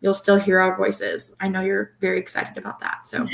you'll 0.01 0.13
still 0.13 0.37
hear 0.37 0.59
our 0.59 0.75
voices. 0.75 1.35
I 1.39 1.47
know 1.47 1.61
you're 1.61 1.93
very 2.01 2.19
excited 2.19 2.57
about 2.57 2.79
that. 2.79 3.07
So, 3.07 3.27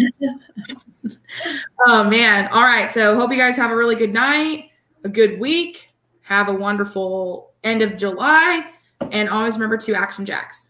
oh 1.88 2.03
man. 2.03 2.49
All 2.49 2.64
right. 2.64 2.91
So, 2.91 3.15
hope 3.15 3.31
you 3.31 3.38
guys 3.38 3.55
have 3.55 3.72
a 3.72 3.76
really 3.76 3.95
good 3.95 4.14
night, 4.14 4.72
a 5.03 5.10
good 5.10 5.39
week. 5.39 5.89
Have 6.22 6.49
a 6.49 6.53
wonderful 6.53 7.53
end 7.64 7.81
of 7.81 7.97
July. 7.97 8.69
And 9.11 9.30
always 9.30 9.55
remember 9.55 9.77
to 9.77 9.93
axe 9.95 10.19
'em 10.19 10.25
jacks. 10.25 10.69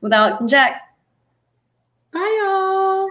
With 0.00 0.12
Alex 0.12 0.40
and 0.40 0.48
Jax. 0.48 0.80
Bye, 2.12 2.40
y'all. 2.42 3.08